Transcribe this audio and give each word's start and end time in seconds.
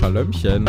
Schalömchen. 0.00 0.64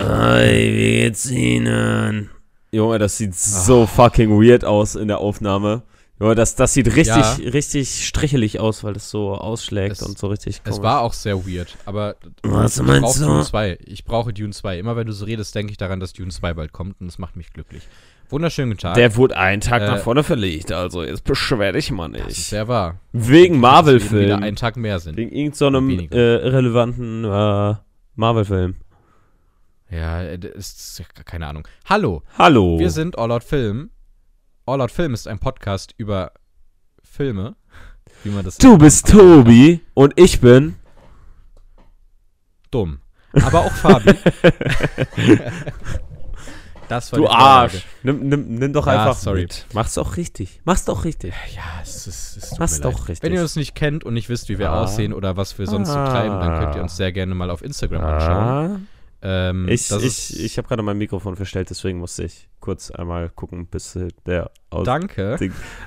Hi, 0.00 0.46
wie 0.48 0.92
geht's 1.00 1.28
Ihnen? 1.28 2.30
Junge, 2.70 3.00
das 3.00 3.18
sieht 3.18 3.34
so 3.34 3.84
fucking 3.84 4.30
weird 4.40 4.64
aus 4.64 4.94
in 4.94 5.08
der 5.08 5.18
Aufnahme. 5.18 5.82
Junge, 6.20 6.36
das, 6.36 6.54
das 6.54 6.72
sieht 6.72 6.86
richtig, 6.94 7.06
Ja. 7.16 7.50
richtig 7.52 8.06
strichelig 8.06 8.60
aus, 8.60 8.84
weil 8.84 8.92
das 8.92 9.10
so 9.10 9.32
ausschlägt 9.34 9.96
Es- 9.96 10.02
und 10.02 10.16
so 10.18 10.28
richtig 10.28 10.60
Es 10.62 10.70
komisch. 10.76 10.82
war 10.84 11.00
auch 11.00 11.14
sehr 11.14 11.44
weird, 11.44 11.76
aber 11.84 12.14
Was 12.44 12.76
ich 12.76 12.84
meinst 12.84 13.02
brauche 13.02 13.18
du? 13.18 13.24
Dune 13.26 13.42
2. 13.42 13.78
Ich 13.86 14.04
brauche 14.04 14.32
Dune 14.32 14.52
2. 14.52 14.78
Immer 14.78 14.94
wenn 14.94 15.08
du 15.08 15.12
so 15.12 15.24
redest, 15.24 15.52
denke 15.56 15.72
ich 15.72 15.76
daran, 15.76 15.98
dass 15.98 16.12
Dune 16.12 16.30
2 16.30 16.54
bald 16.54 16.72
kommt 16.72 17.00
und 17.00 17.08
das 17.08 17.18
macht 17.18 17.34
mich 17.36 17.52
glücklich. 17.52 17.82
Wunderschönen 18.30 18.70
guten 18.70 18.82
Tag. 18.82 18.94
Der 18.94 19.16
wurde 19.16 19.36
einen 19.36 19.62
Tag 19.62 19.82
Äh, 19.82 19.86
nach 19.86 19.98
vorne 19.98 20.22
verlegt, 20.22 20.70
also 20.70 21.02
jetzt 21.02 21.24
beschwer 21.24 21.72
dich 21.72 21.90
mal 21.90 22.08
das 22.12 22.20
ist 22.20 22.26
nicht. 22.28 22.46
sehr 22.46 22.68
wahr. 22.68 23.00
Wegen 23.12 23.24
Dass 23.24 23.34
wir 23.34 23.48
wieder 23.48 23.58
Marvel-Film. 23.58 24.42
einen 24.44 24.56
Tag 24.56 24.76
mehr 24.76 25.00
sind. 25.00 25.16
Wegen 25.16 25.32
irgendeinem 25.32 25.84
so 25.90 25.96
Weniger. 25.98 26.16
äh, 26.16 26.36
irrelevanten 26.46 27.24
äh, 27.24 27.74
Marvel-Film. 28.16 28.76
Ja, 29.90 30.22
äh, 30.22 30.38
ist 30.54 31.02
keine 31.24 31.46
Ahnung. 31.46 31.68
Hallo, 31.88 32.22
Hallo. 32.38 32.78
wir 32.78 32.90
sind 32.90 33.18
All 33.18 33.32
Out 33.32 33.44
Film. 33.44 33.90
All 34.66 34.80
Out 34.80 34.90
Film 34.90 35.14
ist 35.14 35.28
ein 35.28 35.38
Podcast 35.38 35.94
über 35.98 36.32
Filme, 37.02 37.56
wie 38.22 38.30
man 38.30 38.44
das 38.44 38.58
du 38.58 38.78
bist 38.78 39.10
Tobi 39.10 39.80
und 39.94 40.14
ich 40.16 40.40
bin. 40.40 40.76
dumm. 42.70 43.00
Aber 43.32 43.66
auch 43.66 43.72
Fabi. 43.72 44.14
das 46.94 47.12
war 47.12 47.18
Du. 47.18 47.28
Arsch. 47.28 47.84
Nimm, 48.02 48.28
nimm, 48.28 48.54
nimm 48.56 48.72
doch 48.72 48.86
Ja, 48.86 48.92
einfach 49.04 49.16
sorry. 49.16 49.42
mit. 49.42 49.66
Mach's 49.72 49.94
doch 49.94 50.16
richtig. 50.16 50.60
Mach's 50.64 50.84
doch 50.84 51.04
richtig. 51.04 51.34
Ja, 51.54 51.62
es 51.82 52.06
ist, 52.06 52.36
es 52.36 52.50
tut 52.50 52.58
Mach's 52.60 52.78
mir 52.78 52.84
leid. 52.84 52.94
doch 52.94 53.08
richtig. 53.08 53.22
Wenn 53.22 53.32
ihr 53.34 53.42
uns 53.42 53.56
nicht 53.56 53.74
kennt 53.74 54.04
und 54.04 54.14
nicht 54.14 54.28
wisst, 54.28 54.48
wie 54.48 54.58
wir 54.58 54.70
Ah. 54.70 54.82
aussehen 54.82 55.12
oder 55.12 55.36
was 55.36 55.58
wir 55.58 55.66
sonst 55.66 55.88
so 55.88 55.94
treiben, 55.94 56.40
dann 56.40 56.60
könnt 56.60 56.74
ihr 56.76 56.82
uns 56.82 56.96
sehr 56.96 57.12
gerne 57.12 57.34
mal 57.34 57.50
auf 57.50 57.62
Instagram 57.62 58.02
anschauen. 58.04 58.32
Ah. 58.76 58.80
Ähm, 59.26 59.66
Ich, 59.68 59.90
ich, 59.90 60.38
ich 60.44 60.58
habe 60.58 60.68
gerade 60.68 60.82
mein 60.82 60.98
Mikrofon 60.98 61.34
verstellt, 61.34 61.70
deswegen 61.70 61.98
musste 61.98 62.24
ich 62.24 62.48
kurz 62.60 62.90
einmal 62.90 63.30
gucken, 63.30 63.66
bis 63.66 63.98
der 64.26 64.50
aus. 64.70 64.84
danke. 64.84 65.38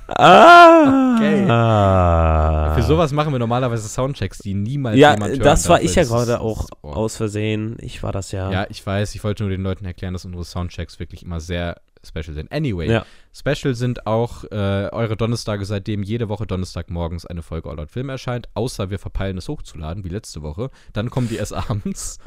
Ah! 0.07 1.15
Okay. 1.15 1.45
Ah. 1.49 2.73
Für 2.75 2.83
sowas 2.83 3.11
machen 3.11 3.31
wir 3.31 3.39
normalerweise 3.39 3.87
Soundchecks, 3.87 4.39
die 4.39 4.53
niemals 4.53 4.97
Ja, 4.97 5.13
jemand 5.13 5.31
hören 5.33 5.43
das 5.43 5.69
war 5.69 5.77
darf, 5.77 5.85
ich 5.85 5.95
ja 5.95 6.03
gerade 6.03 6.39
auch 6.39 6.67
oh. 6.81 6.89
aus 6.89 7.17
Versehen. 7.17 7.77
Ich 7.79 8.01
war 8.03 8.11
das 8.11 8.31
ja. 8.31 8.51
Ja, 8.51 8.65
ich 8.69 8.85
weiß, 8.85 9.13
ich 9.15 9.23
wollte 9.23 9.43
nur 9.43 9.51
den 9.51 9.61
Leuten 9.61 9.85
erklären, 9.85 10.13
dass 10.13 10.25
unsere 10.25 10.43
Soundchecks 10.43 10.99
wirklich 10.99 11.23
immer 11.23 11.39
sehr 11.39 11.77
special 12.05 12.33
sind. 12.33 12.51
Anyway, 12.51 12.89
Ja. 12.89 13.05
special 13.33 13.75
sind 13.75 14.07
auch 14.07 14.43
äh, 14.45 14.89
eure 14.91 15.17
Donnerstage, 15.17 15.65
seitdem 15.65 16.03
jede 16.03 16.29
Woche 16.29 16.47
Donnerstagmorgens 16.47 17.25
eine 17.25 17.41
Folge 17.43 17.69
All 17.69 17.79
Out 17.79 17.91
Film 17.91 18.09
erscheint, 18.09 18.49
außer 18.53 18.89
wir 18.89 18.99
verpeilen 18.99 19.37
es 19.37 19.47
hochzuladen, 19.49 20.03
wie 20.03 20.09
letzte 20.09 20.41
Woche. 20.41 20.69
Dann 20.93 21.09
kommen 21.09 21.27
die 21.27 21.35
erst 21.37 21.53
abends. 21.69 22.19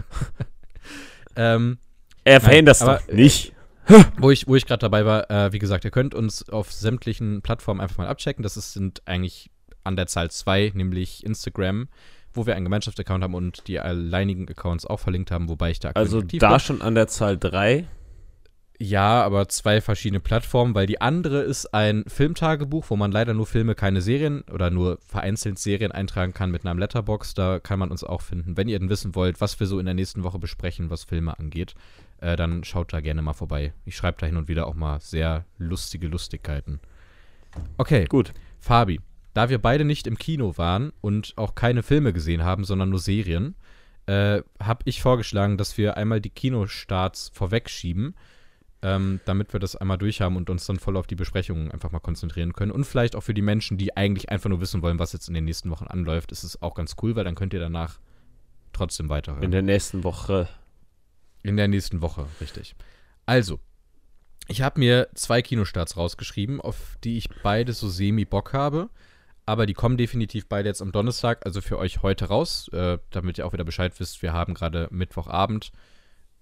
Ähm, 1.36 1.78
Er 2.24 2.40
verhindert 2.40 2.76
das 2.76 2.82
aber, 2.82 3.00
doch 3.06 3.12
nicht. 3.14 3.52
wo 4.18 4.30
ich, 4.30 4.46
wo 4.46 4.54
ich 4.56 4.66
gerade 4.66 4.80
dabei 4.80 5.04
war, 5.04 5.30
äh, 5.30 5.52
wie 5.52 5.58
gesagt, 5.58 5.84
ihr 5.84 5.90
könnt 5.90 6.14
uns 6.14 6.48
auf 6.48 6.72
sämtlichen 6.72 7.42
Plattformen 7.42 7.80
einfach 7.80 7.98
mal 7.98 8.06
abchecken. 8.06 8.42
Das 8.42 8.56
ist, 8.56 8.72
sind 8.72 9.02
eigentlich 9.06 9.50
an 9.84 9.96
der 9.96 10.06
Zahl 10.06 10.30
zwei, 10.30 10.70
nämlich 10.74 11.24
Instagram, 11.24 11.88
wo 12.32 12.46
wir 12.46 12.54
einen 12.54 12.64
Gemeinschaftsaccount 12.64 13.24
haben 13.24 13.34
und 13.34 13.66
die 13.66 13.80
alleinigen 13.80 14.48
Accounts 14.48 14.86
auch 14.86 15.00
verlinkt 15.00 15.30
haben, 15.30 15.48
wobei 15.48 15.70
ich 15.70 15.80
da 15.80 15.90
Also 15.92 16.20
da 16.22 16.50
bin. 16.50 16.60
schon 16.60 16.82
an 16.82 16.94
der 16.94 17.08
Zahl 17.08 17.36
3. 17.38 17.86
Ja, 18.82 19.22
aber 19.22 19.46
zwei 19.50 19.82
verschiedene 19.82 20.20
Plattformen, 20.20 20.74
weil 20.74 20.86
die 20.86 21.02
andere 21.02 21.42
ist 21.42 21.74
ein 21.74 22.02
Filmtagebuch, 22.06 22.86
wo 22.88 22.96
man 22.96 23.12
leider 23.12 23.34
nur 23.34 23.44
Filme, 23.44 23.74
keine 23.74 24.00
Serien 24.00 24.40
oder 24.50 24.70
nur 24.70 24.98
vereinzelt 25.06 25.58
Serien 25.58 25.92
eintragen 25.92 26.32
kann 26.32 26.50
mit 26.50 26.64
einem 26.64 26.78
Letterbox. 26.78 27.34
Da 27.34 27.60
kann 27.60 27.78
man 27.78 27.90
uns 27.90 28.04
auch 28.04 28.22
finden. 28.22 28.56
Wenn 28.56 28.68
ihr 28.68 28.78
denn 28.78 28.88
wissen 28.88 29.14
wollt, 29.14 29.42
was 29.42 29.60
wir 29.60 29.66
so 29.66 29.78
in 29.78 29.84
der 29.84 29.92
nächsten 29.92 30.22
Woche 30.24 30.38
besprechen, 30.38 30.88
was 30.88 31.04
Filme 31.04 31.38
angeht, 31.38 31.74
äh, 32.22 32.36
dann 32.36 32.64
schaut 32.64 32.94
da 32.94 33.00
gerne 33.00 33.20
mal 33.20 33.34
vorbei. 33.34 33.74
Ich 33.84 33.96
schreibe 33.96 34.16
da 34.18 34.26
hin 34.26 34.38
und 34.38 34.48
wieder 34.48 34.66
auch 34.66 34.74
mal 34.74 34.98
sehr 34.98 35.44
lustige 35.58 36.08
Lustigkeiten. 36.08 36.80
Okay, 37.76 38.06
Gut. 38.06 38.32
Fabi, 38.60 38.98
da 39.34 39.50
wir 39.50 39.58
beide 39.58 39.84
nicht 39.84 40.06
im 40.06 40.16
Kino 40.16 40.56
waren 40.56 40.94
und 41.02 41.34
auch 41.36 41.54
keine 41.54 41.82
Filme 41.82 42.14
gesehen 42.14 42.44
haben, 42.44 42.64
sondern 42.64 42.88
nur 42.88 42.98
Serien, 42.98 43.56
äh, 44.06 44.40
habe 44.58 44.84
ich 44.86 45.02
vorgeschlagen, 45.02 45.58
dass 45.58 45.76
wir 45.76 45.98
einmal 45.98 46.22
die 46.22 46.30
Kinostarts 46.30 47.30
vorwegschieben, 47.34 48.14
ähm, 48.82 49.20
damit 49.24 49.52
wir 49.52 49.60
das 49.60 49.76
einmal 49.76 49.98
durchhaben 49.98 50.36
und 50.36 50.48
uns 50.48 50.64
dann 50.66 50.78
voll 50.78 50.96
auf 50.96 51.06
die 51.06 51.14
Besprechungen 51.14 51.70
einfach 51.70 51.92
mal 51.92 52.00
konzentrieren 52.00 52.52
können. 52.52 52.72
Und 52.72 52.84
vielleicht 52.84 53.14
auch 53.14 53.22
für 53.22 53.34
die 53.34 53.42
Menschen, 53.42 53.76
die 53.76 53.96
eigentlich 53.96 54.30
einfach 54.30 54.48
nur 54.48 54.60
wissen 54.60 54.82
wollen, 54.82 54.98
was 54.98 55.12
jetzt 55.12 55.28
in 55.28 55.34
den 55.34 55.44
nächsten 55.44 55.70
Wochen 55.70 55.86
anläuft, 55.86 56.32
ist 56.32 56.44
es 56.44 56.62
auch 56.62 56.74
ganz 56.74 56.96
cool, 57.02 57.14
weil 57.16 57.24
dann 57.24 57.34
könnt 57.34 57.52
ihr 57.52 57.60
danach 57.60 57.98
trotzdem 58.72 59.08
weiterhören. 59.08 59.42
In 59.42 59.50
der 59.50 59.62
nächsten 59.62 60.04
Woche. 60.04 60.48
In 61.42 61.56
der 61.56 61.68
nächsten 61.68 62.00
Woche, 62.00 62.26
richtig. 62.40 62.74
Also, 63.26 63.60
ich 64.48 64.62
habe 64.62 64.80
mir 64.80 65.08
zwei 65.14 65.42
Kinostarts 65.42 65.96
rausgeschrieben, 65.96 66.60
auf 66.60 66.96
die 67.04 67.18
ich 67.18 67.28
beide 67.42 67.72
so 67.72 67.88
semi-Bock 67.88 68.52
habe. 68.52 68.90
Aber 69.46 69.66
die 69.66 69.74
kommen 69.74 69.96
definitiv 69.96 70.48
beide 70.48 70.68
jetzt 70.68 70.82
am 70.82 70.92
Donnerstag, 70.92 71.44
also 71.44 71.60
für 71.60 71.78
euch 71.78 72.02
heute 72.02 72.26
raus, 72.26 72.68
äh, 72.72 72.98
damit 73.10 73.38
ihr 73.38 73.46
auch 73.46 73.52
wieder 73.52 73.64
Bescheid 73.64 73.92
wisst. 73.98 74.22
Wir 74.22 74.32
haben 74.32 74.54
gerade 74.54 74.88
Mittwochabend. 74.90 75.72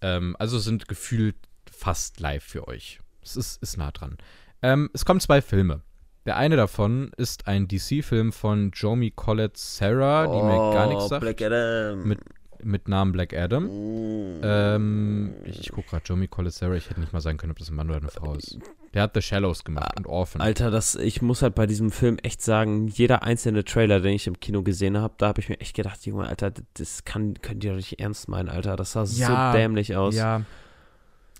Ähm, 0.01 0.37
also 0.39 0.59
sind 0.59 0.89
gefühlt 0.89 1.37
fast 1.79 2.21
live 2.21 2.45
für 2.45 2.69
euch. 2.69 3.01
Es 3.23 3.37
ist, 3.37 3.63
ist 3.63 3.77
nah 3.77 3.91
dran. 3.91 4.19
Ähm, 4.63 4.91
es 4.93 5.05
kommen 5.05 5.21
zwei 5.21 5.41
Filme. 5.41 5.83
Der 6.27 6.37
eine 6.37 6.57
davon 6.57 7.11
ist 7.17 7.47
ein 7.47 7.69
DC-Film 7.69 8.33
von 8.33 8.71
Jomi 8.75 9.13
Collette 9.13 9.59
Sarah, 9.59 10.27
die 10.27 10.43
mir 10.43 10.75
gar 10.75 10.89
nichts 10.89 11.09
sagt. 11.09 11.23
Oh, 11.23 11.27
Black 11.27 11.41
Adam. 11.41 12.07
Mit, 12.07 12.19
mit 12.63 12.89
Namen 12.89 13.13
Black 13.13 13.33
Adam. 13.33 13.65
Mm. 13.65 14.41
Ähm, 14.43 15.35
ich, 15.45 15.61
ich 15.61 15.73
gucke 15.73 15.89
gerade 15.91 16.03
Jomi 16.05 16.29
Colissera, 16.29 16.75
ich 16.75 16.91
hätte 16.91 17.01
nicht 17.01 17.13
mal 17.13 17.21
sagen 17.21 17.39
können, 17.39 17.53
ob 17.53 17.59
das 17.59 17.71
ein 17.71 17.77
Mann 17.77 17.89
oder 17.89 18.01
eine 18.01 18.09
Frau 18.09 18.35
ist. 18.35 18.59
Der 18.93 19.03
hat 19.03 19.15
The 19.15 19.23
Shallows 19.23 19.65
gemacht 19.65 19.97
und 19.97 20.07
Orphan. 20.07 20.41
Alter, 20.41 20.71
das, 20.71 20.97
ich 20.97 21.23
muss 21.23 21.43
halt 21.43 21.55
bei 21.55 21.67
diesem 21.67 21.91
Film 21.91 22.19
echt 22.23 22.43
sagen, 22.43 22.89
jeder 22.89 23.23
einzelne 23.23 23.65
Trailer, 23.65 24.01
den 24.01 24.15
ich 24.15 24.27
im 24.27 24.41
Kino 24.41 24.63
gesehen 24.63 24.99
habe, 24.99 25.15
da 25.19 25.29
habe 25.29 25.41
ich 25.41 25.49
mir 25.49 25.61
echt 25.61 25.77
gedacht, 25.77 26.05
Junge, 26.05 26.27
Alter, 26.27 26.53
das 26.75 27.05
kann, 27.05 27.35
könnt 27.41 27.65
ihr 27.65 27.71
doch 27.71 27.77
nicht 27.77 28.01
ernst 28.01 28.29
meinen, 28.29 28.49
Alter. 28.49 28.77
Das 28.77 28.93
sah 28.93 29.05
Ja, 29.05 29.53
so 29.53 29.59
dämlich 29.59 29.97
aus. 29.97 30.15
Ja. 30.17 30.43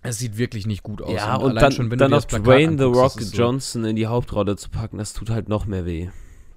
Es 0.03 0.19
sieht 0.19 0.39
wirklich 0.39 0.67
nicht 0.67 0.83
gut 0.83 1.03
aus. 1.03 1.13
Ja, 1.13 1.37
und, 1.37 1.51
allein 1.51 1.63
dann, 1.63 1.73
schon, 1.73 1.91
wenn 1.91 1.99
dann 1.99 2.11
noch 2.13 2.25
Dwayne 2.25 2.79
The 2.79 2.85
Rock 2.85 3.21
so- 3.21 3.37
Johnson 3.37 3.85
in 3.85 3.97
die 3.97 4.07
Hauptrolle 4.07 4.57
zu 4.57 4.69
packen, 4.71 4.99
das 4.99 5.13
tut 5.13 5.31
halt 5.31 5.49
noch 5.49 5.67
mehr 5.67 5.85
weh. 5.87 6.09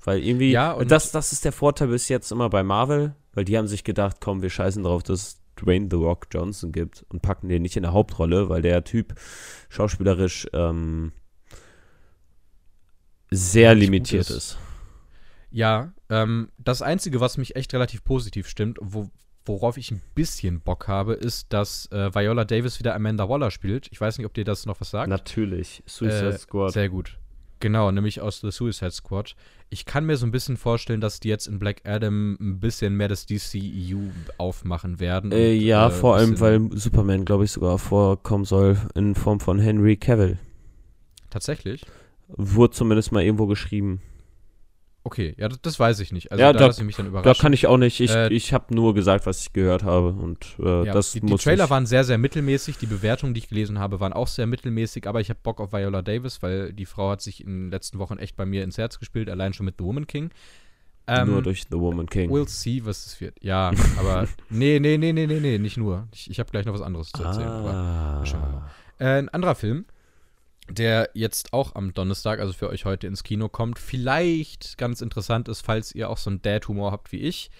Weil 0.03 0.19
irgendwie, 0.23 0.51
Ja, 0.51 0.71
und- 0.73 0.89
das, 0.91 1.11
das 1.11 1.31
ist 1.31 1.45
der 1.45 1.51
Vorteil 1.51 1.87
bis 1.87 2.07
jetzt 2.09 2.31
immer 2.31 2.49
bei 2.49 2.63
Marvel, 2.63 3.15
weil 3.33 3.45
die 3.45 3.57
haben 3.57 3.67
sich 3.67 3.83
gedacht, 3.83 4.17
komm, 4.19 4.41
wir 4.41 4.49
scheißen 4.49 4.83
drauf, 4.83 5.03
dass 5.03 5.21
es 5.21 5.41
Dwayne 5.59 5.87
The 5.89 5.97
Rock 5.97 6.27
Johnson 6.31 6.71
gibt 6.71 7.05
und 7.09 7.21
packen 7.21 7.49
den 7.49 7.61
nicht 7.61 7.75
in 7.75 7.83
der 7.83 7.93
Hauptrolle, 7.93 8.49
weil 8.49 8.61
der 8.61 8.83
Typ 8.83 9.15
schauspielerisch 9.69 10.47
ähm, 10.53 11.11
sehr 13.29 13.75
limitiert 13.75 14.29
ist. 14.29 14.35
ist. 14.35 14.57
Ja, 15.51 15.93
ähm, 16.09 16.49
das 16.57 16.81
Einzige, 16.81 17.19
was 17.19 17.37
mich 17.37 17.55
echt 17.55 17.73
relativ 17.73 18.03
positiv 18.03 18.47
stimmt, 18.47 18.77
wo, 18.81 19.09
worauf 19.45 19.77
ich 19.77 19.91
ein 19.91 20.01
bisschen 20.15 20.61
Bock 20.61 20.87
habe, 20.87 21.13
ist, 21.13 21.51
dass 21.53 21.91
äh, 21.91 22.13
Viola 22.13 22.45
Davis 22.45 22.79
wieder 22.79 22.95
Amanda 22.95 23.27
Waller 23.27 23.51
spielt. 23.51 23.87
Ich 23.91 23.99
weiß 23.99 24.17
nicht, 24.17 24.25
ob 24.27 24.33
dir 24.33 24.43
das 24.43 24.65
noch 24.65 24.79
was 24.81 24.91
sagt. 24.91 25.09
Natürlich. 25.09 25.83
Suicide 25.85 26.29
Äh, 26.29 26.37
Squad. 26.37 26.73
Sehr 26.73 26.89
gut. 26.89 27.17
Genau, 27.59 27.91
nämlich 27.91 28.21
aus 28.21 28.41
The 28.41 28.49
Suicide 28.49 28.91
Squad. 28.91 29.35
Ich 29.69 29.85
kann 29.85 30.05
mir 30.05 30.17
so 30.17 30.25
ein 30.25 30.31
bisschen 30.31 30.57
vorstellen, 30.57 30.99
dass 30.99 31.19
die 31.19 31.29
jetzt 31.29 31.45
in 31.47 31.59
Black 31.59 31.81
Adam 31.85 32.35
ein 32.41 32.59
bisschen 32.59 32.97
mehr 32.97 33.07
das 33.07 33.27
DCEU 33.27 33.99
aufmachen 34.39 34.99
werden. 34.99 35.31
Äh, 35.31 35.51
und, 35.51 35.61
ja, 35.61 35.87
äh, 35.87 35.91
vor 35.91 36.15
allem, 36.15 36.39
weil 36.39 36.69
Superman, 36.73 37.23
glaube 37.23 37.45
ich, 37.45 37.51
sogar 37.51 37.77
vorkommen 37.77 38.45
soll 38.45 38.77
in 38.95 39.13
Form 39.13 39.39
von 39.39 39.59
Henry 39.59 39.95
Cavill. 39.95 40.39
Tatsächlich? 41.29 41.85
Wurde 42.29 42.73
zumindest 42.73 43.11
mal 43.11 43.23
irgendwo 43.23 43.45
geschrieben. 43.45 44.01
Okay, 45.03 45.33
ja, 45.37 45.47
das, 45.49 45.79
weiß 45.79 45.99
ich 45.99 46.11
nicht. 46.11 46.31
Also 46.31 46.43
Ja, 46.43 46.53
da, 46.53 46.59
da- 46.59 46.67
lasse 46.67 46.81
ich 46.81 46.85
mich 46.85 46.95
dann 46.95 47.07
Da 47.07 47.09
überraschen. 47.09 47.41
kann 47.41 47.53
ich 47.53 47.65
auch 47.65 47.77
nicht. 47.77 47.99
Ich, 47.99 48.11
Äh, 48.11 48.31
ich 48.31 48.53
habe 48.53 48.73
nur 48.73 48.93
gesagt, 48.93 49.25
was 49.25 49.41
ich 49.41 49.51
gehört 49.51 49.83
habe. 49.83 50.09
Und 50.09 50.55
äh, 50.59 50.85
ja, 50.85 50.93
das 50.93 51.13
die, 51.13 51.21
die 51.21 51.25
muss 51.25 51.43
Trailer 51.43 51.63
nicht. 51.63 51.69
waren 51.71 51.85
sehr, 51.87 52.03
sehr 52.03 52.19
mittelmäßig. 52.19 52.77
Die 52.77 52.85
Bewertungen, 52.85 53.33
die 53.33 53.39
ich 53.39 53.49
gelesen 53.49 53.79
habe, 53.79 53.99
waren 53.99 54.13
auch 54.13 54.27
sehr 54.27 54.45
mittelmäßig. 54.45 55.07
Aber 55.07 55.19
ich 55.19 55.29
habe 55.29 55.39
Bock 55.41 55.59
auf 55.59 55.73
Viola 55.73 56.03
Davis, 56.03 56.43
weil 56.43 56.71
die 56.71 56.85
Frau 56.85 57.09
hat 57.09 57.21
sich 57.21 57.41
in 57.43 57.47
den 57.47 57.71
letzten 57.71 57.97
Wochen 57.97 58.19
echt 58.19 58.35
bei 58.35 58.45
mir 58.45 58.63
ins 58.63 58.77
Herz 58.77 58.99
gespielt, 58.99 59.27
allein 59.29 59.53
schon 59.53 59.65
mit 59.65 59.75
The 59.79 59.85
Woman 59.85 60.05
King. 60.05 60.29
Ähm, 61.07 61.31
nur 61.31 61.41
durch 61.41 61.63
The 61.69 61.79
Woman 61.79 62.05
King. 62.07 62.29
We'll 62.29 62.47
see, 62.47 62.85
was 62.85 63.05
es 63.07 63.19
wird. 63.19 63.43
Ja, 63.43 63.71
aber 63.97 64.27
nee, 64.49 64.79
nee, 64.79 64.97
nee, 64.97 65.13
nee, 65.13 65.25
nee, 65.25 65.39
nee, 65.39 65.57
nicht 65.57 65.77
nur. 65.77 66.07
Ich, 66.13 66.29
ich 66.29 66.39
habe 66.39 66.51
gleich 66.51 66.65
noch 66.65 66.73
was 66.75 66.81
anderes 66.81 67.11
zu 67.11 67.23
erzählen. 67.23 67.47
Aber 67.47 67.73
ah. 67.73 68.25
schauen 68.25 68.41
wir 68.41 68.49
mal. 68.49 68.69
Äh, 68.99 69.17
ein 69.19 69.29
anderer 69.29 69.55
Film, 69.55 69.85
der 70.73 71.09
jetzt 71.13 71.53
auch 71.53 71.75
am 71.75 71.93
Donnerstag, 71.93 72.39
also 72.39 72.53
für 72.53 72.69
euch 72.69 72.85
heute 72.85 73.07
ins 73.07 73.23
Kino 73.23 73.49
kommt, 73.49 73.79
vielleicht 73.79 74.77
ganz 74.77 75.01
interessant 75.01 75.47
ist, 75.47 75.61
falls 75.61 75.93
ihr 75.93 76.09
auch 76.09 76.17
so 76.17 76.29
einen 76.29 76.41
Dad-Humor 76.41 76.91
habt 76.91 77.11
wie 77.11 77.21
ich. 77.21 77.51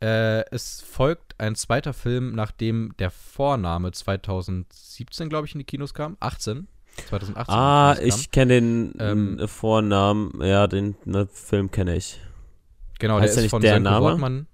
Äh, 0.00 0.44
es 0.50 0.80
folgt 0.80 1.34
ein 1.38 1.56
zweiter 1.56 1.92
Film, 1.92 2.34
nachdem 2.34 2.94
der 2.98 3.10
Vorname 3.10 3.92
2017, 3.92 5.28
glaube 5.28 5.46
ich, 5.46 5.54
in 5.54 5.58
die 5.58 5.64
Kinos 5.64 5.94
kam. 5.94 6.16
18. 6.20 6.68
2018. 7.08 7.54
Ah, 7.54 7.96
ich 8.02 8.30
kenne 8.30 8.54
den 8.54 8.94
Ähm, 8.98 9.38
äh, 9.38 9.46
Vornamen. 9.46 10.40
Ja, 10.42 10.66
den 10.66 10.96
ne, 11.04 11.28
Film 11.32 11.70
kenne 11.70 11.96
ich. 11.96 12.20
Genau, 12.98 13.20
heißt 13.20 13.36
der 13.36 13.38
ist 13.38 13.42
nicht 13.44 13.50
von 13.50 13.62
der 13.62 13.74
Sönke 13.74 13.90
Name? 13.90 14.06
Wortmann. 14.06 14.46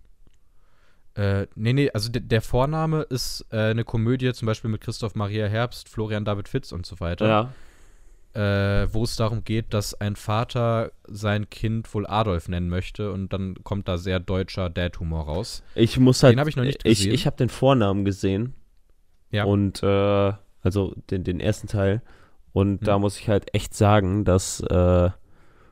Äh, 1.15 1.47
nee, 1.55 1.73
nee, 1.73 1.91
also 1.93 2.11
de 2.11 2.21
der 2.21 2.43
Vorname 2.43 3.03
ist 3.03 3.47
äh, 3.51 3.71
eine 3.71 3.85
Komödie, 3.85 4.33
zum 4.33 4.47
Beispiel 4.47 4.71
mit 4.71 4.81
Christoph 4.81 5.15
Maria 5.15 5.47
Herbst, 5.47 5.89
Florian 5.89 6.25
David 6.25 6.49
Fitz 6.49 6.73
und 6.73 6.85
so 6.85 6.99
weiter. 7.01 7.29
Ja. 7.29 7.53
Äh, 8.35 8.93
wo 8.93 9.05
es 9.05 9.15
darum 9.15 9.45
geht, 9.45 9.73
dass 9.75 9.95
ein 10.01 10.17
Vater 10.17 10.91
sein 11.07 11.49
Kind 11.51 11.93
wohl 11.95 12.05
Adolf 12.07 12.49
nennen 12.49 12.69
möchte 12.69 13.13
und 13.13 13.33
dann 13.33 13.55
kommt 13.63 13.87
da 13.87 13.97
sehr 13.97 14.19
deutscher 14.19 14.71
Dad-Humor 14.71 15.25
raus. 15.27 15.63
Ich 15.77 16.01
muss 16.01 16.23
halt. 16.25 16.33
Den 16.35 16.41
habe 16.41 16.51
ich 16.51 16.57
noch 16.57 16.65
nicht 16.65 16.81
Ich, 16.85 16.99
gesehen. 16.99 17.15
ich 17.15 17.27
habe 17.27 17.37
den 17.37 17.49
Vornamen 17.49 18.05
gesehen. 18.05 18.55
Ja. 19.31 19.45
Und, 19.45 19.83
äh, 19.85 20.33
also 20.63 20.95
den, 21.11 21.23
den 21.23 21.39
ersten 21.39 21.69
Teil. 21.69 22.03
Und 22.53 22.81
Hm. 22.81 22.85
da 22.85 22.99
muss 22.99 23.19
ich 23.21 23.29
halt 23.29 23.55
echt 23.55 23.73
sagen, 23.75 24.25
dass, 24.25 24.59
äh, 24.61 25.11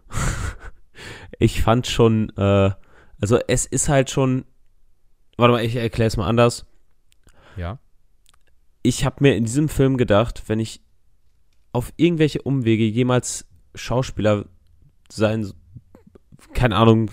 ich 1.38 1.62
fand 1.62 1.86
schon, 1.86 2.30
äh, 2.36 2.70
also 3.20 3.38
es 3.48 3.66
ist 3.66 3.88
halt 3.88 4.10
schon, 4.10 4.44
warte 5.36 5.52
mal, 5.52 5.64
ich 5.64 5.74
erkläre 5.76 6.08
es 6.08 6.16
mal 6.16 6.26
anders. 6.28 6.64
ja. 7.56 7.78
Ich 8.84 9.04
habe 9.04 9.16
mir 9.20 9.36
in 9.36 9.44
diesem 9.44 9.68
Film 9.68 9.96
gedacht, 9.96 10.42
wenn 10.48 10.58
ich 10.58 10.80
auf 11.72 11.92
irgendwelche 11.96 12.42
Umwege 12.42 12.84
jemals 12.84 13.46
Schauspieler 13.74 14.44
sein, 15.10 15.50
keine 16.54 16.76
Ahnung, 16.76 17.10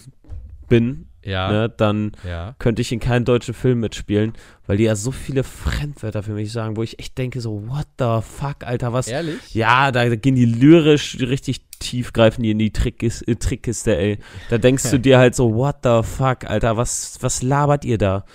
bin, 0.68 1.06
Ja. 1.24 1.52
ne, 1.52 1.70
dann 1.70 2.12
Ja. 2.26 2.56
könnte 2.60 2.82
ich 2.82 2.92
in 2.92 3.00
keinen 3.00 3.26
deutschen 3.26 3.54
Film 3.54 3.80
mitspielen, 3.82 4.34
weil 4.68 4.78
die 4.78 4.84
ja 4.86 4.96
so 4.96 5.12
viele 5.12 5.44
Fremdwörter 5.44 6.24
für 6.24 6.34
mich 6.34 6.52
sagen, 6.52 6.78
wo 6.78 6.84
ich 6.84 7.00
echt 7.00 7.18
denke 7.18 7.42
so, 7.42 7.68
what 7.68 7.88
the 8.00 8.20
fuck, 8.22 8.64
Alter, 8.66 8.94
was? 8.94 9.08
Ehrlich? 9.08 9.54
Ja, 9.54 9.92
da 9.92 10.14
gehen 10.16 10.36
die 10.36 10.46
lyrisch 10.46 11.18
richtig 11.20 11.62
tief, 11.80 12.14
greifen 12.14 12.44
die 12.44 12.52
in 12.52 12.60
die 12.60 12.72
Trickkis 12.72 13.22
äh, 13.24 13.36
Trickkiste, 13.36 13.98
ey. 13.98 14.20
Da 14.50 14.58
denkst 14.58 14.90
du 14.92 15.00
dir 15.00 15.18
halt 15.18 15.36
so, 15.36 15.54
what 15.56 15.78
the 15.84 16.02
fuck, 16.04 16.46
Alter, 16.50 16.78
was, 16.78 17.18
was 17.22 17.42
labert 17.42 17.86
ihr 17.86 17.98
da? 17.98 18.26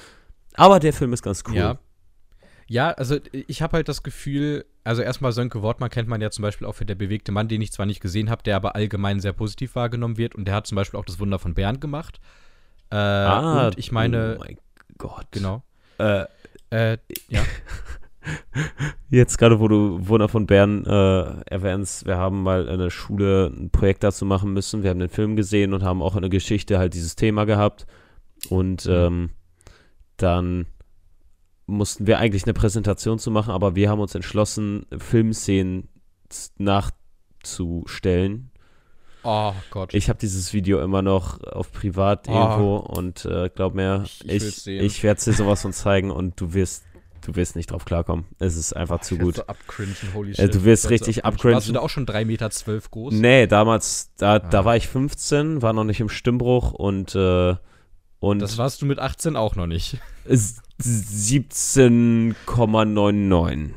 Aber 0.55 0.79
der 0.81 0.93
Film 0.93 1.13
ist 1.13 1.23
ganz 1.23 1.43
cool. 1.49 1.57
Ja. 1.57 1.79
Ja, 2.67 2.91
also 2.93 3.19
ich 3.33 3.61
habe 3.63 3.77
halt 3.77 3.89
das 3.89 4.03
Gefühl, 4.03 4.65
also 4.85 5.03
erstmal 5.03 5.33
Sönke 5.33 5.61
Wortmann 5.63 5.91
kennt 5.91 6.09
man 6.09 6.21
ja 6.21 6.31
zum 6.31 6.43
Beispiel 6.43 6.67
auch 6.67 6.75
für 6.75 6.87
der 6.87 6.95
bewegte 6.95 7.31
Mann, 7.33 7.49
den 7.49 7.61
ich 7.63 7.73
zwar 7.73 7.87
nicht 7.87 8.01
gesehen 8.01 8.31
habe, 8.31 8.43
der 8.43 8.57
aber 8.57 8.75
allgemein 8.75 9.21
sehr 9.21 9.33
positiv 9.33 9.75
wahrgenommen 9.75 10.17
wird 10.17 10.35
und 10.35 10.47
der 10.47 10.55
hat 10.55 10.67
zum 10.67 10.77
Beispiel 10.77 10.99
auch 10.99 11.05
das 11.05 11.21
Wunder 11.21 11.39
von 11.39 11.55
Bern 11.55 11.81
gemacht. 11.81 12.21
Äh, 12.91 12.97
Ah, 12.97 13.67
und 13.67 13.79
ich 13.79 13.93
meine, 13.93 14.37
oh 14.39 14.45
mein 14.45 14.59
Gott. 14.99 15.27
genau. 15.31 15.63
Äh, 15.99 16.25
Äh, 16.71 16.99
ja. 17.29 17.43
Jetzt 19.11 19.37
gerade, 19.39 19.61
wo 19.61 19.69
du 19.69 20.09
Wunder 20.09 20.29
von 20.29 20.47
Bern 20.47 20.85
äh, 20.87 21.43
erwähnst, 21.51 22.07
wir 22.07 22.17
haben 22.17 22.43
mal 22.43 22.67
in 22.67 22.79
der 22.79 22.91
Schule 22.91 23.47
ein 23.55 23.71
Projekt 23.71 24.03
dazu 24.03 24.25
machen 24.25 24.53
müssen. 24.53 24.83
Wir 24.83 24.91
haben 24.91 24.99
den 24.99 25.11
Film 25.11 25.37
gesehen 25.37 25.75
und 25.75 25.83
haben 25.83 26.03
auch 26.03 26.17
in 26.17 26.23
der 26.23 26.31
Geschichte 26.31 26.79
halt 26.79 26.95
dieses 26.95 27.15
Thema 27.17 27.45
gehabt. 27.45 27.87
Und 28.49 28.87
Mhm. 28.87 28.93
ähm, 28.93 29.31
dann 30.17 30.67
mussten 31.67 32.07
wir 32.07 32.19
eigentlich 32.19 32.45
eine 32.45 32.53
Präsentation 32.55 33.19
zu 33.19 33.31
machen, 33.31 33.51
aber 33.53 33.75
wir 33.75 33.89
haben 33.91 34.01
uns 34.01 34.15
entschlossen, 34.15 34.87
Filmszenen 34.99 35.89
nachzustellen. 37.43 38.51
Oh 39.23 39.55
Gott. 39.71 39.95
Ich 39.95 40.09
habe 40.11 40.19
dieses 40.19 40.53
Video 40.53 40.81
immer 40.81 41.01
noch 41.01 41.43
auf 41.45 41.73
privat 41.73 42.29
Oh. 42.29 42.33
irgendwo 42.33 42.77
und 42.77 43.25
äh, 43.25 43.49
glaub 43.55 43.75
mir, 43.75 44.03
Ich- 44.05 44.29
ich 44.29 44.67
ich, 44.67 45.03
werde 45.03 45.23
dir 45.23 45.33
sowas 45.33 45.63
von 45.63 45.73
zeigen 45.73 46.11
und 46.11 46.39
du 46.39 46.53
wirst, 46.53 46.85
du 47.23 47.35
wirst 47.35 47.57
nicht 47.57 47.71
drauf 47.71 47.87
klarkommen. 47.87 48.27
Es 48.39 48.55
ist 48.57 48.75
einfach 48.77 49.01
zu 49.01 49.15
Ich 49.15 49.21
gut. 49.23 49.37
So 49.37 49.47
abcringen, 49.47 49.97
holy 50.13 50.33
Äh, 50.33 50.35
shit. 50.35 50.55
du 50.55 50.65
wirst 50.65 50.91
richtig 50.91 51.25
abcringen. 51.25 51.55
Warst 51.55 51.69
du 51.69 51.73
da 51.73 51.81
auch 51.81 51.89
schon 51.89 52.05
3,12 52.05 52.25
Meter 52.27 52.51
zwölf 52.51 52.91
groß? 52.91 53.15
Nee, 53.15 53.47
damals, 53.47 54.11
da, 54.19 54.39
da 54.39 54.61
Ah. 54.61 54.65
war 54.67 54.77
ich 54.77 54.89
15, 54.89 55.63
war 55.63 55.73
noch 55.73 55.85
nicht 55.85 56.01
im 56.01 56.11
Stimmbruch 56.11 56.73
und, 56.73 57.15
äh, 57.15 57.55
und 58.21 58.39
Das 58.41 58.59
warst 58.59 58.83
du 58.83 58.87
mit 58.87 58.99
18 58.99 59.37
auch 59.37 59.57
noch 59.57 59.67
nicht. 59.67 59.97
s- 60.27 60.61
17,99. 60.81 63.71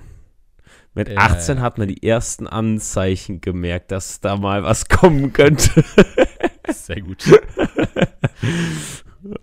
Mit 0.94 1.09
Ja, 1.09 1.17
18 1.17 1.57
ja. 1.57 1.63
hat 1.63 1.77
man 1.77 1.88
die 1.88 2.01
ersten 2.03 2.47
Anzeichen 2.47 3.39
gemerkt, 3.41 3.91
dass 3.91 4.19
da 4.19 4.35
mal 4.35 4.63
was 4.63 4.89
kommen 4.89 5.31
könnte. 5.33 5.83
Sehr 6.73 7.01
gut. 7.01 7.23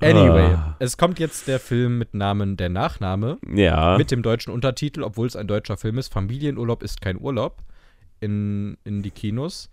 Anyway, 0.00 0.54
Ah. 0.54 0.76
es 0.78 0.96
kommt 0.96 1.18
jetzt 1.18 1.46
der 1.46 1.60
Film 1.60 1.98
mit 1.98 2.14
Namen 2.14 2.56
Der 2.56 2.70
Nachname. 2.70 3.36
Ja. 3.54 3.98
Mit 3.98 4.10
dem 4.10 4.22
deutschen 4.22 4.50
Untertitel, 4.52 5.02
obwohl 5.02 5.26
es 5.26 5.36
ein 5.36 5.46
deutscher 5.46 5.76
Film 5.76 5.98
ist. 5.98 6.10
Familienurlaub 6.12 6.82
ist 6.82 7.02
kein 7.02 7.20
Urlaub. 7.20 7.62
In, 8.20 8.78
in 8.84 9.02
die 9.02 9.10
Kinos. 9.10 9.68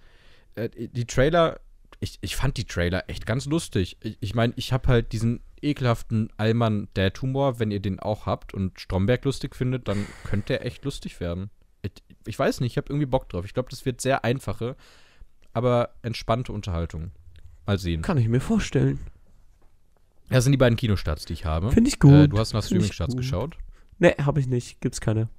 Äh, 0.56 0.68
die 0.75 1.06
Trailer, 1.06 1.62
ich, 2.01 2.18
ich 2.22 2.36
fand 2.36 2.57
die 2.57 2.66
Trailer 2.66 3.06
echt 3.07 3.25
ganz 3.25 3.45
lustig. 3.45 3.95
Ich 4.01 4.04
meine, 4.04 4.18
ich, 4.19 4.36
mein, 4.36 4.54
ich 4.57 4.74
habe 4.74 4.88
halt 4.89 5.13
diesen 5.13 5.39
ekelhaften 5.62 6.30
Allmann 6.38 6.88
der 6.96 7.13
Tumor. 7.13 7.60
Wenn 7.60 7.72
ihr 7.72 7.80
den 7.80 8.00
auch 8.00 8.25
habt 8.25 8.54
und 8.54 8.80
Stromberg 8.80 9.25
lustig 9.25 9.56
findet, 9.56 9.88
dann 9.88 10.06
könnte 10.24 10.54
der 10.54 10.66
echt 10.66 10.84
lustig 10.86 11.19
werden. 11.19 11.50
Ich, 11.81 11.92
ich 12.25 12.38
weiß 12.38 12.60
nicht, 12.60 12.74
ich 12.74 12.78
habe 12.78 12.88
irgendwie 12.90 13.06
Bock 13.06 13.30
drauf. 13.30 13.46
Ich 13.46 13.54
glaube, 13.54 13.69
das 13.69 13.86
wird 13.86 14.02
sehr 14.02 14.24
einfache, 14.24 14.75
aber 15.54 15.96
entspannte 16.02 16.52
Unterhaltung. 16.52 17.12
Mal 17.66 17.78
sehen. 17.78 18.02
Kann 18.02 18.18
ich 18.18 18.28
mir 18.28 18.42
vorstellen. 18.42 19.00
Das 20.30 20.44
sind 20.44 20.54
die 20.54 20.58
beiden 20.58 20.78
Kinostarts, 20.78 21.25
die 21.25 21.34
ich 21.34 21.46
habe. 21.46 21.72
Finde 21.72 21.90
ich 21.90 22.00
gut. 22.00 22.12
Äh, 22.13 22.28
du 22.30 22.40
hast 22.40 22.54
nach 22.54 22.63
Streaming-Starts 22.63 23.13
gut. 23.13 23.22
geschaut. 23.22 23.58
Nee, 24.00 24.16
habe 24.22 24.40
ich 24.40 24.48
nicht. 24.48 24.80
Gibt's 24.81 25.02
keine. 25.02 25.30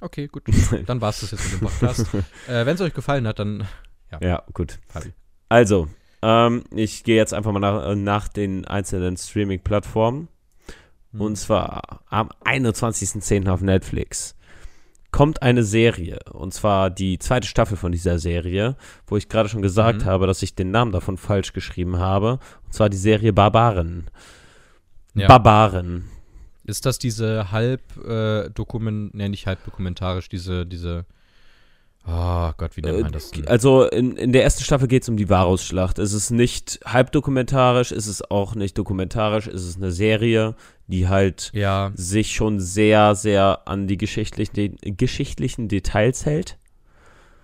Okay, 0.00 0.26
gut. 0.26 0.42
Dann 0.86 1.00
war 1.00 1.10
es 1.10 1.20
das 1.20 1.30
jetzt 1.30 1.44
mit 1.44 1.60
dem 1.60 1.68
Podcast. 1.68 2.12
äh, 2.48 2.66
Wenn 2.66 2.74
es 2.74 2.80
euch 2.80 2.92
gefallen 2.92 3.26
hat, 3.26 3.38
dann 3.38 3.66
Ja, 4.20 4.42
gut. 4.52 4.80
Fabi. 4.88 5.12
Also, 5.48 5.88
ähm, 6.22 6.64
ich 6.74 7.04
gehe 7.04 7.16
jetzt 7.16 7.34
einfach 7.34 7.52
mal 7.52 7.60
nach, 7.60 7.90
äh, 7.90 7.94
nach 7.96 8.28
den 8.28 8.64
einzelnen 8.64 9.16
Streaming-Plattformen. 9.16 10.28
Hm. 11.12 11.20
Und 11.20 11.36
zwar 11.36 12.02
am 12.08 12.30
21.10. 12.44 13.48
auf 13.48 13.60
Netflix 13.60 14.36
kommt 15.10 15.42
eine 15.42 15.62
Serie. 15.62 16.18
Und 16.32 16.54
zwar 16.54 16.88
die 16.90 17.18
zweite 17.18 17.46
Staffel 17.46 17.76
von 17.76 17.92
dieser 17.92 18.18
Serie, 18.18 18.76
wo 19.06 19.16
ich 19.16 19.28
gerade 19.28 19.48
schon 19.48 19.62
gesagt 19.62 20.00
Mhm. 20.00 20.04
habe, 20.06 20.26
dass 20.26 20.42
ich 20.42 20.54
den 20.54 20.70
Namen 20.70 20.90
davon 20.90 21.18
falsch 21.18 21.52
geschrieben 21.52 21.98
habe. 21.98 22.38
Und 22.64 22.72
zwar 22.72 22.88
die 22.88 22.96
Serie 22.96 23.32
Barbaren. 23.32 24.10
Ja. 25.14 25.28
Barbaren. 25.28 26.08
Ist 26.64 26.86
das 26.86 26.98
diese 26.98 27.52
halb 27.52 27.82
äh, 28.06 28.48
dokument, 28.50 29.14
ne, 29.14 29.28
nicht 29.28 29.46
halb 29.46 29.62
dokumentarisch, 29.64 30.28
diese, 30.30 30.64
diese, 30.64 31.04
oh 32.06 32.50
Gott, 32.56 32.76
wie 32.76 32.82
nennt 32.82 33.00
man 33.00 33.12
das 33.12 33.30
denn? 33.30 33.46
Also 33.46 33.84
in, 33.88 34.16
in 34.16 34.32
der 34.32 34.44
ersten 34.44 34.64
Staffel 34.64 34.88
geht 34.88 35.02
es 35.02 35.08
um 35.08 35.16
die 35.16 35.28
Varusschlacht. 35.28 35.98
Es 35.98 36.12
ist 36.12 36.30
nicht 36.30 36.80
halb 36.84 37.12
dokumentarisch, 37.12 37.92
es 37.92 38.06
ist 38.06 38.30
auch 38.30 38.54
nicht 38.54 38.76
dokumentarisch, 38.78 39.46
es 39.46 39.64
ist 39.64 39.76
eine 39.76 39.92
Serie, 39.92 40.54
die 40.86 41.08
halt 41.08 41.50
Ja, 41.54 41.92
sich 41.94 42.32
schon 42.32 42.60
sehr, 42.60 43.14
sehr 43.14 43.66
an 43.66 43.86
die 43.86 43.96
geschichtlichen, 43.96 44.76
geschichtlichen 44.82 45.68
Details 45.68 46.26
hält. 46.26 46.58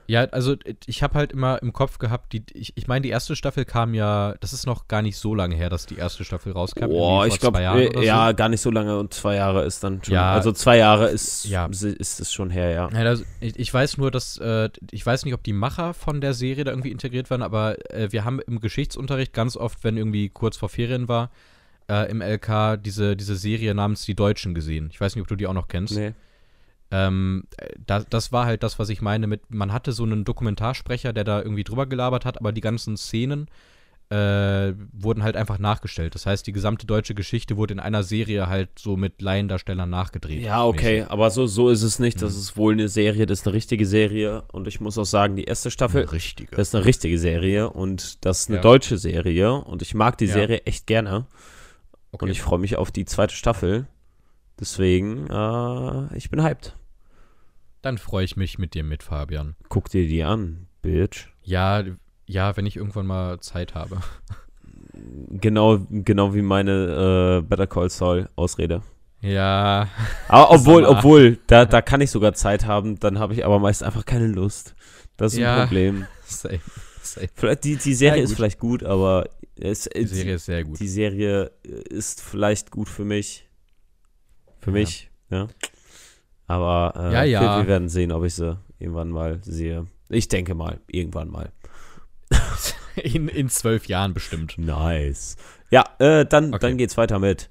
Ja, 0.08 0.24
also 0.30 0.56
ich 0.86 1.02
habe 1.02 1.14
halt 1.14 1.32
immer 1.32 1.60
im 1.62 1.74
Kopf 1.74 1.98
gehabt, 1.98 2.32
die, 2.32 2.42
ich, 2.54 2.72
ich 2.76 2.88
meine, 2.88 3.02
die 3.02 3.10
erste 3.10 3.36
Staffel 3.36 3.66
kam 3.66 3.92
ja, 3.92 4.34
das 4.40 4.54
ist 4.54 4.64
noch 4.66 4.88
gar 4.88 5.02
nicht 5.02 5.18
so 5.18 5.34
lange 5.34 5.54
her, 5.54 5.68
dass 5.68 5.84
die 5.84 5.96
erste 5.96 6.24
Staffel 6.24 6.52
rauskam. 6.52 6.86
Boah, 6.86 7.26
ich 7.26 7.38
glaube, 7.38 7.60
ja, 7.60 8.28
so. 8.28 8.34
gar 8.34 8.48
nicht 8.48 8.62
so 8.62 8.70
lange 8.70 8.98
und 8.98 9.12
zwei 9.12 9.34
Jahre 9.34 9.66
ist 9.66 9.84
dann 9.84 10.02
schon. 10.02 10.14
Ja. 10.14 10.32
also 10.32 10.50
zwei 10.52 10.78
Jahre 10.78 11.08
ist, 11.10 11.44
Ja. 11.44 11.66
ist 11.66 12.20
es 12.20 12.32
schon 12.32 12.48
her, 12.48 12.70
ja. 12.70 12.88
Ja, 12.90 13.04
das, 13.04 13.22
ich, 13.40 13.58
ich 13.58 13.74
weiß 13.74 13.98
nur, 13.98 14.10
dass, 14.10 14.38
äh, 14.38 14.70
ich 14.90 15.04
weiß 15.04 15.26
nicht, 15.26 15.34
ob 15.34 15.42
die 15.42 15.52
Macher 15.52 15.92
von 15.92 16.22
der 16.22 16.32
Serie 16.32 16.64
da 16.64 16.70
irgendwie 16.72 16.90
integriert 16.90 17.30
waren, 17.30 17.42
aber 17.42 17.76
äh, 17.92 18.10
wir 18.10 18.24
haben 18.24 18.40
im 18.40 18.60
Geschichtsunterricht 18.60 19.34
ganz 19.34 19.58
oft, 19.58 19.84
wenn 19.84 19.98
irgendwie 19.98 20.30
kurz 20.30 20.56
vor 20.56 20.70
Ferien 20.70 21.08
war, 21.08 21.30
äh, 21.90 22.10
im 22.10 22.22
LK 22.22 22.78
diese, 22.82 23.14
diese 23.14 23.36
Serie 23.36 23.74
namens 23.74 24.06
Die 24.06 24.14
Deutschen 24.14 24.54
gesehen. 24.54 24.88
Ich 24.90 25.00
weiß 25.00 25.14
nicht, 25.16 25.22
ob 25.22 25.28
du 25.28 25.36
die 25.36 25.46
auch 25.46 25.52
noch 25.52 25.68
kennst. 25.68 25.94
Nee. 25.94 26.14
Ähm, 26.90 27.44
äh, 27.58 27.68
das, 27.86 28.06
das 28.08 28.32
war 28.32 28.46
halt 28.46 28.62
das, 28.62 28.78
was 28.78 28.88
ich 28.88 29.02
meine 29.02 29.26
mit, 29.26 29.52
man 29.54 29.72
hatte 29.72 29.92
so 29.92 30.04
einen 30.04 30.24
Dokumentarsprecher, 30.24 31.12
der 31.12 31.24
da 31.24 31.40
irgendwie 31.42 31.64
drüber 31.64 31.86
gelabert 31.86 32.24
hat, 32.24 32.38
aber 32.38 32.52
die 32.52 32.60
ganzen 32.62 32.96
Szenen 32.96 33.46
äh, 34.10 34.72
wurden 34.92 35.22
halt 35.22 35.36
einfach 35.36 35.58
nachgestellt. 35.58 36.14
Das 36.14 36.24
heißt, 36.24 36.46
die 36.46 36.52
gesamte 36.52 36.86
deutsche 36.86 37.14
Geschichte 37.14 37.58
wurde 37.58 37.74
in 37.74 37.78
einer 37.80 38.02
Serie 38.02 38.46
halt 38.46 38.70
so 38.78 38.96
mit 38.96 39.20
Laiendarstellern 39.20 39.90
nachgedreht. 39.90 40.40
Ja, 40.40 40.64
okay, 40.64 41.04
aber 41.06 41.28
so, 41.28 41.46
so 41.46 41.68
ist 41.68 41.82
es 41.82 41.98
nicht. 41.98 42.22
Das 42.22 42.32
Mhm. 42.32 42.38
ist 42.40 42.56
wohl 42.56 42.72
eine 42.72 42.88
Serie, 42.88 43.26
das 43.26 43.40
ist 43.40 43.46
eine 43.46 43.52
richtige 43.54 43.84
Serie. 43.84 44.44
Und 44.50 44.66
ich 44.66 44.80
muss 44.80 44.96
auch 44.96 45.04
sagen, 45.04 45.36
die 45.36 45.44
erste 45.44 45.70
Staffel, 45.70 46.04
Richtige. 46.06 46.56
das 46.56 46.68
ist 46.68 46.74
eine 46.74 46.86
richtige 46.86 47.18
Serie 47.18 47.68
und 47.68 48.24
das 48.24 48.40
ist 48.40 48.48
eine 48.48 48.56
Ja. 48.56 48.62
deutsche 48.62 48.96
Serie. 48.96 49.52
Und 49.52 49.82
ich 49.82 49.92
mag 49.92 50.16
die 50.16 50.24
Ja. 50.24 50.32
Serie 50.32 50.62
echt 50.64 50.86
gerne. 50.86 51.26
Okay. 52.12 52.24
Und 52.24 52.30
ich 52.30 52.40
freue 52.40 52.60
mich 52.60 52.76
auf 52.76 52.90
die 52.90 53.04
zweite 53.04 53.34
Staffel. 53.34 53.86
Deswegen, 54.60 55.26
äh, 55.28 56.16
ich 56.16 56.30
bin 56.30 56.42
hyped. 56.42 56.74
Dann 57.82 57.96
freue 57.98 58.24
ich 58.24 58.36
mich 58.36 58.58
mit 58.58 58.74
dir 58.74 58.82
mit, 58.84 59.02
Fabian. 59.02 59.54
Guck 59.68 59.88
dir 59.90 60.06
die 60.08 60.24
an, 60.24 60.66
Bitch. 60.82 61.28
Ja, 61.42 61.84
ja, 62.26 62.56
wenn 62.56 62.66
ich 62.66 62.76
irgendwann 62.76 63.06
mal 63.06 63.40
Zeit 63.40 63.74
habe. 63.74 63.98
Genau, 65.30 65.78
genau 65.90 66.34
wie 66.34 66.42
meine 66.42 67.38
äh, 67.40 67.46
Better 67.46 67.68
Call 67.68 67.88
Saul 67.88 68.28
Ausrede. 68.34 68.82
Ja, 69.20 69.88
Aber 70.26 70.50
obwohl, 70.54 70.82
Sag 70.82 70.90
mal. 70.90 70.98
obwohl, 70.98 71.38
da, 71.46 71.64
da 71.66 71.82
kann 71.82 72.00
ich 72.00 72.10
sogar 72.10 72.32
Zeit 72.34 72.66
haben, 72.66 72.98
dann 72.98 73.20
habe 73.20 73.32
ich 73.34 73.44
aber 73.44 73.60
meist 73.60 73.84
einfach 73.84 74.04
keine 74.04 74.26
Lust. 74.26 74.74
Das 75.16 75.34
ist 75.34 75.38
Ja. 75.38 75.54
ein 75.54 75.68
Problem. 75.68 76.06
same. 76.24 76.58
Safe. 77.02 77.28
Vielleicht, 77.34 77.62
die, 77.64 77.76
die 77.76 77.94
Serie 77.94 78.18
Ja, 78.18 78.24
ist 78.24 78.34
vielleicht 78.34 78.58
gut, 78.58 78.82
aber 78.82 79.28
es, 79.54 79.84
Die 79.84 80.04
Serie 80.06 80.34
ist 80.34 80.46
sehr 80.46 80.64
gut. 80.64 80.80
die 80.80 80.88
Serie 80.88 81.52
ist 81.62 82.20
vielleicht 82.20 82.70
gut 82.72 82.88
für 82.88 83.04
mich. 83.04 83.47
Für 84.60 84.70
Ja. 84.70 84.74
mich, 84.74 85.10
ja. 85.30 85.48
Aber 86.46 86.94
äh, 86.96 87.12
Ja, 87.12 87.22
ja. 87.24 87.40
Wir, 87.58 87.62
wir 87.64 87.68
werden 87.68 87.88
sehen, 87.88 88.12
ob 88.12 88.24
ich 88.24 88.34
sie 88.34 88.58
irgendwann 88.78 89.10
mal 89.10 89.40
sehe. 89.42 89.86
Ich 90.08 90.28
denke 90.28 90.54
mal, 90.54 90.80
irgendwann 90.86 91.28
mal. 91.30 91.50
In, 92.96 93.28
in 93.28 93.48
zwölf 93.48 93.86
Jahren 93.86 94.12
bestimmt. 94.12 94.58
Nice. 94.58 95.36
Ja, 95.70 95.84
äh, 96.00 96.26
dann, 96.26 96.48
Okay. 96.54 96.58
dann 96.66 96.76
geht's 96.78 96.96
weiter 96.96 97.20
mit 97.20 97.48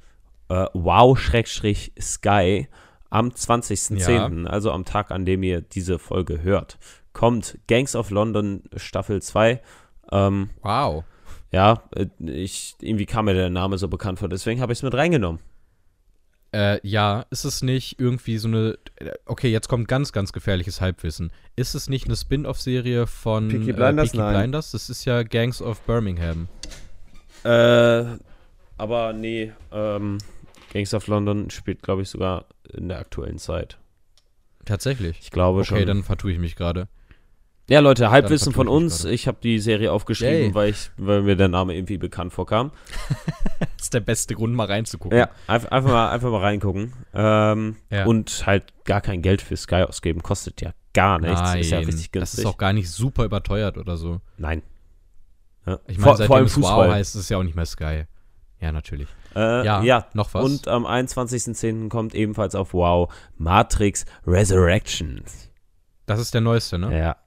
äh, 0.49 0.65
Wow-Sky 0.73 2.67
am 3.09 3.29
20.10., 3.29 4.45
also 4.45 4.71
am 4.71 4.83
Tag, 4.83 5.11
an 5.11 5.23
dem 5.25 5.43
ihr 5.43 5.61
diese 5.61 5.99
Folge 5.99 6.41
hört, 6.41 6.77
kommt 7.13 7.57
Gangs 7.67 7.95
of 7.95 8.09
London 8.09 8.63
Staffel 8.75 9.21
2. 9.21 9.61
Ähm, 10.11 10.49
Wow. 10.61 11.05
ja, 11.51 11.81
äh, 11.95 12.07
ich, 12.25 12.75
irgendwie 12.81 13.05
kam 13.05 13.25
mir 13.25 13.33
der 13.33 13.49
Name 13.49 13.77
so 13.77 13.87
bekannt 13.87 14.19
vor, 14.19 14.27
deswegen 14.27 14.59
habe 14.61 14.73
ich 14.73 14.79
es 14.79 14.83
mit 14.83 14.93
reingenommen. 14.93 15.39
Äh, 16.53 16.79
ja, 16.87 17.25
ist 17.29 17.43
es 17.43 17.61
nicht 17.61 17.99
irgendwie 17.99 18.37
so 18.37 18.47
eine. 18.47 18.77
äh, 18.95 19.11
Okay, 19.25 19.51
jetzt 19.51 19.67
kommt 19.67 19.87
ganz, 19.87 20.11
ganz 20.13 20.31
gefährliches 20.31 20.79
Halbwissen. 20.81 21.31
Ist 21.55 21.75
es 21.75 21.89
nicht 21.89 22.05
eine 22.05 22.15
Spin-off-Serie 22.15 23.05
von 23.05 23.49
Peaky 23.49 23.73
Blinders? 23.73 24.07
Äh, 24.09 24.11
Peaky 24.11 24.17
Nein. 24.17 24.35
Blinders? 24.35 24.71
Das 24.71 24.89
ist 24.89 25.03
ja 25.05 25.23
Gangs 25.23 25.61
of 25.61 25.81
Birmingham. 25.81 26.47
Äh, 27.43 28.05
aber 28.77 29.13
nee, 29.13 29.51
ähm, 29.71 30.17
Gangs 30.73 30.93
of 30.93 31.07
London 31.07 31.49
spielt, 31.49 31.81
glaube 31.81 32.01
ich, 32.03 32.09
sogar 32.09 32.45
in 32.73 32.87
der 32.89 32.99
aktuellen 32.99 33.39
Zeit. 33.39 33.77
Tatsächlich. 34.65 35.19
Ich 35.21 35.31
glaube 35.31 35.61
Okay, 35.61 35.79
schon. 35.79 35.85
dann 35.85 36.03
vertue 36.03 36.31
ich 36.31 36.39
mich 36.39 36.55
gerade. 36.55 36.87
Ja, 37.69 37.81
Leute, 37.81 38.09
Halbwissen 38.11 38.53
von 38.53 38.67
ich 38.67 38.73
uns. 38.73 39.01
gerade. 39.01 39.13
Ich 39.13 39.27
habe 39.27 39.37
die 39.43 39.59
Serie 39.59 39.91
aufgeschrieben, 39.91 40.33
Yay. 40.47 40.53
weil, 40.55 40.69
ich, 40.69 40.89
weil 40.97 41.21
mir 41.23 41.35
der 41.35 41.49
Name 41.49 41.75
irgendwie 41.75 41.97
bekannt 41.97 42.33
vorkam. 42.33 42.71
Das 43.59 43.85
ist 43.85 43.93
der 43.93 43.99
beste 44.01 44.35
Grund, 44.35 44.53
mal 44.53 44.65
reinzugucken. 44.65 45.17
Ja, 45.17 45.29
einfach, 45.47 45.71
einfach, 45.71 45.89
mal, 45.91 46.09
einfach 46.09 46.29
mal 46.31 46.41
reingucken. 46.41 46.93
Ähm, 47.13 47.75
Ja. 47.89 48.05
Und 48.05 48.45
halt 48.45 48.65
gar 48.85 49.01
kein 49.01 49.21
Geld 49.21 49.41
für 49.41 49.55
Sky 49.55 49.83
ausgeben. 49.87 50.21
Kostet 50.21 50.61
ja 50.61 50.73
gar 50.93 51.19
nichts. 51.19 51.39
Nein, 51.41 51.59
ist 51.59 51.69
ja 51.69 51.77
richtig 51.79 52.11
günstig. 52.11 52.19
das 52.21 52.33
ist 52.39 52.45
auch 52.45 52.57
gar 52.57 52.73
nicht 52.73 52.89
super 52.89 53.23
überteuert 53.25 53.77
oder 53.77 53.97
so. 53.97 54.19
Nein. 54.37 54.61
Ja. 55.65 55.79
Ich 55.87 55.97
vor, 55.97 56.05
meine, 56.07 56.17
seitdem 56.17 56.27
vor 56.27 56.35
allem 56.37 56.49
Fußball. 56.49 56.87
Wow 56.87 56.93
heißt, 56.93 57.15
ist 57.15 57.21
es 57.21 57.29
ja 57.29 57.37
auch 57.37 57.43
nicht 57.43 57.55
mehr 57.55 57.65
Sky. 57.65 58.03
Ja, 58.59 58.71
natürlich. 58.71 59.07
Äh, 59.35 59.65
Ja, 59.65 59.81
ja, 59.83 60.07
noch 60.13 60.33
was? 60.33 60.43
Und 60.43 60.67
am 60.67 60.85
21.10. 60.85 61.89
kommt 61.89 62.13
ebenfalls 62.15 62.55
auf 62.55 62.73
Wow 62.73 63.13
Matrix 63.37 64.05
Resurrections. 64.25 65.49
Das 66.05 66.19
ist 66.19 66.33
der 66.33 66.41
neueste, 66.41 66.77
ne? 66.79 66.97
Ja, 66.97 67.17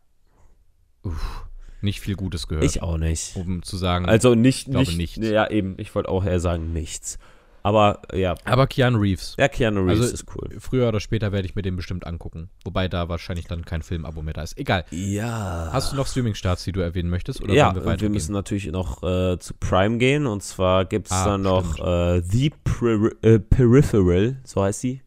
Nicht 1.83 2.01
viel 2.01 2.15
Gutes 2.15 2.47
gehört. 2.47 2.65
ich 2.65 2.83
auch 2.83 2.99
nicht. 2.99 3.37
Um 3.37 3.63
zu 3.63 3.77
sagen. 3.77 4.07
Also 4.07 4.35
nicht, 4.35 4.67
glaube 4.67 4.81
nicht, 4.87 4.99
nichts. 4.99 5.17
Ja, 5.19 5.49
eben. 5.51 5.75
Ich 5.79 5.95
wollte 5.95 6.09
auch 6.11 6.25
eher 6.25 6.39
sagen 6.41 6.73
nichts. 6.73 7.19
Aber 7.63 8.01
ja, 8.15 8.37
aber 8.47 8.67
Keanu 8.67 8.99
Reeves. 8.99 9.35
ja 9.39 9.47
Keanu 9.49 9.81
Reeves 9.83 10.01
Also- 10.01 10.15
ist 10.15 10.25
cool. 10.35 10.49
Früher 10.61 10.89
oder 10.89 10.99
später 10.99 11.31
werde 11.31 11.47
ich 11.47 11.55
mir 11.55 11.61
den 11.63 11.77
bestimmt 11.77 12.07
angucken. 12.07 12.49
Wobei 12.65 12.89
da 12.89 13.11
wahrscheinlich 13.11 13.47
dann 13.47 13.67
kein 13.67 13.83
Filmabo 13.83 14.23
mehr 14.23 14.33
da 14.33 14.43
ist. 14.43 14.57
Egal. 14.59 14.85
Ja. 14.91 15.69
Hast 15.71 15.93
du 15.93 15.97
noch 15.97 16.07
Streaming-Starts, 16.07 16.65
die 16.65 16.73
du 16.73 16.81
erwähnen 16.81 17.11
möchtest? 17.11 17.43
Oder 17.43 17.53
ja, 17.53 17.75
wir 17.75 17.83
wir, 17.83 17.87
weitergehen? 17.87 18.13
müssen 18.13 18.33
natürlich 18.33 18.67
noch 18.69 19.03
äh, 19.03 19.39
zu 19.39 19.53
Prime 19.61 19.99
gehen. 19.99 20.27
Und 20.27 20.43
zwar 20.43 20.87
gibt 20.87 21.09
es 21.09 21.13
Ah, 21.13 21.25
dann 21.27 21.43
noch 21.43 21.79
äh, 21.79 22.23
The 22.23 22.51
Peri 22.65 23.11
äh, 23.21 23.39
Peripheral, 23.39 24.37
so 24.45 24.63
heißt 24.63 24.83
die 24.83 25.03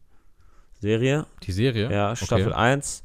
Serie. 0.80 1.26
Die 1.42 1.52
Serie? 1.52 1.90
Ja, 1.90 2.14
Staffel 2.14 2.48
Okay. 2.48 2.54
1. 2.54 3.02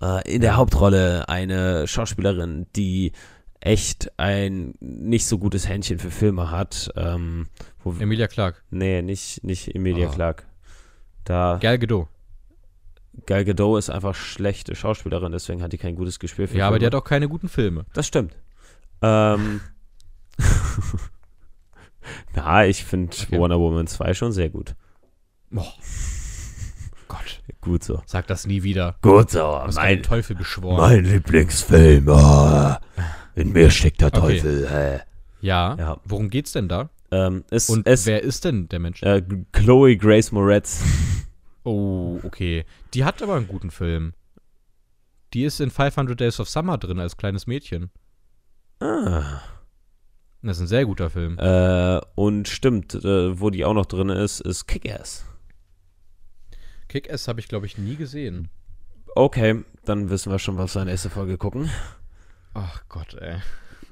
Äh, 0.00 0.34
in 0.34 0.40
der 0.40 0.56
Hauptrolle 0.56 1.28
eine 1.28 1.86
Schauspielerin, 1.86 2.66
die 2.76 3.12
echt 3.60 4.12
ein 4.18 4.74
nicht 4.80 5.26
so 5.26 5.38
gutes 5.38 5.68
Händchen 5.68 5.98
für 5.98 6.10
Filme 6.10 6.50
hat. 6.50 6.90
Ähm, 6.96 7.48
Emilia 7.98 8.26
Clarke. 8.26 8.60
nee, 8.70 9.00
nicht, 9.02 9.42
nicht 9.44 9.74
Emilia 9.74 10.08
Ah. 10.08 10.12
Clarke. 10.12 10.44
Da 11.24 11.58
Gal 11.62 11.78
Gadot. 11.78 12.08
Gal 13.26 13.44
Gadot 13.44 13.78
ist 13.78 13.88
einfach 13.90 14.14
schlechte 14.14 14.74
Schauspielerin, 14.74 15.32
deswegen 15.32 15.62
hat 15.62 15.72
die 15.72 15.78
kein 15.78 15.94
gutes 15.96 16.18
Gespür 16.18 16.48
für 16.48 16.58
Ja, 16.58 16.66
aber 16.66 16.78
die 16.78 16.84
Filme. 16.84 16.96
hat 16.96 17.02
auch 17.02 17.08
keine 17.08 17.28
guten 17.28 17.48
Filme. 17.48 17.86
Das 17.94 18.06
stimmt. 18.06 18.36
Ähm. 19.00 19.60
Na, 22.34 22.66
ich 22.66 22.84
finde 22.84 23.16
Okay. 23.16 23.38
Wonder 23.38 23.58
Woman 23.58 23.86
2 23.86 24.12
schon 24.14 24.32
sehr 24.32 24.50
gut. 24.50 24.74
Boah. 25.50 25.72
Gott. 27.08 27.40
Gut 27.60 27.82
so. 27.84 28.02
Sag 28.06 28.26
das 28.26 28.46
nie 28.46 28.62
wieder. 28.62 28.96
Gut 29.02 29.30
so. 29.30 29.38
Du 29.38 29.58
hast 29.66 29.78
den 29.78 30.02
Teufel 30.02 30.36
geschworen. 30.36 30.76
mein 30.76 31.04
Lieblingsfilm. 31.04 32.06
Oh, 32.08 32.74
in 33.34 33.52
mir 33.52 33.70
steckt 33.70 34.00
der 34.00 34.08
Okay. 34.08 34.20
Teufel. 34.20 34.64
Äh. 34.64 35.00
Ja. 35.40 35.74
Ja. 35.78 36.00
Worum 36.04 36.30
geht's 36.30 36.52
denn 36.52 36.68
da? 36.68 36.90
Ähm, 37.10 37.44
es, 37.50 37.68
Und 37.70 37.86
es, 37.86 38.06
wer 38.06 38.22
ist 38.22 38.44
denn 38.44 38.68
der 38.68 38.78
Mensch? 38.80 39.02
äh, 39.02 39.22
Chloe 39.52 39.96
Grace 39.96 40.32
Moretz. 40.32 40.82
Oh, 41.66 42.20
okay. 42.24 42.66
Die 42.92 43.04
hat 43.06 43.22
aber 43.22 43.36
einen 43.36 43.48
guten 43.48 43.70
Film. 43.70 44.12
Die 45.32 45.44
ist 45.44 45.60
in 45.62 45.70
500 45.70 46.20
Days 46.20 46.38
of 46.38 46.46
Summer 46.50 46.76
drin 46.76 46.98
als 47.00 47.16
kleines 47.16 47.46
Mädchen. 47.46 47.90
ah. 48.80 49.40
Das 50.42 50.58
ist 50.58 50.64
ein 50.64 50.66
sehr 50.66 50.84
guter 50.84 51.08
Film. 51.08 51.38
Äh, 51.38 52.02
und 52.16 52.48
stimmt, 52.48 52.94
äh, 52.96 53.40
wo 53.40 53.48
die 53.48 53.64
auch 53.64 53.72
noch 53.72 53.86
drin 53.86 54.10
ist, 54.10 54.40
ist 54.40 54.66
Kick-Ass. 54.66 55.24
Kick-Ass 56.94 57.26
habe 57.26 57.40
ich, 57.40 57.48
glaube 57.48 57.66
ich, 57.66 57.76
nie 57.76 57.96
gesehen. 57.96 58.48
Okay, 59.16 59.64
dann 59.84 60.10
wissen 60.10 60.30
wir 60.30 60.38
schon, 60.38 60.58
was 60.58 60.76
wir 60.76 60.82
in 60.82 60.86
der 60.86 60.94
nächsten 60.94 61.10
Folge 61.10 61.36
gucken. 61.38 61.68
Ach 62.54 62.84
Gott, 62.88 63.14
ey. 63.14 63.38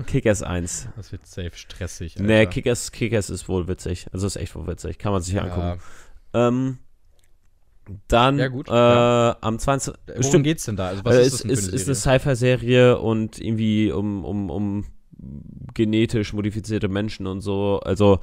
Kick-Ass 0.06 0.44
1. 0.44 0.86
Das 0.94 1.10
wird 1.10 1.26
safe 1.26 1.50
stressig. 1.54 2.14
Nee, 2.20 2.38
Alter. 2.38 2.50
Kick-Ass 2.52 2.92
Kick 2.92 3.12
ist 3.12 3.48
wohl 3.48 3.66
witzig. 3.66 4.06
Also 4.12 4.28
ist 4.28 4.36
echt 4.36 4.54
wohl 4.54 4.68
witzig. 4.68 4.98
Kann 4.98 5.10
man 5.10 5.20
sich 5.20 5.34
ja. 5.34 5.42
angucken. 5.42 5.80
Ähm, 6.32 6.78
dann 8.06 8.38
Ja, 8.38 8.46
gut, 8.46 8.68
Äh, 8.68 8.72
ja. 8.72 9.36
am 9.40 9.58
20. 9.58 9.94
Worum 10.06 10.22
Stimmt, 10.22 10.44
geht's 10.44 10.64
denn 10.66 10.76
da? 10.76 10.86
Also, 10.86 11.04
was 11.04 11.16
äh, 11.16 11.22
ist 11.22 11.32
ist, 11.32 11.44
eine 11.44 11.52
ist 11.54 11.88
eine 11.88 11.94
Serie? 11.96 12.20
Sci-Fi-Serie 12.20 12.98
und 13.00 13.40
irgendwie 13.40 13.90
um, 13.90 14.24
um, 14.24 14.48
um 14.48 14.84
genetisch 15.74 16.32
modifizierte 16.34 16.86
Menschen 16.86 17.26
und 17.26 17.40
so. 17.40 17.80
Also, 17.80 18.20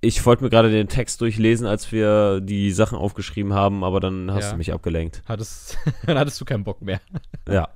ich 0.00 0.24
wollte 0.26 0.44
mir 0.44 0.50
gerade 0.50 0.70
den 0.70 0.88
Text 0.88 1.20
durchlesen, 1.20 1.66
als 1.66 1.90
wir 1.92 2.40
die 2.40 2.70
Sachen 2.72 2.96
aufgeschrieben 2.98 3.52
haben, 3.54 3.82
aber 3.84 4.00
dann 4.00 4.30
hast 4.32 4.44
Ja. 4.46 4.50
du 4.52 4.56
mich 4.58 4.72
abgelenkt. 4.72 5.22
Hattest, 5.26 5.76
dann 6.06 6.18
hattest 6.18 6.40
du 6.40 6.44
keinen 6.44 6.64
Bock 6.64 6.80
mehr. 6.82 7.00
Ja. 7.48 7.68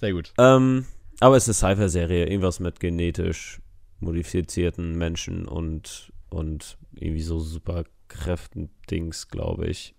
Sehr 0.00 0.12
gut. 0.12 0.32
ähm, 0.38 0.86
aber 1.20 1.36
es 1.36 1.48
ist 1.48 1.62
eine 1.64 1.74
Sci-Fi-Serie. 1.76 2.26
Irgendwas 2.26 2.60
mit 2.60 2.78
genetisch 2.80 3.60
modifizierten 4.00 4.96
Menschen 4.96 5.46
und, 5.48 6.12
und 6.30 6.78
irgendwie 6.94 7.22
so 7.22 7.38
Superkräften-Dings, 7.40 9.28
glaube 9.28 9.66
ich. 9.66 9.94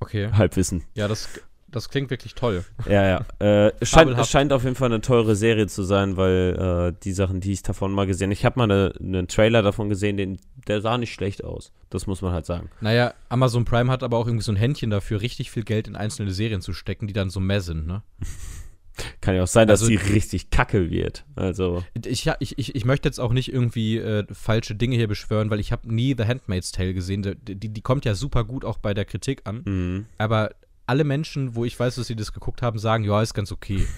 Okay. 0.00 0.30
Halbwissen. 0.32 0.84
Ja, 0.94 1.08
das, 1.08 1.28
das 1.70 1.88
klingt 1.90 2.10
wirklich 2.10 2.34
toll. 2.34 2.64
Ja, 2.86 3.06
ja. 3.06 3.24
Äh, 3.40 3.72
es, 3.80 3.90
scheint, 3.90 4.16
es 4.18 4.30
scheint 4.30 4.52
auf 4.52 4.64
jeden 4.64 4.74
Fall 4.76 4.90
eine 4.90 5.00
teure 5.00 5.36
Serie 5.36 5.66
zu 5.66 5.82
sein, 5.82 6.16
weil 6.16 6.92
äh, 6.94 6.98
die 7.04 7.12
Sachen, 7.12 7.40
die 7.40 7.52
ich 7.52 7.62
davon 7.62 7.92
mal 7.92 8.06
gesehen 8.06 8.30
ich 8.32 8.44
habe 8.44 8.58
mal 8.58 8.64
eine, 8.64 8.92
einen 8.98 9.28
Trailer 9.28 9.62
davon 9.62 9.88
gesehen, 9.88 10.16
den, 10.16 10.38
der 10.66 10.80
sah 10.80 10.96
nicht 10.98 11.12
schlecht 11.12 11.44
aus. 11.44 11.72
Das 11.90 12.06
muss 12.06 12.22
man 12.22 12.32
halt 12.32 12.46
sagen. 12.46 12.70
Naja, 12.80 13.14
Amazon 13.28 13.64
Prime 13.64 13.90
hat 13.92 14.02
aber 14.02 14.16
auch 14.18 14.26
irgendwie 14.26 14.44
so 14.44 14.52
ein 14.52 14.56
Händchen 14.56 14.90
dafür, 14.90 15.20
richtig 15.20 15.50
viel 15.50 15.62
Geld 15.64 15.88
in 15.88 15.96
einzelne 15.96 16.30
Serien 16.32 16.60
zu 16.60 16.72
stecken, 16.72 17.06
die 17.06 17.12
dann 17.14 17.30
so 17.30 17.40
mehr 17.40 17.60
sind, 17.60 17.86
ne? 17.86 18.02
Kann 19.20 19.36
ja 19.36 19.44
auch 19.44 19.46
sein, 19.48 19.68
dass 19.68 19.80
Also- 19.82 19.90
die 19.90 19.96
richtig 19.96 20.50
kacke 20.50 20.90
wird. 20.90 21.24
Also, 21.36 21.84
Ich, 22.04 22.26
ich, 22.40 22.58
ich, 22.58 22.74
ich 22.74 22.84
möchte 22.84 23.08
jetzt 23.08 23.20
auch 23.20 23.32
nicht 23.32 23.52
irgendwie 23.52 23.96
äh, 23.98 24.24
falsche 24.32 24.74
Dinge 24.74 24.96
hier 24.96 25.06
beschwören, 25.06 25.50
weil 25.50 25.60
ich 25.60 25.70
habe 25.70 25.92
nie 25.92 26.16
The 26.18 26.24
Handmaid's 26.24 26.72
Tale 26.72 26.94
gesehen. 26.94 27.22
Die, 27.22 27.54
die, 27.54 27.68
die 27.68 27.80
kommt 27.80 28.04
ja 28.04 28.14
super 28.16 28.42
gut 28.42 28.64
auch 28.64 28.78
bei 28.78 28.94
der 28.94 29.04
Kritik 29.04 29.42
an. 29.44 29.62
mh. 29.64 30.04
Aber 30.18 30.50
alle 30.88 31.04
Menschen, 31.04 31.54
wo 31.54 31.64
ich 31.64 31.78
weiß, 31.78 31.96
dass 31.96 32.06
sie 32.06 32.16
das 32.16 32.32
geguckt 32.32 32.62
haben, 32.62 32.78
sagen, 32.78 33.04
ja, 33.04 33.20
ist 33.22 33.34
ganz 33.34 33.52
okay. 33.52 33.86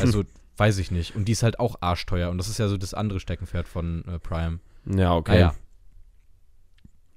Also, 0.00 0.24
weiß 0.58 0.76
ich 0.78 0.90
nicht. 0.90 1.16
Und 1.16 1.24
die 1.26 1.32
ist 1.32 1.42
halt 1.42 1.58
auch 1.58 1.76
arschteuer. 1.80 2.28
Und 2.30 2.36
das 2.36 2.48
ist 2.48 2.58
ja 2.58 2.68
so 2.68 2.76
das 2.76 2.92
andere 2.92 3.18
Steckenpferd 3.18 3.66
von 3.66 4.04
äh, 4.06 4.18
Prime. 4.18 4.58
ja, 4.84 5.14
okay. 5.14 5.32
Naja. 5.32 5.54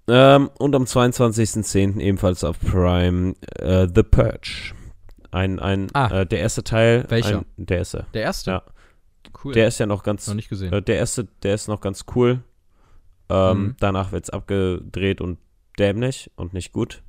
Ähm, 0.08 0.50
und 0.58 0.76
am 0.76 0.84
22.10. 0.86 2.00
ebenfalls 2.00 2.44
auf 2.44 2.60
Prime 2.60 3.36
äh, 3.58 3.88
The 3.94 4.04
Purge. 4.04 4.74
Ein, 5.32 5.60
ein, 5.60 5.88
Ah. 5.94 6.22
äh, 6.22 6.26
der 6.26 6.40
erste 6.40 6.64
Teil. 6.64 7.06
Welcher? 7.10 7.40
Ein, 7.40 7.46
der 7.58 7.78
erste. 7.80 8.06
Der 8.14 8.22
erste? 8.24 8.52
Ja. 8.52 8.64
Cool. 9.44 9.54
Der 9.54 9.68
ist 9.68 9.78
ja 9.80 9.86
noch 9.86 10.02
ganz 10.04 10.28
noch 10.28 10.34
nicht 10.36 10.50
gesehen. 10.50 10.74
Äh, 10.74 10.82
der 10.82 10.98
erste, 10.98 11.28
der 11.44 11.54
ist 11.54 11.68
noch 11.68 11.82
ganz 11.82 12.06
cool. 12.16 12.42
Ähm, 13.30 13.58
Mhm. 13.64 13.76
Danach 13.80 14.12
wird 14.12 14.24
es 14.24 14.30
abgedreht 14.32 15.22
und 15.22 15.38
dämlich 15.78 16.32
und 16.36 16.54
nicht 16.54 16.72
gut. 16.72 17.04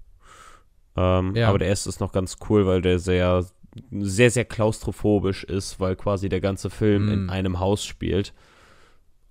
Ähm, 0.96 1.34
Ja. 1.36 1.48
Aber 1.48 1.58
der 1.58 1.68
erste 1.68 1.88
ist 1.88 2.00
noch 2.00 2.12
ganz 2.12 2.36
cool, 2.48 2.66
weil 2.66 2.82
der 2.82 2.98
sehr, 2.98 3.44
sehr, 3.92 4.30
sehr 4.30 4.44
klaustrophobisch 4.44 5.44
ist, 5.44 5.78
weil 5.80 5.96
quasi 5.96 6.28
der 6.28 6.40
ganze 6.40 6.70
Film 6.70 7.06
Mhm. 7.06 7.12
in 7.12 7.30
einem 7.30 7.60
Haus 7.60 7.84
spielt. 7.84 8.32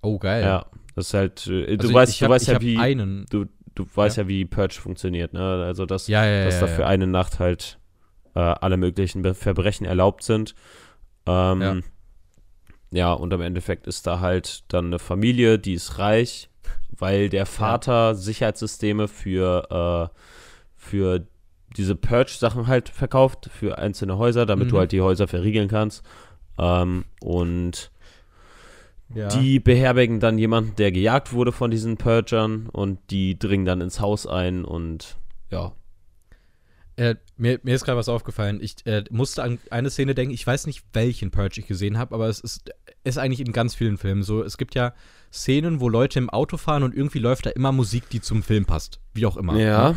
oh, 0.02 0.18
geil. 0.18 0.42
Ja, 0.42 0.64
das 0.96 1.08
ist 1.08 1.14
halt, 1.14 1.46
äh, 1.46 1.76
du 1.76 1.82
Also 1.84 1.94
weißt, 1.94 2.12
ich 2.14 2.18
du 2.20 2.28
weißt 2.28 2.48
ja, 2.48 2.60
wie, 2.62 2.78
einen. 2.78 3.26
du, 3.30 3.44
du 3.74 3.86
weißt 3.94 4.16
ja. 4.16 4.28
wie 4.28 4.46
Purge 4.46 4.80
funktioniert, 4.80 5.34
ne? 5.34 5.42
Also, 5.66 5.84
dass, 5.84 6.06
Ja, 6.08 6.24
ja, 6.24 6.44
dass 6.46 6.54
ja, 6.54 6.60
da 6.62 6.66
ja. 6.68 6.72
für 6.74 6.86
eine 6.86 7.06
Nacht 7.06 7.38
halt 7.38 7.78
äh, 8.34 8.38
alle 8.40 8.76
möglichen 8.78 9.34
Verbrechen 9.34 9.84
erlaubt 9.86 10.22
sind. 10.22 10.54
Ähm, 11.26 11.60
Ja. 11.60 11.76
ja, 12.92 13.12
und 13.12 13.32
im 13.34 13.42
Endeffekt 13.42 13.86
ist 13.86 14.06
da 14.06 14.20
halt 14.20 14.64
dann 14.72 14.86
eine 14.86 14.98
Familie, 14.98 15.58
die 15.58 15.74
ist 15.74 15.98
reich, 15.98 16.48
weil 16.98 17.28
der 17.28 17.44
Vater 17.44 18.14
Sicherheitssysteme 18.14 19.06
für, 19.08 20.10
äh, 20.10 20.18
für 20.76 21.26
diese 21.76 21.94
Purge-Sachen 21.94 22.66
halt 22.66 22.88
verkauft, 22.88 23.48
für 23.52 23.78
einzelne 23.78 24.18
Häuser, 24.18 24.46
damit 24.46 24.66
Mhm. 24.66 24.70
du 24.70 24.78
halt 24.78 24.92
die 24.92 25.00
Häuser 25.00 25.28
verriegeln 25.28 25.68
kannst. 25.68 26.04
Ähm, 26.58 27.04
und 27.20 27.90
Ja. 29.14 29.28
die 29.28 29.58
beherbergen 29.60 30.20
dann 30.20 30.38
jemanden, 30.38 30.76
der 30.76 30.92
gejagt 30.92 31.32
wurde 31.32 31.52
von 31.52 31.70
diesen 31.70 31.96
Purgern 31.96 32.68
und 32.68 32.98
die 33.10 33.38
dringen 33.38 33.64
dann 33.64 33.80
ins 33.80 34.00
Haus 34.00 34.26
ein 34.26 34.64
und 34.64 35.16
ja. 35.50 35.72
Äh, 36.96 37.14
mir, 37.38 37.58
mir 37.62 37.74
ist 37.74 37.84
gerade 37.84 37.96
was 37.98 38.10
aufgefallen. 38.10 38.58
Ich 38.60 38.84
äh, 38.84 39.04
musste 39.10 39.42
an 39.42 39.58
eine 39.70 39.88
Szene 39.88 40.14
denken. 40.14 40.34
Ich 40.34 40.46
weiß 40.46 40.66
nicht, 40.66 40.84
welchen 40.92 41.30
Purge 41.30 41.58
ich 41.60 41.66
gesehen 41.66 41.96
habe, 41.96 42.14
aber 42.14 42.28
es 42.28 42.40
ist, 42.40 42.70
ist 43.04 43.16
eigentlich 43.16 43.40
in 43.40 43.52
ganz 43.52 43.74
vielen 43.74 43.96
Filmen 43.96 44.22
so. 44.22 44.42
Es 44.42 44.58
gibt 44.58 44.74
ja 44.74 44.92
Szenen, 45.32 45.80
wo 45.80 45.88
Leute 45.88 46.18
im 46.18 46.28
Auto 46.28 46.58
fahren 46.58 46.82
und 46.82 46.94
irgendwie 46.94 47.18
läuft 47.20 47.46
da 47.46 47.50
immer 47.50 47.72
Musik, 47.72 48.10
die 48.10 48.20
zum 48.20 48.42
Film 48.42 48.66
passt. 48.66 49.00
Wie 49.14 49.24
auch 49.24 49.38
immer. 49.38 49.56
Ja. 49.56 49.94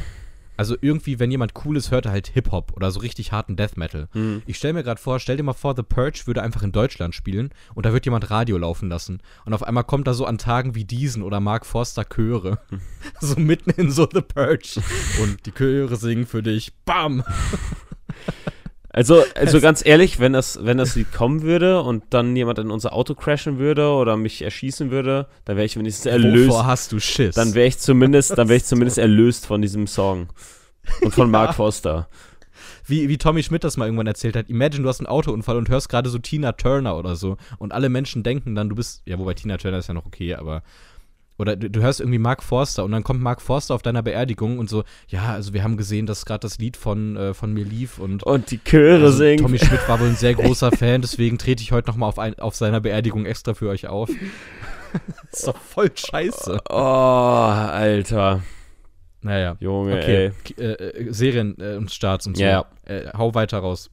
Also 0.58 0.76
irgendwie, 0.82 1.20
wenn 1.20 1.32
jemand 1.32 1.54
cool 1.66 1.78
ist, 1.78 1.92
hört 1.92 2.06
er 2.06 2.12
halt 2.12 2.28
Hip-Hop 2.28 2.74
oder 2.76 2.92
so 2.92 3.00
richtig 3.00 3.32
harten 3.32 3.56
Death 3.56 3.78
Metal. 3.78 4.08
Hm. 4.12 4.44
Ich 4.46 4.58
stelle 4.58 4.74
mir 4.74 4.84
gerade 4.84 5.02
vor, 5.02 5.20
stell 5.20 5.38
dir 5.38 5.44
mal 5.44 5.54
vor, 5.54 5.76
The 5.76 5.84
Purge 5.84 6.24
würde 6.26 6.42
einfach 6.42 6.64
in 6.64 6.72
Deutschland 6.72 7.16
spielen 7.16 7.50
und 7.74 7.86
da 7.86 7.94
wird 7.94 8.06
jemand 8.06 8.30
Radio 8.30 8.58
laufen 8.58 8.90
lassen. 8.90 9.22
Und 9.46 9.54
auf 9.54 9.64
einmal 9.64 9.84
kommt 9.84 10.08
da 10.08 10.14
so 10.14 10.26
an 10.26 10.38
Tagen 10.38 10.76
wie 10.76 10.86
diesen 10.86 11.24
oder 11.24 11.40
Mark 11.40 11.66
Forster 11.66 12.06
Chöre. 12.06 12.60
so 13.20 13.40
mitten 13.40 13.72
in 13.72 13.92
so 13.92 14.08
The 14.12 14.22
Purge. 14.22 14.82
Und 15.22 15.46
die 15.46 15.52
Chöre 15.52 15.96
singen 15.96 16.26
für 16.26 16.44
dich. 16.44 16.74
Bam! 16.86 17.24
Also, 18.96 19.24
also 19.34 19.60
ganz 19.60 19.84
ehrlich, 19.84 20.20
wenn 20.20 20.34
das, 20.34 20.64
wenn 20.64 20.78
das 20.78 20.96
Lied 20.96 21.12
kommen 21.12 21.42
würde 21.42 21.82
und 21.82 22.04
dann 22.12 22.36
jemand 22.36 22.60
in 22.60 22.70
unser 22.70 22.94
Auto 22.94 23.16
crashen 23.16 23.58
würde 23.58 23.90
oder 23.90 24.18
mich 24.18 24.44
erschießen 24.44 24.92
würde, 24.92 25.28
dann 25.46 25.56
wäre 25.56 25.66
ich 25.66 25.76
wenigstens 25.76 26.06
erlöst. 26.06 26.50
Wovor 26.50 26.68
hast 26.68 26.92
du 26.92 27.00
Schiss? 27.00 27.34
Dann 27.34 27.56
wäre 27.56 27.68
ich 27.68 27.80
zumindest, 27.80 28.38
dann 28.38 28.50
wäre 28.50 28.58
ich 28.58 28.66
zumindest 28.66 29.00
erlöst 29.00 29.48
von 29.48 29.64
diesem 29.64 29.88
Song. 29.88 30.28
Und 31.02 31.16
von 31.16 31.32
Mark 31.32 31.56
Foster. 31.56 32.08
wie, 32.86 33.10
wie 33.10 33.18
Tommy 33.18 33.42
Schmidt 33.42 33.64
das 33.64 33.78
mal 33.78 33.86
irgendwann 33.86 34.08
erzählt 34.08 34.36
hat. 34.36 34.50
Imagine, 34.50 34.84
du 34.84 34.90
hast 34.90 35.00
einen 35.00 35.08
Autounfall 35.08 35.58
und 35.58 35.70
hörst 35.70 35.90
gerade 35.90 36.10
so 36.10 36.20
Tina 36.20 36.52
Turner 36.52 36.96
oder 36.96 37.16
so. 37.16 37.38
Und 37.58 37.72
alle 37.72 37.90
Menschen 37.90 38.22
denken 38.22 38.54
dann, 38.54 38.70
du 38.70 38.76
bist. 38.76 39.02
Ja, 39.06 39.18
wobei 39.18 39.34
Tina 39.34 39.58
Turner 39.58 39.80
ist 39.80 39.88
ja 39.88 39.94
noch 39.94 40.06
okay, 40.06 40.36
aber. 40.36 40.62
Oder 41.44 41.56
du, 41.56 41.70
du 41.70 41.82
hörst 41.82 42.00
irgendwie 42.00 42.18
Mark 42.20 42.42
Forster 42.42 42.84
und 42.84 42.92
dann 42.92 43.04
kommt 43.04 43.22
Mark 43.22 43.42
Forster 43.42 43.76
auf 43.76 43.82
deiner 43.84 44.02
Beerdigung 44.02 44.58
und 44.58 44.70
so, 44.70 44.84
ja, 45.08 45.34
also 45.34 45.54
wir 45.54 45.64
haben 45.64 45.78
gesehen, 45.78 46.06
dass 46.08 46.26
gerade 46.26 46.40
das 46.40 46.58
Lied 46.58 46.76
von, 46.78 47.16
äh, 47.16 47.34
von 47.36 47.54
mir 47.54 47.66
lief 47.66 48.00
und 48.00 48.24
Und 48.24 48.50
die 48.50 48.58
Chöre 48.64 49.06
also, 49.06 49.18
singen. 49.18 49.44
Tommy 49.44 49.60
Schmidt 49.60 49.88
war 49.88 50.00
wohl 50.00 50.08
ein 50.08 50.16
sehr 50.16 50.34
großer 50.36 50.72
Fan, 50.72 51.02
deswegen 51.02 51.38
trete 51.38 51.62
ich 51.62 51.72
heute 51.72 51.90
nochmal 51.90 52.10
auf, 52.10 52.18
ein, 52.18 52.40
auf 52.40 52.56
seiner 52.56 52.80
Beerdigung 52.82 53.26
extra 53.26 53.54
für 53.54 53.70
euch 53.70 53.88
auf. 53.88 54.10
das 55.32 55.40
ist 55.40 55.48
doch 55.48 55.58
voll 55.58 55.92
scheiße. 55.94 56.60
Oh, 56.70 56.74
Alter. 56.74 58.42
Naja. 59.22 59.56
Junge, 59.60 59.94
Okay, 59.98 60.32
ey. 60.58 60.64
Äh, 60.64 60.72
äh, 60.74 61.14
Serien 61.14 61.56
äh, 61.60 61.76
und 61.76 61.92
Starts 61.92 62.28
und 62.28 62.38
so. 62.38 62.44
Ja. 62.44 62.66
Äh, 62.86 63.08
hau 63.18 63.34
weiter 63.34 63.60
raus. 63.60 63.90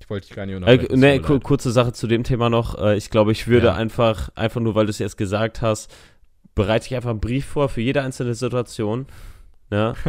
Ich 0.00 0.08
wollte 0.08 0.28
dich 0.28 0.36
gar 0.36 0.46
nicht 0.46 0.54
Äh, 0.54 0.56
unterbrechen. 0.58 1.00
ne, 1.00 1.10
es 1.10 1.16
tut 1.16 1.20
mir 1.22 1.26
ku 1.26 1.32
leid. 1.34 1.42
kurze 1.44 1.70
Sache 1.72 1.92
zu 1.92 2.06
dem 2.06 2.22
Thema 2.22 2.48
noch. 2.48 2.78
Äh, 2.80 2.96
ich 2.96 3.10
glaube, 3.10 3.32
ich 3.32 3.48
würde 3.48 3.66
Ja. 3.68 3.74
einfach, 3.74 4.30
einfach 4.36 4.60
nur, 4.60 4.74
weil 4.76 4.86
du 4.86 4.90
es 4.90 4.98
jetzt 5.00 5.16
gesagt 5.16 5.60
hast, 5.62 5.92
bereite 6.58 6.86
ich 6.86 6.94
einfach 6.94 7.10
einen 7.10 7.20
Brief 7.20 7.46
vor 7.46 7.68
für 7.70 7.80
jede 7.80 8.02
einzelne 8.02 8.34
Situation, 8.34 9.06
ne? 9.70 9.94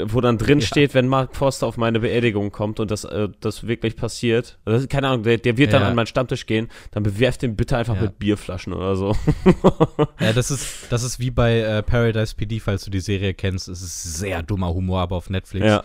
wo 0.00 0.20
dann 0.20 0.38
drin 0.38 0.60
Ja. 0.60 0.66
steht, 0.66 0.94
wenn 0.94 1.08
Mark 1.08 1.34
Forster 1.34 1.66
auf 1.66 1.76
meine 1.76 1.98
Beerdigung 1.98 2.52
kommt 2.52 2.78
und 2.78 2.88
das, 2.92 3.02
äh, 3.02 3.28
das 3.40 3.66
wirklich 3.66 3.96
passiert. 3.96 4.56
Das 4.64 4.82
ist, 4.82 4.90
keine 4.90 5.08
Ahnung, 5.08 5.24
der, 5.24 5.38
der 5.38 5.56
wird 5.56 5.72
dann 5.72 5.82
Ja. 5.82 5.88
an 5.88 5.96
meinen 5.96 6.06
Stammtisch 6.06 6.46
gehen, 6.46 6.68
dann 6.92 7.02
bewerft 7.02 7.42
ihn 7.42 7.56
bitte 7.56 7.76
einfach 7.76 7.96
Ja. 7.96 8.02
mit 8.02 8.18
Bierflaschen 8.20 8.72
oder 8.72 8.94
so. 8.94 9.16
Ja, 10.20 10.32
das 10.32 10.52
ist, 10.52 10.86
das 10.90 11.02
ist 11.02 11.18
wie 11.18 11.30
bei 11.32 11.58
äh, 11.60 11.82
Paradise 11.82 12.36
PD, 12.36 12.60
falls 12.60 12.84
du 12.84 12.90
die 12.92 13.00
Serie 13.00 13.34
kennst. 13.34 13.66
Es 13.68 13.82
ist 13.82 14.02
sehr 14.18 14.42
dummer 14.44 14.72
Humor, 14.72 15.00
aber 15.00 15.16
auf 15.16 15.30
Netflix. 15.30 15.66
ja, 15.66 15.82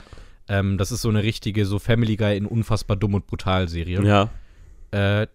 Ähm, 0.48 0.78
das 0.78 0.92
ist 0.92 1.02
so 1.02 1.10
eine 1.10 1.24
richtige, 1.24 1.66
so 1.66 1.80
Family 1.80 2.16
Guy 2.16 2.38
in 2.38 2.46
unfassbar 2.46 2.98
dumm 2.98 3.16
und 3.16 3.26
brutal 3.26 3.68
Serie. 3.68 4.04
ja. 4.04 4.30
Äh, 4.92 5.26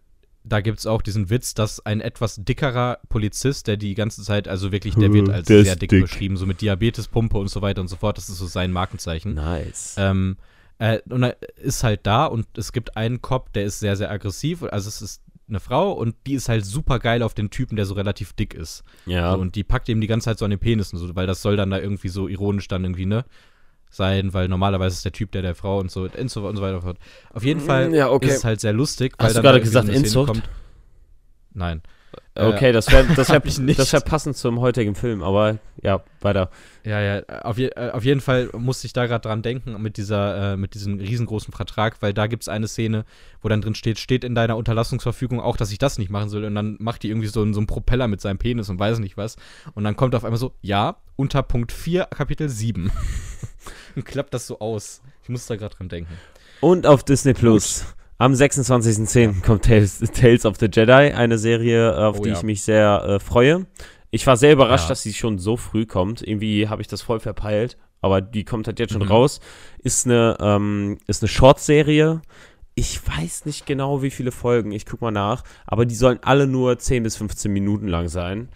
da 0.48 0.60
gibt 0.60 0.78
es 0.78 0.86
auch 0.86 1.02
diesen 1.02 1.30
Witz, 1.30 1.54
dass 1.54 1.84
ein 1.84 2.00
etwas 2.00 2.36
dickerer 2.44 2.98
Polizist, 3.08 3.66
der 3.66 3.76
die 3.76 3.94
ganze 3.94 4.22
Zeit, 4.22 4.48
also 4.48 4.72
wirklich, 4.72 4.94
der 4.94 5.12
wird 5.12 5.28
als 5.28 5.46
Der 5.46 5.64
sehr 5.64 5.76
dick, 5.76 5.90
dick. 5.90 6.02
beschrieben, 6.02 6.36
so 6.36 6.46
mit 6.46 6.60
Diabetespumpe 6.60 7.36
und 7.38 7.48
so 7.48 7.62
weiter 7.62 7.80
und 7.80 7.88
so 7.88 7.96
fort. 7.96 8.16
Das 8.18 8.28
ist 8.28 8.38
so 8.38 8.46
sein 8.46 8.72
Markenzeichen. 8.72 9.34
Nice. 9.34 9.96
Ähm, 9.98 10.36
äh, 10.78 11.00
und 11.08 11.22
er 11.22 11.36
ist 11.56 11.84
halt 11.84 12.00
da 12.06 12.26
und 12.26 12.46
es 12.56 12.72
gibt 12.72 12.96
einen 12.96 13.20
Cop, 13.20 13.52
der 13.52 13.64
ist 13.64 13.80
sehr, 13.80 13.96
sehr 13.96 14.10
aggressiv. 14.10 14.62
Also 14.62 14.88
es 14.88 15.02
ist 15.02 15.22
eine 15.48 15.60
Frau 15.60 15.92
und 15.92 16.14
die 16.26 16.34
ist 16.34 16.48
halt 16.48 16.64
super 16.64 16.98
geil 16.98 17.22
auf 17.22 17.34
den 17.34 17.50
Typen, 17.50 17.76
der 17.76 17.86
so 17.86 17.94
relativ 17.94 18.32
dick 18.32 18.54
ist. 18.54 18.84
ja. 19.06 19.32
So, 19.32 19.38
und 19.40 19.54
die 19.54 19.64
packt 19.64 19.88
ihm 19.88 20.00
die 20.00 20.06
ganze 20.06 20.26
Zeit 20.26 20.38
so 20.38 20.44
an 20.44 20.50
den 20.50 20.60
Penis 20.60 20.92
und 20.92 20.98
so, 20.98 21.16
weil 21.16 21.26
das 21.26 21.42
soll 21.42 21.56
dann 21.56 21.70
da 21.70 21.78
irgendwie 21.78 22.08
so 22.08 22.28
ironisch 22.28 22.68
dann 22.68 22.84
irgendwie, 22.84 23.06
ne? 23.06 23.24
Sein, 23.90 24.34
weil 24.34 24.48
normalerweise 24.48 24.94
ist 24.94 25.04
der 25.04 25.12
Typ 25.12 25.32
der 25.32 25.42
der 25.42 25.54
Frau 25.54 25.78
und 25.78 25.90
so 25.90 26.02
und 26.02 26.30
so, 26.30 26.46
und 26.46 26.56
so 26.56 26.62
weiter 26.62 26.74
und 26.76 26.80
so 26.82 26.86
fort. 26.88 26.98
Auf 27.32 27.42
jeden 27.44 27.60
Fall 27.60 27.88
Mm, 27.90 27.94
Ja, 27.94 28.10
okay. 28.10 28.26
ist 28.28 28.36
es 28.38 28.44
halt 28.44 28.60
sehr 28.60 28.72
lustig, 28.72 29.14
weil 29.18 29.26
Hast 29.28 29.32
du 29.36 29.42
dann 29.42 29.52
gerade 29.52 29.60
gesagt 29.60 29.88
Inzucht? 29.88 30.42
Nein. 31.54 31.82
okay, 32.36 32.70
das 32.72 32.90
wäre 32.92 33.04
das 33.16 33.28
wär, 33.30 33.36
hab 33.36 33.46
ich 33.46 33.58
nicht. 33.58 33.78
das 33.78 33.92
wär 33.92 34.00
passend 34.00 34.36
zum 34.36 34.60
heutigen 34.60 34.94
Film, 34.94 35.22
aber 35.22 35.58
ja, 35.82 36.02
weiter. 36.20 36.50
Ja, 36.84 37.00
ja, 37.00 37.22
auf, 37.42 37.58
je, 37.58 37.66
äh, 37.68 37.90
auf 37.90 38.04
jeden 38.04 38.20
Fall 38.20 38.48
musste 38.56 38.86
ich 38.86 38.92
da 38.92 39.06
gerade 39.06 39.22
dran 39.22 39.42
denken 39.42 39.80
mit 39.82 39.96
dieser, 39.96 40.52
äh, 40.52 40.56
mit 40.56 40.74
diesem 40.74 40.98
riesengroßen 40.98 41.52
Vertrag, 41.52 42.00
weil 42.00 42.14
da 42.14 42.26
gibt 42.28 42.44
es 42.44 42.48
eine 42.48 42.68
Szene, 42.68 43.04
wo 43.42 43.48
dann 43.48 43.60
drin 43.60 43.74
steht, 43.74 43.98
steht 43.98 44.22
in 44.24 44.34
deiner 44.34 44.56
Unterlassungsverfügung 44.56 45.40
auch, 45.40 45.56
dass 45.56 45.72
ich 45.72 45.78
das 45.78 45.98
nicht 45.98 46.10
machen 46.10 46.28
soll. 46.28 46.44
Und 46.44 46.54
dann 46.54 46.76
macht 46.78 47.02
die 47.02 47.08
irgendwie 47.10 47.28
so, 47.28 47.42
einen- 47.42 47.54
so 47.54 47.60
einen 47.60 47.66
Propeller 47.66 48.06
mit 48.08 48.20
seinem 48.20 48.38
Penis 48.38 48.68
und 48.70 48.78
weiß 48.78 49.00
nicht 49.00 49.16
was. 49.16 49.36
Und 49.74 49.82
dann 49.84 49.96
kommt 49.96 50.14
auf 50.14 50.24
einmal 50.24 50.38
so, 50.38 50.54
ja, 50.62 50.96
unter 51.16 51.42
Punkt 51.42 51.72
4, 51.72 52.04
Kapitel 52.04 52.48
7. 52.48 52.90
klappt 54.02 54.34
das 54.34 54.46
so 54.46 54.58
aus. 54.60 55.02
Ich 55.22 55.28
muss 55.28 55.46
da 55.46 55.56
gerade 55.56 55.74
dran 55.76 55.88
denken. 55.88 56.12
Und 56.60 56.86
auf 56.86 57.04
Disney 57.04 57.34
Plus. 57.34 57.84
Am 58.18 58.32
26.10. 58.32 59.42
kommt 59.42 59.64
Tales, 59.64 59.98
Tales 60.12 60.44
of 60.44 60.56
the 60.58 60.66
Jedi, 60.72 60.90
eine 61.12 61.38
Serie, 61.38 61.96
auf 61.96 62.18
Oh 62.18 62.22
die 62.24 62.30
ja. 62.30 62.36
ich 62.36 62.42
mich 62.42 62.62
sehr 62.62 63.04
äh, 63.06 63.20
freue. 63.20 63.66
Ich 64.10 64.26
war 64.26 64.36
sehr 64.36 64.52
überrascht, 64.52 64.84
Ja. 64.86 64.88
dass 64.88 65.02
sie 65.02 65.12
schon 65.12 65.38
so 65.38 65.56
früh 65.56 65.86
kommt. 65.86 66.26
Irgendwie 66.26 66.68
habe 66.68 66.82
ich 66.82 66.88
das 66.88 67.02
voll 67.02 67.20
verpeilt, 67.20 67.76
aber 68.00 68.20
die 68.20 68.44
kommt 68.44 68.66
halt 68.66 68.80
jetzt 68.80 68.92
schon 68.92 69.02
Mhm. 69.02 69.08
raus. 69.08 69.40
Ist 69.82 70.06
eine, 70.06 70.36
ähm, 70.40 70.98
ist 71.06 71.22
eine 71.22 71.28
Short-Serie. 71.28 72.22
Ich 72.74 73.00
weiß 73.06 73.44
nicht 73.44 73.66
genau, 73.66 74.02
wie 74.02 74.10
viele 74.10 74.32
Folgen. 74.32 74.72
Ich 74.72 74.86
guck 74.86 75.00
mal 75.00 75.10
nach. 75.10 75.44
Aber 75.66 75.84
die 75.86 75.94
sollen 75.94 76.18
alle 76.22 76.46
nur 76.46 76.78
10 76.78 77.02
bis 77.04 77.16
15 77.16 77.52
Minuten 77.52 77.86
lang 77.88 78.08
sein. 78.08 78.48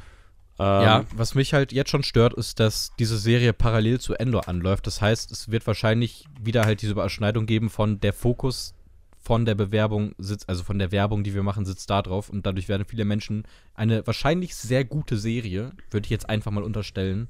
Ähm, 0.63 0.83
ja, 0.85 1.05
was 1.17 1.35
mich 1.35 1.55
halt 1.55 1.73
jetzt 1.73 1.91
schon 1.91 2.05
stört, 2.05 2.35
ist, 2.35 2.61
dass 2.61 2.93
diese 2.97 3.19
Serie 3.19 3.53
parallel 3.53 3.99
zu 3.99 4.15
Endor 4.15 4.49
anläuft. 4.49 4.87
Das 4.87 5.01
heißt, 5.01 5.33
es 5.33 5.51
wird 5.51 5.67
wahrscheinlich 5.67 6.27
wieder 6.41 6.65
halt 6.65 6.83
diese 6.83 6.93
Überschneidung 6.93 7.47
geben 7.47 7.69
von 7.69 7.99
der 7.99 8.13
Fokus 8.13 8.75
von 9.19 9.45
der 9.45 9.57
Bewerbung 9.57 10.15
sitzt, 10.19 10.49
also 10.49 10.63
von 10.63 10.79
der 10.79 10.93
Werbung, 10.93 11.25
die 11.25 11.35
wir 11.35 11.43
machen, 11.43 11.65
sitzt 11.65 11.91
da 11.91 12.03
drauf 12.03 12.29
und 12.29 12.45
dadurch 12.45 12.69
werden 12.69 12.85
viele 12.85 13.05
Menschen 13.05 13.45
eine 13.75 14.07
wahrscheinlich 14.07 14.55
sehr 14.55 14.85
gute 14.85 15.17
Serie, 15.17 15.73
würde 15.91 16.07
ich 16.07 16.11
jetzt 16.11 16.29
einfach 16.29 16.51
mal 16.51 16.65
unterstellen, 16.65 17.29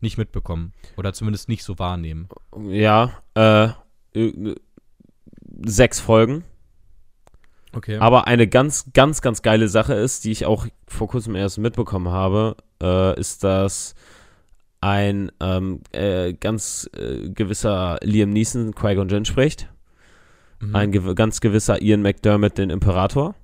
nicht 0.00 0.18
mitbekommen 0.18 0.72
oder 0.96 1.12
zumindest 1.12 1.48
nicht 1.48 1.64
so 1.64 1.78
wahrnehmen. 1.78 2.28
Ja, 2.68 3.12
äh, 3.34 3.70
äh, 4.14 4.54
sechs 5.64 6.00
Folgen. 6.00 6.44
Okay. 7.74 7.96
Aber 7.96 8.26
eine 8.26 8.46
ganz, 8.46 8.86
ganz, 8.92 9.22
ganz 9.22 9.42
geile 9.42 9.68
Sache 9.68 9.94
ist, 9.94 10.24
die 10.24 10.30
ich 10.32 10.44
auch 10.46 10.66
vor 10.86 11.08
kurzem 11.08 11.34
erst 11.34 11.58
mitbekommen 11.58 12.08
habe, 12.10 12.56
äh, 12.82 13.18
ist, 13.18 13.44
dass 13.44 13.94
ein 14.80 15.30
ähm, 15.40 15.80
äh, 15.92 16.32
ganz 16.34 16.90
äh, 16.96 17.30
gewisser 17.30 17.98
Liam 18.02 18.30
Neeson 18.30 18.74
Qui-Gon 18.74 19.08
Jinn 19.08 19.24
spricht. 19.24 19.68
Mhm. 20.60 20.76
Ein 20.76 20.92
gew 20.92 21.14
ganz 21.14 21.40
gewisser 21.40 21.80
Ian 21.80 22.02
McDermott 22.02 22.58
den 22.58 22.70
Imperator. 22.70 23.34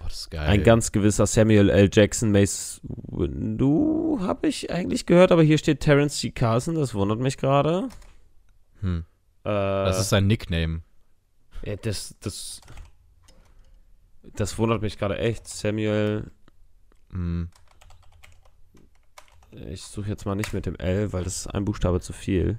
oh, 0.00 0.04
das 0.04 0.20
ist 0.22 0.30
geil. 0.30 0.48
Ein 0.48 0.62
ganz 0.62 0.92
gewisser 0.92 1.26
Samuel 1.26 1.70
L. 1.70 1.88
Jackson 1.92 2.32
Mace 2.32 2.80
Windu 2.82 4.18
habe 4.20 4.48
ich 4.48 4.70
eigentlich 4.70 5.06
gehört, 5.06 5.32
aber 5.32 5.42
hier 5.42 5.58
steht 5.58 5.80
Terence 5.80 6.20
G. 6.20 6.30
Carson, 6.30 6.74
das 6.74 6.94
wundert 6.94 7.20
mich 7.20 7.36
gerade. 7.36 7.88
hm. 8.80 9.04
Äh, 9.44 9.48
Das 9.48 10.00
ist 10.00 10.10
sein 10.10 10.26
Nickname. 10.26 10.82
Ja, 11.64 11.76
das, 11.76 12.14
das, 12.20 12.60
das 14.22 14.58
wundert 14.58 14.82
mich 14.82 14.98
gerade 14.98 15.18
echt. 15.18 15.46
Samuel, 15.48 16.30
Hm. 17.12 17.48
ich 19.68 19.82
suche 19.82 20.08
jetzt 20.08 20.26
mal 20.26 20.34
nicht 20.36 20.52
mit 20.52 20.66
dem 20.66 20.76
L, 20.76 21.12
weil 21.12 21.24
das 21.24 21.38
ist 21.38 21.46
ein 21.48 21.64
Buchstabe 21.64 22.00
zu 22.00 22.12
viel. 22.12 22.58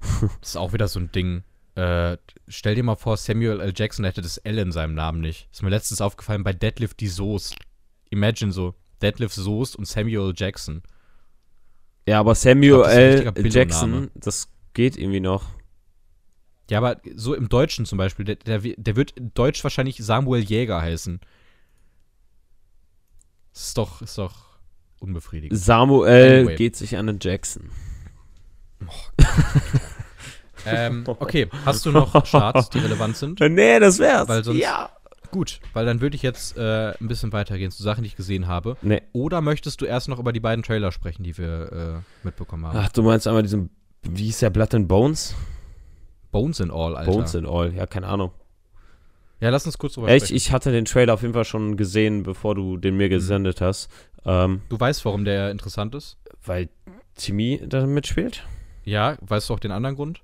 Das 0.40 0.50
ist 0.50 0.56
auch 0.56 0.72
wieder 0.72 0.86
so 0.88 1.00
ein 1.00 1.10
Ding. 1.10 1.42
Äh, 1.74 2.16
stell 2.48 2.74
dir 2.74 2.82
mal 2.82 2.96
vor, 2.96 3.16
Samuel 3.16 3.60
L. 3.60 3.72
Jackson 3.74 4.04
hätte 4.04 4.20
das 4.22 4.38
L 4.38 4.58
in 4.58 4.72
seinem 4.72 4.94
Namen 4.94 5.20
nicht. 5.20 5.48
Ist 5.52 5.62
mir 5.62 5.70
letztens 5.70 6.00
aufgefallen 6.00 6.42
bei 6.44 6.52
Deadlift 6.52 7.00
die 7.00 7.08
Soest. 7.08 7.56
Imagine 8.10 8.52
so. 8.52 8.74
Deadlift 9.02 9.34
Soest 9.34 9.76
und 9.76 9.86
Samuel 9.86 10.32
Jackson. 10.36 10.82
Ja, 12.08 12.20
aber 12.20 12.32
glaub, 12.32 12.36
Samuel 12.36 12.84
ein 12.84 13.36
L. 13.36 13.52
Jackson, 13.52 14.10
das 14.14 14.48
geht 14.74 14.96
irgendwie 14.96 15.20
noch. 15.20 15.44
Ja, 16.70 16.78
aber 16.78 17.00
so 17.14 17.34
im 17.34 17.48
Deutschen 17.48 17.86
zum 17.86 17.96
Beispiel, 17.98 18.24
der, 18.24 18.36
der, 18.36 18.58
der 18.60 18.96
wird 18.96 19.12
in 19.12 19.32
Deutsch 19.34 19.62
wahrscheinlich 19.64 19.96
Samuel 19.98 20.42
Jäger 20.42 20.80
heißen. 20.82 21.20
Ist 23.54 23.78
doch, 23.78 24.02
ist 24.02 24.18
doch 24.18 24.34
unbefriedigend. 25.00 25.58
Samuel 25.58 26.38
Anyway. 26.40 26.56
geht 26.56 26.76
sich 26.76 26.96
an 26.96 27.06
den 27.06 27.18
Jackson. 27.20 27.70
ähm, 30.66 31.04
okay, 31.06 31.48
hast 31.64 31.86
du 31.86 31.90
noch 31.90 32.12
Charts, 32.24 32.70
die 32.70 32.78
relevant 32.78 33.16
sind? 33.16 33.40
Nee, 33.48 33.78
das 33.80 33.98
wär's. 33.98 34.28
Weil 34.28 34.44
sonst- 34.44 34.58
ja. 34.58 34.90
Gut, 35.30 35.60
weil 35.74 35.84
dann 35.84 36.00
würde 36.00 36.16
ich 36.16 36.22
jetzt 36.22 36.56
äh, 36.56 36.94
ein 36.98 37.06
bisschen 37.08 37.32
weitergehen 37.34 37.70
zu 37.70 37.82
Sachen, 37.82 38.02
die 38.02 38.06
ich 38.08 38.16
gesehen 38.16 38.46
habe. 38.46 38.78
Nee. 38.80 39.02
Oder 39.12 39.42
möchtest 39.42 39.80
du 39.82 39.84
erst 39.84 40.08
noch 40.08 40.18
über 40.18 40.32
die 40.32 40.40
beiden 40.40 40.62
Trailer 40.62 40.90
sprechen, 40.90 41.22
die 41.22 41.36
wir 41.36 42.02
äh, 42.02 42.24
mitbekommen 42.26 42.64
haben? 42.66 42.78
Ach, 42.78 42.88
du 42.88 43.02
meinst 43.02 43.26
einmal 43.26 43.42
diesen, 43.42 43.68
wie 44.04 44.24
hieß 44.24 44.38
der, 44.38 44.48
Blood 44.48 44.74
and 44.74 44.88
Bones? 44.88 45.34
Bones 46.30 46.60
and 46.60 46.70
All, 46.72 46.96
Alter. 46.96 47.10
Bones 47.10 47.34
and 47.34 47.46
All, 47.46 47.74
ja, 47.74 47.86
keine 47.86 48.06
Ahnung. 48.06 48.30
Ja, 49.40 49.50
lass 49.50 49.66
uns 49.66 49.78
kurz 49.78 49.94
drüber 49.94 50.08
ich, 50.08 50.24
sprechen. 50.24 50.36
ich 50.36 50.52
hatte 50.52 50.72
den 50.72 50.84
Trailer 50.84 51.14
auf 51.14 51.22
jeden 51.22 51.34
Fall 51.34 51.44
schon 51.44 51.76
gesehen, 51.76 52.22
bevor 52.24 52.54
du 52.54 52.76
den 52.76 52.94
Mhm. 52.94 52.98
mir 52.98 53.08
gesendet 53.08 53.60
hast. 53.60 53.88
Ähm, 54.24 54.62
Du 54.68 54.78
weißt, 54.78 55.04
warum 55.04 55.24
der 55.24 55.50
interessant 55.50 55.94
ist? 55.94 56.18
weil 56.44 56.68
Timmy 57.14 57.60
da 57.66 57.86
mitspielt? 57.86 58.44
Ja, 58.84 59.16
weißt 59.20 59.48
du 59.50 59.54
auch 59.54 59.58
den 59.60 59.70
anderen 59.72 59.96
Grund? 59.96 60.22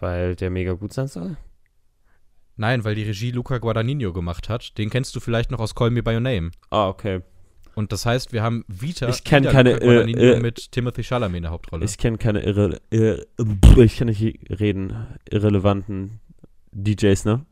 Weil 0.00 0.36
der 0.36 0.50
mega 0.50 0.72
gut 0.72 0.92
sein 0.92 1.06
soll? 1.08 1.36
Nein, 2.56 2.84
weil 2.84 2.94
die 2.94 3.04
Regie 3.04 3.30
Luca 3.30 3.58
Guadagnino 3.58 4.12
gemacht 4.12 4.48
hat. 4.48 4.76
Den 4.78 4.90
kennst 4.90 5.16
du 5.16 5.20
vielleicht 5.20 5.50
noch 5.50 5.60
aus 5.60 5.74
Call 5.74 5.90
Me 5.90 6.02
By 6.02 6.14
Your 6.14 6.20
Name. 6.20 6.50
Ah, 6.70 6.88
okay. 6.88 7.20
Und 7.74 7.90
das 7.92 8.04
heißt, 8.04 8.32
wir 8.32 8.42
haben 8.42 8.64
Vita 8.68 9.08
Ich 9.08 9.24
kenn 9.24 9.42
wieder 9.44 9.52
keine, 9.52 9.80
äh, 9.80 10.10
äh, 10.12 10.40
mit 10.40 10.72
Timothy 10.72 11.02
Chalamet 11.02 11.38
in 11.38 11.42
der 11.44 11.52
Hauptrolle. 11.52 11.84
Ich 11.84 11.96
kenne 11.98 12.18
keine 12.18 12.42
irre, 12.42 12.80
irre, 12.90 13.26
ich 13.78 13.96
kann 13.96 14.08
nicht 14.08 14.20
reden, 14.50 15.06
irrelevanten 15.30 16.20
DJs, 16.72 17.24
ne? 17.24 17.46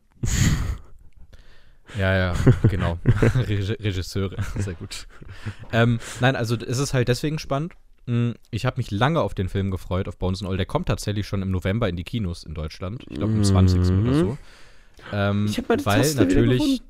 Ja, 1.99 2.17
ja, 2.17 2.35
genau. 2.69 2.99
Reg 3.23 3.81
Regisseure, 3.81 4.37
sehr 4.59 4.75
gut. 4.75 5.07
Ähm, 5.73 5.99
nein, 6.21 6.37
also 6.37 6.55
es 6.57 6.79
ist 6.79 6.95
halt 6.95 7.09
deswegen 7.09 7.39
spannend. 7.39 7.73
Mm, 8.07 8.33
Ich 8.51 8.65
habe 8.65 8.77
mich 8.77 8.91
lange 8.91 9.21
auf 9.21 9.35
den 9.35 9.49
Film 9.49 9.71
gefreut, 9.71 10.07
auf 10.07 10.17
Bones 10.17 10.41
and 10.43 10.51
All. 10.51 10.57
Der 10.57 10.67
kommt 10.67 10.87
tatsächlich 10.87 11.27
schon 11.27 11.43
im 11.43 11.51
November 11.51 11.89
in 11.89 11.97
die 11.97 12.05
Kinos 12.05 12.45
in 12.45 12.55
Deutschland. 12.55 13.03
Ich 13.09 13.17
glaube, 13.17 13.33
am 13.33 13.39
Mhm. 13.39 13.45
20. 13.45 13.81
oder 14.03 14.15
so. 14.15 14.39
Ähm, 15.13 15.47
Ich 15.49 15.59
hab 15.59 15.69
meine 15.69 15.85
weil 15.85 16.03
Taste 16.03 16.19
natürlich. 16.19 16.83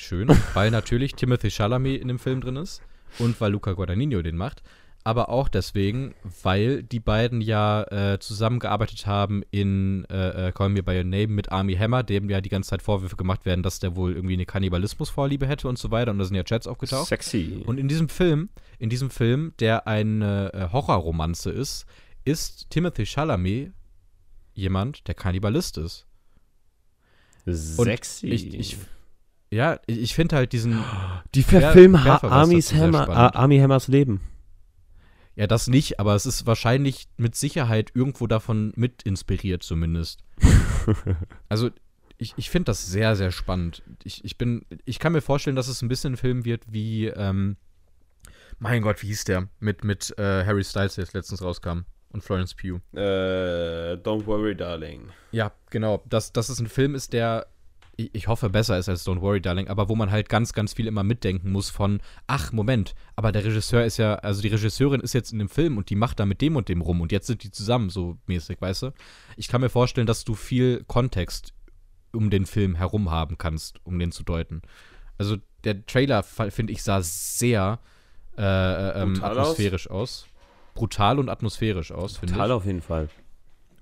Schön, 0.00 0.28
weil 0.54 0.70
natürlich 0.70 1.14
Timothy 1.14 1.50
Chalamet 1.50 2.00
in 2.00 2.08
dem 2.08 2.18
Film 2.18 2.40
drin 2.40 2.56
ist 2.56 2.82
und 3.18 3.40
weil 3.40 3.52
Luca 3.52 3.72
Guadagnino 3.72 4.22
den 4.22 4.36
macht. 4.36 4.62
Aber 5.02 5.30
auch 5.30 5.48
deswegen, 5.48 6.14
weil 6.42 6.82
die 6.82 7.00
beiden 7.00 7.40
ja 7.40 7.84
äh, 7.84 8.18
zusammengearbeitet 8.18 9.06
haben 9.06 9.42
in 9.50 10.04
äh, 10.10 10.48
äh, 10.48 10.52
Call 10.52 10.68
Me 10.68 10.82
By 10.82 10.98
Your 10.98 11.04
Name 11.04 11.28
mit 11.28 11.50
Army 11.50 11.74
Hammer, 11.74 12.02
dem 12.02 12.28
ja 12.28 12.42
die 12.42 12.50
ganze 12.50 12.70
Zeit 12.70 12.82
Vorwürfe 12.82 13.16
gemacht 13.16 13.46
werden, 13.46 13.62
dass 13.62 13.78
der 13.78 13.96
wohl 13.96 14.12
irgendwie 14.12 14.34
eine 14.34 14.44
Kannibalismusvorliebe 14.44 15.46
hätte 15.46 15.68
und 15.68 15.78
so 15.78 15.90
weiter. 15.90 16.10
Und 16.10 16.18
da 16.18 16.26
sind 16.26 16.36
ja 16.36 16.44
Chats 16.44 16.66
aufgetaucht. 16.66 17.08
Sexy. 17.08 17.62
Und 17.64 17.78
in 17.78 17.88
diesem 17.88 18.10
Film, 18.10 18.50
in 18.78 18.90
diesem 18.90 19.08
Film, 19.08 19.54
der 19.58 19.86
eine 19.86 20.52
äh, 20.52 20.68
Horrorromanze 20.70 21.50
ist, 21.50 21.86
ist 22.26 22.68
Timothy 22.68 23.06
Chalamet 23.06 23.72
jemand, 24.52 25.08
der 25.08 25.14
Kannibalist 25.14 25.78
ist. 25.78 26.06
Sexy. 27.46 28.26
Ich, 28.26 28.52
ich, 28.52 28.76
ja, 29.50 29.78
ich, 29.86 29.98
ich 29.98 30.14
finde 30.14 30.36
halt 30.36 30.52
diesen, 30.52 30.82
Die 31.34 31.42
verfilmen 31.42 32.02
sehr 32.02 32.20
Hammer. 32.80 33.36
Army 33.36 33.58
Hammers 33.58 33.88
Leben. 33.88 34.20
ja, 35.36 35.46
das 35.46 35.66
nicht, 35.66 36.00
aber 36.00 36.14
es 36.14 36.26
ist 36.26 36.46
wahrscheinlich 36.46 37.08
mit 37.16 37.34
Sicherheit 37.34 37.90
irgendwo 37.94 38.26
davon 38.26 38.72
mit 38.76 39.02
inspiriert 39.02 39.62
zumindest. 39.62 40.20
also, 41.48 41.70
ich, 42.18 42.34
ich 42.36 42.50
finde 42.50 42.66
das 42.66 42.86
sehr, 42.86 43.16
sehr 43.16 43.32
spannend. 43.32 43.82
Ich, 44.04 44.24
ich 44.24 44.36
bin, 44.36 44.66
ich 44.84 44.98
kann 44.98 45.12
mir 45.12 45.22
vorstellen, 45.22 45.56
dass 45.56 45.68
es 45.68 45.82
ein 45.82 45.88
bisschen 45.88 46.14
ein 46.14 46.18
Film 46.18 46.44
wird 46.44 46.64
wie, 46.68 47.06
ähm, 47.06 47.56
mein 48.58 48.82
Gott, 48.82 49.02
wie 49.02 49.06
hieß 49.06 49.24
der? 49.24 49.48
Mit, 49.58 49.84
mit 49.84 50.16
äh, 50.18 50.44
Harry 50.44 50.62
Styles, 50.62 50.94
der 50.96 51.04
jetzt 51.04 51.14
letztens 51.14 51.42
rauskam. 51.42 51.80
Und 52.12 52.22
Florence 52.22 52.54
Pugh. 52.54 52.80
Äh, 52.92 53.94
don't 54.02 54.26
worry, 54.26 54.54
darling. 54.54 55.08
Ja, 55.30 55.52
genau. 55.70 56.02
Dass, 56.08 56.32
dass 56.32 56.48
es 56.48 56.58
ein 56.58 56.66
Film 56.66 56.94
ist, 56.94 57.12
der, 57.12 57.46
ich, 57.96 58.10
ich 58.14 58.28
hoffe, 58.28 58.50
besser 58.50 58.78
ist 58.78 58.88
als 58.88 59.06
Don't 59.06 59.20
Worry, 59.20 59.40
Darling, 59.40 59.68
aber 59.68 59.88
wo 59.88 59.96
man 59.96 60.10
halt 60.10 60.28
ganz, 60.28 60.52
ganz 60.52 60.74
viel 60.74 60.86
immer 60.86 61.02
mitdenken 61.02 61.50
muss 61.50 61.70
von, 61.70 62.00
ach, 62.26 62.52
Moment, 62.52 62.94
aber 63.16 63.32
der 63.32 63.44
Regisseur 63.44 63.84
ist 63.84 63.96
ja, 63.96 64.14
also 64.16 64.42
die 64.42 64.48
Regisseurin 64.48 65.00
ist 65.00 65.12
jetzt 65.12 65.32
in 65.32 65.38
dem 65.38 65.48
Film 65.48 65.76
und 65.76 65.90
die 65.90 65.96
macht 65.96 66.20
da 66.20 66.26
mit 66.26 66.40
dem 66.40 66.56
und 66.56 66.68
dem 66.68 66.80
rum 66.80 67.00
und 67.00 67.12
jetzt 67.12 67.26
sind 67.26 67.42
die 67.42 67.50
zusammen, 67.50 67.90
so 67.90 68.18
mäßig, 68.26 68.60
weißt 68.60 68.82
du? 68.82 68.90
Ich 69.36 69.48
kann 69.48 69.60
mir 69.60 69.70
vorstellen, 69.70 70.06
dass 70.06 70.24
du 70.24 70.34
viel 70.34 70.84
Kontext 70.84 71.52
um 72.12 72.30
den 72.30 72.46
Film 72.46 72.74
herum 72.74 73.10
haben 73.10 73.38
kannst, 73.38 73.80
um 73.84 73.98
den 73.98 74.12
zu 74.12 74.24
deuten. 74.24 74.62
Also 75.18 75.36
der 75.64 75.84
Trailer, 75.86 76.22
finde 76.22 76.72
ich, 76.72 76.82
sah 76.82 77.02
sehr 77.02 77.78
äh, 78.36 78.42
äh, 78.42 79.02
ähm, 79.02 79.14
Brutal 79.14 79.38
aus? 79.38 79.38
atmosphärisch 79.38 79.90
aus. 79.90 80.26
Brutal 80.74 81.18
und 81.18 81.28
atmosphärisch 81.28 81.92
aus, 81.92 82.16
finde 82.16 82.32
ich. 82.32 82.36
Total 82.36 82.52
auf 82.52 82.64
jeden 82.64 82.82
Fall. 82.82 83.08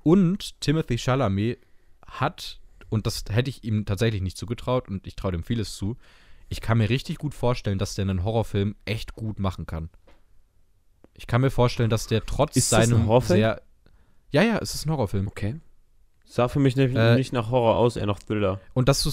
Und 0.02 0.60
Timothy 0.60 0.98
Chalamet 0.98 1.58
hat, 2.06 2.60
und 2.88 3.06
das 3.06 3.24
hätte 3.30 3.50
ich 3.50 3.64
ihm 3.64 3.84
tatsächlich 3.84 4.22
nicht 4.22 4.36
zugetraut, 4.36 4.88
und 4.88 5.06
ich 5.06 5.16
traue 5.16 5.32
dem 5.32 5.42
vieles 5.42 5.74
zu, 5.76 5.96
ich 6.48 6.60
kann 6.60 6.78
mir 6.78 6.88
richtig 6.88 7.18
gut 7.18 7.34
vorstellen, 7.34 7.78
dass 7.78 7.94
der 7.94 8.04
einen 8.04 8.24
Horrorfilm 8.24 8.74
echt 8.84 9.14
gut 9.14 9.38
machen 9.38 9.66
kann. 9.66 9.90
Ich 11.14 11.26
kann 11.26 11.40
mir 11.40 11.50
vorstellen, 11.50 11.90
dass 11.90 12.06
der 12.06 12.24
trotz 12.24 12.56
Ist 12.56 12.72
das 12.72 12.80
ein 12.80 12.90
seinem 12.90 13.06
Horrorfilm? 13.06 13.38
sehr. 13.38 13.62
Ja, 14.30 14.42
ja, 14.42 14.58
es 14.58 14.74
ist 14.74 14.86
ein 14.86 14.90
Horrorfilm. 14.90 15.26
Okay. 15.28 15.60
Sah 16.24 16.48
für 16.48 16.60
mich 16.60 16.76
nicht, 16.76 16.94
Äh, 16.94 17.16
nicht 17.16 17.32
nach 17.32 17.50
Horror 17.50 17.76
aus, 17.76 17.96
eher 17.96 18.06
nach 18.06 18.18
Thriller. 18.18 18.60
Und 18.74 18.88
dass 18.88 19.02
du 19.02 19.10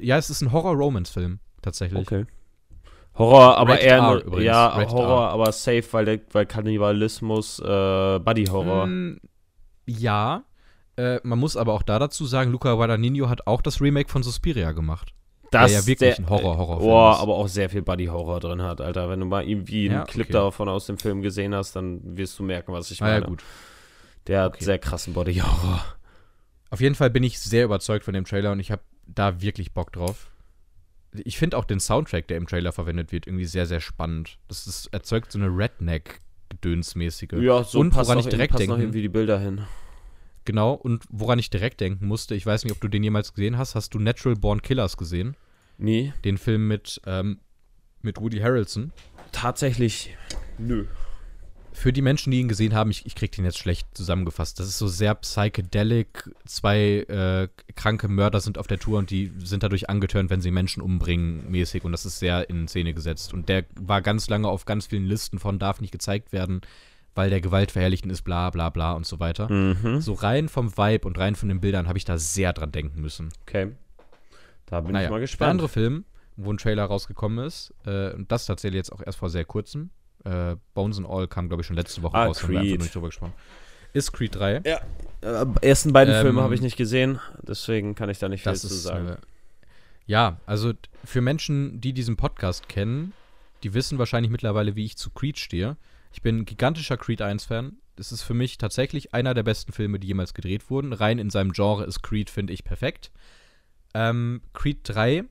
Ja, 0.00 0.16
es 0.16 0.30
ist 0.30 0.40
ein 0.42 0.50
Horror-Romance-Film, 0.52 1.38
tatsächlich. 1.62 2.00
Okay. 2.00 2.26
Horror, 3.16 3.56
aber 3.58 3.74
Rated 3.74 3.86
eher 3.86 3.96
R 3.98 4.14
übrigens, 4.24 4.44
ja, 4.44 4.66
Rated 4.68 4.92
Horror, 4.92 5.24
R. 5.26 5.30
aber 5.30 5.52
safe, 5.52 5.84
weil 5.92 6.04
der, 6.04 6.20
weil 6.32 6.46
Kannibalismus, 6.46 7.58
äh, 7.60 8.18
Buddy 8.20 8.46
Horror. 8.46 8.86
Mm, 8.86 9.20
ja. 9.86 10.44
Äh, 10.98 11.20
man 11.22 11.38
muss 11.38 11.56
aber 11.56 11.72
auch 11.72 11.82
da 11.82 11.98
dazu 11.98 12.26
sagen, 12.26 12.50
Luca 12.50 12.74
Guadagnino 12.74 13.28
hat 13.28 13.46
auch 13.46 13.62
das 13.62 13.80
Remake 13.80 14.08
von 14.10 14.22
Suspiria 14.22 14.72
gemacht. 14.72 15.12
das 15.52 15.72
ja 15.72 15.86
wirklich 15.86 16.18
ein 16.18 16.28
Horror-Horrorfilm 16.28 16.90
Boah, 16.90 17.12
ist. 17.12 17.20
aber 17.20 17.34
auch 17.36 17.48
sehr 17.48 17.70
viel 17.70 17.82
Buddy 17.82 18.06
Horror 18.06 18.40
drin 18.40 18.60
hat, 18.62 18.80
Alter. 18.80 19.08
Wenn 19.08 19.20
du 19.20 19.26
mal 19.26 19.48
irgendwie 19.48 19.88
einen 19.88 20.00
Ja, 20.00 20.04
Clip 20.04 20.26
okay. 20.26 20.32
davon 20.32 20.68
aus 20.68 20.86
dem 20.86 20.98
Film 20.98 21.22
gesehen 21.22 21.54
hast, 21.54 21.74
dann 21.76 22.00
wirst 22.16 22.38
du 22.38 22.42
merken, 22.42 22.72
was 22.72 22.90
ich 22.90 23.00
Ah, 23.00 23.06
meine. 23.06 23.20
ja, 23.20 23.26
gut. 23.26 23.42
Der 24.26 24.42
hat 24.42 24.54
Okay. 24.56 24.64
sehr 24.64 24.78
krassen 24.78 25.14
Body 25.14 25.36
Horror. 25.36 25.82
Auf 26.70 26.80
jeden 26.82 26.94
Fall 26.96 27.08
bin 27.10 27.22
ich 27.22 27.38
sehr 27.40 27.64
überzeugt 27.64 28.04
von 28.04 28.12
dem 28.12 28.24
Trailer 28.26 28.52
und 28.52 28.60
ich 28.60 28.70
habe 28.70 28.82
da 29.06 29.40
wirklich 29.40 29.72
Bock 29.72 29.90
drauf. 29.92 30.30
Ich 31.24 31.38
finde 31.38 31.56
auch 31.56 31.64
den 31.64 31.80
Soundtrack, 31.80 32.28
der 32.28 32.36
im 32.36 32.46
Trailer 32.46 32.72
verwendet 32.72 33.10
wird, 33.12 33.26
irgendwie 33.26 33.46
sehr, 33.46 33.64
sehr 33.64 33.80
spannend. 33.80 34.36
Das 34.48 34.66
ist, 34.66 34.88
erzeugt 34.92 35.32
so 35.32 35.38
eine 35.38 35.46
Redneck-Gedönsmäßige. 35.48 37.32
Ja, 37.40 37.64
so 37.64 37.80
und 37.80 37.90
passt 37.90 38.08
woran 38.08 38.18
noch, 38.18 38.26
ich 38.26 38.30
direkt 38.30 38.52
passen 38.52 38.66
noch 38.66 38.74
denken, 38.76 38.82
irgendwie 38.88 39.02
die 39.02 39.08
Bilder 39.08 39.38
hin. 39.38 39.62
Genau, 40.48 40.72
und 40.72 41.04
woran 41.10 41.38
ich 41.38 41.50
direkt 41.50 41.78
denken 41.82 42.06
musste, 42.06 42.34
ich 42.34 42.46
weiß 42.46 42.64
nicht, 42.64 42.72
ob 42.72 42.80
du 42.80 42.88
den 42.88 43.04
jemals 43.04 43.34
gesehen 43.34 43.58
hast, 43.58 43.74
hast 43.74 43.92
du 43.92 43.98
Natural 43.98 44.34
Born 44.34 44.62
Killers 44.62 44.96
gesehen? 44.96 45.36
Nie. 45.76 46.14
Den 46.24 46.38
Film 46.38 46.66
mit, 46.66 47.02
ähm, 47.04 47.40
mit 48.00 48.18
Woody 48.18 48.38
Harrelson. 48.38 48.90
Tatsächlich, 49.30 50.16
nö. 50.56 50.86
Für 51.72 51.92
die 51.92 52.00
Menschen, 52.00 52.30
die 52.30 52.40
ihn 52.40 52.48
gesehen 52.48 52.74
haben, 52.74 52.90
ich, 52.90 53.04
ich 53.04 53.14
krieg 53.14 53.30
den 53.30 53.44
jetzt 53.44 53.58
schlecht 53.58 53.86
zusammengefasst. 53.92 54.58
Das 54.58 54.66
ist 54.68 54.78
so 54.78 54.88
sehr 54.88 55.14
psychedelic. 55.16 56.30
Zwei 56.46 57.04
äh, 57.08 57.48
kranke 57.76 58.08
Mörder 58.08 58.40
sind 58.40 58.56
auf 58.56 58.66
der 58.66 58.78
Tour 58.78 58.98
und 58.98 59.10
die 59.10 59.30
sind 59.44 59.62
dadurch 59.62 59.90
angetörnt, 59.90 60.30
wenn 60.30 60.40
sie 60.40 60.50
Menschen 60.50 60.82
umbringen, 60.82 61.48
mäßig. 61.50 61.84
Und 61.84 61.92
das 61.92 62.06
ist 62.06 62.20
sehr 62.20 62.48
in 62.48 62.68
Szene 62.68 62.94
gesetzt. 62.94 63.34
Und 63.34 63.50
der 63.50 63.66
war 63.78 64.00
ganz 64.00 64.30
lange 64.30 64.48
auf 64.48 64.64
ganz 64.64 64.86
vielen 64.86 65.04
Listen 65.04 65.38
von 65.38 65.58
darf 65.58 65.82
nicht 65.82 65.92
gezeigt 65.92 66.32
werden, 66.32 66.62
weil 67.14 67.30
der 67.30 67.40
gewaltverherrlichend 67.40 68.12
ist, 68.12 68.22
bla 68.22 68.50
bla 68.50 68.70
bla 68.70 68.92
und 68.92 69.06
so 69.06 69.18
weiter. 69.20 69.50
Mhm. 69.52 70.00
So 70.00 70.12
rein 70.14 70.48
vom 70.48 70.76
Vibe 70.76 71.06
und 71.06 71.18
rein 71.18 71.34
von 71.34 71.48
den 71.48 71.60
Bildern 71.60 71.88
habe 71.88 71.98
ich 71.98 72.04
da 72.04 72.18
sehr 72.18 72.52
dran 72.52 72.72
denken 72.72 73.00
müssen. 73.00 73.30
Okay. 73.42 73.72
Da 74.66 74.80
bin 74.82 74.92
naja, 74.92 75.06
ich 75.06 75.10
mal 75.10 75.16
der 75.16 75.22
gespannt. 75.22 75.50
andere 75.52 75.68
Film, 75.68 76.04
wo 76.36 76.52
ein 76.52 76.58
Trailer 76.58 76.84
rausgekommen 76.84 77.44
ist, 77.44 77.74
äh, 77.86 78.12
und 78.12 78.30
das 78.30 78.46
tatsächlich 78.46 78.76
jetzt 78.78 78.92
auch 78.92 79.00
erst 79.04 79.18
vor 79.18 79.30
sehr 79.30 79.44
kurzem, 79.44 79.90
äh, 80.24 80.56
Bones 80.74 80.98
and 80.98 81.08
All 81.08 81.26
kam, 81.26 81.48
glaube 81.48 81.62
ich, 81.62 81.66
schon 81.66 81.76
letzte 81.76 82.02
Woche 82.02 82.16
Ah, 82.16 82.26
raus, 82.26 82.42
haben 82.42 82.50
wir 82.52 82.58
einfach 82.60 82.70
Creed. 82.70 82.80
nicht 82.82 82.94
drüber 82.94 83.08
gesprochen. 83.08 83.32
Ist 83.94 84.12
Creed 84.12 84.34
3. 84.36 84.60
Ja. 84.66 84.80
Äh, 85.22 85.46
ersten 85.62 85.92
beiden 85.94 86.14
Ähm, 86.14 86.20
Filme 86.20 86.42
habe 86.42 86.54
ich 86.54 86.60
nicht 86.60 86.76
gesehen, 86.76 87.18
deswegen 87.42 87.94
kann 87.94 88.10
ich 88.10 88.18
da 88.18 88.28
nicht 88.28 88.42
viel 88.42 88.52
Das 88.52 88.60
zu 88.60 88.68
sagen. 88.68 89.08
äh, 89.08 89.16
ja, 90.06 90.38
also 90.46 90.72
für 91.04 91.20
Menschen, 91.22 91.80
die 91.80 91.92
diesen 91.94 92.16
Podcast 92.16 92.68
kennen, 92.68 93.12
die 93.62 93.74
wissen 93.74 93.98
wahrscheinlich 93.98 94.30
mittlerweile, 94.30 94.76
wie 94.76 94.84
ich 94.84 94.96
zu 94.96 95.10
Creed 95.10 95.38
stehe. 95.38 95.76
Ich 96.12 96.22
bin 96.22 96.38
ein 96.38 96.44
gigantischer 96.44 96.96
Creed 96.96 97.22
1-Fan. 97.22 97.76
Das 97.96 98.12
ist 98.12 98.22
für 98.22 98.34
mich 98.34 98.58
tatsächlich 98.58 99.14
einer 99.14 99.34
der 99.34 99.42
besten 99.42 99.72
Filme, 99.72 99.98
die 99.98 100.06
jemals 100.06 100.34
gedreht 100.34 100.70
wurden. 100.70 100.92
Rein 100.92 101.18
in 101.18 101.30
seinem 101.30 101.52
Genre 101.52 101.84
ist 101.84 102.02
Creed, 102.02 102.30
finde 102.30 102.52
ich, 102.52 102.64
perfekt. 102.64 103.10
Ähm, 103.94 104.42
Creed 104.52 104.80
3 104.84 105.24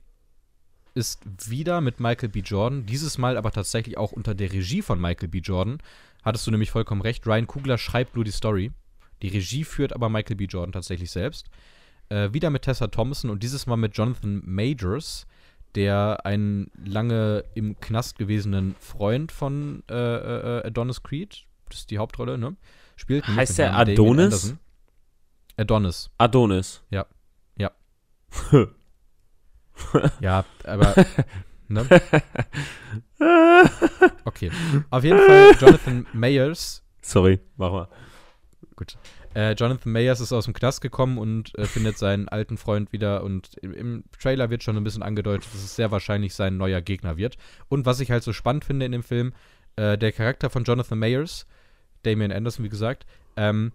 ist 0.94 1.22
wieder 1.50 1.80
mit 1.80 2.00
Michael 2.00 2.30
B. 2.30 2.40
Jordan, 2.40 2.86
dieses 2.86 3.18
Mal 3.18 3.38
aber 3.38 3.52
tatsächlich 3.52 3.98
auch 3.98 4.12
unter 4.12 4.34
der 4.34 4.52
Regie 4.52 4.82
von 4.82 5.00
Michael 5.00 5.30
B. 5.30 5.40
Jordan. 5.40 5.78
Hattest 6.24 6.48
du 6.48 6.52
nämlich 6.52 6.72
vollkommen 6.72 7.02
recht. 7.02 7.26
Ryan 7.28 7.48
Kugler 7.48 7.78
schreibt 7.78 8.16
nur 8.16 8.26
die 8.26 8.32
Story. 8.32 8.72
Die 9.22 9.30
Regie 9.30 9.63
führt 9.63 9.94
aber 9.94 10.10
Michael 10.10 10.36
B. 10.36 10.46
Jordan 10.46 10.72
tatsächlich 10.72 11.12
selbst. 11.12 11.50
Äh, 12.10 12.34
wieder 12.34 12.50
mit 12.50 12.63
Tessa 12.63 12.88
Thompson 12.88 13.30
und 13.30 13.44
dieses 13.44 13.68
Mal 13.68 13.78
mit 13.78 13.96
Jonathan 13.96 14.42
Majors, 14.44 15.27
der 15.78 16.26
einen 16.26 16.72
lange 16.84 17.44
im 17.54 17.80
Knast 17.80 18.18
gewesenen 18.18 18.76
Freund 18.80 19.32
von 19.32 19.84
äh, 19.90 19.94
äh, 19.94 20.66
Adonis 20.66 21.04
Creed, 21.04 21.46
das 21.70 21.80
ist 21.80 21.92
die 21.92 22.00
Hauptrolle, 22.00 22.40
ne? 22.40 22.56
Spielt. 22.96 23.28
Heißt 23.28 23.60
der 23.60 23.76
Adonis? 23.76 24.56
Adonis, 25.56 26.10
Adonis. 26.18 26.82
Ja. 26.90 27.06
Ja. 27.58 27.72
ja, 30.20 30.44
aber. 30.63 31.06
ne? 31.68 31.88
Okay. 34.26 34.52
Auf 34.92 35.04
jeden 35.04 35.18
Fall, 35.18 35.56
Jonathan 35.60 36.06
Mayers 36.13 36.84
Sorry, 37.02 37.40
mach 37.56 37.72
mal. 37.72 37.88
Äh, 39.38 39.54
Jonathan 39.54 39.91
Mayers 39.91 40.19
ist 40.19 40.34
aus 40.34 40.45
dem 40.45 40.56
Knast 40.56 40.82
gekommen 40.82 41.19
und 41.19 41.56
äh, 41.60 41.65
findet 41.65 42.00
seinen 42.00 42.28
alten 42.28 42.58
Freund 42.58 42.91
wieder 42.91 43.23
und 43.23 43.56
im, 43.62 43.71
im 43.71 44.04
Trailer 44.19 44.50
wird 44.50 44.63
schon 44.63 44.76
ein 44.76 44.84
bisschen 44.84 45.04
angedeutet, 45.04 45.47
dass 45.54 45.63
es 45.63 45.76
sehr 45.76 45.91
wahrscheinlich 45.91 46.34
sein 46.34 46.58
neuer 46.58 46.82
Gegner 46.82 47.17
wird. 47.17 47.38
Und 47.69 47.86
was 47.86 48.00
ich 48.00 48.10
halt 48.10 48.23
so 48.23 48.34
spannend 48.34 48.65
finde 48.65 48.88
in 48.88 48.93
dem 48.93 49.04
Film, 49.04 49.34
äh, 49.76 49.95
der 49.95 50.12
Charakter 50.12 50.50
von 50.50 50.63
Jonathan 50.63 50.97
Mayers, 50.97 51.45
Damian 52.02 52.32
Anderson, 52.32 52.65
wie 52.65 52.69
gesagt, 52.69 53.06
ähm, 53.36 53.73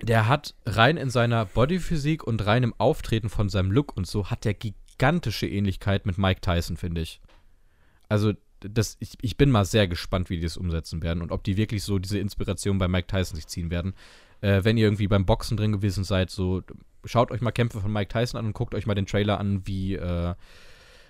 der 0.00 0.28
hat 0.28 0.54
rein 0.64 0.96
in 0.96 1.10
seiner 1.10 1.46
Bodyphysik 1.46 2.22
und 2.22 2.46
rein 2.46 2.62
im 2.62 2.74
Auftreten 2.78 3.30
von 3.30 3.48
seinem 3.48 3.72
Look 3.72 3.96
und 3.96 4.06
so, 4.06 4.30
hat 4.30 4.44
der 4.44 4.54
gigantische 4.54 5.48
Ähnlichkeit 5.48 6.06
mit 6.06 6.18
Mike 6.18 6.40
Tyson, 6.40 6.76
finde 6.76 7.00
ich. 7.00 7.20
Also, 8.08 8.32
das, 8.60 8.96
ich, 9.00 9.18
ich 9.22 9.36
bin 9.36 9.50
mal 9.50 9.64
sehr 9.64 9.88
gespannt, 9.88 10.30
wie 10.30 10.36
die 10.36 10.42
das 10.42 10.56
umsetzen 10.56 11.02
werden 11.02 11.20
und 11.20 11.32
ob 11.32 11.42
die 11.42 11.56
wirklich 11.56 11.82
so 11.82 11.98
diese 11.98 12.20
Inspiration 12.20 12.78
bei 12.78 12.86
Mike 12.86 13.08
Tyson 13.08 13.34
sich 13.34 13.48
ziehen 13.48 13.70
werden. 13.70 13.94
Äh, 14.40 14.64
wenn 14.64 14.76
ihr 14.76 14.86
irgendwie 14.86 15.08
beim 15.08 15.26
Boxen 15.26 15.56
drin 15.56 15.72
gewesen 15.72 16.04
seid, 16.04 16.30
so 16.30 16.62
schaut 17.04 17.30
euch 17.30 17.40
mal 17.40 17.50
Kämpfe 17.50 17.80
von 17.80 17.92
Mike 17.92 18.12
Tyson 18.12 18.38
an 18.38 18.46
und 18.46 18.52
guckt 18.52 18.74
euch 18.74 18.86
mal 18.86 18.94
den 18.94 19.06
Trailer 19.06 19.38
an, 19.40 19.66
wie 19.66 19.94
äh, 19.94 20.34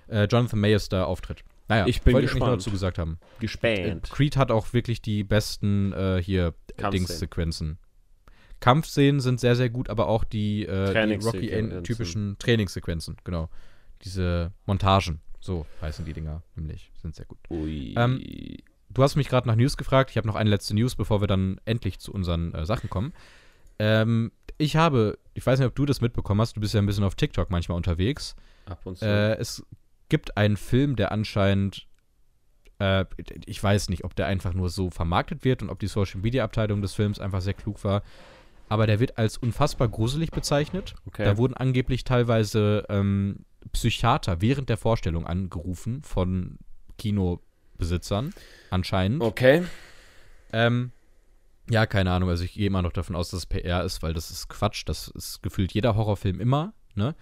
äh, 0.09 0.25
Jonathan 0.25 0.61
Mayers 0.61 0.89
da 0.89 1.05
auftritt. 1.05 1.45
Naja, 1.69 1.87
Ich 1.87 2.01
bin 2.01 2.15
wollte 2.15 2.25
ich 2.27 2.33
gespannt. 2.33 2.55
dazu 2.55 2.71
gesagt 2.71 2.99
haben. 2.99 3.19
Äh, 3.21 3.41
Gespannt. 3.41 4.11
Creed 4.11 4.37
hat 4.39 4.51
auch 4.51 4.73
wirklich 4.73 5.03
die 5.03 5.23
besten 5.25 5.93
äh, 5.93 6.23
hier. 6.23 6.55
Dings-Sequenzen. 6.93 7.77
Kampfszenen 8.61 9.21
sind 9.21 9.39
sehr, 9.41 9.55
sehr 9.55 9.69
gut, 9.69 9.91
aber 9.91 10.09
auch 10.09 10.25
die, 10.25 10.65
äh, 10.65 10.87
die 10.87 10.93
Trainingssequenzen. 10.93 11.73
Rocky-typischen 11.73 12.39
Trainingssequenzen, 12.39 13.17
genau. 13.25 13.49
Diese 14.05 14.53
Montagen, 14.67 15.21
so 15.41 15.67
heißen 15.83 16.05
die 16.05 16.13
Dinger 16.13 16.43
nämlich, 16.55 16.91
sind 17.03 17.15
sehr 17.17 17.27
gut. 17.27 17.39
Ui. 17.51 17.95
Ähm, 17.97 18.21
Du 18.91 19.03
hast 19.03 19.17
mich 19.17 19.29
gerade 19.29 19.47
nach 19.47 19.57
News 19.57 19.77
gefragt. 19.77 20.11
Ich 20.11 20.17
habe 20.17 20.27
noch 20.27 20.35
eine 20.35 20.51
letzte 20.51 20.75
News, 20.75 20.97
bevor 20.97 21.21
wir 21.21 21.27
dann 21.27 21.61
endlich 21.65 21.99
zu 21.99 22.13
unseren 22.13 22.55
äh, 22.55 22.65
Sachen 22.65 22.89
kommen. 22.89 23.13
Ähm, 23.79 24.33
ich 24.57 24.77
habe, 24.77 25.19
ich 25.35 25.47
weiß 25.47 25.59
nicht, 25.59 25.69
ob 25.69 25.75
du 25.75 25.87
das 25.87 26.01
mitbekommen 26.01 26.41
hast, 26.41 26.57
du 26.57 26.61
bist 26.61 26.75
ja 26.75 26.81
ein 26.81 26.87
bisschen 26.87 27.05
auf 27.05 27.15
TikTok 27.15 27.51
manchmal 27.51 27.77
unterwegs. 27.77 28.35
Ab 28.67 28.81
und 28.85 28.99
zu. 28.99 29.05
Äh, 29.05 29.37
es 29.37 29.65
gibt 30.09 30.37
einen 30.37 30.57
Film, 30.57 30.97
der 30.97 31.13
anscheinend, 31.13 31.87
äh, 32.79 33.05
ich 33.47 33.63
weiß 33.63 33.89
nicht, 33.89 34.05
ob 34.05 34.17
der 34.17 34.27
einfach 34.27 34.53
nur 34.55 34.69
so 34.69 34.91
vermarktet 34.91 35.45
wird 35.45 35.63
und 35.63 35.71
ob 35.71 35.79
die 35.79 35.87
Social 35.87 36.21
Media 36.21 36.45
Abteilung 36.45 36.83
des 36.83 36.95
Films 36.95 37.21
einfach 37.21 37.41
sehr 37.41 37.55
klug 37.55 37.85
war. 37.85 38.03
Aber 38.69 38.87
der 38.87 39.01
wird 39.01 39.17
als 39.17 39.39
unfassbar 39.39 39.89
gruselig 39.89 40.31
bezeichnet. 40.31 40.95
okay. 41.07 41.25
Da 41.25 41.37
wurden 41.39 41.55
angeblich 41.55 42.05
teilweise 42.05 42.85
ähm, 42.89 43.45
Psychiater 43.73 44.41
während 44.41 44.69
der 44.69 44.77
Vorstellung 44.77 45.27
angerufen 45.27 46.03
von 46.03 46.59
Kinobesitzern, 47.79 48.35
anscheinend. 48.71 49.23
okay. 49.23 49.65
Ähm, 50.53 50.93
ja, 51.71 51.87
keine 51.87 52.11
Ahnung. 52.13 52.29
Also 52.29 52.45
ich 52.45 52.55
gehe 52.55 52.67
immer 52.67 52.83
noch 52.83 52.93
davon 52.93 53.15
aus, 53.15 53.31
dass 53.31 53.41
es 53.41 53.47
PR 53.47 53.85
ist, 53.85 54.03
weil 54.03 54.15
das 54.15 54.31
ist 54.31 54.49
Quatsch. 54.49 54.85
Das 54.87 55.09
ist 55.09 55.43
gefühlt 55.43 55.73
jeder 55.73 55.95
Horrorfilm 55.95 56.41
immer, 56.41 56.73
ne? 56.95 57.15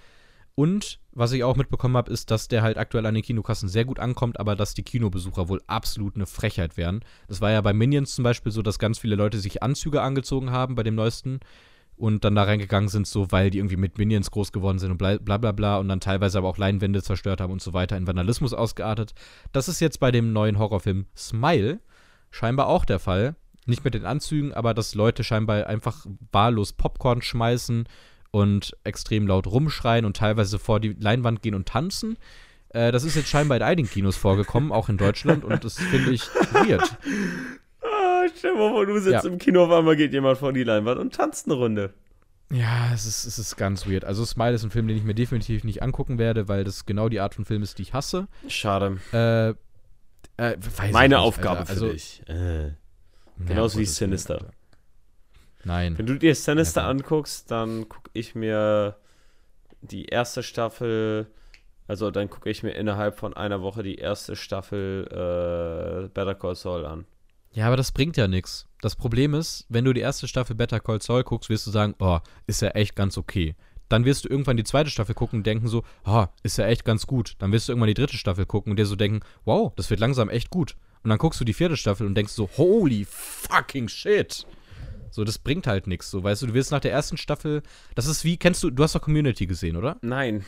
Und 0.55 1.01
was 1.13 1.33
ich 1.33 1.45
auch 1.45 1.57
mitbekommen 1.57 1.99
habe, 1.99 2.11
ist, 2.11 2.31
dass 2.31 2.49
der 2.49 2.63
halt 2.63 2.79
aktuell 2.79 3.05
an 3.05 3.13
den 3.13 3.23
Kinokassen 3.23 3.69
sehr 3.69 3.85
gut 3.85 3.99
ankommt, 3.99 4.41
aber 4.41 4.57
dass 4.57 4.73
die 4.73 4.85
Kinobesucher 4.85 5.51
wohl 5.51 5.61
absolut 5.67 6.15
eine 6.15 6.25
Frechheit 6.25 6.79
wären. 6.79 7.05
Das 7.29 7.43
war 7.43 7.51
ja 7.51 7.61
bei 7.61 7.75
Minions 7.75 8.15
zum 8.15 8.25
Beispiel 8.25 8.51
so, 8.51 8.63
dass 8.63 8.79
ganz 8.79 8.99
viele 8.99 9.17
Leute 9.17 9.39
sich 9.39 9.63
Anzüge 9.63 10.01
angezogen 10.01 10.53
haben 10.53 10.75
bei 10.75 10.83
dem 10.83 10.95
neuesten 10.95 11.41
und 11.97 12.25
dann 12.25 12.35
da 12.35 12.45
reingegangen 12.45 12.89
sind, 12.89 13.07
so 13.07 13.31
weil 13.33 13.51
die 13.51 13.59
irgendwie 13.59 13.77
mit 13.77 13.99
Minions 13.99 14.31
groß 14.31 14.53
geworden 14.53 14.79
sind 14.79 14.91
und 14.91 14.99
bla 14.99 15.17
bla 15.17 15.53
bla, 15.53 15.79
und 15.79 15.89
dann 15.89 16.01
teilweise 16.01 16.39
aber 16.39 16.49
auch 16.49 16.59
Leinwände 16.59 17.03
zerstört 17.03 17.41
haben 17.41 17.53
und 17.53 17.63
so 17.63 17.73
weiter, 17.73 17.97
in 17.97 18.07
Vandalismus 18.07 18.53
ausgeartet. 18.53 19.15
Das 19.53 19.69
ist 19.69 19.81
jetzt 19.81 19.99
bei 20.01 20.11
dem 20.11 20.33
neuen 20.33 20.59
Horrorfilm 20.59 21.07
Smile 21.17 21.81
scheinbar 22.31 22.67
auch 22.67 22.85
der 22.85 22.99
Fall. 22.99 23.37
Nicht 23.65 23.85
mit 23.85 23.95
den 23.95 24.07
Anzügen, 24.07 24.53
aber 24.53 24.75
dass 24.75 24.95
Leute 24.95 25.25
scheinbar 25.25 25.67
einfach 25.67 26.07
wahllos 26.31 26.73
Popcorn 26.73 27.23
schmeißen 27.23 27.89
und 28.31 28.77
extrem 28.85 29.27
laut 29.27 29.47
rumschreien 29.47 30.05
und 30.05 30.17
teilweise 30.17 30.59
vor 30.59 30.79
die 30.79 30.95
Leinwand 30.99 31.43
gehen 31.43 31.55
und 31.55 31.67
tanzen. 31.67 32.17
Äh, 32.69 32.93
das 32.93 33.03
ist 33.05 33.17
jetzt 33.17 33.29
scheinbar 33.29 33.57
in 33.57 33.63
einigen 33.63 33.89
Kinos 33.89 34.17
vorgekommen, 34.17 34.71
auch 34.71 34.89
in 34.89 34.99
Deutschland, 34.99 35.45
und 35.45 35.65
das 35.65 35.79
finde 35.79 36.13
ich 36.13 36.23
weird. 36.53 36.99
Stell 38.37 38.53
dir 38.53 38.59
mal 38.59 38.71
vor, 38.71 38.87
du 38.87 38.99
sitzt 38.99 39.25
Ja. 39.25 39.31
im 39.31 39.39
Kino, 39.39 39.65
auf 39.65 39.71
einmal 39.71 39.97
geht 39.97 40.13
jemand 40.13 40.39
vor 40.39 40.53
die 40.53 40.65
Leinwand 40.65 40.99
und 41.01 41.15
tanzt 41.15 41.47
eine 41.47 41.55
Runde. 41.55 41.95
Ja, 42.51 42.93
es 42.95 43.07
ist, 43.07 43.25
es 43.27 43.39
ist 43.39 43.57
ganz 43.57 43.87
weird. 43.89 44.05
Also 44.05 44.25
Smile 44.25 44.53
ist 44.55 44.63
ein 44.63 44.71
Film, 44.71 44.87
den 44.87 44.97
ich 44.97 45.03
mir 45.05 45.15
definitiv 45.15 45.65
nicht 45.65 45.83
angucken 45.83 46.19
werde, 46.19 46.47
weil 46.49 46.63
das 46.65 46.87
genau 46.87 47.09
die 47.09 47.19
Art 47.21 47.35
von 47.35 47.45
Film 47.45 47.63
ist, 47.63 47.79
die 47.79 47.83
ich 47.83 47.93
hasse. 47.93 48.29
Schade. 48.49 48.99
Äh, 49.13 49.51
äh, 50.39 50.57
Meine 50.93 51.17
nicht, 51.17 51.25
Aufgabe 51.25 51.61
Alter. 51.61 51.67
für 51.67 51.73
also, 51.73 51.89
dich. 51.93 52.23
Äh. 52.29 52.67
ja, 52.69 52.73
Genauso 53.47 53.79
wie 53.79 53.83
Gottes 53.83 54.01
Willen, 54.01 54.11
Sinister. 54.11 54.51
Nein. 55.65 55.99
Wenn 55.99 56.07
du 56.07 56.17
dir 56.19 56.35
Sinister 56.37 56.83
Never. 56.83 56.91
anguckst, 56.91 57.51
dann 57.51 57.89
gucke 57.89 58.11
ich 58.13 58.35
mir 58.37 58.97
die 59.81 60.05
erste 60.07 60.43
Staffel, 60.45 61.27
also 61.89 62.13
dann 62.13 62.31
gucke 62.31 62.49
ich 62.49 62.63
mir 62.63 62.71
innerhalb 62.73 63.19
von 63.19 63.35
einer 63.35 63.61
Woche 63.63 63.83
die 63.83 63.97
erste 63.97 64.37
Staffel 64.37 65.07
äh, 65.11 66.09
Better 66.15 66.35
Call 66.37 66.55
Saul 66.55 66.87
an. 66.87 67.07
Ja, 67.57 67.69
aber 67.69 67.79
das 67.79 67.91
bringt 67.91 68.19
ja 68.19 68.29
nichts. 68.29 68.67
Das 68.83 68.97
Problem 68.97 69.33
ist, 69.33 69.65
wenn 69.71 69.87
du 69.87 69.95
die 69.95 70.03
erste 70.03 70.29
Staffel 70.29 70.55
Better 70.55 70.79
Call 70.79 71.01
Saul 71.01 71.25
guckst, 71.25 71.49
wirst 71.49 71.67
du 71.67 71.71
sagen, 71.71 71.95
oh, 72.01 72.19
ist 72.47 72.61
ja 72.61 72.69
echt 72.69 72.95
ganz 72.95 73.17
okay. 73.17 73.55
Dann 73.89 74.05
wirst 74.05 74.25
du 74.25 74.29
irgendwann 74.29 74.59
die 74.59 74.65
zweite 74.65 74.91
Staffel 74.91 75.15
gucken 75.15 75.39
und 75.39 75.47
denken 75.47 75.67
so, 75.67 75.83
oh, 76.05 76.27
ist 76.43 76.59
ja 76.59 76.67
echt 76.67 76.85
ganz 76.85 77.07
gut. 77.07 77.35
Dann 77.39 77.53
wirst 77.53 77.67
du 77.67 77.73
irgendwann 77.73 77.89
die 77.89 77.95
dritte 77.95 78.19
Staffel 78.19 78.45
gucken 78.45 78.73
und 78.73 78.79
dir 78.79 78.85
so 78.85 78.95
denken, 78.95 79.21
wow, 79.47 79.73
das 79.75 79.89
wird 79.89 80.01
langsam 80.01 80.29
echt 80.29 80.51
gut. 80.51 80.77
Und 81.03 81.09
dann 81.09 81.19
guckst 81.19 81.41
du 81.41 81.47
die 81.47 81.55
vierte 81.55 81.79
Staffel 81.79 82.07
und 82.07 82.15
denkst 82.15 82.35
so, 82.35 82.51
holy 82.59 83.07
fucking 83.09 83.89
shit. 83.89 84.47
So, 85.11 85.25
das 85.25 85.39
bringt 85.39 85.67
halt 85.67 85.87
nichts. 85.87 86.11
So, 86.11 86.23
weißt 86.23 86.43
du, 86.43 86.49
du 86.49 86.55
wirst 86.55 86.73
nach 86.73 86.81
der 86.81 86.93
ersten 86.93 87.17
Staffel, 87.17 87.63
das 87.95 88.07
ist 88.07 88.23
wie, 88.23 88.37
kennst 88.37 88.63
du, 88.63 88.71
du 88.71 88.83
hast 88.83 88.95
doch 88.95 89.01
Community 89.01 89.47
gesehen, 89.47 89.77
oder? 89.77 89.97
Nein. 90.03 90.45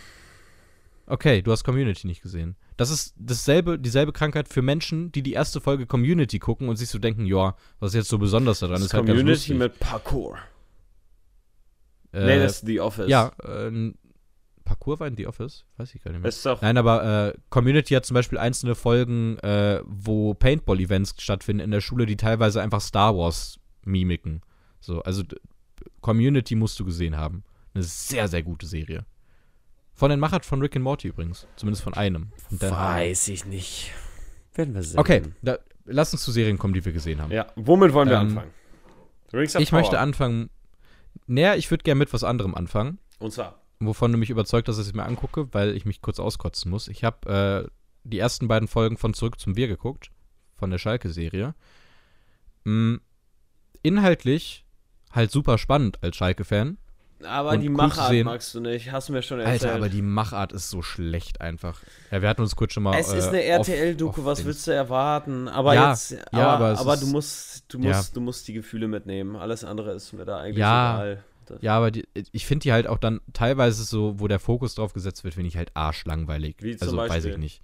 Okay, 1.11 1.41
du 1.41 1.53
hast 1.53 1.65
Community 1.65 2.07
nicht 2.07 2.23
gesehen. 2.23 2.57
Das 2.77 2.91
ist 2.91 3.15
dasselbe, 3.19 3.79
dieselbe 3.79 4.13
Krankheit 4.13 4.49
für 4.49 4.61
Menschen, 4.61 5.11
die 5.11 5.23
die 5.23 5.33
erste 5.33 5.61
Folge 5.61 5.87
Community 5.87 6.39
gucken 6.39 6.69
und 6.69 6.77
sich 6.77 6.91
so 6.91 6.99
denken, 6.99 7.25
ja, 7.25 7.57
was 7.81 7.91
ist 7.91 7.95
jetzt 7.95 8.09
so 8.09 8.19
besonders 8.19 8.59
daran? 8.61 8.75
Das 8.75 8.85
ist 8.85 8.95
halt 8.95 9.07
Community 9.07 9.31
lustig. 9.31 9.57
mit 9.57 9.79
Parkour. 9.81 10.37
Äh, 12.13 12.27
nee, 12.27 12.39
das 12.39 12.57
ist 12.57 12.67
The 12.67 12.81
Office. 12.81 13.09
Ja, 13.09 13.33
äh, 13.43 13.93
Parcours 14.65 15.01
war 15.01 15.07
in 15.07 15.17
The 15.17 15.27
Office? 15.27 15.65
Weiß 15.79 15.95
ich 15.95 16.03
gar 16.03 16.13
nicht 16.13 16.21
mehr. 16.21 16.29
Ist 16.29 16.45
doch. 16.45 16.61
Nein, 16.61 16.77
aber 16.77 17.33
äh, 17.33 17.39
Community 17.49 17.95
hat 17.95 18.05
zum 18.05 18.15
Beispiel 18.15 18.37
einzelne 18.37 18.75
Folgen, 18.75 19.39
äh, 19.39 19.81
wo 19.87 20.35
Paintball-Events 20.35 21.15
stattfinden 21.19 21.61
in 21.61 21.71
der 21.71 21.81
Schule, 21.81 22.05
die 22.05 22.17
teilweise 22.17 22.61
einfach 22.61 22.83
Star 22.83 23.17
Wars 23.17 23.59
mimiken. 23.85 24.43
So, 24.81 25.03
also 25.03 25.23
Community 26.03 26.55
musst 26.55 26.79
du 26.79 26.85
gesehen 26.85 27.17
haben. 27.17 27.45
Eine 27.73 27.85
sehr, 27.85 28.29
sehr 28.29 28.43
gute 28.43 28.67
Serie. 28.67 29.07
Von 29.99 30.11
den 30.11 30.21
Machern 30.21 30.43
von 30.43 30.61
Rick 30.61 30.77
and 30.77 30.85
Morty 30.85 31.09
übrigens. 31.09 31.49
Zumindest 31.57 31.83
von 31.83 31.93
einem. 31.95 32.31
Und 32.53 32.63
dann- 32.63 32.71
Weiß 32.73 33.27
ich 33.29 33.45
nicht. 33.47 33.91
Werden 34.55 34.73
wir 34.75 34.83
sehen. 34.85 34.99
Okay, 35.01 35.23
da, 35.43 35.59
lass 35.87 36.13
uns 36.13 36.23
zu 36.23 36.31
Serien 36.31 36.57
kommen, 36.57 36.73
die 36.73 36.85
wir 36.85 36.93
gesehen 36.93 37.21
haben. 37.21 37.33
Ja, 37.33 37.47
womit 37.57 37.93
wollen 37.93 38.09
wir 38.09 38.17
Ähm, 38.17 38.29
anfangen? 38.29 38.51
Rings 39.33 39.57
of 39.57 39.63
ich 39.63 39.71
Power. 39.71 39.81
möchte 39.81 39.99
anfangen. 39.99 40.51
Naja, 41.27 41.57
ich 41.57 41.69
würde 41.73 41.83
gerne 41.83 41.99
mit 41.99 42.13
was 42.13 42.23
anderem 42.23 42.55
anfangen. 42.55 42.99
Und 43.19 43.33
zwar. 43.33 43.61
wovon 43.81 44.13
du 44.13 44.19
mich 44.19 44.31
überzeugt 44.31 44.69
hast, 44.69 44.77
dass 44.77 44.87
ich 44.87 44.93
es 44.93 44.97
mir 44.97 45.05
angucke, 45.05 45.53
weil 45.53 45.75
ich 45.77 45.85
mich 45.85 46.01
kurz 46.01 46.21
auskotzen 46.21 46.71
muss. 46.71 46.87
Ich 46.87 47.03
habe 47.03 47.67
äh, 47.67 47.71
die 48.05 48.19
ersten 48.21 48.47
beiden 48.47 48.69
Folgen 48.69 48.97
von 48.97 49.15
Zurück 49.15 49.41
zum 49.41 49.57
Wir 49.57 49.67
geguckt, 49.69 50.11
von 50.57 50.71
der 50.71 50.79
Schalke-Serie. 50.79 51.55
Mm, 52.65 52.97
inhaltlich 53.83 54.65
halt 55.13 55.31
super 55.31 55.59
spannend 55.59 56.03
als 56.03 56.17
Schalke-Fan. 56.17 56.79
Aber 57.25 57.57
die 57.57 57.69
cool 57.69 57.75
Machart 57.75 58.11
sehen. 58.11 58.25
magst 58.27 58.55
du 58.55 58.61
nicht. 58.61 58.93
Hast 58.93 59.09
du 59.09 59.13
mir 59.13 59.23
schon 59.23 59.41
erzählt. 59.41 59.65
Alter, 59.65 59.75
aber 59.75 59.89
die 59.89 60.03
Machart 60.03 60.53
ist 60.53 60.71
so 60.71 60.83
schlecht 60.83 61.41
einfach. 61.41 61.81
Ja, 62.13 62.23
wir 62.23 62.29
hatten 62.29 62.43
uns 62.43 62.55
kurz 62.55 62.73
schon 62.75 62.85
mal. 62.85 62.97
Es 62.99 63.13
ist 63.13 63.27
äh, 63.27 63.29
eine 63.29 63.61
off- 63.61 63.69
RTL-Doku, 63.69 64.25
was 64.25 64.45
willst 64.45 64.67
du 64.67 64.71
erwarten? 64.73 65.49
Aber 65.49 65.75
Ja, 65.75 65.91
jetzt, 65.91 66.13
ja, 66.13 66.21
aber, 66.33 66.67
aber 66.67 66.79
aber, 66.81 66.97
du 66.97 67.07
ist- 67.07 67.13
musst, 67.13 67.65
du 67.69 67.79
ja. 67.81 67.97
musst, 67.97 68.17
du 68.17 68.21
musst 68.21 68.47
die 68.47 68.53
Gefühle 68.53 68.87
mitnehmen. 68.87 69.35
Alles 69.37 69.65
andere 69.65 69.93
ist 69.93 70.13
mir 70.13 70.25
da 70.25 70.39
eigentlich 70.39 70.59
Ja, 70.59 70.95
egal. 71.03 71.25
Ja, 71.61 71.77
aber 71.79 71.91
die, 71.91 72.07
ich 72.33 72.45
finde 72.47 72.65
die 72.65 72.73
halt 72.73 72.87
auch 72.87 72.99
dann 72.99 73.21
teilweise 73.33 73.83
so, 73.83 74.21
wo 74.21 74.29
der 74.29 74.39
Fokus 74.39 74.75
drauf 74.75 74.93
gesetzt 74.93 75.25
wird, 75.25 75.33
finde 75.35 75.49
ich 75.49 75.57
halt 75.57 75.71
arschlangweilig. 75.75 76.57
Wie 76.61 76.77
zum 76.77 76.87
also 76.89 76.97
weiß 76.99 77.09
Beispiel? 77.09 77.33
ich 77.33 77.39
nicht. 77.39 77.63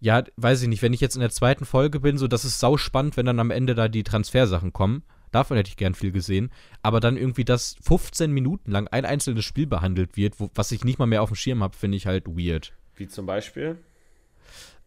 Ja, 0.00 0.22
weiß 0.36 0.62
ich 0.62 0.68
nicht. 0.68 0.82
Wenn 0.82 0.92
ich 0.92 1.00
jetzt 1.00 1.16
in 1.16 1.20
der 1.20 1.30
zweiten 1.30 1.64
Folge 1.64 2.00
bin, 2.00 2.18
so 2.18 2.28
das 2.28 2.44
ist 2.44 2.60
sau 2.60 2.76
spannend, 2.76 3.16
wenn 3.16 3.26
dann 3.26 3.40
am 3.40 3.50
Ende 3.50 3.74
da 3.74 3.88
die 3.88 4.04
Transfersachen 4.04 4.72
kommen. 4.72 5.02
Davon 5.30 5.56
hätte 5.56 5.68
ich 5.68 5.76
gern 5.76 5.94
viel 5.94 6.12
gesehen. 6.12 6.50
Aber 6.82 7.00
dann 7.00 7.16
irgendwie, 7.16 7.44
dass 7.44 7.76
15 7.82 8.32
Minuten 8.32 8.70
lang 8.70 8.88
ein 8.88 9.04
einzelnes 9.04 9.44
Spiel 9.44 9.66
behandelt 9.66 10.16
wird, 10.16 10.40
wo, 10.40 10.50
was 10.54 10.72
ich 10.72 10.84
nicht 10.84 10.98
mal 10.98 11.06
mehr 11.06 11.22
auf 11.22 11.30
dem 11.30 11.36
Schirm 11.36 11.62
habe, 11.62 11.76
finde 11.76 11.96
ich 11.96 12.06
halt 12.06 12.26
weird. 12.26 12.72
Wie 12.96 13.08
zum 13.08 13.26
Beispiel? 13.26 13.78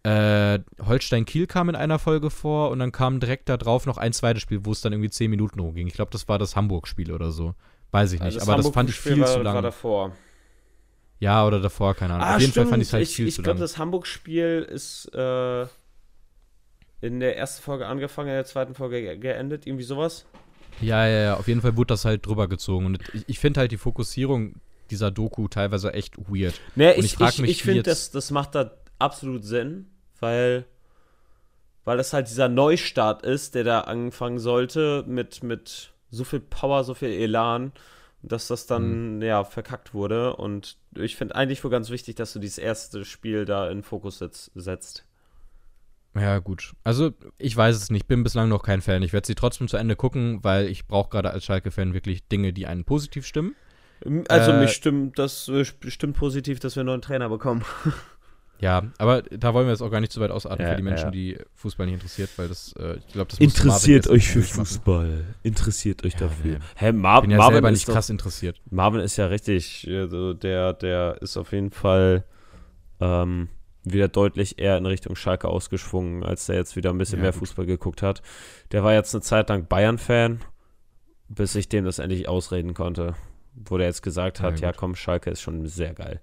Äh, 0.03 0.59
Holstein 0.83 1.25
Kiel 1.25 1.45
kam 1.45 1.69
in 1.69 1.75
einer 1.75 1.99
Folge 1.99 2.31
vor 2.31 2.71
und 2.71 2.79
dann 2.79 2.91
kam 2.91 3.19
direkt 3.19 3.49
da 3.49 3.57
drauf 3.57 3.85
noch 3.85 3.97
ein 3.97 4.13
zweites 4.13 4.41
Spiel, 4.41 4.65
wo 4.65 4.71
es 4.71 4.81
dann 4.81 4.93
irgendwie 4.93 5.11
zehn 5.11 5.29
Minuten 5.29 5.59
rumging. 5.59 5.85
Ich 5.87 5.93
glaube, 5.93 6.11
das 6.11 6.27
war 6.27 6.39
das 6.39 6.55
Hamburg-Spiel 6.55 7.11
oder 7.11 7.31
so. 7.31 7.53
Weiß 7.91 8.11
ich 8.13 8.19
nicht. 8.19 8.39
Also 8.39 8.51
aber 8.51 8.61
das 8.61 8.71
fand 8.71 8.89
ich 8.89 8.99
viel 8.99 9.19
war, 9.19 9.27
zu 9.27 9.41
lang. 9.41 9.55
War 9.55 9.61
davor. 9.61 10.15
Ja, 11.19 11.45
oder 11.45 11.59
davor, 11.59 11.93
keine 11.93 12.15
Ahnung. 12.15 12.25
Ah, 12.27 12.35
Auf 12.35 12.41
jeden 12.41 12.51
stimmt. 12.51 12.65
Fall 12.65 12.71
fand 12.71 12.81
ich 12.81 12.89
es 12.89 12.93
halt 12.93 13.03
ich 13.03 13.15
viel 13.15 13.27
ich 13.27 13.35
zu 13.35 13.43
glaube, 13.43 13.59
lang. 13.59 13.61
das 13.63 13.77
Hamburg-Spiel 13.77 14.67
ist 14.71 15.05
äh, 15.13 15.67
in 17.01 17.19
der 17.19 17.37
ersten 17.37 17.61
Folge 17.63 17.87
angefangen, 17.87 18.29
in 18.29 18.35
der 18.35 18.45
zweiten 18.45 18.75
Folge 18.75 19.01
ge- 19.01 19.17
geendet. 19.17 19.65
Irgendwie 19.67 19.83
sowas. 19.83 20.25
Ja, 20.79 21.05
ja, 21.07 21.19
ja. 21.23 21.37
Auf 21.37 21.47
jeden 21.47 21.61
Fall 21.61 21.75
wurde 21.75 21.87
das 21.87 22.05
halt 22.05 22.25
drüber 22.25 22.47
gezogen. 22.47 22.85
Und 22.85 22.99
ich, 23.13 23.23
ich 23.27 23.39
finde 23.39 23.59
halt 23.61 23.71
die 23.71 23.77
Fokussierung 23.77 24.55
dieser 24.89 25.09
Doku 25.11 25.47
teilweise 25.47 25.93
echt 25.93 26.17
weird. 26.17 26.59
Nee, 26.75 26.91
ich, 26.93 27.19
ich 27.19 27.39
ich, 27.39 27.39
ich 27.41 27.63
finde, 27.63 27.83
das, 27.83 28.11
das 28.11 28.29
macht 28.31 28.55
da 28.55 28.71
absolut 28.99 29.43
Sinn, 29.43 29.87
weil, 30.19 30.65
weil 31.85 31.97
das 31.97 32.13
halt 32.13 32.29
dieser 32.29 32.49
Neustart 32.49 33.23
ist, 33.23 33.55
der 33.55 33.63
da 33.63 33.81
anfangen 33.81 34.37
sollte 34.39 35.03
mit, 35.07 35.43
mit 35.43 35.91
so 36.09 36.23
viel 36.23 36.39
Power, 36.41 36.83
so 36.83 36.93
viel 36.93 37.09
Elan, 37.09 37.71
dass 38.21 38.47
das 38.47 38.67
dann, 38.67 39.15
Mhm. 39.15 39.21
ja, 39.23 39.43
verkackt 39.43 39.93
wurde. 39.93 40.35
Und 40.35 40.77
ich 40.95 41.15
finde 41.15 41.35
eigentlich 41.35 41.63
wohl 41.63 41.71
ganz 41.71 41.89
wichtig, 41.89 42.15
dass 42.15 42.33
du 42.33 42.39
dieses 42.39 42.57
erste 42.59 43.05
Spiel 43.05 43.45
da 43.45 43.69
in 43.69 43.81
Fokus 43.83 44.19
setz, 44.19 44.51
setzt. 44.55 45.05
Ja, 46.13 46.39
gut. 46.39 46.73
Also, 46.83 47.11
ich 47.37 47.55
weiß 47.55 47.75
es 47.75 47.89
nicht. 47.89 48.07
Bin 48.07 48.23
bislang 48.23 48.49
noch 48.49 48.63
kein 48.63 48.81
Fan. 48.81 49.01
Ich 49.01 49.13
werde 49.13 49.27
sie 49.27 49.35
trotzdem 49.35 49.67
zu 49.69 49.77
Ende 49.77 49.95
gucken, 49.95 50.39
weil 50.43 50.67
ich 50.67 50.85
brauche 50.87 51.09
gerade 51.09 51.31
als 51.31 51.45
Schalke-Fan 51.45 51.93
wirklich 51.93 52.27
Dinge, 52.27 52.51
die 52.53 52.67
einen 52.67 52.83
positiv 52.83 53.25
stimmen. 53.25 53.55
Also 54.29 54.51
Äh, 54.51 54.59
mich 54.61 54.71
stimmt 54.71 55.17
das 55.19 55.47
äh, 55.47 55.63
stimmt 55.63 56.17
positiv, 56.17 56.59
dass 56.59 56.75
wir 56.75 56.81
einen 56.81 56.87
neuen 56.87 57.01
Trainer 57.01 57.29
bekommen. 57.29 57.63
Ja, 58.63 58.83
aber 58.99 59.23
da 59.23 59.55
wollen 59.55 59.65
wir 59.65 59.71
jetzt 59.71 59.81
auch 59.81 59.89
gar 59.89 60.01
nicht 60.01 60.11
so 60.11 60.21
weit 60.21 60.29
ausatmen 60.29 60.61
Ja, 60.67 60.69
für 60.69 60.77
die 60.77 60.83
Menschen, 60.83 61.05
ja. 61.05 61.09
die 61.09 61.37
Fußball 61.55 61.87
nicht 61.87 61.95
interessiert, 61.95 62.29
weil 62.35 62.47
das, 62.47 62.73
äh, 62.73 62.97
ich 62.97 63.07
glaube, 63.13 63.31
das 63.31 63.39
Interessiert 63.39 64.07
euch 64.07 64.27
für 64.29 64.37
nicht 64.37 64.51
machen. 64.51 64.65
Fußball. 64.67 65.25
Interessiert 65.41 66.05
euch 66.05 66.13
Ja, 66.13 66.19
dafür. 66.19 66.51
nee. 66.59 66.65
Hä, 66.75 66.91
Mar 66.91 67.21
bin 67.23 67.31
ja 67.31 67.37
Marvin 67.37 67.53
selber 67.55 67.69
ist 67.71 67.73
nicht 67.79 67.89
doch- 67.89 67.93
krass 67.95 68.11
interessiert. 68.11 68.61
Marvin 68.69 69.01
ist 69.01 69.17
ja 69.17 69.25
richtig, 69.25 69.87
also 69.89 70.35
der, 70.35 70.73
der 70.73 71.19
ist 71.23 71.37
auf 71.37 71.53
jeden 71.53 71.71
Fall 71.71 72.23
ähm, 72.99 73.49
wieder 73.83 74.07
deutlich 74.07 74.59
eher 74.59 74.77
in 74.77 74.85
Richtung 74.85 75.15
Schalke 75.15 75.47
ausgeschwungen, 75.47 76.23
als 76.23 76.45
der 76.45 76.55
jetzt 76.57 76.75
wieder 76.75 76.91
ein 76.91 76.97
bisschen 76.97 77.17
Ja, 77.19 77.23
mehr 77.23 77.31
gut. 77.31 77.39
Fußball 77.39 77.65
geguckt 77.65 78.01
hat. 78.03 78.21
Der 78.71 78.83
war 78.83 78.93
jetzt 78.93 79.13
eine 79.15 79.21
Zeit 79.21 79.49
lang 79.49 79.65
Bayern-Fan, 79.67 80.39
bis 81.29 81.55
ich 81.55 81.67
dem 81.69 81.85
das 81.85 81.99
endlich 81.99 82.27
ausreden 82.27 82.73
konnte. 82.73 83.15
Wo 83.53 83.77
der 83.77 83.87
jetzt 83.87 84.01
gesagt 84.03 84.39
Ja, 84.39 84.45
hat, 84.45 84.53
gut. 84.55 84.61
ja 84.61 84.71
komm, 84.73 84.95
Schalke 84.95 85.29
ist 85.29 85.41
schon 85.41 85.65
sehr 85.67 85.93
geil. 85.93 86.21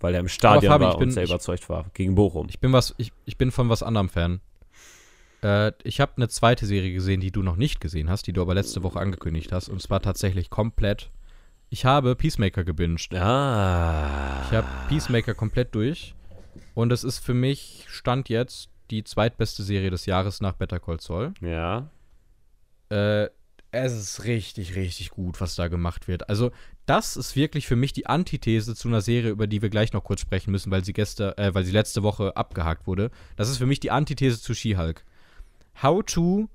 Weil 0.00 0.14
er 0.14 0.20
im 0.20 0.28
Stadion 0.28 0.70
Fabi, 0.72 0.84
war 0.84 0.92
ich 0.92 0.98
bin- 0.98 1.08
und 1.08 1.12
sehr 1.12 1.24
ich- 1.24 1.30
überzeugt 1.30 1.68
war. 1.68 1.86
Gegen 1.94 2.14
Bochum. 2.14 2.46
Ich 2.50 2.60
bin 2.60 2.72
was, 2.72 2.94
ich, 2.98 3.12
ich 3.24 3.36
bin 3.36 3.50
von 3.50 3.68
was 3.68 3.82
anderem 3.82 4.08
Fan. 4.08 4.40
Äh, 5.42 5.72
ich 5.82 6.00
habe 6.00 6.12
eine 6.16 6.28
zweite 6.28 6.66
Serie 6.66 6.92
gesehen, 6.92 7.20
die 7.20 7.32
du 7.32 7.42
noch 7.42 7.56
nicht 7.56 7.80
gesehen 7.80 8.08
hast, 8.10 8.26
die 8.26 8.32
du 8.32 8.42
aber 8.42 8.54
letzte 8.54 8.82
Woche 8.82 9.00
angekündigt 9.00 9.50
hast. 9.50 9.68
Und 9.68 9.80
zwar 9.82 10.00
tatsächlich 10.00 10.50
komplett. 10.50 11.10
Ich 11.70 11.84
habe 11.84 12.14
Peacemaker 12.16 12.64
gebinged. 12.64 13.14
ah. 13.14 14.42
Ich 14.48 14.56
habe 14.56 14.66
Peacemaker 14.88 15.34
komplett 15.34 15.74
durch. 15.74 16.14
Und 16.74 16.92
es 16.92 17.04
ist 17.04 17.18
für 17.18 17.34
mich, 17.34 17.86
Stand 17.88 18.28
jetzt, 18.28 18.70
die 18.90 19.04
zweitbeste 19.04 19.62
Serie 19.62 19.90
des 19.90 20.06
Jahres 20.06 20.40
nach 20.40 20.54
Better 20.54 20.80
Call 20.80 21.00
Saul. 21.00 21.34
Ja. 21.40 21.90
Äh, 22.88 23.28
es 23.70 23.92
ist 23.92 24.24
richtig, 24.24 24.76
richtig 24.76 25.10
gut, 25.10 25.40
was 25.40 25.54
da 25.54 25.68
gemacht 25.68 26.08
wird. 26.08 26.28
Also, 26.30 26.52
das 26.86 27.18
ist 27.18 27.36
wirklich 27.36 27.66
für 27.66 27.76
mich 27.76 27.92
die 27.92 28.06
Antithese 28.06 28.74
zu 28.74 28.88
einer 28.88 29.02
Serie, 29.02 29.30
über 29.30 29.46
die 29.46 29.60
wir 29.60 29.68
gleich 29.68 29.92
noch 29.92 30.04
kurz 30.04 30.22
sprechen 30.22 30.52
müssen, 30.52 30.70
weil 30.70 30.84
sie, 30.84 30.94
gestern, 30.94 31.36
äh, 31.36 31.54
weil 31.54 31.64
sie 31.64 31.72
letzte 31.72 32.02
Woche 32.02 32.34
abgehakt 32.36 32.86
wurde. 32.86 33.10
Das 33.36 33.50
ist 33.50 33.58
für 33.58 33.66
mich 33.66 33.80
die 33.80 33.90
Antithese 33.90 34.40
zu 34.40 34.54
She-Hulk. 34.54 35.04
How 35.82 36.02
to 36.04 36.48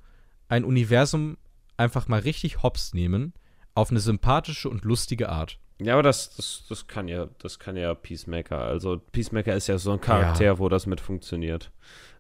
ein 0.47 0.65
Universum 0.65 1.37
einfach 1.77 2.07
mal 2.07 2.19
richtig 2.19 2.63
hops 2.63 2.93
nehmen, 2.93 3.33
auf 3.75 3.91
eine 3.91 3.99
sympathische 3.99 4.69
und 4.69 4.83
lustige 4.83 5.29
Art. 5.29 5.59
Ja, 5.85 5.93
aber 5.93 6.03
das, 6.03 6.35
das, 6.35 6.63
das 6.69 6.87
kann 6.87 7.07
ja, 7.07 7.27
das 7.39 7.59
kann 7.59 7.75
ja 7.77 7.93
Peacemaker. 7.93 8.59
Also 8.59 9.01
Peacemaker 9.11 9.55
ist 9.55 9.67
ja 9.67 9.77
so 9.77 9.91
ein 9.93 10.01
Charakter, 10.01 10.59
wo 10.59 10.69
das 10.69 10.85
mit 10.85 11.01
funktioniert. 11.01 11.71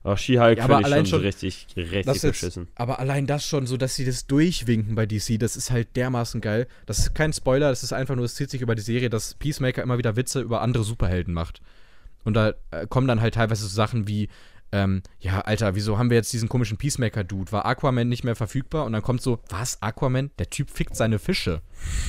Aber 0.05 0.17
She-Hulk 0.17 0.57
Ja, 0.57 0.65
finde 0.67 0.81
ich 0.81 0.87
schon, 0.95 1.05
schon- 1.05 1.21
richtig, 1.21 1.67
richtig 1.77 2.05
Das 2.05 2.21
jetzt, 2.23 2.33
beschissen. 2.33 2.67
aber 2.75 2.99
allein 2.99 3.25
das 3.25 3.45
schon, 3.45 3.65
so 3.67 3.77
dass 3.77 3.95
sie 3.95 4.03
das 4.05 4.27
durchwinken 4.27 4.95
bei 4.95 5.05
DC, 5.05 5.37
das 5.39 5.55
ist 5.55 5.71
halt 5.71 5.95
dermaßen 5.95 6.41
geil. 6.41 6.67
Das 6.85 6.99
ist 6.99 7.15
kein 7.15 7.31
Spoiler, 7.31 7.69
das 7.69 7.83
ist 7.83 7.93
einfach 7.93 8.15
nur, 8.15 8.25
es 8.25 8.35
zieht 8.35 8.49
sich 8.49 8.61
über 8.61 8.75
die 8.75 8.81
Serie, 8.81 9.09
dass 9.09 9.35
Peacemaker 9.35 9.81
immer 9.81 9.97
wieder 9.97 10.17
Witze 10.17 10.41
über 10.41 10.61
andere 10.61 10.83
Superhelden 10.83 11.33
macht. 11.33 11.61
Und 12.25 12.33
da 12.35 12.53
äh, 12.71 12.85
kommen 12.87 13.07
dann 13.07 13.21
halt 13.21 13.35
teilweise 13.35 13.63
so 13.63 13.69
Sachen 13.69 14.07
wie, 14.07 14.27
ähm, 14.73 15.03
ja, 15.19 15.41
Alter, 15.41 15.75
wieso 15.75 15.99
haben 15.99 16.09
wir 16.09 16.17
jetzt 16.17 16.33
diesen 16.33 16.49
komischen 16.49 16.77
Peacemaker-Dude? 16.77 17.51
War 17.51 17.67
Aquaman 17.67 18.09
nicht 18.09 18.23
mehr 18.23 18.35
verfügbar? 18.35 18.85
Und 18.85 18.93
dann 18.93 19.03
kommt 19.03 19.21
so, 19.21 19.37
was, 19.49 19.79
Aquaman? 19.83 20.31
Der 20.39 20.49
Typ 20.49 20.71
fickt 20.71 20.95
seine 20.95 21.19
Fische. 21.19 21.61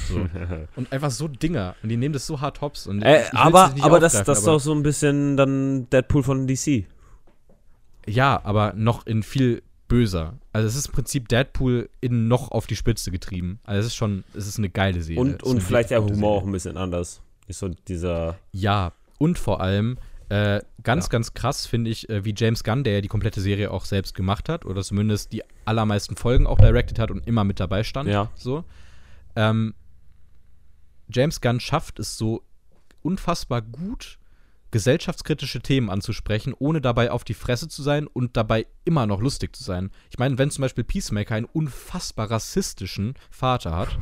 So. 0.08 0.26
und 0.76 0.90
einfach 0.90 1.10
so 1.10 1.28
Dinger. 1.28 1.76
Und 1.82 1.90
die 1.90 1.98
nehmen 1.98 2.14
das 2.14 2.26
so 2.26 2.40
hart 2.40 2.62
hops. 2.62 2.86
Und 2.86 3.02
Äh, 3.02 3.24
aber 3.32 3.74
aber 3.82 4.00
das, 4.00 4.14
das 4.24 4.38
ist 4.38 4.46
doch 4.46 4.58
so 4.58 4.72
ein 4.72 4.82
bisschen 4.82 5.36
dann 5.36 5.90
Deadpool 5.90 6.22
von 6.22 6.46
DC. 6.46 6.86
Ja, 8.06 8.40
aber 8.42 8.72
noch 8.74 9.06
in 9.06 9.22
viel 9.22 9.62
böser. 9.86 10.38
Also 10.54 10.66
es 10.66 10.74
ist 10.74 10.86
im 10.86 10.92
Prinzip 10.92 11.28
Deadpool 11.28 11.90
in 12.00 12.28
noch 12.28 12.50
auf 12.50 12.66
die 12.66 12.76
Spitze 12.76 13.10
getrieben. 13.10 13.60
Also 13.64 13.80
es 13.80 13.86
ist 13.88 13.96
schon, 13.96 14.24
es 14.32 14.46
ist 14.46 14.56
eine 14.56 14.70
geile 14.70 15.02
Serie. 15.02 15.20
Und, 15.20 15.42
und 15.42 15.62
vielleicht 15.62 15.90
der 15.90 16.02
Humor 16.02 16.30
auch 16.30 16.34
Serie. 16.36 16.48
ein 16.48 16.52
bisschen 16.52 16.76
anders. 16.78 17.20
Ist 17.46 17.58
so 17.58 17.68
dieser. 17.68 18.38
Ja, 18.52 18.92
und 19.18 19.38
vor 19.38 19.60
allem 19.60 19.98
äh, 20.34 20.60
ganz, 20.82 21.04
Ja. 21.06 21.10
ganz 21.10 21.34
krass 21.34 21.66
finde 21.66 21.90
ich, 21.90 22.08
äh, 22.08 22.24
wie 22.24 22.34
James 22.36 22.64
Gunn, 22.64 22.82
der 22.82 22.94
ja 22.94 23.00
die 23.02 23.08
komplette 23.08 23.40
Serie 23.40 23.70
auch 23.70 23.84
selbst 23.84 24.14
gemacht 24.14 24.48
hat 24.48 24.64
oder 24.64 24.82
zumindest 24.82 25.32
die 25.32 25.42
allermeisten 25.64 26.16
Folgen 26.16 26.46
auch 26.46 26.58
directed 26.58 26.98
hat 26.98 27.10
und 27.10 27.26
immer 27.26 27.44
mit 27.44 27.60
dabei 27.60 27.84
stand. 27.84 28.08
Ja. 28.08 28.30
So. 28.34 28.64
Ähm, 29.36 29.74
James 31.08 31.40
Gunn 31.40 31.60
schafft 31.60 31.98
es 31.98 32.16
so 32.16 32.42
unfassbar 33.02 33.60
gut, 33.62 34.18
gesellschaftskritische 34.70 35.60
Themen 35.60 35.88
anzusprechen, 35.88 36.52
ohne 36.58 36.80
dabei 36.80 37.10
auf 37.12 37.22
die 37.22 37.34
Fresse 37.34 37.68
zu 37.68 37.82
sein 37.82 38.06
und 38.08 38.36
dabei 38.36 38.66
immer 38.84 39.06
noch 39.06 39.20
lustig 39.20 39.54
zu 39.54 39.62
sein. 39.62 39.90
Ich 40.10 40.18
meine, 40.18 40.36
wenn 40.38 40.50
zum 40.50 40.62
Beispiel 40.62 40.82
Peacemaker 40.82 41.36
einen 41.36 41.46
unfassbar 41.46 42.28
rassistischen 42.30 43.14
Vater 43.30 43.76
hat, 43.76 43.96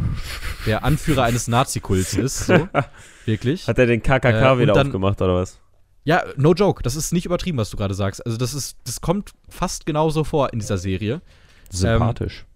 der 0.65 0.83
Anführer 0.85 1.25
eines 1.25 1.47
Nazi-Kults 1.49 2.15
ist, 2.15 2.47
so, 2.47 2.69
wirklich. 3.27 3.69
Hat 3.69 3.79
er 3.79 3.87
den 3.87 4.03
KKK 4.03 4.55
Äh, 4.55 4.59
wieder 4.61 4.73
dann- 4.73 4.87
aufgemacht 4.87 5.21
oder 5.21 5.35
was? 5.35 5.59
Ja, 6.05 6.25
no 6.37 6.53
joke, 6.53 6.83
das 6.83 6.97
ist 6.97 7.13
nicht 7.13 7.27
übertrieben, 7.27 7.59
was 7.59 7.71
du 7.71 7.77
gerade 7.77 7.95
sagst. 7.95 8.25
Also 8.25 8.37
das 8.39 8.55
ist, 8.55 8.77
das 8.85 9.01
kommt 9.01 9.33
fast 9.49 9.87
genauso 9.87 10.25
vor 10.25 10.53
in 10.53 10.59
dieser 10.59 10.79
Serie. 10.79 11.23
Sympathisch. 11.71 12.47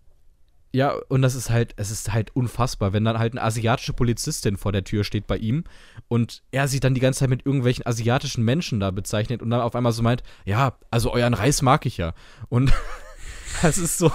Ja, 0.72 0.94
und 1.09 1.22
das 1.22 1.35
ist 1.35 1.48
halt, 1.48 1.72
es 1.76 1.90
ist 1.90 2.12
halt 2.12 2.35
unfassbar, 2.37 2.92
wenn 2.92 3.04
dann 3.04 3.18
halt 3.18 3.32
eine 3.32 3.42
asiatische 3.42 3.94
Polizistin 3.94 4.59
vor 4.59 4.72
der 4.72 4.85
Tür 4.85 5.04
steht 5.04 5.26
bei 5.26 5.38
ihm 5.38 5.64
und 6.09 6.42
er 6.50 6.68
sie 6.68 6.80
dann 6.80 6.92
die 6.92 7.00
ganze 7.00 7.20
Zeit 7.20 7.30
mit 7.30 7.46
irgendwelchen 7.46 7.87
asiatischen 7.87 8.44
Menschen 8.44 8.78
da 8.78 8.90
bezeichnet 8.90 9.40
und 9.40 9.48
dann 9.48 9.62
auf 9.62 9.74
einmal 9.74 9.92
so 9.92 10.02
meint, 10.02 10.22
ja, 10.44 10.76
also 10.90 11.12
euren 11.12 11.32
Reis 11.32 11.62
mag 11.62 11.87
ich 11.87 11.96
ja. 11.96 12.12
Und 12.50 12.74
es 13.62 13.78
ist 13.78 13.96
so, 13.96 14.12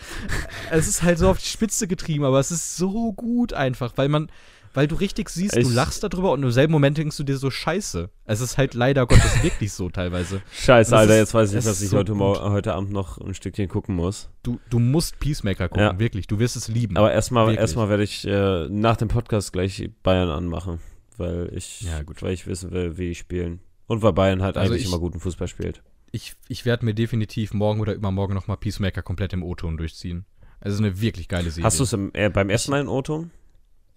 es 0.70 0.86
ist 0.86 1.02
halt 1.02 1.18
so 1.18 1.30
auf 1.30 1.38
die 1.38 1.48
Spitze 1.48 1.88
getrieben, 1.88 2.24
aber 2.24 2.38
es 2.38 2.52
ist 2.52 2.76
so 2.76 3.12
gut 3.12 3.52
einfach, 3.52 3.94
weil 3.96 4.08
man, 4.08 4.30
weil 4.78 4.86
du 4.86 4.94
richtig 4.94 5.28
siehst, 5.28 5.56
du 5.56 5.58
Ich- 5.60 5.74
lachst 5.74 6.04
darüber 6.04 6.30
und 6.30 6.40
im 6.44 6.52
selben 6.52 6.70
Moment 6.72 6.96
denkst 6.98 7.16
du 7.16 7.24
dir 7.24 7.36
so, 7.36 7.50
scheiße. 7.50 8.10
Es 8.26 8.40
ist 8.40 8.58
halt 8.58 8.74
leider 8.74 9.06
Gottes 9.08 9.42
wirklich 9.42 9.72
so 9.72 9.90
teilweise. 9.90 10.40
Scheiße, 10.52 10.96
Alter, 10.96 11.14
ist- 11.14 11.18
jetzt 11.18 11.34
weiß 11.34 11.50
ich 11.52 11.58
ist 11.58 11.82
ich 11.82 11.88
so 11.88 11.96
heute, 11.98 12.14
heute 12.16 12.74
Abend 12.74 12.92
noch 12.92 13.18
ein 13.18 13.34
Stückchen 13.34 13.66
gucken 13.68 13.96
muss. 13.96 14.30
Du, 14.44 14.60
du 14.70 14.78
musst 14.78 15.18
Peacemaker 15.18 15.68
gucken, 15.68 15.82
Ja. 15.82 15.98
wirklich. 15.98 16.28
Du 16.28 16.38
wirst 16.38 16.54
es 16.54 16.68
lieben. 16.68 16.96
Aber 16.96 17.12
erstmal 17.12 17.52
erstmal 17.56 17.88
werde 17.88 18.04
ich 18.04 18.24
äh, 18.24 18.68
nach 18.68 18.96
dem 18.96 19.08
Podcast 19.08 19.52
gleich 19.52 19.90
Bayern 20.04 20.28
anmachen, 20.28 20.78
weil 21.16 21.50
ich, 21.56 21.80
Ja, 21.80 22.02
gut. 22.04 22.22
weil 22.22 22.32
ich 22.32 22.46
wissen 22.46 22.70
will, 22.70 22.96
wie 22.98 23.08
die 23.08 23.14
spielen. 23.16 23.58
Und 23.88 24.02
weil 24.02 24.12
Bayern 24.12 24.42
halt 24.42 24.56
Also 24.56 24.70
eigentlich 24.72 24.84
ich- 24.84 24.88
immer 24.88 25.00
guten 25.00 25.18
Fußball 25.18 25.48
spielt. 25.48 25.82
ich, 26.12 26.34
ich 26.46 26.64
werde 26.64 26.84
mir 26.84 26.94
definitiv 26.94 27.52
morgen 27.52 27.80
oder 27.80 27.94
übermorgen 27.94 28.34
nochmal 28.34 28.58
Peacemaker 28.58 29.02
komplett 29.02 29.32
im 29.32 29.42
O-Ton 29.42 29.76
durchziehen. 29.76 30.24
Es 30.60 30.72
ist 30.74 30.78
eine 30.80 31.00
wirklich 31.00 31.28
geile 31.28 31.50
Serie. 31.50 31.64
Hast 31.64 31.78
du 31.80 31.84
es 31.84 31.92
äh, 31.92 32.30
beim 32.30 32.50
ersten 32.50 32.70
Mal 32.72 32.80
in 32.80 32.88
O-Ton? 32.88 33.30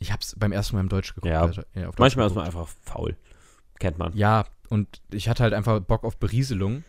Ich 0.01 0.11
hab's 0.11 0.35
beim 0.37 0.51
ersten 0.51 0.75
Mal 0.75 0.81
im 0.81 0.89
Deutsch 0.89 1.13
geguckt. 1.13 1.31
Ja. 1.31 1.41
Alter. 1.41 1.65
ja 1.75 1.91
Manchmal 1.97 2.25
ist 2.25 2.33
geguckt. 2.33 2.35
man 2.35 2.45
einfach 2.45 2.67
faul. 2.67 3.15
Kennt 3.79 3.99
man. 3.99 4.17
Ja, 4.17 4.45
und 4.67 5.01
ich 5.11 5.29
hatte 5.29 5.43
halt 5.43 5.53
einfach 5.53 5.79
Bock 5.79 6.03
auf 6.03 6.17
Berieselung, 6.17 6.83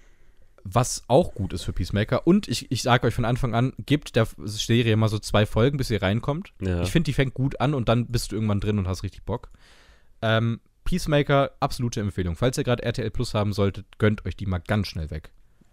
was 0.65 1.05
auch 1.09 1.35
gut 1.35 1.53
ist 1.53 1.63
für 1.63 1.75
Peacemaker. 1.75 2.27
Und 2.27 2.49
ich, 2.49 2.71
ich 2.71 2.81
sage 2.81 3.07
euch 3.07 3.15
von 3.15 3.27
Anfang 3.27 3.55
an, 3.55 3.75
gebt 3.85 4.17
der 4.17 4.27
Serie 4.45 4.97
mal 4.97 5.09
so 5.09 5.19
zwei 5.19 5.45
Folgen, 5.45 5.77
bis 5.77 5.91
ihr 5.91 6.01
reinkommt. 6.01 6.55
Ja. 6.63 6.81
Ich 6.81 6.91
finde, 6.91 7.05
die 7.05 7.13
fängt 7.13 7.35
gut 7.35 7.61
an 7.61 7.75
und 7.75 7.91
dann 7.91 8.07
bist 8.07 8.33
du 8.33 8.37
irgendwann 8.37 8.61
drin 8.61 8.79
und 8.79 8.89
hast 8.89 9.03
richtig 9.03 9.25
Bock. 9.25 9.51
Ähm, 10.23 10.61
Peacemaker, 10.85 11.51
absolute 11.61 12.01
Empfehlung. 12.01 12.35
Falls 12.35 12.57
ihr 12.57 12.65
gerade 12.65 12.83
RTL 12.83 13.11
Plus 13.11 13.35
haben 13.35 13.53
solltet, 13.53 13.99
gönnt 13.99 14.25
euch 14.25 14.37
die 14.37 14.47
mal 14.47 14.59
ganz 14.59 14.89
schnell 14.89 15.11
weg. 15.11 15.33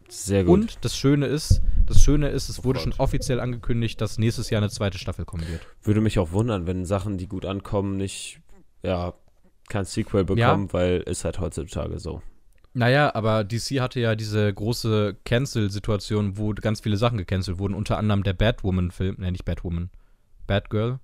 Sehr 0.10 0.44
gut. 0.44 0.60
Und 0.60 0.86
das 0.86 0.98
Schöne 0.98 1.26
ist, 1.28 1.62
das 1.86 2.02
Schöne 2.02 2.30
ist, 2.30 2.50
es 2.50 2.60
Oh 2.60 2.64
wurde 2.66 2.80
Gott. 2.80 2.94
schon 2.94 3.00
offiziell 3.00 3.40
angekündigt, 3.40 4.02
dass 4.02 4.18
nächstes 4.18 4.50
Jahr 4.50 4.62
eine 4.62 4.70
zweite 4.70 4.98
Staffel 4.98 5.26
kommen 5.26 5.48
wird. 5.48 5.62
Würde 5.84 6.02
mich 6.02 6.20
auch 6.20 6.32
wundern, 6.32 6.68
wenn 6.68 6.86
Sachen, 6.86 7.18
die 7.18 7.28
gut 7.28 7.46
ankommen, 7.46 7.98
nicht, 7.98 8.42
ja, 8.84 9.14
kein 9.70 9.86
Sequel 9.86 10.26
bekommen, 10.26 10.74
weil 10.74 11.02
ist 11.02 11.26
halt 11.26 11.40
heutzutage 11.40 12.00
so. 12.00 12.22
Naja, 12.74 13.14
aber 13.16 13.44
DC 13.44 13.80
hatte 13.82 14.00
ja 14.00 14.16
diese 14.16 14.54
große 14.54 15.18
Cancel-Situation, 15.26 16.38
wo 16.38 16.54
ganz 16.54 16.82
viele 16.82 16.98
Sachen 16.98 17.18
gecancelt 17.18 17.58
wurden, 17.60 17.74
unter 17.74 17.98
anderem 17.98 18.24
der 18.24 18.34
Batwoman-Film, 18.34 19.16
ne, 19.20 19.32
nicht 19.32 19.46
Batwoman, 19.46 19.90
Batgirl, 20.48 21.00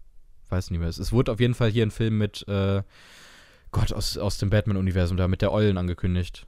weiß 0.49 0.71
nicht 0.71 0.79
mehr. 0.79 0.89
Es 0.89 1.11
wurde 1.11 1.31
auf 1.31 1.39
jeden 1.39 1.53
Fall 1.55 1.69
hier 1.69 1.85
ein 1.85 1.91
Film 1.91 2.17
mit, 2.17 2.47
äh, 2.47 2.83
Gott, 3.71 3.93
aus, 3.93 4.17
aus 4.17 4.37
dem 4.37 4.49
Batman-Universum 4.51 5.17
da, 5.17 5.27
mit 5.27 5.41
der 5.41 5.51
Eulen 5.51 5.77
angekündigt. 5.77 6.47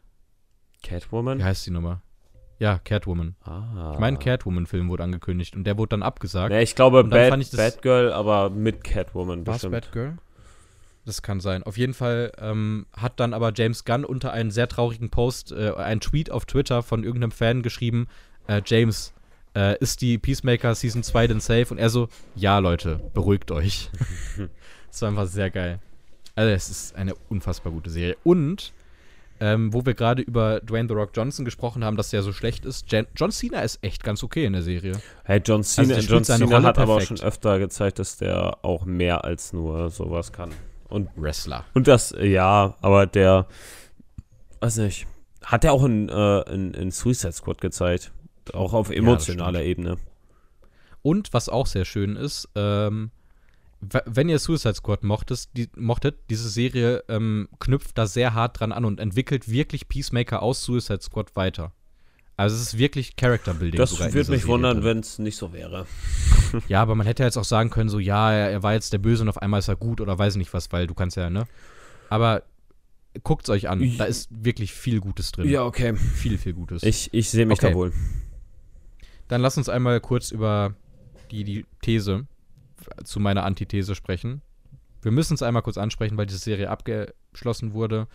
Catwoman? 0.84 1.39
Wie 1.39 1.43
heißt 1.43 1.66
die 1.66 1.72
Nummer? 1.72 2.01
Ja, 2.60 2.80
Catwoman. 2.84 3.36
Ah. 3.43 3.91
Ich 3.93 3.99
meine, 3.99 4.18
Catwoman-Film 4.18 4.89
wurde 4.89 5.03
angekündigt 5.03 5.55
und 5.55 5.64
der 5.66 5.78
wurde 5.78 5.89
dann 5.89 6.03
abgesagt. 6.03 6.51
Nee, 6.51 6.64
ich 6.64 6.76
glaube 6.76 7.03
Bad, 7.03 7.30
fand 7.30 7.43
ich 7.43 7.51
das- 7.51 7.74
Batgirl, 7.76 8.12
aber 8.12 8.49
mit 8.49 8.84
Catwoman 8.84 9.43
bestimmt. 9.43 9.74
Batgirl? 9.74 10.18
Das 11.05 11.22
kann 11.22 11.39
sein. 11.39 11.64
Auf 11.64 11.78
jeden 11.78 11.93
Fall 11.93 12.32
ähm, 12.38 12.86
hat 12.95 13.20
dann 13.20 13.34
aber 13.34 13.53
James 13.55 13.86
Gunn 13.86 14.03
unter 14.03 14.34
einen 14.34 14.51
sehr 14.51 14.68
traurigen 14.68 15.10
Post, 15.10 15.51
äh, 15.53 15.72
einen 15.76 16.01
Tweet 16.01 16.32
auf 16.32 16.45
Twitter 16.45 16.84
von 16.84 17.03
irgendeinem 17.03 17.32
Fan 17.32 17.62
geschrieben, 17.62 18.08
äh, 18.47 18.62
James, 18.66 19.14
äh, 19.55 19.78
ist 19.80 20.01
die 20.01 20.18
Peacemaker 20.18 20.76
Season 20.76 21.03
2 21.03 21.28
denn 21.28 21.39
safe? 21.39 21.68
Und 21.70 21.78
er 21.78 21.89
so, 21.89 22.10
ja 22.36 22.60
Leute, 22.60 22.99
beruhigt 23.14 23.51
euch. 23.51 23.89
das 24.88 25.01
war 25.01 25.10
einfach 25.10 25.28
sehr 25.28 25.49
geil. 25.49 25.80
Also 26.36 26.51
es 26.51 26.70
ist 26.70 26.95
eine 26.95 27.16
unfassbar 27.30 27.72
gute 27.72 27.89
Serie. 27.89 28.18
Und, 28.24 28.74
ähm, 29.40 29.74
wo 29.74 29.86
wir 29.86 29.94
gerade 29.94 30.22
über 30.22 30.60
Dwayne 30.62 30.88
The 30.88 30.96
Rock 30.96 31.12
Johnson 31.14 31.46
gesprochen 31.46 31.84
haben, 31.84 31.98
dass 31.98 32.10
der 32.10 32.24
so 32.24 32.34
schlecht 32.34 32.66
ist, 32.66 32.92
Jan 32.92 33.08
John 33.16 33.32
Cena 33.32 33.62
ist 33.62 33.84
echt 33.84 34.04
ganz 34.04 34.24
okay 34.24 34.46
in 34.46 34.54
der 34.54 34.62
Serie. 34.62 35.00
Hey, 35.24 35.42
John 35.44 35.64
Cena, 35.64 35.96
der 35.96 36.04
John 36.04 36.24
Cena 36.24 36.64
hat 36.64 36.78
aber 36.78 36.94
auch 36.94 36.98
perfekt. 36.98 37.20
schon 37.20 37.28
öfter 37.28 37.60
gezeigt, 37.60 38.00
dass 38.00 38.18
der 38.18 38.58
auch 38.64 38.86
mehr 38.86 39.24
als 39.24 39.54
nur 39.54 39.90
sowas 39.90 40.32
kann. 40.32 40.52
Und, 40.90 41.10
Wrestler. 41.16 41.66
und 41.74 41.88
das, 41.88 42.16
ja, 42.18 42.76
aber 42.82 43.06
der, 43.08 43.48
weiß 44.62 44.78
nicht, 44.78 45.06
hat 45.44 45.64
er 45.64 45.74
auch 45.74 45.84
in, 45.84 46.10
äh, 46.10 46.42
in, 46.54 46.74
in 46.74 46.92
Suicide 46.92 47.34
Squad 47.34 47.62
gezeigt. 47.62 48.12
Auch 48.54 48.74
auf 48.74 48.90
emotionaler 48.90 49.64
Ebene. 49.64 49.98
Und 51.02 51.34
was 51.34 51.50
auch 51.50 51.68
sehr 51.68 51.86
schön 51.86 52.16
ist, 52.16 52.50
ähm, 52.56 53.12
wenn 53.80 54.28
ihr 54.30 54.39
Suicide 54.39 54.73
Squad 54.75 55.03
mochtest, 55.03 55.51
die, 55.55 55.69
mochtet, 55.75 56.17
diese 56.30 56.49
Serie 56.49 57.03
ähm, 57.09 57.47
knüpft 57.59 57.97
da 57.97 58.07
sehr 58.07 58.34
hart 58.34 58.59
dran 58.59 58.71
an 58.71 58.86
und 58.86 58.99
entwickelt 58.99 59.49
wirklich 59.49 59.88
Peacemaker 59.88 60.41
aus 60.41 60.63
Suicide 60.63 61.01
Squad 61.01 61.36
weiter. 61.36 61.73
Also 62.38 62.55
es 62.55 62.61
ist 62.61 62.78
wirklich 62.78 63.15
Character 63.15 63.53
Building. 63.55 63.78
Das 63.80 63.99
würde 63.99 64.15
mich 64.15 64.25
Serie 64.41 64.47
wundern, 64.47 64.84
wenn 64.84 64.99
es 64.99 65.19
nicht 65.19 65.38
so 65.38 65.53
wäre. 65.53 65.86
Ja, 66.69 66.82
aber 66.82 66.95
man 66.95 67.05
hätte 67.05 67.23
jetzt 67.23 67.36
auch 67.38 67.43
sagen 67.43 67.69
können, 67.69 67.89
so 67.89 67.99
ja, 67.99 68.32
er, 68.32 68.49
er 68.49 68.63
war 68.63 68.71
jetzt 68.73 68.93
der 68.93 68.99
Böse 68.99 69.21
und 69.21 69.28
auf 69.28 69.41
einmal 69.41 69.59
ist 69.59 69.67
er 69.67 69.75
gut 69.75 69.99
oder 69.99 70.17
weiß 70.17 70.38
nicht 70.38 70.53
was, 70.53 70.71
weil 70.71 70.88
du 70.88 70.93
kannst 70.93 71.17
ja, 71.17 71.30
ne? 71.30 71.45
Aber 72.09 72.43
guckt's 73.21 73.49
euch 73.49 73.67
an, 73.67 73.97
da 73.97 74.05
ist 74.05 74.30
wirklich 74.32 74.71
viel 74.71 75.01
Gutes 75.01 75.34
drin. 75.34 75.53
okay. 75.57 75.93
Viel, 75.97 76.38
viel 76.38 76.53
Gutes. 76.53 76.84
Ich, 76.84 77.13
ich 77.13 77.30
sehe 77.30 77.45
mich 77.45 77.57
Okay. 77.59 77.71
da 77.71 77.75
wohl. 77.75 77.91
Dann 79.28 79.41
lass 79.41 79.57
uns 79.57 79.67
einmal 79.67 79.99
kurz 79.99 80.32
über 80.32 80.73
die, 81.32 81.43
die 81.43 81.65
These 81.82 82.28
zu 83.04 83.20
meiner 83.20 83.44
Antithese 83.44 83.96
sprechen. 83.96 84.42
Wir 85.02 85.12
müssen 85.12 85.36
es 85.36 85.44
einmal 85.44 85.62
kurz 85.62 85.78
ansprechen, 85.78 86.18
weil 86.18 86.26
diese 86.26 86.40
Serie 86.40 86.70
abgeschlossen 86.70 87.74
wurde. 87.74 88.08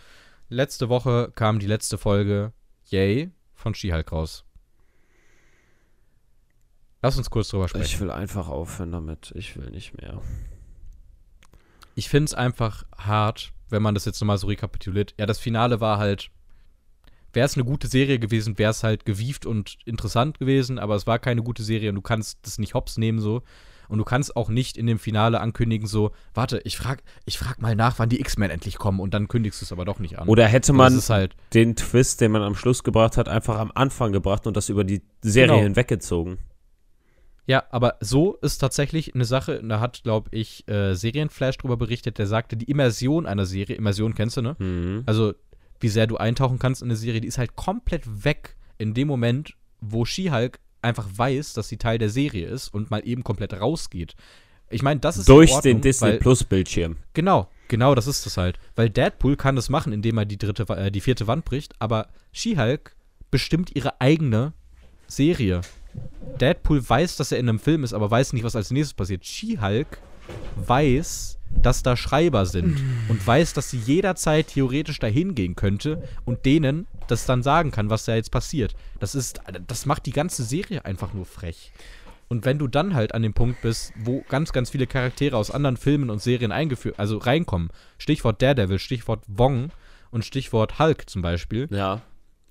Letzte 0.49 0.89
Woche 0.89 1.31
kam 1.33 1.59
die 1.59 1.67
letzte 1.67 1.97
Folge 1.97 2.51
Yay 2.85 3.31
von 3.53 3.73
She-Hulk 3.73 4.11
raus. 4.11 4.45
Lass 7.01 7.17
uns 7.17 7.29
kurz 7.29 7.49
drüber 7.49 7.67
sprechen. 7.67 7.85
Ich 7.85 7.99
will 7.99 8.11
einfach 8.11 8.47
aufhören 8.47 8.91
damit. 8.91 9.33
Ich 9.35 9.57
will 9.57 9.69
nicht 9.69 9.99
mehr. 9.99 10.21
Ich 11.95 12.09
finde 12.09 12.25
es 12.25 12.33
einfach 12.33 12.85
hart, 12.97 13.53
wenn 13.69 13.81
man 13.81 13.93
das 13.93 14.05
jetzt 14.05 14.21
nochmal 14.21 14.37
so 14.37 14.47
rekapituliert. 14.47 15.13
Ja, 15.19 15.25
das 15.25 15.39
Finale 15.39 15.81
war 15.81 15.97
halt. 15.97 16.31
Wäre 17.33 17.45
es 17.45 17.55
eine 17.55 17.65
gute 17.65 17.87
Serie 17.87 18.19
gewesen, 18.19 18.59
wäre 18.59 18.69
es 18.69 18.83
halt 18.83 19.05
gewieft 19.05 19.47
und 19.47 19.79
interessant 19.85 20.37
gewesen, 20.37 20.77
aber 20.77 20.95
es 20.95 21.07
war 21.07 21.17
keine 21.17 21.41
gute 21.41 21.63
Serie 21.63 21.89
und 21.89 21.95
du 21.95 22.01
kannst 22.01 22.37
das 22.43 22.59
nicht 22.59 22.75
hops 22.75 22.97
nehmen 22.97 23.19
so. 23.19 23.41
Und 23.93 23.99
du 23.99 24.05
kannst 24.05 24.35
auch 24.35 24.49
nicht 24.49 24.75
in 24.75 24.87
dem 24.87 24.97
Finale 24.97 25.39
ankündigen, 25.39 25.85
so, 25.87 26.13
warte, 26.33 26.59
ich 26.63 26.77
frag, 26.77 27.03
ich 27.25 27.37
frag 27.37 27.61
mal 27.61 27.75
nach, 27.75 27.99
wann 27.99 28.09
die 28.09 28.19
X-Men 28.19 28.49
endlich 28.49 28.79
kommen 28.79 28.99
und 28.99 29.13
dann 29.13 29.27
kündigst 29.27 29.61
du 29.61 29.65
es 29.65 29.71
aber 29.71 29.85
doch 29.85 29.99
nicht 29.99 30.17
an. 30.17 30.27
Oder 30.27 30.47
hätte 30.47 30.73
man 30.73 30.99
halt, 31.09 31.35
den 31.53 31.75
Twist, 31.75 32.19
den 32.19 32.31
man 32.31 32.41
am 32.41 32.55
Schluss 32.55 32.83
gebracht 32.83 33.17
hat, 33.17 33.29
einfach 33.29 33.59
am 33.59 33.71
Anfang 33.75 34.11
gebracht 34.11 34.47
und 34.47 34.57
das 34.57 34.69
über 34.69 34.83
die 34.83 35.03
Serie 35.21 35.49
Genau. 35.57 35.61
hinweggezogen. 35.61 36.39
ja, 37.45 37.63
aber 37.69 37.97
so 37.99 38.35
ist 38.37 38.57
tatsächlich 38.57 39.13
eine 39.13 39.25
Sache, 39.25 39.61
da 39.63 39.79
hat, 39.79 40.01
glaube 40.03 40.29
ich, 40.31 40.67
äh, 40.67 40.95
Serienflash 40.95 41.59
drüber 41.59 41.77
berichtet, 41.77 42.17
der 42.17 42.25
sagte, 42.25 42.57
die 42.57 42.65
Immersion 42.71 43.27
einer 43.27 43.45
Serie, 43.45 43.75
Immersion 43.75 44.15
kennst 44.15 44.37
du, 44.37 44.41
ne? 44.41 44.55
Mhm. 44.57 45.03
Also, 45.05 45.33
wie 45.79 45.89
sehr 45.89 46.07
du 46.07 46.17
eintauchen 46.17 46.57
kannst 46.57 46.81
in 46.81 46.87
eine 46.87 46.95
Serie, 46.95 47.21
die 47.21 47.27
ist 47.27 47.37
halt 47.37 47.55
komplett 47.55 48.23
weg 48.23 48.55
in 48.79 48.95
dem 48.95 49.07
Moment, 49.07 49.55
wo 49.81 50.03
She-Hulk 50.03 50.59
einfach 50.83 51.07
weiß, 51.15 51.53
dass 51.53 51.67
sie 51.67 51.77
Teil 51.77 51.97
der 51.97 52.09
Serie 52.09 52.47
ist 52.47 52.73
und 52.73 52.91
mal 52.91 53.01
eben 53.05 53.23
komplett 53.23 53.53
rausgeht. 53.53 54.15
Ich 54.69 54.81
meine, 54.81 54.99
das 54.99 55.17
ist 55.17 55.29
Durch 55.29 55.51
Ordnung, 55.51 55.73
den 55.75 55.81
Disney 55.81 56.17
Plus 56.17 56.43
Bildschirm. 56.43 56.97
Genau, 57.13 57.47
genau, 57.67 57.93
das 57.95 58.07
ist 58.07 58.25
das 58.25 58.37
halt. 58.37 58.57
Weil 58.75 58.89
Deadpool 58.89 59.35
kann 59.35 59.55
das 59.55 59.69
machen, 59.69 59.93
indem 59.93 60.17
er 60.17 60.25
die 60.25 60.37
dritte, 60.37 60.67
äh, 60.73 60.91
die 60.91 61.01
vierte 61.01 61.27
Wand 61.27 61.45
bricht, 61.45 61.73
aber 61.79 62.07
She-Hulk 62.31 62.95
bestimmt 63.29 63.75
ihre 63.75 64.01
eigene 64.01 64.53
Serie. 65.07 65.61
Deadpool 66.39 66.87
weiß, 66.87 67.17
dass 67.17 67.31
er 67.31 67.37
in 67.37 67.49
einem 67.49 67.59
Film 67.59 67.83
ist, 67.83 67.93
aber 67.93 68.09
weiß 68.09 68.33
nicht, 68.33 68.43
was 68.43 68.55
als 68.55 68.71
nächstes 68.71 68.95
passiert. 68.95 69.25
She-Hulk 69.25 69.99
weiß, 70.55 71.39
dass 71.61 71.83
da 71.83 71.95
Schreiber 71.95 72.45
sind 72.45 72.81
und 73.09 73.25
weiß, 73.25 73.53
dass 73.53 73.69
sie 73.69 73.77
jederzeit 73.77 74.47
theoretisch 74.47 74.99
dahin 74.99 75.35
gehen 75.35 75.55
könnte 75.55 76.03
und 76.25 76.45
denen 76.45 76.87
das 77.07 77.25
dann 77.25 77.43
sagen 77.43 77.71
kann, 77.71 77.89
was 77.89 78.05
da 78.05 78.15
jetzt 78.15 78.31
passiert. 78.31 78.75
Das 78.99 79.13
ist, 79.15 79.39
das 79.67 79.85
macht 79.85 80.05
die 80.05 80.11
ganze 80.11 80.43
Serie 80.43 80.83
einfach 80.85 81.13
nur 81.13 81.25
frech. 81.25 81.71
Und 82.29 82.45
wenn 82.45 82.57
du 82.57 82.67
dann 82.67 82.95
halt 82.95 83.13
an 83.13 83.21
dem 83.21 83.33
Punkt 83.33 83.61
bist, 83.61 83.93
wo 84.03 84.23
ganz, 84.29 84.51
ganz 84.53 84.71
viele 84.71 84.87
Charaktere 84.87 85.37
aus 85.37 85.51
anderen 85.51 85.77
Filmen 85.77 86.09
und 86.09 86.21
Serien 86.21 86.51
eingeführt, 86.51 86.95
also 86.97 87.17
reinkommen, 87.17 87.69
Stichwort 87.99 88.41
Daredevil, 88.41 88.79
Stichwort 88.79 89.23
Wong 89.27 89.69
und 90.09 90.25
Stichwort 90.25 90.79
Hulk 90.79 91.07
zum 91.09 91.21
Beispiel, 91.21 91.67
Ja. 91.69 92.01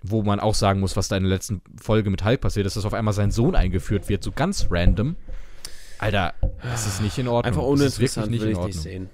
wo 0.02 0.22
man 0.22 0.38
auch 0.38 0.54
sagen 0.54 0.78
muss, 0.78 0.96
was 0.96 1.08
da 1.08 1.16
in 1.16 1.24
der 1.24 1.30
letzten 1.32 1.62
Folge 1.80 2.10
mit 2.10 2.24
Hulk 2.24 2.40
passiert 2.40 2.66
ist, 2.66 2.76
dass 2.76 2.84
auf 2.84 2.94
einmal 2.94 3.14
sein 3.14 3.32
Sohn 3.32 3.56
eingeführt 3.56 4.08
wird, 4.08 4.22
so 4.22 4.30
ganz 4.30 4.68
random. 4.70 5.16
Alter, 6.02 6.34
das 6.62 6.86
ist 6.86 7.00
nicht 7.00 7.16
in 7.18 7.28
Ordnung. 7.28 7.44
Einfach 7.52 7.62
uninteressant, 7.62 8.30
nicht 8.30 8.42
will 8.42 8.50
ich 8.50 8.58
nicht 8.58 8.80
sehen. 8.80 9.08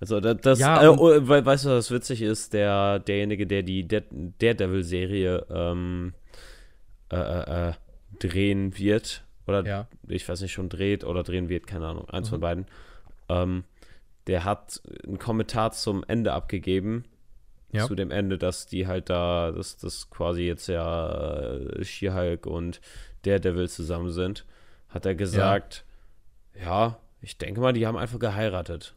Also 0.00 0.20
das, 0.20 0.36
das 0.42 0.58
Ja, 0.58 0.82
äh, 0.84 0.88
oh, 0.88 1.08
we- 1.26 1.44
weißt 1.44 1.64
du, 1.64 1.70
was 1.70 1.90
witzig 1.90 2.22
ist? 2.22 2.52
Der, 2.52 2.98
derjenige, 3.00 3.46
der 3.46 3.62
die 3.62 3.86
Daredevil-Serie 3.88 5.46
ähm, 5.50 6.12
äh, 7.10 7.16
äh, 7.16 7.68
äh, 7.70 7.72
drehen 8.20 8.76
wird, 8.78 9.24
oder 9.46 9.64
Ja. 9.66 9.88
ich 10.06 10.28
weiß 10.28 10.40
nicht, 10.42 10.52
schon 10.52 10.68
dreht 10.68 11.02
oder 11.04 11.22
drehen 11.22 11.48
wird, 11.48 11.66
keine 11.66 11.86
Ahnung, 11.86 12.08
eins 12.10 12.28
Mhm. 12.28 12.30
von 12.32 12.40
beiden, 12.40 12.66
ähm, 13.28 13.64
der 14.26 14.44
hat 14.44 14.80
einen 15.06 15.18
Kommentar 15.18 15.72
zum 15.72 16.04
Ende 16.06 16.32
abgegeben, 16.32 17.04
Ja. 17.72 17.86
zu 17.86 17.94
dem 17.94 18.10
Ende, 18.10 18.38
dass 18.38 18.66
die 18.66 18.86
halt 18.86 19.08
da, 19.10 19.50
dass 19.52 19.78
das 19.78 20.10
quasi 20.10 20.42
jetzt 20.42 20.68
ja 20.68 21.54
äh, 21.54 21.84
She-Hulk 21.84 22.46
und 22.46 22.80
Daredevil 23.22 23.68
zusammen 23.68 24.10
sind, 24.10 24.44
hat 24.90 25.06
er 25.06 25.14
gesagt, 25.14 25.84
ja. 26.62 26.98
ich 27.20 27.38
denke 27.38 27.60
mal, 27.60 27.72
die 27.72 27.86
haben 27.86 27.96
einfach 27.96 28.18
geheiratet. 28.18 28.94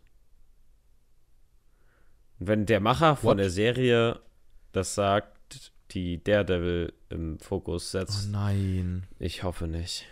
Und 2.39 2.47
wenn 2.47 2.65
der 2.65 2.79
Macher 2.79 3.15
von 3.15 3.31
What? 3.31 3.39
der 3.39 3.49
Serie 3.49 4.19
das 4.71 4.95
sagt, 4.95 5.71
die 5.91 6.23
Daredevil 6.23 6.93
im 7.09 7.37
Fokus 7.39 7.93
Oh 7.93 7.99
setzt, 7.99 8.31
nein. 8.31 9.03
ich 9.19 9.43
hoffe 9.43 9.67
nicht. 9.67 10.05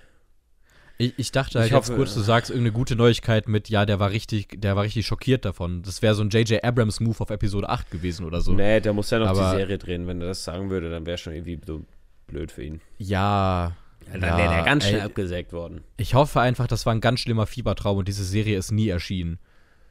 Ich, 0.98 1.14
ich 1.18 1.32
dachte 1.32 1.60
halt 1.60 1.68
Ich 1.68 1.72
jetzt 1.74 1.88
hoffe- 1.88 1.96
kurz, 1.96 2.14
du 2.14 2.20
sagst 2.20 2.50
irgendeine 2.50 2.74
gute 2.74 2.98
Neuigkeit 2.98 3.48
mit, 3.48 3.70
ja, 3.70 3.86
der 3.86 4.00
war 4.02 4.12
richtig, 4.12 4.60
der 4.62 4.76
war 4.76 4.84
richtig 4.84 5.08
schockiert 5.08 5.46
davon. 5.46 5.82
Das 5.82 6.02
wäre 6.02 6.14
so 6.14 6.22
ein 6.24 6.30
J.J. 6.30 6.62
Abrams 6.62 7.00
Move 7.00 7.22
auf 7.22 7.30
Episode 7.30 7.70
8 7.70 7.90
gewesen 7.90 8.26
oder 8.26 8.42
so. 8.42 8.52
Nee, 8.52 8.82
der 8.82 8.92
muss 8.92 9.10
ja 9.10 9.20
noch 9.20 9.28
Aber- 9.28 9.52
die 9.52 9.58
Serie 9.60 9.78
drehen. 9.78 10.08
Wenn 10.08 10.20
er 10.20 10.28
das 10.28 10.44
sagen 10.44 10.70
würde, 10.70 10.90
dann 10.90 11.06
wäre 11.06 11.18
schon 11.18 11.32
irgendwie 11.34 11.58
so 11.66 11.86
blöd 12.28 12.52
für 12.52 12.64
ihn. 12.64 12.82
Ja. 12.98 13.78
Dann 14.12 14.22
wäre 14.22 14.50
der 14.50 14.64
ganz 14.64 14.84
ey, 14.86 14.92
schnell 14.92 15.02
abgesägt 15.02 15.54
worden. 15.54 15.82
Ich 15.98 16.14
hoffe 16.14 16.42
einfach, 16.42 16.68
das 16.68 16.86
war 16.86 16.94
ein 16.94 17.02
ganz 17.02 17.20
schlimmer 17.20 17.46
Fiebertraum 17.46 17.98
und 18.00 18.08
diese 18.08 18.24
Serie 18.24 18.58
ist 18.58 18.72
nie 18.72 18.90
erschienen. 18.90 19.40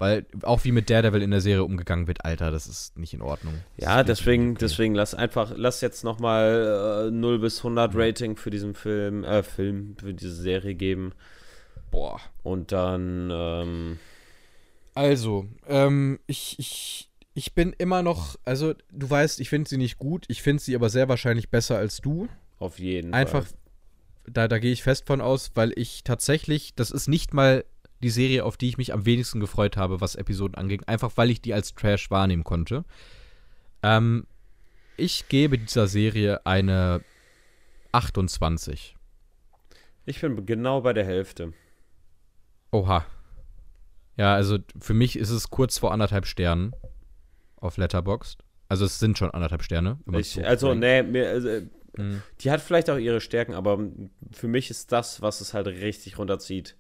Weil 0.01 0.27
auch 0.43 0.63
wie 0.63 0.71
mit 0.71 0.91
Daredevil 0.91 1.23
in 1.23 1.33
der 1.33 1.41
Serie 1.41 1.65
umgegangen 1.65 2.07
wird, 2.07 2.25
Alter, 2.25 2.53
das 2.53 2.69
ist 2.69 2.97
nicht 2.97 3.15
in 3.15 3.21
Ordnung. 3.21 3.55
Das 3.77 3.85
Ja, 3.85 4.05
deswegen, 4.05 4.51
okay. 4.51 4.59
deswegen 4.61 4.95
lass 4.95 5.13
einfach, 5.13 5.53
lass 5.57 5.81
jetzt 5.81 6.05
nochmal 6.05 7.09
äh, 7.09 7.11
0 7.11 7.41
bis 7.41 7.59
100 7.59 7.97
Rating 7.97 8.37
für 8.37 8.51
diesen 8.51 8.75
Film, 8.75 9.25
äh, 9.25 9.43
Film, 9.43 9.97
für 9.99 10.15
diese 10.15 10.37
Serie 10.37 10.77
geben. 10.77 11.15
Boah. 11.91 12.21
Und 12.45 12.71
dann, 12.71 13.31
ähm, 13.33 13.99
Also, 14.95 15.47
ähm, 15.67 16.21
ich, 16.29 16.57
ich, 16.61 17.11
ich 17.35 17.55
bin 17.55 17.75
immer 17.77 18.03
noch, 18.03 18.37
also 18.45 18.75
du 18.93 19.11
weißt, 19.11 19.41
ich 19.41 19.49
finde 19.49 19.69
sie 19.69 19.79
nicht 19.79 19.99
gut, 19.99 20.27
ich 20.29 20.43
finde 20.43 20.63
sie 20.63 20.77
aber 20.77 20.91
sehr 20.91 21.09
wahrscheinlich 21.09 21.51
besser 21.51 21.77
als 21.77 22.01
du. 22.01 22.29
auf 22.61 22.79
jeden 22.79 23.15
Einfach, 23.15 23.45
Fall. 23.47 23.58
Da, 24.31 24.49
da 24.49 24.59
gehe 24.59 24.73
ich 24.73 24.83
fest 24.83 25.07
von 25.07 25.21
aus, 25.21 25.53
weil 25.55 25.73
ich 25.77 26.05
tatsächlich, 26.05 26.75
das 26.75 26.91
ist 26.91 27.09
nicht 27.09 27.35
mal 27.35 27.65
die 28.03 28.11
Serie, 28.11 28.45
auf 28.45 28.57
die 28.57 28.69
ich 28.69 28.79
mich 28.79 28.93
am 28.93 29.07
wenigsten 29.07 29.41
gefreut 29.41 29.77
habe, 29.77 30.01
was 30.01 30.15
Episoden 30.15 30.55
anging, 30.55 30.83
einfach 30.85 31.13
weil 31.17 31.31
ich 31.31 31.41
die 31.41 31.55
als 31.55 31.75
Trash 31.75 32.11
wahrnehmen 32.11 32.45
konnte. 32.45 32.85
Ähm, 33.83 34.27
ich 34.97 35.29
gebe 35.29 35.59
dieser 35.59 35.87
Serie 35.87 36.45
eine 36.47 37.03
28. 37.93 38.97
Ich 40.07 40.21
bin 40.21 40.47
genau 40.47 40.81
bei 40.81 40.93
der 40.93 41.05
Hälfte. 41.05 41.53
Oha. 42.71 43.05
Ja, 44.17 44.35
also 44.35 44.59
für 44.81 44.95
mich 44.95 45.19
ist 45.19 45.31
es 45.31 45.51
kurz 45.51 45.79
vor 45.79 45.93
anderthalb 45.93 46.27
Sternen 46.27 46.73
auf 47.57 47.77
Letterboxd. 47.77 48.43
Also 48.69 48.85
es 48.85 48.99
sind 48.99 49.17
schon 49.17 49.31
anderthalb 49.31 49.63
Sterne. 49.63 49.99
Ich, 50.13 50.33
so 50.33 50.43
also, 50.43 50.75
nee, 50.75 51.03
mir, 51.03 51.29
also, 51.29 51.63
Mhm. 51.99 52.23
die 52.41 52.51
hat 52.51 52.61
vielleicht 52.61 52.89
auch 52.91 52.97
ihre 52.97 53.21
Stärken, 53.21 53.55
aber 53.55 53.79
für 54.33 54.49
mich 54.49 54.71
ist 54.71 54.93
das, 54.93 55.21
was 55.23 55.41
es 55.41 55.53
halt 55.55 55.67
richtig 55.67 56.19
runterzieht, 56.19 56.77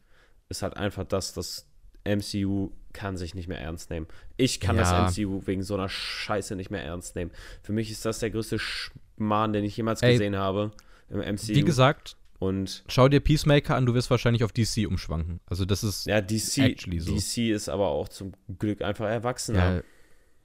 ist 0.48 0.62
halt 0.62 0.76
einfach 0.76 1.04
das, 1.04 1.34
das 1.34 1.66
MCU 2.04 2.70
kann 2.92 3.16
sich 3.16 3.34
nicht 3.34 3.48
mehr 3.48 3.60
ernst 3.60 3.90
nehmen. 3.90 4.06
Ich 4.36 4.60
kann 4.60 4.76
Ja. 4.76 4.82
das 4.82 5.16
MCU 5.18 5.42
wegen 5.46 5.62
so 5.62 5.74
einer 5.74 5.88
Scheiße 5.88 6.56
nicht 6.56 6.70
mehr 6.70 6.82
ernst 6.82 7.16
nehmen. 7.16 7.30
Für 7.62 7.72
mich 7.72 7.90
ist 7.90 8.04
das 8.04 8.18
der 8.20 8.30
größte 8.30 8.58
Schmarrn, 8.58 9.52
den 9.52 9.64
ich 9.64 9.76
jemals 9.76 10.00
Ey, 10.02 10.12
gesehen 10.12 10.36
habe 10.36 10.72
im 11.10 11.18
MCU. 11.20 11.48
Wie 11.48 11.62
gesagt, 11.64 12.16
und 12.38 12.84
schau 12.88 13.08
dir 13.08 13.20
Peacemaker 13.20 13.74
an, 13.74 13.84
du 13.84 13.94
wirst 13.94 14.10
wahrscheinlich 14.10 14.44
auf 14.44 14.52
DC 14.52 14.86
umschwanken. 14.86 15.40
Also 15.46 15.64
das 15.64 15.82
ist 15.84 16.06
ja, 16.06 16.20
DC, 16.20 16.58
Actually 16.58 17.00
so. 17.00 17.14
DC 17.14 17.50
ist 17.52 17.68
aber 17.68 17.88
auch 17.88 18.08
zum 18.08 18.32
Glück 18.58 18.80
einfach 18.82 19.06
erwachsener. 19.06 19.76
ja, 19.76 19.82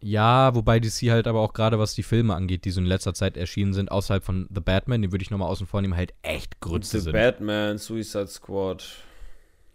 ja, 0.04 0.54
wobei 0.54 0.82
DC 0.82 1.10
halt 1.12 1.28
aber 1.28 1.40
auch 1.40 1.54
gerade 1.54 1.80
was 1.80 1.96
die 1.96 2.04
Filme 2.04 2.36
angeht, 2.36 2.66
die 2.66 2.72
so 2.72 2.82
in 2.82 2.86
letzter 2.86 3.14
Zeit 3.14 3.38
erschienen 3.38 3.74
sind, 3.74 3.90
außerhalb 3.90 4.24
von 4.24 4.50
The 4.54 4.60
Batman, 4.60 5.02
den 5.02 5.14
würde 5.14 5.24
ich 5.24 5.32
nochmal 5.32 5.50
außen 5.50 5.66
vor 5.66 5.82
nehmen, 5.82 5.96
halt 5.96 6.14
echt 6.24 6.60
Grütze 6.60 6.98
The 6.98 7.06
sind. 7.06 7.14
Batman, 7.14 7.78
Suicide 7.78 8.28
Squad. 8.28 8.84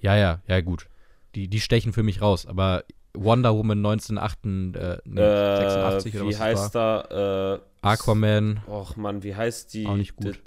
Ja, 0.00 0.16
ja, 0.16 0.42
ja, 0.46 0.60
gut. 0.60 0.86
Die, 1.34 1.48
die 1.48 1.60
stechen 1.60 1.94
für 1.94 2.02
mich 2.02 2.20
raus, 2.20 2.44
aber 2.44 2.84
Wonder 3.14 3.54
Woman 3.56 3.78
1986 3.78 4.80
äh, 4.80 4.98
nee, 5.06 5.20
Äh, 5.20 5.56
86 5.60 6.14
oder 6.16 6.24
wie 6.24 6.28
was 6.28 6.40
heißt 6.40 6.74
da? 6.74 7.54
Äh, 7.54 7.60
Aquaman. 7.80 8.60
Och 8.68 8.96
Mann, 8.96 9.22
wie 9.22 9.34
heißt 9.34 9.72
die? 9.72 9.86
Auch 9.86 9.96
nicht 9.96 10.14
gut. 10.14 10.38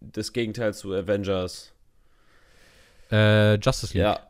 Das 0.00 0.32
Gegenteil 0.34 0.74
zu 0.74 0.92
Avengers. 0.92 1.71
Äh, 3.12 3.54
Justice 3.56 3.92
League. 3.94 4.02
Ja, 4.04 4.20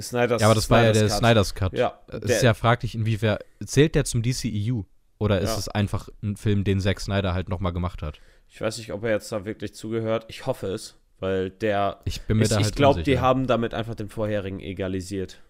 Snyder's 0.00 0.40
Ja, 0.40 0.48
aber 0.48 0.54
das 0.54 0.70
war 0.70 0.82
ja 0.84 0.92
der 0.92 1.08
Cut. 1.08 1.18
Snyder's 1.18 1.54
Cut. 1.54 1.72
Ja, 1.74 2.00
Es 2.08 2.22
ist 2.30 2.42
ja 2.42 2.54
fraglich, 2.54 2.94
inwiefern. 2.94 3.38
Zählt 3.64 3.94
der 3.94 4.04
zum 4.04 4.22
DCEU? 4.22 4.82
Oder 5.18 5.40
ist 5.40 5.50
Ja. 5.50 5.58
es 5.58 5.68
einfach 5.68 6.08
ein 6.22 6.36
Film, 6.36 6.64
den 6.64 6.80
Zack 6.80 7.00
Snyder 7.00 7.34
halt 7.34 7.48
nochmal 7.48 7.72
gemacht 7.72 8.02
hat? 8.02 8.20
Ich 8.48 8.60
weiß 8.60 8.78
nicht, 8.78 8.92
ob 8.92 9.04
er 9.04 9.10
jetzt 9.12 9.30
da 9.30 9.44
wirklich 9.44 9.74
zugehört. 9.74 10.24
Ich 10.28 10.46
hoffe 10.46 10.66
es, 10.68 10.96
weil 11.20 11.50
der. 11.50 12.00
Ich 12.04 12.22
bin 12.22 12.38
mir 12.38 12.44
Ich, 12.44 12.48
da 12.48 12.56
halt 12.56 12.66
ich 12.66 12.74
glaube, 12.74 13.02
die 13.02 13.20
haben 13.20 13.46
damit 13.46 13.72
einfach 13.74 13.94
den 13.94 14.08
vorherigen 14.08 14.58
egalisiert. 14.60 15.40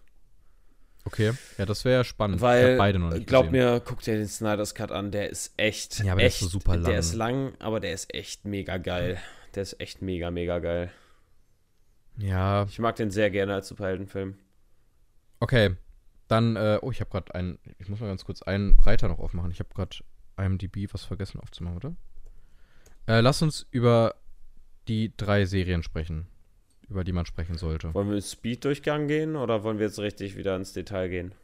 Okay, 1.05 1.33
ja, 1.57 1.65
das 1.65 1.83
wäre 1.83 1.97
ja 1.97 2.03
spannend. 2.05 2.37
ich 2.37 2.41
Weil, 2.41 2.71
hab 2.73 2.77
beide 2.77 2.99
noch 2.99 3.11
nicht 3.11 3.27
glaub 3.27 3.49
gesehen. 3.51 3.65
mir, 3.73 3.81
guck 3.83 3.99
dir 4.01 4.15
den 4.15 4.27
Snyder's 4.27 4.73
Cut 4.73 4.91
an. 4.91 5.11
Der 5.11 5.29
ist 5.29 5.53
echt. 5.57 5.99
Ja, 6.03 6.13
aber 6.13 6.19
der 6.21 6.27
ist 6.29 6.39
so 6.39 6.47
super 6.47 6.75
lang. 6.77 6.85
Der 6.85 6.99
ist 6.99 7.13
lang, 7.13 7.53
aber 7.59 7.79
der 7.81 7.93
ist 7.93 8.13
echt 8.13 8.45
mega 8.45 8.77
geil. 8.77 9.17
Der 9.55 9.63
ist 9.63 9.79
echt 9.81 10.01
mega, 10.01 10.31
mega 10.31 10.59
geil. 10.59 10.91
Ja, 12.17 12.63
Ich 12.69 12.79
mag 12.79 12.95
den 12.95 13.09
sehr 13.11 13.29
gerne 13.31 13.53
als 13.55 13.67
Superheldenfilm. 13.67 14.35
okay. 15.39 15.75
Dann, 16.29 16.55
äh, 16.55 16.79
oh, 16.81 16.89
ich 16.89 17.01
habe 17.01 17.11
gerade 17.11 17.35
einen, 17.35 17.59
ich 17.77 17.89
muss 17.89 17.99
mal 17.99 18.07
ganz 18.07 18.23
kurz 18.23 18.41
einen 18.41 18.79
Reiter 18.79 19.07
noch 19.09 19.19
aufmachen. 19.19 19.51
Ich 19.51 19.59
habe 19.59 19.69
gerade 19.75 19.97
IMDb 20.37 20.91
was 20.93 21.03
vergessen 21.03 21.39
aufzumachen, 21.39 21.77
oder? 21.77 21.95
Äh, 23.07 23.19
lass 23.19 23.41
uns 23.41 23.67
über 23.71 24.15
die 24.87 25.11
drei 25.15 25.45
Serien 25.45 25.83
sprechen, 25.83 26.27
über 26.87 27.03
die 27.03 27.11
man 27.11 27.25
sprechen 27.25 27.57
sollte. 27.57 27.93
Wollen 27.93 28.09
wir 28.09 28.21
Speed-Durchgang 28.21 29.07
gehen 29.07 29.35
oder 29.35 29.63
wollen 29.63 29.79
wir 29.79 29.85
jetzt 29.87 29.99
richtig 29.99 30.37
wieder 30.37 30.55
ins 30.55 30.71
Detail 30.73 31.09
gehen? 31.09 31.35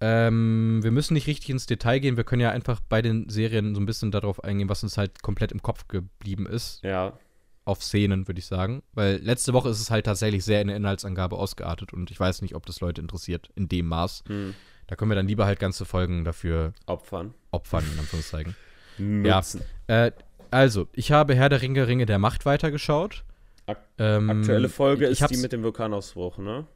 Ähm, 0.00 0.80
wir 0.82 0.90
müssen 0.90 1.14
nicht 1.14 1.26
richtig 1.26 1.50
ins 1.50 1.66
Detail 1.66 1.98
gehen. 1.98 2.16
Wir 2.16 2.24
können 2.24 2.40
ja 2.40 2.50
einfach 2.50 2.80
bei 2.80 3.02
den 3.02 3.28
Serien 3.28 3.74
so 3.74 3.80
ein 3.80 3.86
bisschen 3.86 4.10
darauf 4.10 4.42
eingehen, 4.42 4.68
was 4.68 4.82
uns 4.82 4.96
halt 4.96 5.22
komplett 5.22 5.52
im 5.52 5.62
Kopf 5.62 5.86
geblieben 5.88 6.46
ist. 6.46 6.82
Ja. 6.82 7.18
Auf 7.64 7.82
Szenen, 7.82 8.26
würde 8.26 8.40
ich 8.40 8.46
sagen. 8.46 8.82
Weil 8.92 9.16
letzte 9.16 9.52
Woche 9.52 9.68
ist 9.68 9.80
es 9.80 9.90
halt 9.90 10.06
tatsächlich 10.06 10.44
sehr 10.44 10.60
in 10.60 10.68
der 10.68 10.76
Inhaltsangabe 10.76 11.36
ausgeartet 11.36 11.92
und 11.92 12.10
ich 12.10 12.18
weiß 12.18 12.42
nicht, 12.42 12.54
ob 12.54 12.66
das 12.66 12.80
Leute 12.80 13.00
interessiert 13.00 13.50
in 13.54 13.68
dem 13.68 13.86
Maß. 13.86 14.24
Hm. 14.26 14.54
Da 14.86 14.96
können 14.96 15.10
wir 15.10 15.14
dann 15.14 15.28
lieber 15.28 15.46
halt 15.46 15.60
ganze 15.60 15.84
Folgen 15.84 16.24
dafür 16.24 16.72
Opfern. 16.86 17.34
opfern, 17.50 17.84
in 17.92 17.98
Anführungszeichen. 17.98 18.56
Nutzen. 18.98 19.62
Äh, 19.86 20.10
also, 20.50 20.88
ich 20.92 21.12
habe 21.12 21.34
Herr 21.34 21.48
der 21.48 21.62
Ringe, 21.62 21.86
Ringe 21.86 22.04
der 22.04 22.18
Macht 22.18 22.44
weitergeschaut. 22.44 23.24
Ak 23.66 23.78
Ähm, 23.98 24.28
Aktuelle 24.28 24.68
Folge 24.68 25.08
ich 25.08 25.20
ist 25.20 25.30
die 25.30 25.38
mit 25.38 25.52
dem 25.52 25.62
Vulkanausbruch, 25.62 26.38
ne? 26.38 26.66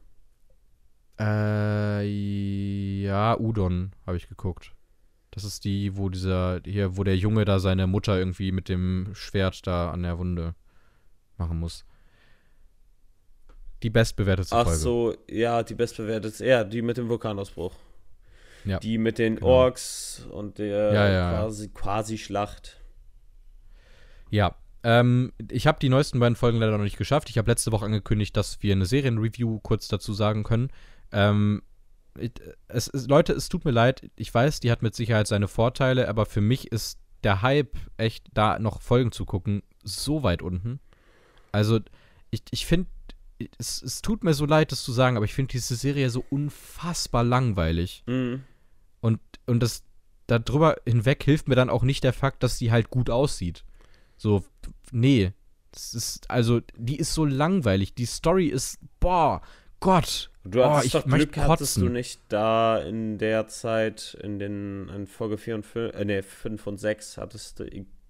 Äh, 1.19 2.03
ja, 3.03 3.37
Udon 3.37 3.91
habe 4.05 4.17
ich 4.17 4.29
geguckt. 4.29 4.73
Das 5.31 5.43
ist 5.43 5.65
die, 5.65 5.97
wo 5.97 6.09
dieser, 6.09 6.61
hier, 6.65 6.97
wo 6.97 7.03
der 7.03 7.17
Junge 7.17 7.45
da 7.45 7.59
seine 7.59 7.85
Mutter 7.85 8.17
irgendwie 8.17 8.51
mit 8.51 8.69
dem 8.69 9.09
Schwert 9.13 9.67
da 9.67 9.91
an 9.91 10.03
der 10.03 10.17
Wunde 10.17 10.55
machen 11.39 11.59
muss. 11.59 11.85
Die 13.83 13.89
bestbewertete 13.89 14.55
Ach 14.55 14.63
Folge. 14.63 14.79
so, 14.79 15.15
ja, 15.29 15.61
die 15.63 15.75
bestbewertete, 15.75 16.45
ja, 16.45 16.63
die 16.63 16.81
mit 16.81 16.97
dem 16.97 17.09
Vulkanausbruch. 17.09 17.73
Ja, 18.65 18.79
Die 18.79 18.97
mit 18.97 19.17
den 19.17 19.35
genau. 19.35 19.47
Orks 19.47 20.25
und 20.29 20.57
der 20.57 20.93
Ja, 20.93 21.09
ja. 21.09 21.29
quasi, 21.31 21.69
quasi 21.69 22.17
Schlacht. 22.17 22.81
Ja. 24.29 24.55
Ähm, 24.83 25.31
ich 25.49 25.67
habe 25.67 25.79
die 25.79 25.89
neuesten 25.89 26.19
beiden 26.19 26.35
Folgen 26.35 26.57
leider 26.59 26.77
noch 26.77 26.83
nicht 26.83 26.97
geschafft. 26.97 27.29
Ich 27.29 27.37
habe 27.37 27.49
letzte 27.49 27.71
Woche 27.71 27.85
angekündigt, 27.85 28.35
dass 28.35 28.61
wir 28.61 28.73
eine 28.73 28.85
Serienreview 28.85 29.59
kurz 29.59 29.87
dazu 29.87 30.13
sagen 30.13 30.43
können. 30.43 30.69
Ähm, 31.11 31.61
es, 32.67 32.87
es, 32.89 33.07
Leute, 33.07 33.33
es 33.33 33.47
tut 33.47 33.63
mir 33.63 33.71
leid. 33.71 34.09
Ich 34.15 34.33
weiß, 34.33 34.59
die 34.59 34.71
hat 34.71 34.81
mit 34.81 34.95
Sicherheit 34.95 35.27
seine 35.27 35.47
Vorteile, 35.47 36.09
aber 36.09 36.25
für 36.25 36.41
mich 36.41 36.71
ist 36.71 36.99
der 37.23 37.41
Hype, 37.41 37.77
echt 37.97 38.25
da 38.33 38.59
noch 38.59 38.81
Folgen 38.81 39.11
zu 39.11 39.25
gucken, 39.25 39.63
so 39.83 40.23
weit 40.23 40.41
unten. 40.41 40.79
Also, 41.51 41.79
ich, 42.31 42.43
ich 42.51 42.65
finde, 42.65 42.89
es, 43.57 43.81
es 43.81 44.01
tut 44.01 44.23
mir 44.23 44.33
so 44.33 44.45
leid, 44.45 44.71
das 44.71 44.83
zu 44.83 44.91
sagen, 44.91 45.15
aber 45.15 45.25
ich 45.25 45.33
finde 45.33 45.51
diese 45.51 45.75
Serie 45.75 46.09
so 46.09 46.23
unfassbar 46.29 47.23
langweilig. 47.23 48.03
Mhm. 48.07 48.43
Und, 49.01 49.19
und 49.45 49.61
das 49.61 49.83
darüber 50.27 50.77
hinweg 50.85 51.23
hilft 51.23 51.47
mir 51.47 51.55
dann 51.55 51.69
auch 51.69 51.83
nicht 51.83 52.03
der 52.03 52.13
Fakt, 52.13 52.43
dass 52.43 52.57
die 52.57 52.71
halt 52.71 52.89
gut 52.89 53.09
aussieht. 53.09 53.63
So, 54.17 54.43
nee. 54.91 55.31
Das 55.71 55.93
ist, 55.93 56.29
also, 56.29 56.61
die 56.75 56.97
ist 56.97 57.13
so 57.13 57.25
langweilig. 57.25 57.93
Die 57.93 58.05
Story 58.05 58.47
ist, 58.47 58.79
boah, 58.99 59.41
Gott. 59.79 60.31
Du 60.43 60.63
oh, 60.63 60.65
hattest 60.65 60.85
ich 60.85 60.91
doch 60.93 61.05
Glück, 61.05 61.37
hattest 61.37 61.77
du 61.77 61.89
nicht 61.89 62.21
da 62.29 62.79
in 62.79 63.17
der 63.17 63.47
Zeit, 63.47 64.17
in 64.21 64.39
den 64.39 64.89
in 64.89 65.05
Folge 65.05 65.37
4 65.37 65.55
und 65.55 65.65
5, 65.65 65.93
äh, 65.93 66.05
nee, 66.05 66.21
5 66.21 66.67
und 66.67 66.77
6, 66.77 67.17
hattest 67.17 67.59
du, 67.59 67.65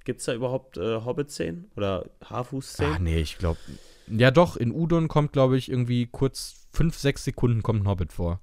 gibt's 0.07 0.23
da 0.25 0.33
überhaupt 0.33 0.77
äh, 0.77 1.01
Hobbit-Szenen? 1.01 1.69
Oder 1.75 2.09
Haarfuß-Szenen? 2.23 2.93
Ah, 2.95 2.99
nee, 2.99 3.19
ich 3.19 3.37
glaube. 3.37 3.59
Ja, 4.07 4.31
doch, 4.31 4.55
in 4.55 4.71
Udon 4.71 5.09
kommt, 5.09 5.33
glaube 5.33 5.57
ich, 5.57 5.69
irgendwie 5.69 6.07
kurz 6.07 6.67
fünf, 6.71 6.97
sechs 6.97 7.25
Sekunden 7.25 7.61
kommt 7.61 7.83
ein 7.83 7.87
Hobbit 7.87 8.13
vor. 8.13 8.39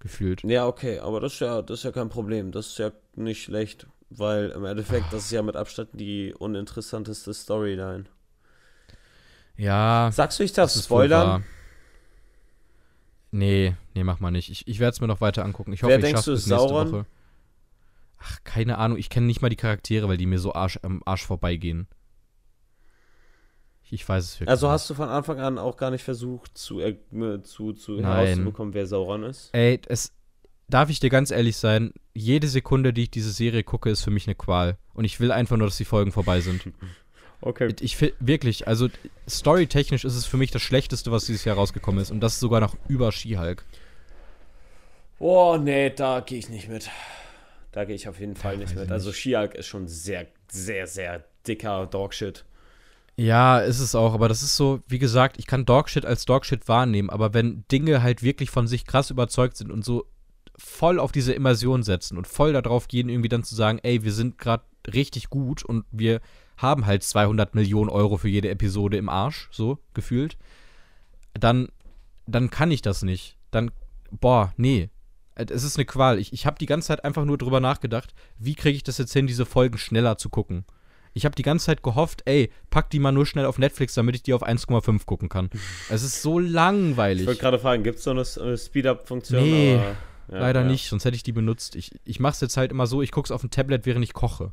Gefühlt. 0.00 0.42
Ja, 0.42 0.66
okay, 0.66 0.98
aber 0.98 1.20
das 1.20 1.34
ist 1.34 1.40
ja, 1.40 1.60
das 1.62 1.80
ist 1.80 1.84
ja 1.84 1.92
kein 1.92 2.08
Problem. 2.08 2.50
Das 2.50 2.68
ist 2.68 2.78
ja 2.78 2.92
nicht 3.14 3.42
schlecht, 3.42 3.86
weil 4.08 4.48
im 4.50 4.64
Endeffekt, 4.64 5.12
das 5.12 5.26
ist 5.26 5.30
ja 5.30 5.42
mit 5.42 5.54
Abstand 5.54 5.90
die 5.92 6.34
uninteressanteste 6.36 7.32
Storyline. 7.34 8.06
Ja. 9.56 10.10
Sagst 10.12 10.40
du, 10.40 10.44
ich 10.44 10.54
darf 10.54 10.70
das 10.72 10.76
ist 10.76 10.90
wohl 10.90 11.04
spoilern? 11.04 11.44
Nee, 13.30 13.76
nee, 13.94 14.02
mach 14.02 14.18
mal 14.18 14.30
nicht. 14.30 14.50
Ich, 14.50 14.66
ich 14.66 14.78
werde 14.78 14.94
es 14.94 15.00
mir 15.00 15.08
noch 15.08 15.20
weiter 15.20 15.44
angucken. 15.44 15.72
Ich 15.74 15.82
hoffe, 15.82 15.90
Wer 15.90 15.98
ich 15.98 16.04
denkst 16.04 16.20
schaffe 16.20 16.32
ist 16.32 16.46
nächste? 16.46 16.68
Woche. 16.70 17.06
Ach, 18.24 18.38
keine 18.44 18.78
Ahnung. 18.78 18.98
Ich 18.98 19.10
kenne 19.10 19.26
nicht 19.26 19.42
mal 19.42 19.48
die 19.48 19.56
Charaktere, 19.56 20.08
weil 20.08 20.16
die 20.16 20.26
mir 20.26 20.38
so 20.38 20.54
Arsch, 20.54 20.78
am 20.82 21.02
Arsch 21.04 21.24
vorbeigehen. 21.26 21.88
Ich, 23.84 23.92
ich 23.92 24.08
weiß 24.08 24.24
es 24.24 24.34
wirklich 24.40 24.48
Also 24.48 24.70
hast 24.70 24.88
du 24.88 24.94
von 24.94 25.08
Anfang 25.08 25.40
an 25.40 25.58
auch 25.58 25.76
gar 25.76 25.90
nicht 25.90 26.04
versucht, 26.04 26.56
zu, 26.56 26.80
äh, 26.80 26.96
zu, 27.42 27.72
zu 27.72 28.00
herauszubekommen, 28.02 28.74
wer 28.74 28.86
Sauron 28.86 29.24
ist? 29.24 29.50
Ey, 29.52 29.80
es. 29.88 30.12
Darf 30.68 30.88
ich 30.88 31.00
dir 31.00 31.10
ganz 31.10 31.30
ehrlich 31.30 31.56
sein, 31.58 31.92
jede 32.14 32.48
Sekunde, 32.48 32.94
die 32.94 33.02
ich 33.02 33.10
diese 33.10 33.32
Serie 33.32 33.62
gucke, 33.62 33.90
ist 33.90 34.02
für 34.02 34.10
mich 34.10 34.26
eine 34.26 34.34
Qual. 34.36 34.78
Und 34.94 35.04
ich 35.04 35.20
will 35.20 35.30
einfach 35.30 35.58
nur, 35.58 35.66
dass 35.66 35.76
die 35.76 35.84
Folgen 35.84 36.12
vorbei 36.12 36.40
sind. 36.40 36.62
Okay. 37.44 37.74
Ich 37.80 37.96
fi- 37.96 38.14
wirklich, 38.20 38.68
also 38.68 38.88
storytechnisch 39.28 40.04
ist 40.04 40.14
es 40.14 40.26
für 40.26 40.36
mich 40.36 40.52
das 40.52 40.62
Schlechteste, 40.62 41.10
was 41.10 41.24
dieses 41.26 41.44
Jahr 41.44 41.56
rausgekommen 41.56 42.00
ist. 42.00 42.12
Und 42.12 42.20
das 42.20 42.38
sogar 42.38 42.60
noch 42.60 42.76
über 42.86 43.10
She-Hulk. 43.10 43.64
Oh, 45.18 45.56
nee, 45.60 45.90
da 45.90 46.20
gehe 46.20 46.38
ich 46.38 46.48
nicht 46.48 46.68
mit. 46.68 46.88
Da 47.72 47.84
gehe 47.84 47.96
ich 47.96 48.08
auf 48.08 48.20
jeden 48.20 48.36
Fall 48.36 48.54
Ja, 48.54 48.60
nicht 48.60 48.76
mit. 48.76 48.90
Also. 48.90 49.12
Shiak 49.12 49.54
ist 49.54 49.66
schon 49.66 49.88
sehr, 49.88 50.26
sehr, 50.50 50.86
sehr 50.86 51.24
dicker 51.46 51.86
Dogshit. 51.86 52.44
Ja, 53.16 53.58
ist 53.60 53.80
es 53.80 53.94
auch, 53.94 54.14
aber 54.14 54.28
das 54.28 54.42
ist 54.42 54.56
so, 54.56 54.80
wie 54.88 54.98
gesagt, 54.98 55.38
ich 55.38 55.46
kann 55.46 55.66
Dogshit 55.66 56.06
als 56.06 56.24
Dogshit 56.24 56.66
wahrnehmen, 56.68 57.10
aber 57.10 57.34
wenn 57.34 57.64
Dinge 57.70 58.02
halt 58.02 58.22
wirklich 58.22 58.50
von 58.50 58.66
sich 58.66 58.86
krass 58.86 59.10
überzeugt 59.10 59.56
sind 59.56 59.70
und 59.70 59.84
so 59.84 60.06
voll 60.56 60.98
auf 60.98 61.12
diese 61.12 61.32
Immersion 61.32 61.82
setzen 61.82 62.16
und 62.16 62.26
voll 62.26 62.52
darauf 62.52 62.88
gehen, 62.88 63.08
irgendwie 63.08 63.28
dann 63.28 63.44
zu 63.44 63.54
sagen, 63.54 63.80
ey, 63.82 64.02
wir 64.02 64.12
sind 64.12 64.38
gerade 64.38 64.64
richtig 64.92 65.28
gut 65.28 65.64
und 65.64 65.84
wir 65.90 66.20
haben 66.56 66.86
halt 66.86 67.02
200 67.02 67.54
Millionen 67.54 67.90
Euro 67.90 68.16
für 68.16 68.28
jede 68.28 68.48
Episode 68.48 68.96
im 68.96 69.08
Arsch, 69.08 69.48
so 69.50 69.78
gefühlt, 69.94 70.38
dann, 71.34 71.68
dann 72.26 72.50
kann 72.50 72.70
ich 72.70 72.82
das 72.82 73.02
nicht. 73.02 73.36
Dann, 73.50 73.70
boah, 74.10 74.52
nee. 74.56 74.88
Äh, 75.50 75.54
Es 75.54 75.64
ist 75.64 75.76
eine 75.76 75.84
Qual. 75.84 76.18
Ich, 76.18 76.32
ich 76.32 76.46
habe 76.46 76.58
die 76.58 76.66
ganze 76.66 76.88
Zeit 76.88 77.04
einfach 77.04 77.24
nur 77.24 77.38
drüber 77.38 77.60
nachgedacht, 77.60 78.14
wie 78.38 78.54
kriege 78.54 78.76
ich 78.76 78.82
das 78.82 78.98
jetzt 78.98 79.12
hin, 79.12 79.26
diese 79.26 79.46
Folgen 79.46 79.78
schneller 79.78 80.16
zu 80.18 80.28
gucken. 80.28 80.64
Ich 81.14 81.26
habe 81.26 81.34
die 81.34 81.42
ganze 81.42 81.66
Zeit 81.66 81.82
gehofft, 81.82 82.22
ey, 82.24 82.50
pack 82.70 82.88
die 82.88 82.98
mal 82.98 83.12
nur 83.12 83.26
schnell 83.26 83.44
auf 83.44 83.58
Netflix, 83.58 83.92
damit 83.94 84.14
ich 84.16 84.22
die 84.22 84.32
auf 84.32 84.42
1,5 84.46 85.04
gucken 85.04 85.28
kann. 85.28 85.50
es 85.90 86.02
ist 86.02 86.22
so 86.22 86.40
Ich 86.40 86.50
langweilig. 86.50 87.26
wollte 87.26 87.40
gerade 87.40 87.58
fragen, 87.58 87.82
gibt 87.82 87.98
es 87.98 88.04
so 88.04 88.10
eine, 88.12 88.24
eine 88.40 88.56
Speed-Up-Funktion? 88.56 89.42
Nee, 89.42 89.74
ja, 89.74 89.94
Leider 90.28 90.62
ja. 90.62 90.66
nicht, 90.66 90.88
sonst 90.88 91.04
hätte 91.04 91.16
ich 91.16 91.22
die 91.22 91.32
benutzt. 91.32 91.76
Ich, 91.76 91.90
ich 92.04 92.18
mache 92.18 92.32
es 92.32 92.40
jetzt 92.40 92.56
halt 92.56 92.70
immer 92.70 92.86
so, 92.86 93.02
ich 93.02 93.12
gucke 93.12 93.26
es 93.26 93.30
auf 93.30 93.42
dem 93.42 93.50
Tablet, 93.50 93.84
während 93.84 94.04
ich 94.04 94.14
koche. 94.14 94.52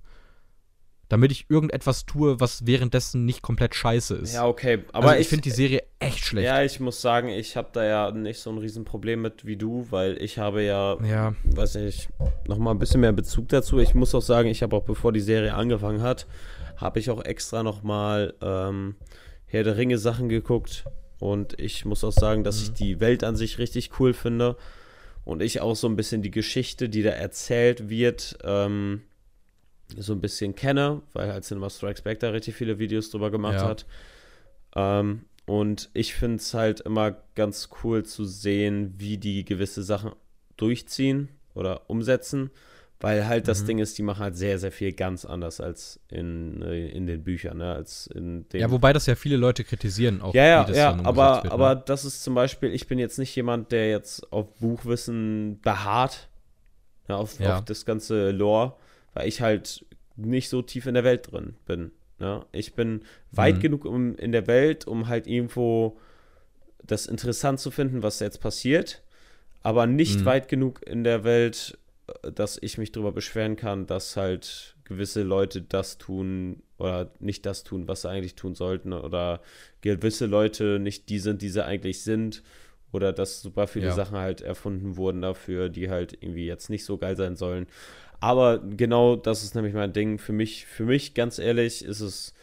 Damit 1.09 1.31
ich 1.31 1.47
irgendetwas 1.49 2.05
tue, 2.05 2.39
was 2.39 2.67
währenddessen 2.67 3.25
nicht 3.25 3.41
komplett 3.41 3.73
scheiße 3.73 4.15
ist. 4.15 4.35
Ja, 4.35 4.47
okay. 4.47 4.83
Aber 4.93 5.09
also 5.09 5.15
ich, 5.15 5.21
ich, 5.21 5.27
finde 5.27 5.41
die 5.41 5.49
Serie 5.49 5.83
echt 5.97 6.23
schlecht. 6.23 6.45
Ja, 6.45 6.61
ich 6.63 6.79
muss 6.79 7.01
sagen, 7.01 7.29
ich 7.29 7.57
habe 7.57 7.69
da 7.73 7.83
ja 7.83 8.11
nicht 8.11 8.39
so 8.39 8.51
ein 8.51 8.59
Riesenproblem 8.59 9.21
mit 9.21 9.45
wie 9.45 9.57
du, 9.57 9.87
weil 9.89 10.21
ich 10.21 10.37
habe 10.37 10.61
ja, 10.63 10.97
Ja. 11.03 11.33
weiß 11.43 11.75
nicht, 11.75 12.09
nochmal 12.47 12.75
ein 12.75 12.79
bisschen 12.79 13.01
mehr 13.01 13.11
Bezug 13.11 13.49
dazu. 13.49 13.79
Ich 13.79 13.95
muss 13.95 14.13
auch 14.13 14.21
sagen, 14.21 14.49
ich 14.49 14.61
habe 14.61 14.75
auch 14.75 14.83
bevor 14.83 15.11
die 15.11 15.19
Serie 15.19 15.55
angefangen 15.55 16.03
hat, 16.03 16.27
habe 16.77 16.99
ich 16.99 17.09
auch 17.09 17.25
extra 17.25 17.63
nochmal 17.63 18.35
ähm, 18.41 18.95
Herr 19.47 19.63
der 19.63 19.77
Ringe 19.77 19.97
Sachen 19.97 20.29
geguckt 20.29 20.85
und 21.19 21.59
ich 21.59 21.85
muss 21.85 22.03
auch 22.03 22.11
sagen, 22.11 22.43
dass 22.43 22.61
ich 22.61 22.71
die 22.73 22.99
Welt 22.99 23.23
an 23.23 23.35
sich 23.35 23.57
richtig 23.57 23.99
cool 23.99 24.13
finde 24.13 24.57
und 25.25 25.41
ich 25.41 25.59
auch 25.59 25.75
so 25.75 25.87
ein 25.87 25.95
bisschen 25.95 26.21
die 26.21 26.31
Geschichte, 26.31 26.87
die 26.87 27.01
da 27.01 27.09
erzählt 27.09 27.89
wird, 27.89 28.37
ähm, 28.43 29.01
so 29.97 30.13
ein 30.13 30.21
bisschen 30.21 30.55
kenne, 30.55 31.01
weil 31.13 31.31
halt 31.31 31.43
Cinema 31.43 31.69
Strikes 31.69 32.01
Back 32.01 32.19
da 32.19 32.29
richtig 32.29 32.55
viele 32.55 32.79
Videos 32.79 33.09
drüber 33.09 33.31
gemacht 33.31 33.55
Ja. 33.55 33.67
hat. 33.69 33.85
Ähm, 34.75 35.25
und 35.45 35.89
ich 35.93 36.13
finde 36.13 36.37
es 36.37 36.53
halt 36.53 36.81
immer 36.81 37.15
ganz 37.35 37.69
cool 37.83 38.05
zu 38.05 38.25
sehen, 38.25 38.93
wie 38.97 39.17
die 39.17 39.45
gewisse 39.45 39.81
Sachen 39.81 40.11
durchziehen 40.57 41.29
oder 41.55 41.89
umsetzen, 41.89 42.51
weil 43.01 43.27
halt 43.27 43.47
das 43.47 43.63
Mhm. 43.63 43.67
Ding 43.67 43.79
ist, 43.79 43.97
die 43.97 44.03
machen 44.03 44.19
halt 44.23 44.35
sehr, 44.37 44.59
sehr 44.59 44.71
viel 44.71 44.91
ganz 44.93 45.25
anders 45.25 45.59
als 45.59 45.99
in, 46.09 46.61
äh, 46.61 46.89
in 46.89 47.07
den 47.07 47.23
Büchern, 47.23 47.57
ne? 47.57 47.73
als 47.73 48.07
in 48.07 48.47
den 48.49 48.61
Ja, 48.61 48.69
wobei 48.71 48.93
das 48.93 49.05
ja 49.07 49.15
viele 49.15 49.37
Leute 49.37 49.63
kritisieren, 49.63 50.21
auch 50.21 50.35
ja, 50.35 50.43
ja, 50.45 50.63
das 50.65 50.77
ja, 50.77 50.99
aber, 51.03 51.41
wird, 51.43 51.51
aber 51.53 51.75
ne? 51.75 51.83
das 51.85 52.05
ist 52.05 52.23
zum 52.23 52.35
Beispiel, 52.35 52.71
ich 52.73 52.87
bin 52.87 52.99
jetzt 52.99 53.17
nicht 53.17 53.35
jemand, 53.35 53.71
der 53.71 53.89
jetzt 53.89 54.31
auf 54.31 54.53
Buchwissen 54.59 55.59
beharrt, 55.61 56.27
ja, 57.07 57.15
auf, 57.15 57.39
Ja. 57.39 57.57
auf 57.57 57.65
das 57.65 57.85
ganze 57.85 58.31
Lore, 58.31 58.75
weil 59.19 59.27
ich 59.27 59.41
halt 59.41 59.85
nicht 60.15 60.47
so 60.47 60.61
tief 60.61 60.85
in 60.85 60.93
der 60.93 61.03
Welt 61.03 61.29
drin 61.29 61.55
bin. 61.65 61.91
Ja? 62.19 62.45
Ich 62.53 62.73
bin 62.73 63.01
weit 63.31 63.57
Mhm. 63.57 63.59
genug 63.59 63.83
um, 63.85 64.15
in 64.15 64.31
der 64.31 64.47
Welt, 64.47 64.87
um 64.87 65.09
halt 65.09 65.27
irgendwo 65.27 65.99
das 66.85 67.05
interessant 67.05 67.59
zu 67.59 67.69
finden, 67.69 68.01
was 68.01 68.21
jetzt 68.21 68.39
passiert, 68.39 69.03
aber 69.61 69.87
nicht 69.87 70.21
Mhm. 70.21 70.25
weit 70.25 70.47
genug 70.47 70.87
in 70.87 71.03
der 71.03 71.25
Welt, 71.25 71.77
äh, 72.23 72.31
dass 72.31 72.57
ich 72.61 72.77
mich 72.77 72.93
darüber 72.93 73.11
beschweren 73.11 73.57
kann, 73.57 73.87
dass 73.87 74.15
halt 74.15 74.77
gewisse 74.85 75.23
Leute 75.23 75.61
das 75.63 75.97
tun 75.97 76.63
oder 76.77 77.11
nicht 77.19 77.45
das 77.45 77.65
tun, 77.65 77.89
was 77.89 78.03
sie 78.03 78.09
eigentlich 78.09 78.35
tun 78.35 78.55
sollten 78.55 78.93
oder 78.93 79.41
gewisse 79.81 80.27
Leute 80.27 80.79
nicht 80.79 81.09
die 81.09 81.19
sind, 81.19 81.41
die 81.41 81.49
sie 81.49 81.65
eigentlich 81.65 82.03
sind 82.03 82.41
oder 82.91 83.13
dass 83.13 83.41
super 83.41 83.67
viele 83.67 83.87
Ja. 83.87 83.91
Sachen 83.93 84.17
halt 84.17 84.41
erfunden 84.41 84.97
wurden 84.97 85.21
dafür, 85.21 85.69
die 85.69 85.89
halt 85.89 86.13
irgendwie 86.21 86.45
jetzt 86.45 86.69
nicht 86.69 86.85
so 86.85 86.97
geil 86.97 87.15
sein 87.15 87.35
sollen. 87.35 87.67
Aber 88.19 88.59
genau 88.59 89.15
das 89.15 89.43
ist 89.43 89.55
nämlich 89.55 89.73
mein 89.73 89.93
Ding. 89.93 90.17
Für 90.19 90.33
mich, 90.33 90.65
für 90.65 90.83
mich, 90.85 91.13
ganz 91.13 91.39
ehrlich, 91.39 91.85
ist 91.85 92.01
es 92.01 92.33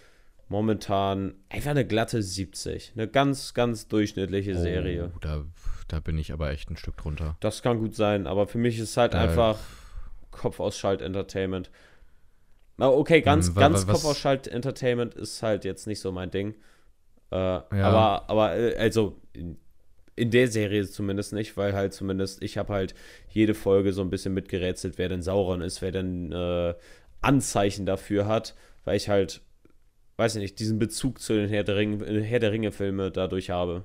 momentan 0.48 1.34
einfach 1.48 1.72
eine 1.72 1.86
glatte 1.86 2.22
70. 2.22 2.92
Eine 2.94 3.08
ganz, 3.08 3.52
ganz 3.54 3.88
durchschnittliche 3.88 4.56
Serie. 4.56 5.10
Oh, 5.14 5.18
da, 5.20 5.44
da 5.88 6.00
bin 6.00 6.16
ich 6.18 6.32
aber 6.32 6.50
echt 6.50 6.70
ein 6.70 6.76
Stück 6.76 6.96
drunter. 6.96 7.36
Das 7.40 7.62
kann 7.62 7.78
gut 7.78 7.94
sein, 7.94 8.26
aber 8.26 8.46
für 8.46 8.58
mich 8.58 8.76
ist 8.78 8.90
es 8.90 8.96
halt 8.96 9.14
Da- 9.14 9.20
einfach 9.22 9.58
Kopf 10.30 10.60
aus 10.60 10.78
Schalt 10.78 11.02
Entertainment. 11.02 11.70
Na, 12.78 12.88
okay, 12.90 13.20
ganz, 13.22 13.48
Hm, 13.48 13.56
wa- 13.56 13.60
ganz 13.60 13.86
Kopf 13.86 14.04
aus 14.04 14.18
Schalt 14.18 14.46
Entertainment 14.48 15.14
ist 15.14 15.42
halt 15.42 15.64
jetzt 15.64 15.86
nicht 15.86 16.00
so 16.00 16.12
mein 16.12 16.30
Ding. 16.30 16.54
Äh, 17.32 17.36
Ja. 17.36 17.64
Aber, 17.72 18.30
aber, 18.30 18.56
äh, 18.56 18.76
also 18.76 19.20
in, 20.16 20.30
der 20.30 20.48
Serie 20.48 20.86
zumindest 20.86 21.32
nicht, 21.32 21.56
weil 21.56 21.74
halt 21.74 21.92
zumindest 21.92 22.42
ich 22.42 22.58
habe 22.58 22.72
halt 22.72 22.94
jede 23.28 23.54
Folge 23.54 23.92
so 23.92 24.02
ein 24.02 24.10
bisschen 24.10 24.34
mitgerätselt, 24.34 24.98
wer 24.98 25.08
denn 25.08 25.22
Sauron 25.22 25.60
ist, 25.60 25.82
wer 25.82 25.92
denn 25.92 26.32
äh, 26.32 26.74
Anzeichen 27.20 27.86
dafür 27.86 28.26
hat, 28.26 28.54
weil 28.84 28.96
ich 28.96 29.08
halt, 29.08 29.42
weiß 30.16 30.36
ich 30.36 30.42
nicht, 30.42 30.58
diesen 30.58 30.78
Bezug 30.78 31.20
zu 31.20 31.34
den 31.34 31.48
Herr 31.48 31.64
der, 31.64 31.76
Ring, 31.76 32.02
Herr 32.22 32.40
der 32.40 32.52
Ringe-Filme 32.52 33.10
dadurch 33.10 33.50
habe. 33.50 33.84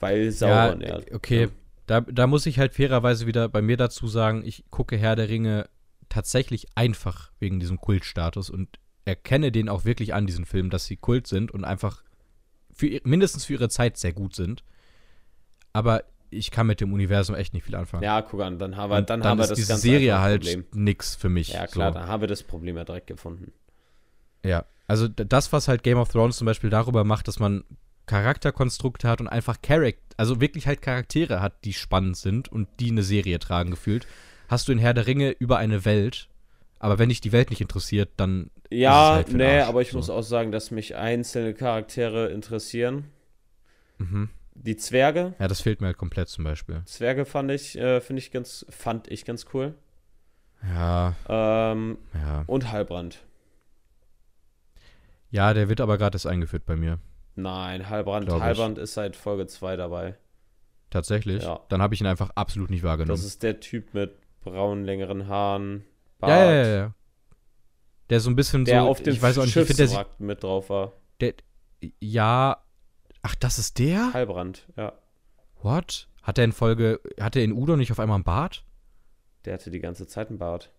Weil 0.00 0.30
Sauron, 0.30 0.80
ja. 0.80 1.00
okay. 1.12 1.42
Ja. 1.42 1.48
Da, 1.86 2.00
da 2.00 2.26
muss 2.26 2.46
ich 2.46 2.58
halt 2.58 2.74
fairerweise 2.74 3.26
wieder 3.26 3.48
bei 3.48 3.62
mir 3.62 3.76
dazu 3.76 4.08
sagen, 4.08 4.42
ich 4.44 4.64
gucke 4.70 4.96
Herr 4.96 5.14
der 5.14 5.28
Ringe 5.28 5.68
tatsächlich 6.08 6.66
einfach 6.74 7.30
wegen 7.38 7.60
diesem 7.60 7.80
Kultstatus 7.80 8.50
und 8.50 8.80
erkenne 9.04 9.52
den 9.52 9.68
auch 9.68 9.84
wirklich 9.84 10.12
an, 10.12 10.26
diesen 10.26 10.44
Film, 10.44 10.70
dass 10.70 10.86
sie 10.86 10.96
Kult 10.96 11.26
sind 11.26 11.52
und 11.52 11.64
einfach 11.64 12.02
für, 12.72 13.00
mindestens 13.04 13.44
für 13.44 13.54
ihre 13.54 13.68
Zeit 13.68 13.96
sehr 13.96 14.12
gut 14.12 14.34
sind. 14.34 14.64
Aber 15.76 16.04
ich 16.30 16.50
kann 16.50 16.66
mit 16.66 16.80
dem 16.80 16.92
Universum 16.92 17.34
echt 17.36 17.52
nicht 17.52 17.64
viel 17.64 17.74
anfangen. 17.76 18.02
Ja, 18.02 18.22
guck 18.22 18.40
an, 18.40 18.58
dann 18.58 18.76
haben 18.76 18.90
wir, 18.90 18.96
Und 18.96 19.10
dann 19.10 19.22
haben 19.22 19.38
wir 19.38 19.46
das 19.46 19.56
diese 19.56 19.76
Serie 19.76 20.20
halt 20.20 20.74
nix 20.74 21.14
für 21.14 21.28
mich. 21.28 21.48
Ja, 21.50 21.66
klar, 21.66 21.92
So. 21.92 21.98
dann 21.98 22.08
haben 22.08 22.20
wir 22.22 22.28
das 22.28 22.42
Problem 22.42 22.76
ja 22.76 22.84
direkt 22.84 23.06
gefunden. 23.08 23.52
Ja, 24.42 24.64
also 24.88 25.06
das, 25.08 25.52
was 25.52 25.68
halt 25.68 25.82
Game 25.82 25.98
of 25.98 26.08
Thrones 26.08 26.38
zum 26.38 26.46
Beispiel 26.46 26.70
darüber 26.70 27.04
macht, 27.04 27.28
dass 27.28 27.38
man 27.38 27.64
Charakterkonstrukte 28.06 29.08
hat 29.08 29.20
und 29.20 29.28
einfach 29.28 29.56
Charact 29.60 29.98
also 30.16 30.40
wirklich 30.40 30.66
halt 30.66 30.80
Charaktere 30.80 31.40
hat, 31.42 31.64
die 31.64 31.74
spannend 31.74 32.16
sind 32.16 32.50
und 32.50 32.68
die 32.80 32.90
eine 32.90 33.02
Serie 33.02 33.38
tragen 33.38 33.70
gefühlt, 33.70 34.06
hast 34.48 34.68
du 34.68 34.72
in 34.72 34.78
Herr 34.78 34.94
der 34.94 35.06
Ringe 35.06 35.30
über 35.32 35.58
eine 35.58 35.84
Welt. 35.84 36.28
Aber 36.78 36.98
wenn 36.98 37.08
dich 37.10 37.20
die 37.20 37.32
Welt 37.32 37.50
nicht 37.50 37.60
interessiert, 37.60 38.10
dann 38.16 38.50
Ja, 38.70 39.14
halt 39.14 39.32
nee, 39.32 39.58
Arsch, 39.60 39.68
aber 39.68 39.82
ich 39.82 39.90
so. 39.90 39.98
muss 39.98 40.08
auch 40.10 40.22
sagen, 40.22 40.52
dass 40.52 40.70
mich 40.70 40.96
einzelne 40.96 41.52
Charaktere 41.54 42.28
interessieren. 42.28 43.04
mhm. 43.98 44.30
Die 44.62 44.76
Zwerge. 44.76 45.34
ja, 45.38 45.48
das 45.48 45.60
fehlt 45.60 45.80
mir 45.80 45.88
halt 45.88 45.98
komplett 45.98 46.28
zum 46.28 46.44
Beispiel. 46.44 46.82
Zwerge 46.86 47.24
fand 47.24 47.50
ich, 47.50 47.76
äh, 47.78 48.00
finde 48.00 48.20
ich 48.20 48.30
ganz, 48.32 48.66
fand 48.68 49.08
ich 49.08 49.24
ganz 49.24 49.46
cool. 49.54 49.74
Ja, 50.62 51.14
Ähm, 51.28 51.98
ja. 52.14 52.44
und 52.46 52.72
Halbrand. 52.72 53.22
Ja, 55.30 55.52
der 55.54 55.68
wird 55.68 55.80
aber 55.80 55.98
gerade 55.98 56.16
erst 56.16 56.26
eingeführt 56.26 56.64
bei 56.66 56.76
mir. 56.76 56.98
Nein, 57.34 57.88
Halbrand, 57.90 58.28
ich. 58.28 58.34
Halbrand 58.34 58.78
ist 58.78 58.94
seit 58.94 59.16
Folge 59.16 59.46
2 59.46 59.76
dabei. 59.76 60.16
Tatsächlich. 60.90 61.42
Ja. 61.42 61.60
Dann 61.68 61.82
habe 61.82 61.94
ich 61.94 62.00
ihn 62.00 62.06
einfach 62.06 62.30
absolut 62.34 62.70
nicht 62.70 62.82
wahrgenommen. 62.82 63.16
Das 63.18 63.24
ist 63.26 63.42
der 63.42 63.60
Typ 63.60 63.92
mit 63.92 64.14
braunen, 64.42 64.84
längeren 64.84 65.26
Haaren, 65.28 65.84
Bart, 66.18 66.30
ja, 66.30 66.44
ja, 66.44 66.62
ja, 66.62 66.76
ja. 66.76 66.94
Der 68.08 68.20
so 68.20 68.30
ein 68.30 68.36
bisschen 68.36 68.64
der 68.64 68.82
so, 68.82 68.88
auf 68.88 69.02
dem 69.02 69.12
ich 69.12 69.20
weiß 69.20 69.36
auch 69.38 69.44
nicht, 69.44 69.56
der 69.56 69.66
Schiffswrack 69.66 70.18
mit 70.20 70.42
drauf 70.42 70.70
war. 70.70 70.92
der, 71.20 71.34
ja, 72.00 72.56
ach, 73.26 73.34
das 73.34 73.58
ist 73.58 73.78
der? 73.78 74.12
Halbrand, 74.12 74.66
ja. 74.76 74.92
What? 75.62 76.08
Hat 76.22 76.38
er 76.38 76.44
in 76.44 76.52
Folge, 76.52 77.00
hat 77.20 77.34
er 77.36 77.42
in 77.44 77.52
Udo 77.52 77.76
nicht 77.76 77.90
auf 77.90 77.98
einmal 77.98 78.14
einen 78.16 78.24
Bart? 78.24 78.64
Der 79.44 79.54
hatte 79.54 79.70
die 79.70 79.80
ganze 79.80 80.06
Zeit 80.06 80.28
einen 80.28 80.38
Bart. 80.38 80.70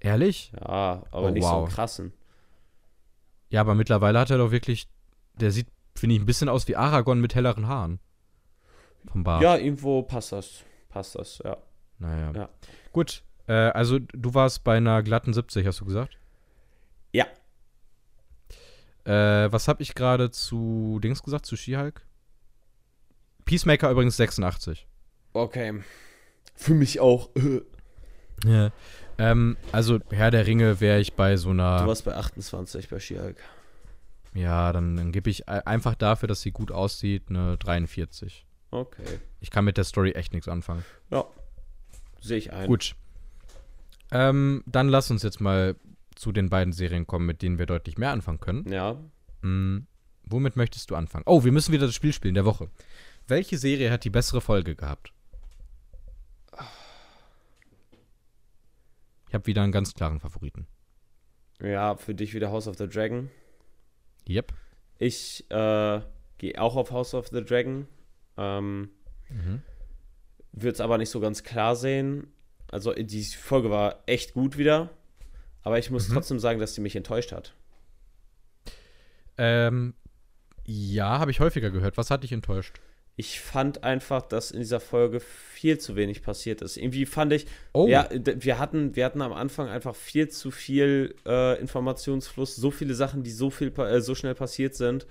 Ehrlich? 0.00 0.52
Ja, 0.60 1.04
aber 1.10 1.28
Oh, 1.28 1.30
nicht 1.30 1.44
so 1.44 1.50
einen 1.50 1.62
wow. 1.62 1.68
krassen. 1.72 2.12
Ja, 3.50 3.60
aber 3.60 3.74
mittlerweile 3.74 4.18
hat 4.18 4.30
er 4.30 4.38
doch 4.38 4.50
wirklich, 4.50 4.88
der 5.34 5.50
sieht, 5.52 5.68
finde 5.94 6.16
ich, 6.16 6.20
ein 6.20 6.26
bisschen 6.26 6.48
aus 6.48 6.66
wie 6.68 6.76
Aragorn 6.76 7.20
mit 7.20 7.34
helleren 7.34 7.68
Haaren. 7.68 8.00
Vom 9.10 9.22
Bart. 9.22 9.42
Ja, 9.42 9.56
irgendwo 9.56 10.02
passt 10.02 10.32
das. 10.32 10.64
Passt 10.88 11.14
das, 11.14 11.40
ja. 11.44 11.56
Naja. 11.98 12.32
Ja. 12.34 12.48
Gut, 12.92 13.22
äh, 13.46 13.52
also 13.52 13.98
du 14.00 14.34
warst 14.34 14.64
bei 14.64 14.76
einer 14.76 15.02
glatten 15.02 15.32
70, 15.32 15.64
hast 15.66 15.80
du 15.80 15.84
gesagt? 15.84 16.18
Ja. 17.12 17.26
Äh, 19.06 19.52
was 19.52 19.68
habe 19.68 19.82
ich 19.82 19.94
gerade 19.94 20.30
zu 20.30 20.98
Dings 21.02 21.22
gesagt, 21.22 21.46
zu 21.46 21.56
She-Hulk? 21.56 22.02
Peacemaker 23.44 23.90
übrigens 23.90 24.16
86. 24.16 24.86
Okay. 25.32 25.80
Für 26.54 26.74
mich 26.74 27.00
auch. 27.00 27.30
Du 27.34 27.62
Ja. 28.44 28.70
Ähm, 29.18 29.56
also 29.72 29.98
Herr 30.10 30.30
der 30.30 30.46
Ringe 30.46 30.80
wäre 30.80 31.00
ich 31.00 31.14
bei 31.14 31.36
so 31.36 31.50
einer. 31.50 31.86
warst 31.86 32.04
bei 32.04 32.14
28 32.14 32.88
bei 32.90 32.98
She-Hulk. 33.00 33.36
Ja, 34.34 34.72
dann, 34.74 34.96
dann 34.96 35.12
gebe 35.12 35.30
ich 35.30 35.48
ein- 35.48 35.66
einfach 35.66 35.94
dafür, 35.94 36.26
dass 36.28 36.42
sie 36.42 36.50
gut 36.50 36.70
aussieht, 36.70 37.24
eine 37.30 37.56
43. 37.56 38.44
Okay. 38.70 39.20
Ich 39.40 39.50
kann 39.50 39.64
mit 39.64 39.78
der 39.78 39.84
Story 39.84 40.10
echt 40.12 40.32
nichts 40.34 40.48
anfangen. 40.48 40.84
Ja. 41.10 41.24
Sehe 42.20 42.36
ich 42.36 42.52
ein. 42.52 42.66
Gut. 42.66 42.94
Ähm, 44.10 44.62
dann 44.66 44.88
lass 44.88 45.10
uns 45.10 45.22
jetzt 45.22 45.40
mal 45.40 45.76
zu 46.16 46.32
den 46.32 46.48
beiden 46.50 46.72
Serien 46.72 47.06
kommen, 47.06 47.26
mit 47.26 47.42
denen 47.42 47.58
wir 47.58 47.66
deutlich 47.66 47.96
mehr 47.98 48.10
anfangen 48.10 48.40
können. 48.40 48.70
Ja. 48.70 48.96
Hm, 49.42 49.86
womit 50.24 50.56
möchtest 50.56 50.90
du 50.90 50.96
anfangen? 50.96 51.24
Oh, 51.26 51.44
wir 51.44 51.52
müssen 51.52 51.72
wieder 51.72 51.86
das 51.86 51.94
Spiel 51.94 52.12
spielen 52.12 52.34
der 52.34 52.44
Woche. 52.44 52.68
Welche 53.28 53.58
Serie 53.58 53.90
hat 53.90 54.04
die 54.04 54.10
bessere 54.10 54.40
Folge 54.40 54.74
gehabt? 54.74 55.12
Ich 59.28 59.34
habe 59.34 59.46
wieder 59.46 59.62
einen 59.62 59.72
ganz 59.72 59.94
klaren 59.94 60.20
Favoriten. 60.20 60.66
Ja, 61.60 61.96
für 61.96 62.14
dich 62.14 62.34
wieder 62.34 62.50
House 62.50 62.68
of 62.68 62.76
the 62.78 62.88
Dragon. 62.88 63.30
Yep. 64.28 64.52
Ich 64.98 65.44
äh, 65.50 66.00
gehe 66.38 66.60
auch 66.60 66.76
auf 66.76 66.90
House 66.90 67.14
of 67.14 67.28
the 67.28 67.44
Dragon. 67.44 67.86
Ähm, 68.36 68.90
Mhm. 69.28 69.60
würde 70.52 70.70
es 70.72 70.80
aber 70.80 70.98
nicht 70.98 71.10
so 71.10 71.18
ganz 71.18 71.42
klar 71.42 71.74
sehen. 71.74 72.28
Also 72.70 72.92
die 72.94 73.24
Folge 73.24 73.70
war 73.70 74.02
echt 74.06 74.34
gut 74.34 74.56
wieder, 74.56 74.90
aber 75.66 75.80
ich 75.80 75.90
muss 75.90 76.08
Mhm. 76.08 76.14
trotzdem 76.14 76.38
sagen, 76.38 76.60
dass 76.60 76.76
sie 76.76 76.80
mich 76.80 76.94
enttäuscht 76.94 77.32
hat. 77.32 77.52
Ähm, 79.36 79.94
ja, 80.64 81.18
habe 81.18 81.32
ich 81.32 81.40
häufiger 81.40 81.70
gehört. 81.72 81.96
Was 81.96 82.10
hat 82.10 82.22
dich 82.22 82.30
enttäuscht? 82.30 82.80
Ich 83.16 83.40
fand 83.40 83.82
einfach, 83.82 84.22
dass 84.22 84.52
in 84.52 84.60
dieser 84.60 84.78
Folge 84.78 85.18
viel 85.20 85.78
zu 85.78 85.96
wenig 85.96 86.22
passiert 86.22 86.62
ist. 86.62 86.76
Irgendwie 86.76 87.04
fand 87.04 87.32
ich, 87.32 87.46
Oh, 87.72 87.88
ja, 87.88 88.08
wir 88.12 88.58
hatten, 88.60 88.94
wir 88.94 89.04
hatten 89.04 89.22
am 89.22 89.32
Anfang 89.32 89.68
einfach 89.68 89.96
viel 89.96 90.28
zu 90.28 90.52
viel 90.52 91.16
äh, 91.26 91.58
Informationsfluss, 91.60 92.54
so 92.54 92.70
viele 92.70 92.94
Sachen, 92.94 93.24
die 93.24 93.30
so 93.32 93.50
viel, 93.50 93.72
äh, 93.80 94.00
so 94.00 94.14
schnell 94.14 94.34
passiert 94.36 94.74
sind. 94.76 95.06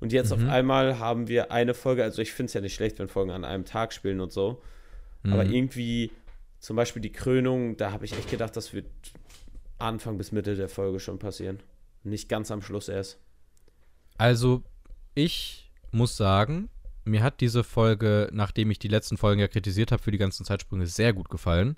Und 0.00 0.12
jetzt 0.12 0.36
Mhm. 0.36 0.44
auf 0.44 0.50
einmal 0.50 0.98
haben 0.98 1.28
wir 1.28 1.50
eine 1.50 1.72
Folge, 1.74 2.02
also 2.04 2.20
ich 2.20 2.32
finde 2.32 2.48
es 2.48 2.54
ja 2.54 2.60
nicht 2.60 2.74
schlecht, 2.74 2.98
wenn 2.98 3.08
Folgen 3.08 3.30
an 3.30 3.44
einem 3.44 3.64
Tag 3.64 3.92
spielen 3.94 4.20
und 4.20 4.32
so. 4.32 4.60
Aber 5.24 5.44
Mhm. 5.44 5.52
irgendwie, 5.52 6.10
zum 6.58 6.76
Beispiel 6.76 7.00
die 7.02 7.12
Krönung, 7.12 7.76
da 7.76 7.92
habe 7.92 8.04
ich 8.04 8.12
echt 8.12 8.30
gedacht, 8.30 8.54
das 8.56 8.72
wird 8.74 8.86
Anfang 9.78 10.18
bis 10.18 10.32
Mitte 10.32 10.56
der 10.56 10.68
Folge 10.68 11.00
schon 11.00 11.18
passieren. 11.18 11.60
Nicht 12.04 12.28
ganz 12.28 12.50
am 12.50 12.62
Schluss 12.62 12.88
erst. 12.88 13.18
Also, 14.16 14.62
ich 15.14 15.70
muss 15.92 16.16
sagen, 16.16 16.68
mir 17.04 17.22
hat 17.22 17.40
diese 17.40 17.64
Folge, 17.64 18.28
nachdem 18.32 18.70
ich 18.70 18.78
die 18.78 18.88
letzten 18.88 19.16
Folgen 19.16 19.40
ja 19.40 19.48
kritisiert 19.48 19.92
habe 19.92 20.02
für 20.02 20.10
die 20.10 20.18
ganzen 20.18 20.44
Zeitsprünge, 20.44 20.86
sehr 20.86 21.12
gut 21.12 21.28
gefallen. 21.28 21.76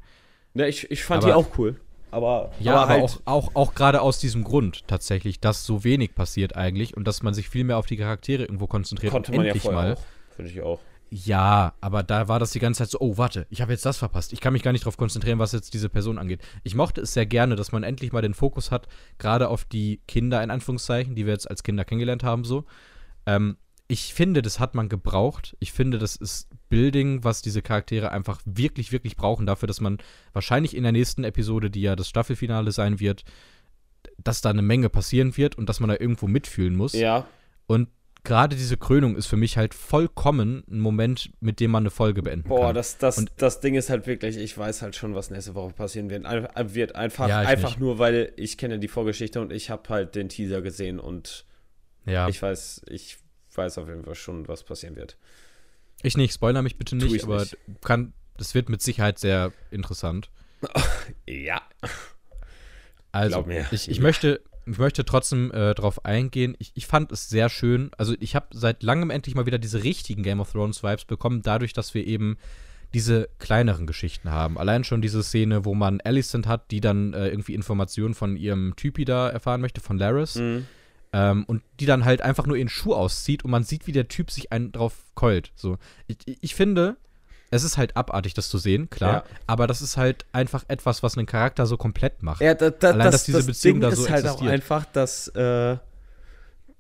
Ne, 0.55 0.69
ich, 0.69 0.91
ich 0.91 1.05
fand 1.05 1.23
Aber- 1.25 1.33
die 1.33 1.37
auch 1.37 1.59
cool. 1.59 1.81
Aber, 2.13 2.51
Ja, 2.59 2.75
aber, 2.75 2.89
halt, 2.89 3.03
auch, 3.05 3.21
auch, 3.25 3.55
auch 3.55 3.75
gerade 3.77 4.01
aus 4.01 4.19
diesem 4.19 4.43
Grund 4.43 4.89
tatsächlich, 4.89 5.39
dass 5.39 5.65
so 5.65 5.85
wenig 5.85 6.17
passiert 6.17 6.57
eigentlich 6.57 6.97
und 6.97 7.07
dass 7.07 7.23
man 7.23 7.35
sich 7.35 7.49
viel 7.49 7.63
mehr 7.63 7.79
auf 7.79 7.87
die 7.87 7.97
Charaktere 7.97 8.43
irgendwo 8.43 8.67
konzentriert. 8.67 9.13
konnte 9.13 9.31
man 9.31 9.43
ja 9.43 9.47
endlich 9.53 9.63
vorher 9.63 9.81
mal. 9.83 9.95
auch. 9.95 10.03
Finde 10.35 10.51
ich 10.51 10.61
auch. 10.61 10.81
Ja, 11.13 11.75
aber 11.81 12.05
da 12.05 12.29
war 12.29 12.39
das 12.39 12.53
die 12.53 12.61
ganze 12.61 12.79
Zeit 12.79 12.91
so, 12.91 13.01
oh, 13.01 13.19
warte, 13.19 13.47
ich 13.51 13.61
habe 13.61 13.73
jetzt 13.73 13.85
das 13.85 13.99
verpasst. 13.99 14.33
Ich 14.33 14.41
kann 14.41 14.53
mich 14.53 14.63
gar 14.63 14.71
nicht 14.71 14.85
darauf 14.85 14.97
konzentrieren, 14.97 15.41
was 15.41 15.51
jetzt 15.51 15.75
diese 15.75 15.89
Person 15.89 16.19
angeht. 16.19 16.41
Ich 16.63 16.77
mochte 16.77 17.01
es 17.01 17.13
sehr 17.15 17.27
gerne, 17.27 17.57
dass 17.57 17.73
man 17.73 17.83
endlich 17.83 18.13
mal 18.13 18.23
den 18.23 18.33
Fokus 18.33 18.71
hat, 18.71 18.87
gerade 19.19 19.49
auf 19.49 19.65
die 19.65 20.01
Kinder 20.07 20.41
in 20.43 20.53
Anführungszeichen, 20.53 21.17
die 21.17 21.27
wir 21.27 21.33
jetzt 21.33 21.51
als 21.51 21.65
Kinder 21.65 21.85
kennengelernt 21.85 22.23
haben, 22.23 22.45
so. 22.45 22.65
Ähm, 23.27 23.57
ich 23.89 24.15
finde, 24.15 24.41
das 24.41 24.61
hat 24.61 24.77
man 24.77 24.89
gebraucht. 24.89 25.57
Ich 25.59 25.73
finde, 25.73 25.99
das 25.99 26.15
ist 26.15 26.49
Building, 26.69 27.25
was 27.25 27.43
diese 27.43 27.61
Charaktere 27.61 28.13
einfach 28.13 28.41
wirklich, 28.45 28.93
wirklich 28.93 29.17
brauchen, 29.17 29.47
dafür, 29.47 29.67
dass 29.67 29.81
man 29.81 29.99
wahrscheinlich 30.33 30.77
in 30.77 30.85
der 30.85 30.93
nächsten 30.93 31.25
Episode, 31.25 31.71
die 31.71 31.83
ja 31.83 31.97
das 31.97 32.09
Staffelfinale 32.09 32.71
sein 32.71 33.01
wird, 33.01 33.25
dass 34.17 34.43
da 34.43 34.51
eine 34.51 34.63
Menge 34.63 34.91
passieren 34.91 35.37
wird 35.37 35.59
und 35.59 35.69
dass 35.69 35.81
man 35.81 35.91
da 35.91 35.97
irgendwo 35.99 36.29
mitfühlen 36.29 36.77
muss. 36.77 36.93
Ja, 36.93 37.27
Und 37.67 37.89
gerade 38.25 38.57
diese 38.57 38.77
Krönung 38.77 39.17
ist 39.17 39.27
für 39.27 39.37
mich 39.37 39.57
halt 39.57 39.75
vollkommen 39.75 40.63
ein 40.71 40.81
Moment, 40.81 41.31
mit 41.41 41.61
dem 41.61 41.71
man 41.71 41.83
eine 41.85 41.91
Folge 41.91 42.23
beenden 42.23 42.49
Boah, 42.49 42.67
kann. 42.67 42.75
das, 42.75 42.99
das, 42.99 43.19
Und- 43.19 43.33
das 43.39 43.61
Ding 43.61 43.75
ist 43.75 43.91
halt 43.91 44.07
wirklich, 44.07 44.37
ich 44.37 44.57
weiß 44.57 44.83
halt 44.83 44.97
schon, 44.97 45.15
was 45.15 45.31
nächste 45.31 45.55
Woche 45.55 45.73
passieren 45.73 46.11
wird. 46.11 46.25
Ein, 46.27 46.49
wird 46.75 46.95
einfach, 46.95 47.29
Ja, 47.29 47.43
ich 47.43 47.49
einfach 47.49 47.71
nicht. 47.71 47.81
nur, 47.81 47.99
weil 47.99 48.33
ich 48.37 48.59
kenne 48.59 48.79
die 48.79 48.89
Vorgeschichte 48.89 49.41
und 49.41 49.53
ich 49.53 49.71
habe 49.71 49.89
halt 49.89 50.15
den 50.15 50.29
Teaser 50.29 50.63
gesehen 50.63 50.99
und 51.01 51.45
ja, 52.07 52.29
ich, 52.29 52.37
ich 52.37 52.43
weiß, 52.43 52.83
ich 52.89 53.19
weiß 53.55 53.79
auf 53.79 53.89
jeden 53.89 54.05
Fall 54.05 54.15
schon, 54.15 54.49
was 54.49 54.63
passieren 54.65 54.97
wird. 54.97 55.17
nicht, 56.03 56.33
spoiler 56.35 56.63
mich 56.63 56.77
bitte 56.79 56.97
nicht, 56.97 57.15
ich 57.15 57.25
aber 57.25 57.41
nicht. 57.41 57.57
kann, 57.83 58.13
das 58.39 58.55
wird 58.55 58.69
mit 58.69 58.81
Sicherheit 58.83 59.19
sehr 59.19 59.53
interessant. 59.71 60.31
Ja. 61.27 61.63
Also, 63.13 63.37
Glaub 63.39 63.47
mir. 63.49 63.67
ich, 63.73 63.91
ich 63.91 64.01
möchte, 64.01 64.41
ich 64.67 64.79
möchte 64.79 65.05
trotzdem 65.05 65.51
äh, 65.53 65.75
drauf 65.75 66.05
eingehen. 66.05 66.55
Ich, 66.59 66.73
ich 66.75 66.87
fand 66.87 67.11
es 67.13 67.29
sehr 67.29 67.49
schön. 67.49 67.91
Also, 67.99 68.15
ich 68.21 68.35
habe 68.35 68.47
seit 68.53 68.83
langem 68.83 69.11
endlich 69.11 69.35
mal 69.35 69.47
wieder 69.47 69.59
diese 69.59 69.83
richtigen 69.83 70.23
Game 70.23 70.41
of 70.41 70.53
Thrones 70.53 70.83
Vibes 70.83 71.05
bekommen, 71.05 71.43
dadurch, 71.43 71.73
dass 71.73 71.95
wir 71.95 72.07
eben 72.07 72.37
diese 72.93 73.29
kleineren 73.39 73.87
Geschichten 73.87 74.31
haben. 74.31 74.59
Allein 74.59 74.83
schon 74.85 75.01
diese 75.01 75.23
Szene, 75.23 75.65
wo 75.65 75.75
man 75.75 76.01
Alicent 76.01 76.47
hat, 76.49 76.71
die 76.73 76.81
dann 76.81 77.15
äh, 77.15 77.29
irgendwie 77.29 77.55
Informationen 77.55 78.15
von 78.15 78.37
ihrem 78.37 78.75
Typi 78.77 79.05
da 79.05 79.29
erfahren 79.29 79.61
möchte, 79.61 79.81
von 79.81 79.97
Laris. 79.99 80.35
Mhm. 80.37 80.67
Ähm, 81.13 81.45
und 81.47 81.63
die 81.81 81.87
dann 81.87 82.05
halt 82.05 82.21
einfach 82.21 82.47
nur 82.47 82.57
ihren 82.57 82.69
Schuh 82.69 82.95
auszieht 82.95 83.45
und 83.45 83.51
man 83.51 83.65
sieht, 83.65 83.87
wie 83.87 83.93
der 83.93 84.09
Typ 84.09 84.31
sich 84.31 84.53
einen 84.53 84.71
drauf 84.73 85.05
keult. 85.15 85.53
So. 85.57 85.77
Ich- 86.07 86.19
ich 86.41 86.55
finde, 86.55 86.97
es 87.51 87.65
ist 87.65 87.77
halt 87.79 87.97
abartig, 87.97 88.35
das 88.35 88.49
zu 88.49 88.59
sehen, 88.59 88.91
klar. 88.91 89.13
Ja. 89.13 89.25
Aber 89.47 89.67
das 89.67 89.83
ist 89.83 89.97
halt 89.97 90.25
einfach 90.33 90.65
etwas, 90.69 91.03
was 91.03 91.17
einen 91.19 91.27
Charakter 91.27 91.67
so 91.67 91.77
komplett 91.77 92.23
macht. 92.23 92.41
Ja, 92.41 92.55
da, 92.55 92.71
da, 92.71 92.91
Allein, 92.91 93.07
das, 93.07 93.13
dass 93.13 93.25
diese 93.25 93.39
das 93.39 93.47
Beziehung 93.47 93.75
Ding 93.81 93.83
da 93.83 93.89
ist 93.89 93.97
so 93.99 94.09
halt 94.09 94.25
auch 94.27 94.31
existiert. 94.35 94.53
einfach, 94.53 94.85
dass, 94.87 95.29
äh, 95.29 95.77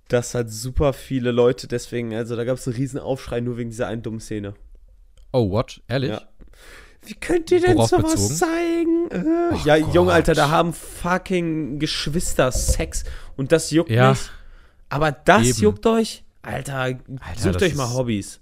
dass 0.08 0.34
halt 0.34 0.50
super 0.50 0.92
viele 0.92 1.30
Leute 1.32 1.66
deswegen, 1.68 2.14
also 2.14 2.36
da 2.36 2.44
gab 2.44 2.56
es 2.58 2.66
einen 2.66 2.76
riesen 2.76 2.98
Aufschrei 3.00 3.40
nur 3.40 3.56
wegen 3.56 3.70
dieser 3.70 3.86
einen 3.88 4.02
dummen 4.02 4.20
Szene. 4.20 4.54
Oh, 5.32 5.50
what? 5.50 5.80
Ehrlich? 5.88 6.10
Ja. 6.10 6.22
Wie 7.06 7.14
könnt 7.14 7.50
ihr 7.50 7.60
denn 7.60 7.76
Worauf 7.76 7.90
sowas 7.90 8.12
bezogen? 8.12 8.34
zeigen? 8.34 9.10
Äh, 9.10 9.56
ja, 9.64 9.78
Gott. 9.78 9.94
Junge, 9.94 10.12
Alter, 10.12 10.34
da 10.34 10.50
haben 10.50 10.72
fucking 10.72 11.78
Geschwister 11.78 12.52
Sex 12.52 13.04
und 13.36 13.52
das 13.52 13.70
juckt 13.70 13.90
Ja. 13.90 14.10
nicht. 14.10 14.30
Aber 14.88 15.10
das 15.12 15.46
Eben. 15.46 15.60
juckt 15.62 15.86
euch? 15.86 16.24
Alter, 16.42 16.98
sucht 17.38 17.54
das 17.56 17.62
euch 17.62 17.74
mal 17.74 17.84
ist- 17.86 17.94
Hobbys. 17.94 18.40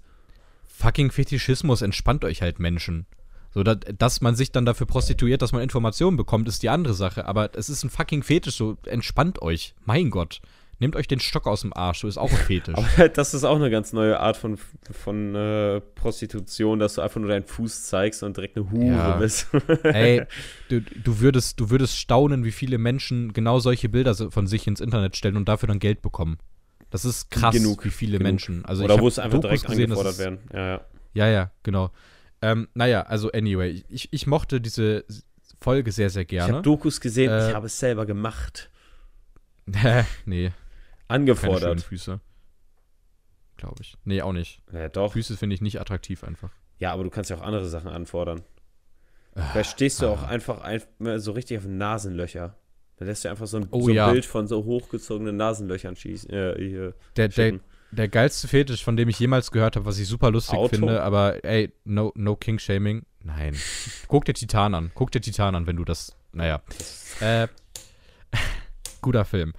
Fucking 0.79 1.11
Fetischismus 1.11 1.81
entspannt 1.81 2.23
euch 2.23 2.41
halt 2.41 2.59
Menschen. 2.59 3.05
So, 3.53 3.63
dass, 3.63 3.79
dass 3.97 4.21
man 4.21 4.35
sich 4.35 4.53
dann 4.53 4.65
dafür 4.65 4.87
prostituiert, 4.87 5.41
dass 5.41 5.51
man 5.51 5.61
Informationen 5.61 6.15
bekommt, 6.15 6.47
ist 6.47 6.63
die 6.63 6.69
andere 6.69 6.93
Sache. 6.93 7.25
Aber 7.25 7.49
es 7.53 7.67
ist 7.67 7.83
ein 7.83 7.89
fucking 7.89 8.23
Fetisch, 8.23 8.55
so 8.55 8.77
entspannt 8.85 9.41
euch. 9.41 9.75
Mein 9.83 10.09
Gott. 10.09 10.39
Nehmt 10.81 10.95
euch 10.95 11.09
den 11.09 11.19
Stock 11.19 11.45
aus 11.47 11.61
dem 11.61 11.73
Arsch, 11.73 11.99
so 11.99 12.07
ist 12.07 12.17
auch 12.17 12.31
ein 12.31 12.37
Fetisch. 12.37 12.77
Aber 12.95 13.09
das 13.09 13.33
ist 13.33 13.43
auch 13.43 13.57
eine 13.57 13.69
ganz 13.69 13.91
neue 13.91 14.17
Art 14.21 14.37
von, 14.37 14.57
von 14.89 15.35
äh, 15.35 15.81
Prostitution, 15.81 16.79
dass 16.79 16.93
du 16.93 17.01
einfach 17.01 17.19
nur 17.19 17.27
deinen 17.29 17.43
Fuß 17.43 17.83
zeigst 17.83 18.23
und 18.23 18.37
direkt 18.37 18.55
eine 18.55 18.71
Hure 18.71 18.85
Ja. 18.85 19.17
bist. 19.17 19.47
Ey, 19.83 20.23
du, 20.69 20.79
du, 20.79 21.19
würdest, 21.19 21.59
du 21.59 21.69
würdest 21.69 21.97
staunen, 21.97 22.45
wie 22.45 22.53
viele 22.53 22.77
Menschen 22.77 23.33
genau 23.33 23.59
solche 23.59 23.89
Bilder 23.89 24.15
von 24.15 24.47
sich 24.47 24.65
ins 24.67 24.79
Internet 24.79 25.17
stellen 25.17 25.35
und 25.35 25.49
dafür 25.49 25.67
dann 25.67 25.79
Geld 25.79 26.01
bekommen. 26.01 26.37
Das 26.89 27.05
ist 27.05 27.29
krass, 27.29 27.53
Genug, 27.55 27.85
wie 27.85 27.89
viele 27.91 28.17
genug. 28.17 28.23
Menschen. 28.31 28.65
Also 28.65 28.83
Oder 28.83 28.95
ich 28.95 29.01
wo 29.01 29.07
es 29.07 29.19
einfach 29.19 29.39
Dokus 29.39 29.49
direkt 29.61 29.67
gesehen, 29.67 29.83
angefordert 29.85 30.13
ist- 30.13 30.19
werden. 30.19 30.39
Ja, 30.53 30.67
ja. 30.67 30.81
Ja, 31.13 31.27
ja, 31.27 31.51
genau. 31.63 31.91
Ähm, 32.41 32.67
naja, 32.73 33.01
also 33.03 33.31
anyway, 33.31 33.83
ich, 33.89 34.11
ich 34.13 34.25
mochte 34.27 34.61
diese 34.61 35.05
Folge 35.61 35.91
sehr, 35.91 36.09
sehr 36.09 36.21
Ich 36.23 36.27
gerne. 36.29 36.53
habe 36.53 36.61
Dokus 36.63 37.01
gesehen, 37.01 37.31
Äh, 37.31 37.49
ich 37.49 37.55
habe 37.55 37.65
es 37.67 37.77
selber 37.77 38.05
gemacht. 38.05 38.69
nee, 39.67 39.73
keine 39.75 40.03
schönen 40.25 40.53
Angefordert. 41.07 41.81
Füße. 41.81 42.19
Glaube 43.57 43.75
ich. 43.81 43.95
Nee, 44.05 44.21
auch 44.21 44.31
nicht. 44.33 44.61
Ja, 44.71 44.87
doch. 44.89 45.13
Füße 45.13 45.35
finde 45.37 45.53
ich 45.55 45.61
nicht 45.61 45.81
attraktiv 45.81 46.23
einfach. 46.23 46.51
Ja, 46.79 46.93
aber 46.93 47.03
du 47.03 47.09
kannst 47.09 47.29
ja 47.29 47.35
auch 47.35 47.41
andere 47.41 47.67
Sachen 47.67 47.89
anfordern. 47.89 48.41
Ah, 49.35 49.43
Vielleicht 49.51 49.71
stehst 49.71 50.01
du 50.01 50.07
auch 50.07 50.23
einfach 50.23 50.61
ein, 50.61 50.81
so 51.19 51.33
richtig 51.33 51.57
auf 51.57 51.65
Nasenlöcher. 51.65 52.55
Da 52.99 53.05
lässt 53.05 53.23
du 53.23 53.29
einfach 53.29 53.47
so 53.47 53.55
ein, 53.57 53.67
Oh 53.71 53.83
so 53.83 53.87
ein 53.87 53.95
ja. 53.95 54.11
Bild 54.11 54.25
von 54.25 54.45
so 54.45 54.65
hochgezogenen 54.65 55.37
Nasenlöchern 55.37 55.95
schießen. 55.95 56.29
Äh, 56.31 56.91
Der, 57.15 57.29
der, 57.29 57.59
der 57.91 58.07
geilste 58.09 58.49
Fetisch, 58.49 58.83
von 58.83 58.97
dem 58.97 59.07
ich 59.07 59.17
jemals 59.19 59.51
gehört 59.51 59.77
habe, 59.77 59.85
was 59.85 59.97
ich 59.99 60.07
super 60.07 60.31
lustig 60.31 60.57
Auto? 60.57 60.75
finde, 60.75 61.01
aber 61.01 61.43
ey, 61.45 61.71
no, 61.85 62.11
no 62.15 62.35
King-Shaming. 62.35 63.05
Nein. 63.23 63.55
Guck 64.09 64.25
dir 64.25 64.33
Titan 64.33 64.75
an. 64.75 64.91
Guck 64.95 65.11
dir 65.11 65.21
Titan 65.21 65.55
an, 65.55 65.65
wenn 65.65 65.77
du 65.77 65.85
das. 65.85 66.13
Naja. 66.33 66.61
Äh, 67.21 67.47
guter 69.01 69.23
Film. 69.23 69.53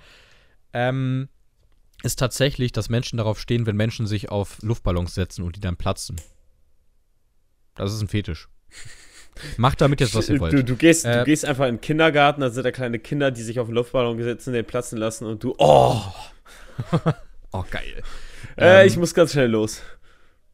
Ähm, 0.74 1.28
ist 2.03 2.18
tatsächlich, 2.18 2.72
dass 2.72 2.91
Menschen 2.91 3.16
darauf 3.16 3.41
stehen, 3.41 3.64
wenn 3.64 3.76
Menschen 3.76 4.07
sich 4.07 4.28
auf 4.28 4.59
Luftballons 4.61 5.14
setzen 5.14 5.45
und 5.45 5.57
die 5.57 5.61
dann 5.61 5.76
platzen. 5.78 6.20
Das 7.74 7.91
ist 7.95 8.03
ein 8.03 8.09
Fetisch. 8.09 8.49
Macht 9.57 9.81
damit 9.81 10.01
jetzt, 10.01 10.14
was 10.14 10.28
ihr 10.28 10.39
wollt. 10.41 10.53
Du, 10.53 10.62
du, 10.64 10.76
gehst, 10.76 11.05
Äh, 11.07 11.18
du 11.20 11.24
gehst 11.24 11.45
einfach 11.45 11.66
in 11.66 11.76
den 11.76 11.81
Kindergarten, 11.81 12.41
da 12.43 12.51
sind 12.51 12.64
da 12.64 12.72
kleine 12.72 12.99
Kinder, 12.99 13.31
die 13.31 13.43
sich 13.43 13.59
auf 13.59 13.68
den 13.68 13.74
Luftballon 13.74 14.20
setzen, 14.22 14.53
den 14.53 14.64
platzen 14.64 14.99
lassen 14.99 15.24
und 15.26 15.43
du, 15.43 15.55
oh, 15.59 16.01
Oh, 17.53 17.64
geil. 17.70 18.03
äh, 18.57 18.83
Ähm, 18.83 18.87
ich 18.87 18.97
muss 18.97 19.12
ganz 19.14 19.33
schnell 19.33 19.49
los. 19.51 19.81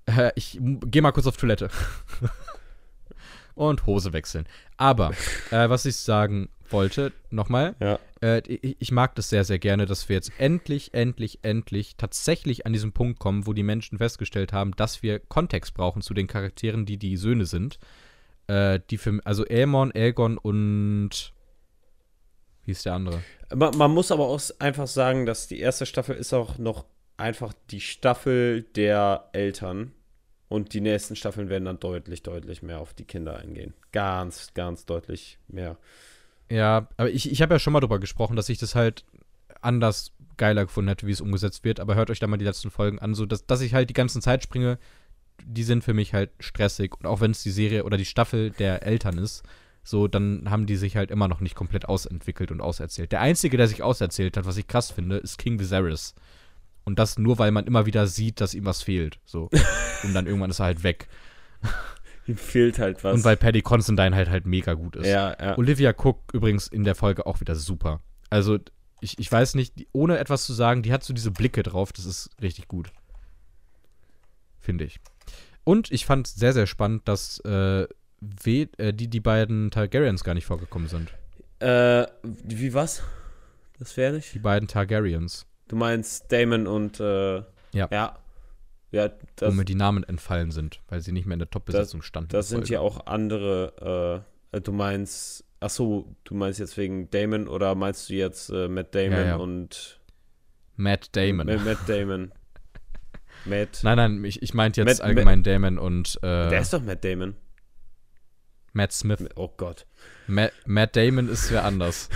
Äh, 0.06 0.30
ich 0.34 0.58
geh 0.60 1.00
mal 1.00 1.12
kurz 1.12 1.26
auf 1.26 1.36
Toilette. 1.36 1.68
Und 3.54 3.86
Hose 3.86 4.12
wechseln. 4.12 4.46
Aber, 4.76 5.12
äh, 5.50 5.68
was 5.70 5.86
ich 5.86 5.96
sagen 5.96 6.50
wollte, 6.68 7.12
nochmal, 7.30 7.74
Ja. 7.80 7.98
äh, 8.20 8.40
ich, 8.46 8.76
ich 8.78 8.92
mag 8.92 9.14
das 9.14 9.30
sehr, 9.30 9.44
sehr 9.44 9.58
gerne, 9.58 9.86
dass 9.86 10.08
wir 10.10 10.16
jetzt 10.16 10.30
endlich, 10.38 10.92
endlich, 10.92 11.38
endlich 11.42 11.96
tatsächlich 11.96 12.66
an 12.66 12.74
diesem 12.74 12.92
Punkt 12.92 13.18
kommen, 13.18 13.46
wo 13.46 13.54
die 13.54 13.62
Menschen 13.62 13.96
festgestellt 13.96 14.52
haben, 14.52 14.72
dass 14.76 15.02
wir 15.02 15.20
Kontext 15.20 15.72
brauchen 15.72 16.02
zu 16.02 16.12
den 16.12 16.26
Charakteren, 16.26 16.84
die 16.84 16.98
die 16.98 17.16
Söhne 17.16 17.46
sind. 17.46 17.78
Äh, 18.48 18.80
die 18.90 18.98
für, 18.98 19.20
also 19.24 19.44
Aemon, 19.44 19.92
Aegon 19.94 20.38
und 20.38 21.32
wie 22.64 22.70
ist 22.72 22.84
der 22.84 22.94
andere? 22.94 23.22
Man, 23.54 23.76
man 23.76 23.90
muss 23.90 24.10
aber 24.10 24.26
auch 24.26 24.40
einfach 24.58 24.86
sagen, 24.86 25.26
dass 25.26 25.46
die 25.46 25.60
erste 25.60 25.86
Staffel 25.86 26.16
ist 26.16 26.32
auch 26.32 26.58
noch 26.58 26.84
einfach 27.16 27.52
die 27.70 27.80
Staffel 27.80 28.62
der 28.62 29.28
Eltern. 29.32 29.92
Und 30.48 30.74
die 30.74 30.80
nächsten 30.80 31.16
Staffeln 31.16 31.48
werden 31.48 31.64
dann 31.64 31.80
deutlich, 31.80 32.22
deutlich 32.22 32.62
mehr 32.62 32.78
auf 32.78 32.94
die 32.94 33.04
Kinder 33.04 33.36
eingehen. 33.36 33.74
Ganz, 33.90 34.54
ganz 34.54 34.86
deutlich 34.86 35.38
mehr. 35.48 35.76
Ja, 36.48 36.88
aber 36.96 37.10
ich, 37.10 37.30
ich 37.30 37.42
habe 37.42 37.54
ja 37.54 37.58
schon 37.58 37.72
mal 37.72 37.80
drüber 37.80 37.98
gesprochen, 37.98 38.36
dass 38.36 38.48
ich 38.48 38.58
das 38.58 38.76
halt 38.76 39.04
anders 39.60 40.12
geiler 40.36 40.66
gefunden 40.66 40.88
hätte, 40.88 41.06
wie 41.06 41.12
es 41.12 41.20
umgesetzt 41.20 41.64
wird. 41.64 41.80
Aber 41.80 41.96
hört 41.96 42.10
euch 42.10 42.20
da 42.20 42.28
mal 42.28 42.36
die 42.36 42.44
letzten 42.44 42.70
Folgen 42.70 43.00
an, 43.00 43.14
so 43.14 43.26
dass, 43.26 43.46
dass 43.46 43.60
ich 43.60 43.74
halt 43.74 43.90
die 43.90 43.94
ganzen 43.94 44.22
Zeitsprünge 44.22 44.78
die 45.44 45.64
sind 45.64 45.84
für 45.84 45.94
mich 45.94 46.14
halt 46.14 46.30
stressig. 46.40 46.94
Und 46.98 47.06
auch 47.06 47.20
wenn 47.20 47.30
es 47.30 47.42
die 47.42 47.50
Serie 47.50 47.84
oder 47.84 47.96
die 47.96 48.04
Staffel 48.04 48.50
der 48.50 48.84
Eltern 48.84 49.18
ist, 49.18 49.42
so, 49.82 50.08
dann 50.08 50.50
haben 50.50 50.66
die 50.66 50.76
sich 50.76 50.96
halt 50.96 51.10
immer 51.10 51.28
noch 51.28 51.40
nicht 51.40 51.54
komplett 51.54 51.88
ausentwickelt 51.88 52.50
und 52.50 52.60
auserzählt. 52.60 53.12
Der 53.12 53.20
Einzige, 53.20 53.56
der 53.56 53.68
sich 53.68 53.82
auserzählt 53.82 54.36
hat, 54.36 54.44
was 54.44 54.56
ich 54.56 54.66
krass 54.66 54.90
finde, 54.90 55.18
ist 55.18 55.38
King 55.38 55.60
Viserys. 55.60 56.14
Und 56.84 56.98
das 56.98 57.18
nur, 57.18 57.38
weil 57.38 57.52
man 57.52 57.66
immer 57.66 57.86
wieder 57.86 58.06
sieht, 58.06 58.40
dass 58.40 58.54
ihm 58.54 58.64
was 58.64 58.82
fehlt. 58.82 59.20
So. 59.24 59.48
und 60.02 60.14
dann 60.14 60.26
irgendwann 60.26 60.50
ist 60.50 60.60
er 60.60 60.66
halt 60.66 60.82
weg. 60.82 61.08
Ihm 62.26 62.36
fehlt 62.36 62.80
halt 62.80 63.04
was. 63.04 63.14
Und 63.14 63.24
weil 63.24 63.36
Paddy 63.36 63.62
Constantine 63.62 64.16
halt 64.16 64.28
halt 64.28 64.46
mega 64.46 64.74
gut 64.74 64.96
ist. 64.96 65.06
ja, 65.06 65.36
ja. 65.40 65.56
Olivia 65.56 65.94
Cook 65.96 66.32
übrigens 66.32 66.66
in 66.66 66.82
der 66.82 66.96
Folge 66.96 67.26
auch 67.26 67.40
wieder 67.40 67.54
super. 67.54 68.00
Also, 68.30 68.58
ich, 69.00 69.18
ich 69.18 69.30
weiß 69.30 69.54
nicht, 69.54 69.78
die, 69.78 69.88
ohne 69.92 70.18
etwas 70.18 70.44
zu 70.44 70.52
sagen, 70.52 70.82
die 70.82 70.92
hat 70.92 71.04
so 71.04 71.14
diese 71.14 71.30
Blicke 71.30 71.62
drauf, 71.62 71.92
das 71.92 72.06
ist 72.06 72.30
richtig 72.42 72.66
gut. 72.66 72.90
Finde 74.58 74.84
ich. 74.84 74.98
Und 75.66 75.90
ich 75.90 76.06
fand 76.06 76.28
sehr, 76.28 76.52
sehr 76.52 76.66
spannend, 76.66 77.08
dass 77.08 77.40
äh, 77.40 77.86
we, 78.20 78.68
äh, 78.78 78.92
die, 78.92 79.08
die 79.08 79.20
beiden 79.20 79.70
Targaryens 79.72 80.22
gar 80.22 80.34
nicht 80.34 80.46
vorgekommen 80.46 80.86
sind. 80.88 81.12
Äh, 81.58 82.06
wie 82.22 82.72
was? 82.72 83.02
Das 83.78 83.96
wäre 83.96 84.14
nicht? 84.14 84.32
Die 84.32 84.38
beiden 84.38 84.68
Targaryens. 84.68 85.44
Du 85.68 85.74
meinst 85.74 86.30
Damon 86.30 86.66
und, 86.68 87.00
äh, 87.00 87.36
Ja. 87.72 87.88
Ja. 87.90 88.18
Ja, 88.92 89.08
wo 89.10 89.16
das, 89.34 89.54
mir 89.54 89.64
die 89.64 89.74
Namen 89.74 90.04
entfallen 90.04 90.52
sind, 90.52 90.80
weil 90.88 91.00
sie 91.00 91.10
nicht 91.10 91.26
mehr 91.26 91.34
in 91.34 91.40
der 91.40 91.50
Top-Besetzung 91.50 92.00
standen. 92.02 92.28
das 92.30 92.48
sind 92.48 92.68
ja 92.68 92.78
auch 92.78 93.06
andere, 93.06 94.22
äh, 94.52 94.56
äh, 94.56 94.60
du 94.60 94.70
meinst, 94.72 95.44
ach 95.58 95.70
so, 95.70 96.14
du 96.22 96.34
meinst 96.36 96.60
jetzt 96.60 96.76
wegen 96.76 97.10
Damon 97.10 97.48
oder 97.48 97.74
meinst 97.74 98.08
du 98.08 98.14
jetzt 98.14 98.48
äh, 98.50 98.68
Matt 98.68 98.94
Damon 98.94 99.10
Ja, 99.18 99.24
ja. 99.26 99.36
und 99.36 100.00
Matt 100.76 101.14
Damon. 101.16 101.46
Ma- 101.48 101.56
Matt 101.56 101.78
Damon. 101.88 102.30
Matt. 103.46 103.80
Nein, 103.82 103.96
nein, 103.96 104.24
ich, 104.24 104.42
ich 104.42 104.54
meinte 104.54 104.80
jetzt 104.82 104.98
Matt- 104.98 105.06
allgemein 105.06 105.42
Damon 105.42 105.78
und 105.78 106.16
äh, 106.22 106.48
Der 106.50 106.60
ist 106.60 106.72
doch 106.72 106.82
Matt 106.82 107.04
Damon. 107.04 107.34
Matt 108.72 108.92
Smith. 108.92 109.24
Oh 109.36 109.48
Gott. 109.56 109.86
Matt, 110.26 110.52
Matt 110.66 110.96
Damon 110.96 111.28
ist 111.28 111.50
wer 111.50 111.64
anders. 111.64 112.08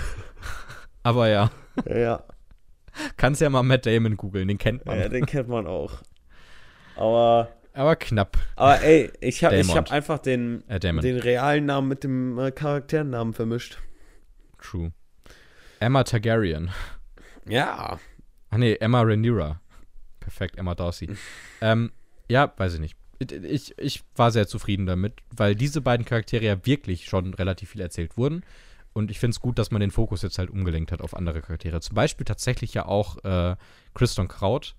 Aber 1.03 1.29
ja, 1.29 1.51
Ja, 1.89 2.23
kannst 3.17 3.41
ja 3.41 3.49
mal 3.49 3.63
Matt 3.63 3.87
Damon 3.87 4.17
googeln, 4.17 4.49
den 4.49 4.59
kennt 4.59 4.85
man. 4.85 4.99
ja, 4.99 5.09
den 5.09 5.25
kennt 5.25 5.49
man 5.49 5.67
auch. 5.67 6.03
Aber, 6.97 7.49
Aber 7.73 7.97
knapp. 7.97 8.37
aber 8.57 8.83
ey, 8.83 9.11
ich 9.21 9.43
habe 9.45 9.63
hab 9.63 9.91
einfach 9.91 10.19
den, 10.19 10.69
Äh, 10.69 10.79
den 10.81 10.99
realen 10.99 11.65
Namen 11.65 11.89
mit 11.89 12.05
dem 12.05 12.39
äh, 12.39 12.51
Charakternamen 12.51 13.33
vermischt. 13.33 13.79
True. 14.59 14.93
Emma 15.79 16.05
Targaryen. 16.05 16.71
Ja. 17.49 17.99
Ah 18.51 18.59
nee, 18.59 18.75
Emma 18.75 19.01
Rhaenyra. 19.01 19.60
Perfekt, 20.31 20.59
Emma 20.59 20.77
Darcy. 20.77 21.09
ähm, 21.61 21.91
ja, 22.29 22.53
weiß 22.57 22.75
ich 22.75 22.81
nicht. 22.81 22.97
Ich, 23.19 23.77
ich 23.79 24.03
war 24.15 24.31
sehr 24.31 24.47
zufrieden 24.47 24.87
damit, 24.87 25.15
weil 25.37 25.55
diese 25.57 25.81
beiden 25.81 26.07
Charaktere 26.07 26.45
ja 26.45 26.65
wirklich 26.65 27.07
schon 27.07 27.35
relativ 27.35 27.71
viel 27.71 27.81
erzählt 27.81 28.17
wurden. 28.17 28.45
Und 28.93 29.11
ich 29.11 29.19
finde 29.19 29.33
es 29.33 29.41
gut, 29.41 29.59
dass 29.59 29.71
man 29.71 29.81
den 29.81 29.91
Fokus 29.91 30.23
jetzt 30.23 30.39
halt 30.39 30.51
umgelenkt 30.51 30.93
hat 30.93 31.03
auf 31.03 31.15
andere 31.15 31.43
Charaktere. 31.43 31.81
Zum 31.81 31.97
Beispiel 31.97 32.25
tatsächlich 32.25 32.75
ja 32.75 32.87
auch 32.87 33.23
äh, 33.25 33.57
Christon 33.93 34.29
Kraut, 34.29 34.77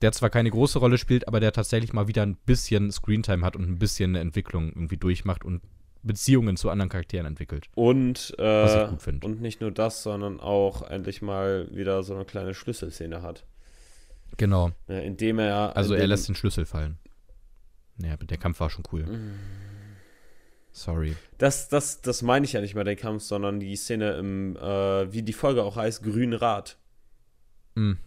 der 0.00 0.12
zwar 0.12 0.30
keine 0.30 0.50
große 0.50 0.78
Rolle 0.78 0.98
spielt, 0.98 1.28
aber 1.28 1.40
der 1.40 1.52
tatsächlich 1.52 1.92
mal 1.92 2.08
wieder 2.08 2.22
ein 2.22 2.36
bisschen 2.36 2.90
Screentime 2.90 3.44
hat 3.44 3.56
und 3.56 3.64
ein 3.64 3.78
bisschen 3.78 4.12
eine 4.12 4.20
Entwicklung 4.20 4.68
irgendwie 4.68 4.96
durchmacht 4.96 5.44
und 5.44 5.62
Beziehungen 6.02 6.56
zu 6.56 6.70
anderen 6.70 6.88
Charakteren 6.88 7.26
entwickelt. 7.26 7.68
Und, 7.74 8.34
äh, 8.38 8.88
und 9.22 9.40
nicht 9.40 9.60
nur 9.60 9.70
das, 9.70 10.02
sondern 10.02 10.40
auch 10.40 10.82
endlich 10.82 11.22
mal 11.22 11.68
wieder 11.72 12.02
so 12.02 12.14
eine 12.14 12.24
kleine 12.24 12.54
Schlüsselszene 12.54 13.22
hat. 13.22 13.44
Genau. 14.36 14.72
Ja, 14.88 14.98
indem 14.98 15.38
er. 15.38 15.76
Also 15.76 15.94
er 15.94 15.98
indem- 16.00 16.10
lässt 16.10 16.28
den 16.28 16.34
Schlüssel 16.34 16.66
fallen. 16.66 16.98
Naja, 17.98 18.16
der 18.16 18.38
Kampf 18.38 18.58
war 18.60 18.70
schon 18.70 18.84
cool. 18.92 19.04
Sorry. 20.72 21.14
Das, 21.38 21.68
das, 21.68 22.00
das 22.00 22.22
meine 22.22 22.46
ich 22.46 22.54
ja 22.54 22.60
nicht 22.62 22.74
mehr, 22.74 22.84
den 22.84 22.96
Kampf, 22.96 23.22
sondern 23.22 23.60
die 23.60 23.76
Szene 23.76 24.12
im, 24.14 24.56
äh, 24.56 25.12
wie 25.12 25.22
die 25.22 25.34
Folge 25.34 25.62
auch 25.62 25.76
heißt, 25.76 26.02
Grün 26.02 26.32
Rad. 26.32 26.78
Hm. 27.76 27.98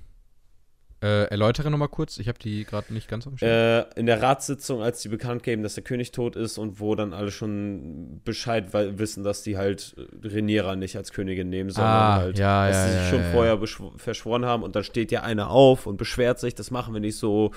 Äh, 1.05 1.25
erläutere 1.25 1.69
nochmal 1.69 1.89
kurz, 1.89 2.17
ich 2.17 2.27
habe 2.27 2.39
die 2.39 2.65
gerade 2.65 2.91
nicht 2.91 3.07
ganz 3.07 3.25
Schirm. 3.25 3.37
Äh, 3.47 3.81
in 3.93 4.07
der 4.07 4.23
Ratssitzung, 4.23 4.81
als 4.81 5.03
die 5.03 5.09
bekannt 5.09 5.43
geben, 5.43 5.61
dass 5.61 5.75
der 5.75 5.83
König 5.83 6.11
tot 6.11 6.35
ist 6.35 6.57
und 6.57 6.79
wo 6.79 6.95
dann 6.95 7.13
alle 7.13 7.29
schon 7.29 8.21
Bescheid 8.25 8.73
wissen, 8.73 9.23
dass 9.23 9.43
die 9.43 9.55
halt 9.55 9.95
Rhaenyra 10.23 10.75
nicht 10.75 10.97
als 10.97 11.11
Königin 11.11 11.49
nehmen, 11.49 11.69
sondern 11.69 11.93
Ah, 11.93 12.15
halt, 12.15 12.39
ja, 12.39 12.67
dass 12.67 12.77
ja, 12.77 12.83
sie 12.85 12.91
sich 12.93 13.01
ja, 13.03 13.09
schon 13.09 13.23
vorher 13.31 13.59
verschworen 13.97 14.45
haben 14.45 14.63
und 14.63 14.75
dann 14.75 14.83
steht 14.83 15.11
ja 15.11 15.21
einer 15.21 15.51
auf 15.51 15.85
und 15.85 15.97
beschwert 15.97 16.39
sich, 16.39 16.55
das 16.55 16.71
machen 16.71 16.95
wir 16.95 17.01
nicht 17.01 17.19
so, 17.19 17.51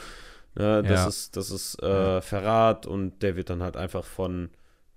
ne, 0.55 0.82
das 0.82 1.07
ist, 1.07 1.36
das 1.38 1.51
ist 1.51 1.82
äh, 1.82 2.20
Verrat 2.20 2.84
und 2.86 3.22
der 3.22 3.34
wird 3.36 3.49
dann 3.49 3.62
halt 3.62 3.78
einfach 3.78 4.05
von, 4.05 4.51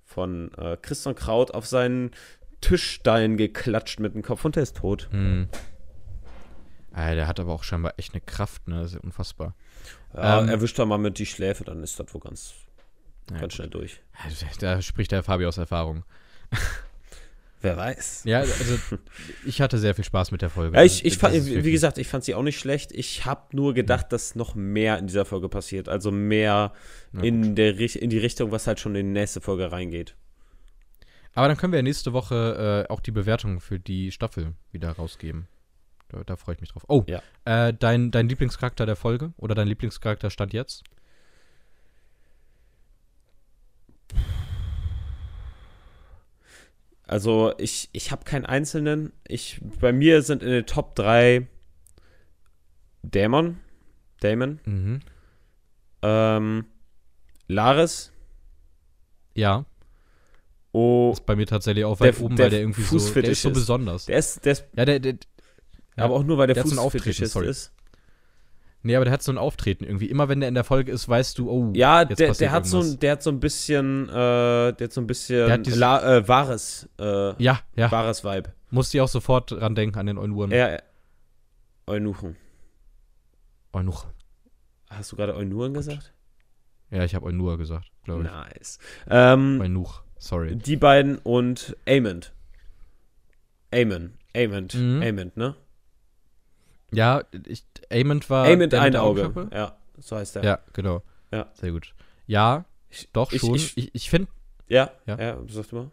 von 0.03 0.51
äh, 0.57 0.75
Christian 0.81 1.15
Kraut 1.15 1.53
auf 1.53 1.67
seinen 1.67 2.11
Tischstein 2.59 3.37
geklatscht 3.37 4.01
mit 4.01 4.13
dem 4.13 4.23
Kopf 4.23 4.43
und 4.43 4.57
der 4.57 4.63
ist 4.63 4.75
tot. 4.75 5.07
Hm. 5.11 5.47
Ah, 6.93 7.15
der 7.15 7.27
hat 7.27 7.39
aber 7.39 7.53
auch 7.53 7.63
scheinbar 7.63 7.93
echt 7.97 8.13
eine 8.13 8.21
Kraft, 8.21 8.67
ne? 8.67 8.81
Das 8.81 8.91
ist 8.91 8.95
ja 8.95 8.99
unfassbar. 9.01 9.55
Ja, 10.13 10.41
Ähm, 10.41 10.49
erwischt 10.49 10.77
er 10.79 10.85
mal 10.85 10.97
mit 10.97 11.19
die 11.19 11.25
Schläfe, 11.25 11.63
dann 11.63 11.83
ist 11.83 11.99
das 11.99 12.13
wohl 12.13 12.21
ganz, 12.21 12.53
Ja, 13.31 13.39
ganz 13.39 13.53
schnell 13.53 13.69
durch. 13.69 14.01
Da 14.59 14.81
spricht 14.81 15.11
der 15.11 15.23
Fabi 15.23 15.45
aus 15.45 15.57
Erfahrung. 15.57 16.03
Wer 17.61 17.77
weiß. 17.77 18.23
Ja, 18.25 18.39
also 18.39 18.79
ich 19.45 19.61
hatte 19.61 19.77
sehr 19.77 19.93
viel 19.93 20.03
Spaß 20.03 20.31
mit 20.31 20.41
der 20.41 20.49
Folge. 20.49 20.75
Ja, 20.75 20.83
ich, 20.83 21.05
ich 21.05 21.17
fand, 21.19 21.35
wie 21.35 21.71
gesagt, 21.71 21.99
ich 21.99 22.07
fand 22.07 22.23
sie 22.23 22.33
auch 22.33 22.41
nicht 22.41 22.57
schlecht. 22.57 22.91
Ich 22.91 23.25
habe 23.25 23.55
nur 23.55 23.75
gedacht, 23.75 24.11
dass 24.11 24.33
noch 24.33 24.55
mehr 24.55 24.97
in 24.97 25.05
dieser 25.05 25.25
Folge 25.25 25.47
passiert. 25.47 25.87
Also 25.87 26.11
mehr 26.11 26.73
in, 27.21 27.55
der, 27.55 27.77
in 27.79 28.09
die 28.09 28.17
Richtung, 28.17 28.51
was 28.51 28.65
halt 28.65 28.79
schon 28.79 28.95
in 28.95 29.05
die 29.05 29.11
nächste 29.13 29.41
Folge 29.41 29.71
reingeht. 29.71 30.15
Aber 31.33 31.47
dann 31.47 31.55
können 31.55 31.71
wir 31.71 31.77
ja 31.79 31.83
nächste 31.83 32.13
Woche 32.13 32.85
äh, 32.89 32.91
auch 32.91 32.99
die 32.99 33.11
Bewertung 33.11 33.61
für 33.61 33.79
die 33.79 34.11
Staffel 34.11 34.53
wieder 34.71 34.91
rausgeben. 34.91 35.47
Da, 36.11 36.23
da 36.25 36.35
freue 36.35 36.55
ich 36.55 36.61
mich 36.61 36.69
drauf. 36.71 36.83
Oh, 36.89 37.03
Ja. 37.07 37.21
äh, 37.45 37.73
dein, 37.73 38.11
dein 38.11 38.27
Lieblingscharakter 38.27 38.85
der 38.85 38.97
Folge 38.97 39.33
oder 39.37 39.55
dein 39.55 39.67
Lieblingscharakter 39.67 40.29
stand 40.29 40.51
jetzt? 40.53 40.83
Also 47.07 47.53
ich, 47.57 47.89
ich 47.91 48.11
habe 48.11 48.23
keinen 48.23 48.45
einzelnen. 48.45 49.11
Ich, 49.27 49.59
bei 49.79 49.91
mir 49.91 50.21
sind 50.21 50.43
in 50.43 50.49
den 50.51 50.65
Top 50.65 50.95
3 50.95 51.47
Dämon, 53.03 53.57
Damon, 54.21 54.59
Mhm. 54.65 54.99
ähm, 56.03 56.65
Laris, 57.47 58.11
Ja, 59.33 59.65
oh, 60.71 61.11
ist 61.13 61.25
bei 61.25 61.35
mir 61.35 61.47
tatsächlich 61.47 61.83
auch 61.85 61.99
weit 61.99 62.15
Der- 62.17 62.21
oben, 62.23 62.35
der 62.35 62.45
weil 62.45 62.49
der 62.51 62.59
irgendwie 62.59 62.81
so, 62.83 62.91
der 62.97 62.99
Fußfetisch 63.01 63.31
ist 63.31 63.41
so 63.41 63.49
ist. 63.49 63.53
besonders. 63.55 64.05
der 64.05 64.19
ist, 64.19 64.45
der 64.45 64.51
ist 64.51 64.65
ja, 64.75 64.85
der, 64.85 64.99
der, 64.99 65.13
Ja. 65.97 66.05
aber 66.05 66.15
auch 66.15 66.23
nur, 66.23 66.37
weil 66.37 66.47
der, 66.47 66.53
Der 66.55 66.63
hat 66.63 66.69
so 66.69 66.89
sorry. 67.25 67.47
ist. 67.47 67.73
nee, 68.83 68.95
aber 68.95 69.05
der 69.05 69.13
hat 69.13 69.21
so 69.23 69.31
ein 69.31 69.37
Auftreten 69.37 69.83
irgendwie. 69.83 70.05
Immer 70.07 70.29
wenn 70.29 70.39
der 70.39 70.49
in 70.49 70.55
der 70.55 70.63
Folge 70.63 70.91
ist, 70.91 71.07
weißt 71.09 71.37
du, 71.37 71.49
oh, 71.49 71.71
Ja, 71.75 72.01
jetzt 72.01 72.19
der, 72.19 72.27
passiert 72.27 72.41
der 72.41 72.51
hat 72.51 72.65
so 72.65 72.77
irgendwas. 72.77 72.95
ein, 72.95 72.99
der 72.99 73.11
hat 73.11 73.23
so 73.23 73.29
ein 73.29 73.39
bisschen, 73.39 74.09
äh, 74.09 74.11
der 74.13 74.77
hat 74.81 74.93
so 74.93 75.01
ein 75.01 75.07
bisschen 75.07 75.45
Der 75.47 75.53
hat 75.53 75.67
La, 75.75 76.17
äh, 76.17 76.27
wahres, 76.27 76.89
äh, 76.99 77.43
Ja, 77.43 77.59
ja, 77.75 77.91
wahres 77.91 78.23
Vibe. 78.23 78.51
musste 78.69 78.97
ich 78.97 79.01
auch 79.01 79.07
sofort 79.09 79.51
dran 79.51 79.75
denken 79.75 79.99
an 79.99 80.05
den 80.05 80.17
Eunuren. 80.17 80.51
Ja, 80.51 80.77
Eunuchen. 81.87 82.35
Eunuch. 83.73 84.05
Hast 84.89 85.11
du 85.11 85.15
gerade 85.15 85.35
Eunuren 85.35 85.73
gesagt? 85.73 86.13
Ja, 86.89 87.03
ich 87.05 87.15
habe 87.15 87.25
Eunur 87.25 87.57
gesagt, 87.57 87.89
glaube 88.03 88.23
ich. 88.23 88.29
Nice. 88.29 88.79
Ähm, 89.09 89.59
Eunuch, 89.61 90.03
sorry. 90.17 90.55
die 90.57 90.75
beiden 90.75 91.17
und 91.19 91.75
Amond. 91.87 92.33
Amon. 93.73 94.13
Amond. 94.35 94.73
Mhm. 94.73 95.01
Amond, 95.01 95.37
ne? 95.37 95.55
Ja, 96.93 97.23
ich, 97.47 97.63
Amond 97.91 98.29
war 98.29 98.45
Amond 98.45 98.59
mit 98.59 98.73
ein 98.73 98.95
Auge. 98.95 99.23
Augenklappe? 99.25 99.55
Ja, 99.55 99.77
so 99.99 100.15
heißt 100.17 100.35
er. 100.37 100.43
Ja, 100.43 100.59
genau. 100.73 101.01
Ja. 101.31 101.49
Sehr 101.53 101.71
gut. 101.71 101.93
Ja, 102.27 102.65
Ich- 102.89 103.09
doch 103.13 103.31
ich- 103.31 103.41
schon. 103.41 103.55
ich- 103.55 103.77
Ich, 103.77 103.89
ich 103.95 104.09
finde 104.09 104.29
Ja, 104.67 104.91
Ja. 105.05 105.17
ja, 105.19 105.37
sag 105.47 105.67
du 105.69 105.75
mal. 105.77 105.91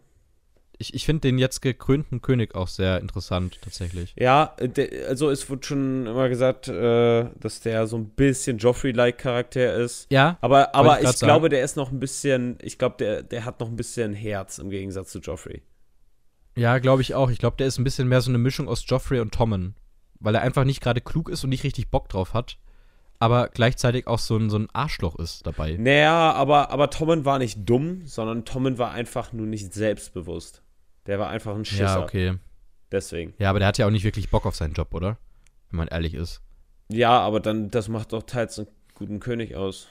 ich, 0.77 0.93
ich 0.93 1.05
find 1.05 1.23
den 1.25 1.37
jetzt 1.37 1.61
gekrönten 1.61 2.21
König 2.21 2.55
auch 2.55 2.69
sehr 2.69 2.99
interessant, 3.01 3.59
tatsächlich. 3.61 4.13
Ja, 4.17 4.55
der, 4.61 5.09
also 5.09 5.29
es 5.29 5.49
wird 5.49 5.65
schon 5.65 6.05
immer 6.07 6.29
gesagt, 6.29 6.69
äh, 6.69 7.25
dass 7.39 7.59
der 7.61 7.87
so 7.87 7.97
ein 7.97 8.09
bisschen 8.09 8.57
Joffrey-like 8.57 9.17
Charakter 9.17 9.73
ist. 9.75 10.07
Ja, 10.09 10.37
Aber, 10.39 10.73
aber 10.75 11.01
ich 11.01 11.09
ich, 11.09 11.19
glaube, 11.19 11.49
der 11.49 11.63
ist 11.63 11.75
noch 11.75 11.91
ein 11.91 11.99
bisschen, 11.99 12.57
ich 12.61 12.77
glaube, 12.77 12.95
der, 12.99 13.23
der 13.23 13.43
hat 13.45 13.59
noch 13.59 13.67
ein 13.67 13.75
bisschen 13.75 14.13
Herz 14.13 14.57
im 14.57 14.69
Gegensatz 14.69 15.11
zu 15.11 15.19
Joffrey. 15.19 15.61
ja, 16.55 16.77
glaube 16.79 17.01
ich 17.01 17.13
auch. 17.15 17.29
Ich 17.29 17.39
glaube, 17.39 17.57
der 17.57 17.67
ist 17.67 17.77
ein 17.77 17.83
bisschen 17.83 18.07
mehr 18.07 18.21
so 18.21 18.29
eine 18.31 18.37
Mischung 18.37 18.67
aus 18.69 18.83
Joffrey 18.87 19.19
und 19.19 19.33
Tommen. 19.33 19.75
Weil 20.19 20.35
er 20.35 20.41
einfach 20.41 20.65
nicht 20.65 20.81
gerade 20.81 21.01
klug 21.01 21.29
ist 21.29 21.43
und 21.43 21.49
nicht 21.49 21.63
richtig 21.63 21.89
Bock 21.89 22.09
drauf 22.09 22.33
hat, 22.33 22.57
aber 23.19 23.49
gleichzeitig 23.49 24.07
auch 24.07 24.19
so 24.19 24.37
ein, 24.37 24.49
so 24.49 24.57
ein 24.57 24.67
Arschloch 24.73 25.17
ist 25.17 25.45
dabei. 25.45 25.75
Naja, 25.77 26.31
aber, 26.33 26.71
aber 26.71 26.89
Tommen 26.89 27.25
war 27.25 27.39
nicht 27.39 27.69
dumm, 27.69 28.05
sondern 28.05 28.45
Tommen 28.45 28.77
war 28.77 28.91
einfach 28.91 29.33
nur 29.33 29.45
nicht 29.45 29.73
selbstbewusst. 29.73 30.63
Der 31.05 31.19
war 31.19 31.29
einfach 31.29 31.55
ein 31.55 31.65
Schisser. 31.65 31.83
Ja, 31.83 32.03
okay. 32.03 32.37
Deswegen. 32.91 33.33
Ja, 33.37 33.49
aber 33.49 33.59
der 33.59 33.67
hat 33.67 33.77
ja 33.77 33.85
auch 33.85 33.91
nicht 33.91 34.03
wirklich 34.03 34.29
Bock 34.29 34.45
auf 34.45 34.55
seinen 34.55 34.73
Job, 34.73 34.93
oder? 34.93 35.17
Wenn 35.69 35.77
man 35.77 35.87
ehrlich 35.87 36.13
ist. 36.13 36.41
Ja, 36.89 37.19
aber 37.19 37.39
dann, 37.39 37.69
das 37.69 37.87
macht 37.87 38.13
doch 38.13 38.23
teils 38.23 38.57
einen 38.57 38.67
guten 38.95 39.19
König 39.19 39.55
aus. 39.55 39.87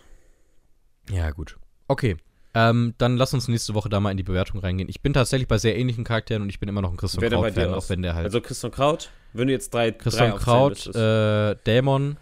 Ja, 1.11 1.31
gut. 1.31 1.59
Okay. 1.87 2.17
Ähm, 2.55 2.95
dann 2.99 3.17
lass 3.17 3.35
uns 3.35 3.47
nächste 3.47 3.75
Woche 3.75 3.89
da 3.89 4.01
mal 4.01 4.11
in 4.11 4.17
die 4.17 4.23
Bewertung 4.23 4.61
reingehen. 4.61 4.89
Ich 4.89 5.03
bin 5.03 5.13
tatsächlich 5.13 5.49
bei 5.49 5.59
sehr 5.59 5.77
ähnlichen 5.77 6.05
Charakteren 6.05 6.43
und 6.43 6.49
ich 6.49 6.59
bin 6.59 6.69
immer 6.69 6.81
noch 6.81 6.91
ein 6.91 6.97
Christian 6.97 7.21
Wer 7.21 7.31
Kraut-Fan, 7.31 7.69
dir 7.69 7.77
auch 7.77 7.89
wenn 7.91 8.03
der 8.03 8.15
halt. 8.15 8.25
Also 8.25 8.41
Christian 8.41 8.73
Kraut, 8.73 9.11
wenn 9.35 9.49
du 9.49 9.53
jetzt 9.53 9.73
drei, 9.75 9.93
Christian 9.93 10.31
drei 10.31 10.39
Kraut, 10.39 10.87
äh, 10.95 11.57
Damon, 11.65 12.17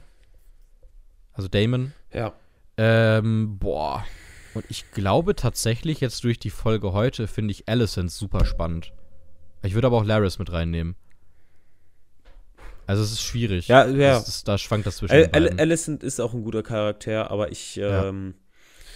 also 1.33 1.49
Damon, 1.49 1.93
ja. 2.13 2.33
ähm, 2.77 3.59
boah. 3.59 4.05
Und 4.55 4.65
ich 4.69 4.91
glaube 4.93 5.37
tatsächlich, 5.37 6.01
jetzt 6.01 6.25
durch 6.25 6.39
die 6.39 6.51
Folge 6.51 6.93
heute, 6.93 7.29
finde 7.29 7.53
ich 7.53 7.69
Alicent 7.69 8.11
super 8.11 8.45
spannend. 8.45 8.93
Ich 9.63 9.75
würde 9.75 9.87
aber 9.87 9.99
auch 9.99 10.05
Laris 10.05 10.39
mit 10.39 10.51
reinnehmen. 10.51 10.97
Also 12.87 13.03
es 13.03 13.13
ist 13.13 13.23
schwierig. 13.23 13.69
Ja, 13.69 13.87
ja. 13.87 14.19
Ist, 14.19 14.47
da 14.49 14.59
schwankt 14.59 14.87
das 14.87 14.97
zwischen 14.99 15.13
Al 15.13 15.25
den 15.25 15.35
Al 15.35 15.43
beiden. 15.43 15.61
Alicent 15.61 16.03
ist 16.03 16.21
auch 16.21 16.35
ein 16.35 16.43
guter 16.43 16.63
Charakter, 16.63 17.31
aber 17.31 17.51
ich, 17.51 17.77
Ja. 17.77 18.09
ähm, 18.09 18.35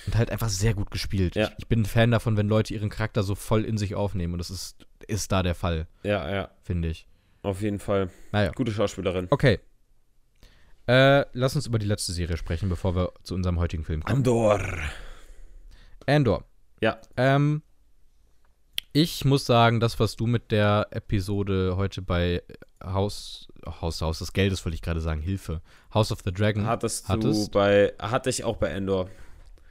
Und 0.06 0.16
halt 0.16 0.30
einfach 0.30 0.48
sehr 0.48 0.74
gut 0.74 0.90
gespielt. 0.90 1.36
Ja. 1.36 1.48
Ich, 1.48 1.54
ich 1.58 1.66
bin 1.68 1.82
ein 1.82 1.86
Fan 1.86 2.10
davon, 2.10 2.36
wenn 2.36 2.48
Leute 2.48 2.74
ihren 2.74 2.90
Charakter 2.90 3.22
so 3.22 3.34
voll 3.34 3.64
in 3.64 3.78
sich 3.78 3.94
aufnehmen. 3.94 4.34
Und 4.34 4.38
das 4.38 4.50
ist, 4.50 4.86
ist 5.06 5.30
da 5.32 5.42
der 5.42 5.54
Fall, 5.54 5.86
ja, 6.02 6.30
ja, 6.30 6.50
finde 6.62 6.88
ich. 6.88 7.06
auf 7.42 7.60
jeden 7.60 7.78
Fall. 7.78 8.10
Naja. 8.32 8.52
Gute 8.52 8.72
Schauspielerin. 8.72 9.26
Okay. 9.30 9.58
Äh, 10.86 11.24
lass 11.34 11.54
uns 11.54 11.66
über 11.66 11.78
die 11.78 11.86
letzte 11.86 12.12
Serie 12.12 12.36
sprechen, 12.36 12.68
bevor 12.68 12.96
wir 12.96 13.12
zu 13.22 13.34
unserem 13.34 13.58
heutigen 13.58 13.84
Film 13.84 14.02
kommen. 14.02 14.16
Andor. 14.18 14.60
Andor. 16.06 16.44
Ja. 16.80 16.98
Ähm, 17.16 17.62
ich 18.92 19.24
muss 19.24 19.46
sagen, 19.46 19.78
das, 19.78 20.00
was 20.00 20.16
du 20.16 20.26
mit 20.26 20.50
der 20.50 20.88
Episode 20.90 21.74
heute 21.76 22.02
bei 22.02 22.42
Haus, 22.82 23.46
Haus, 23.64 24.00
Haus 24.00 24.18
des 24.18 24.32
Geldes, 24.32 24.64
wollte 24.64 24.74
ich 24.74 24.82
gerade 24.82 25.00
sagen, 25.00 25.20
Hilfe, 25.20 25.60
House 25.94 26.10
of 26.10 26.20
the 26.24 26.32
Dragon, 26.32 26.66
Hattest 26.66 27.04
du 27.04 27.12
Hattest? 27.12 27.52
bei, 27.52 27.92
hatte 28.00 28.30
ich 28.30 28.42
auch 28.42 28.56
bei 28.56 28.68
Endor. 28.68 29.08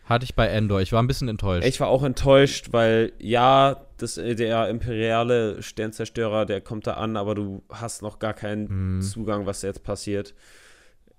Hatte 0.10 0.26
ich 0.26 0.36
bei 0.36 0.48
Endor. 0.48 0.82
Ich 0.82 0.92
war 0.92 1.02
ein 1.02 1.08
bisschen 1.08 1.30
enttäuscht. 1.30 1.66
Ich 1.68 1.80
war 1.80 1.88
auch 1.88 2.04
enttäuscht, 2.04 2.70
weil 2.72 3.14
ja, 3.20 3.86
das, 3.98 4.18
äh, 4.18 4.36
der 4.36 4.68
imperiale 4.70 5.62
Sternzerstörer, 5.62 6.46
der 6.46 6.60
kommt 6.62 6.88
da 6.88 6.94
an, 6.96 7.16
aber 7.16 7.36
du 7.36 7.64
hast 7.70 8.02
noch 8.02 8.20
gar 8.20 8.34
keinen 8.34 8.98
Mhm. 8.98 9.02
Zugang, 9.02 9.46
was 9.46 9.62
jetzt 9.62 9.84
passiert. 9.84 10.34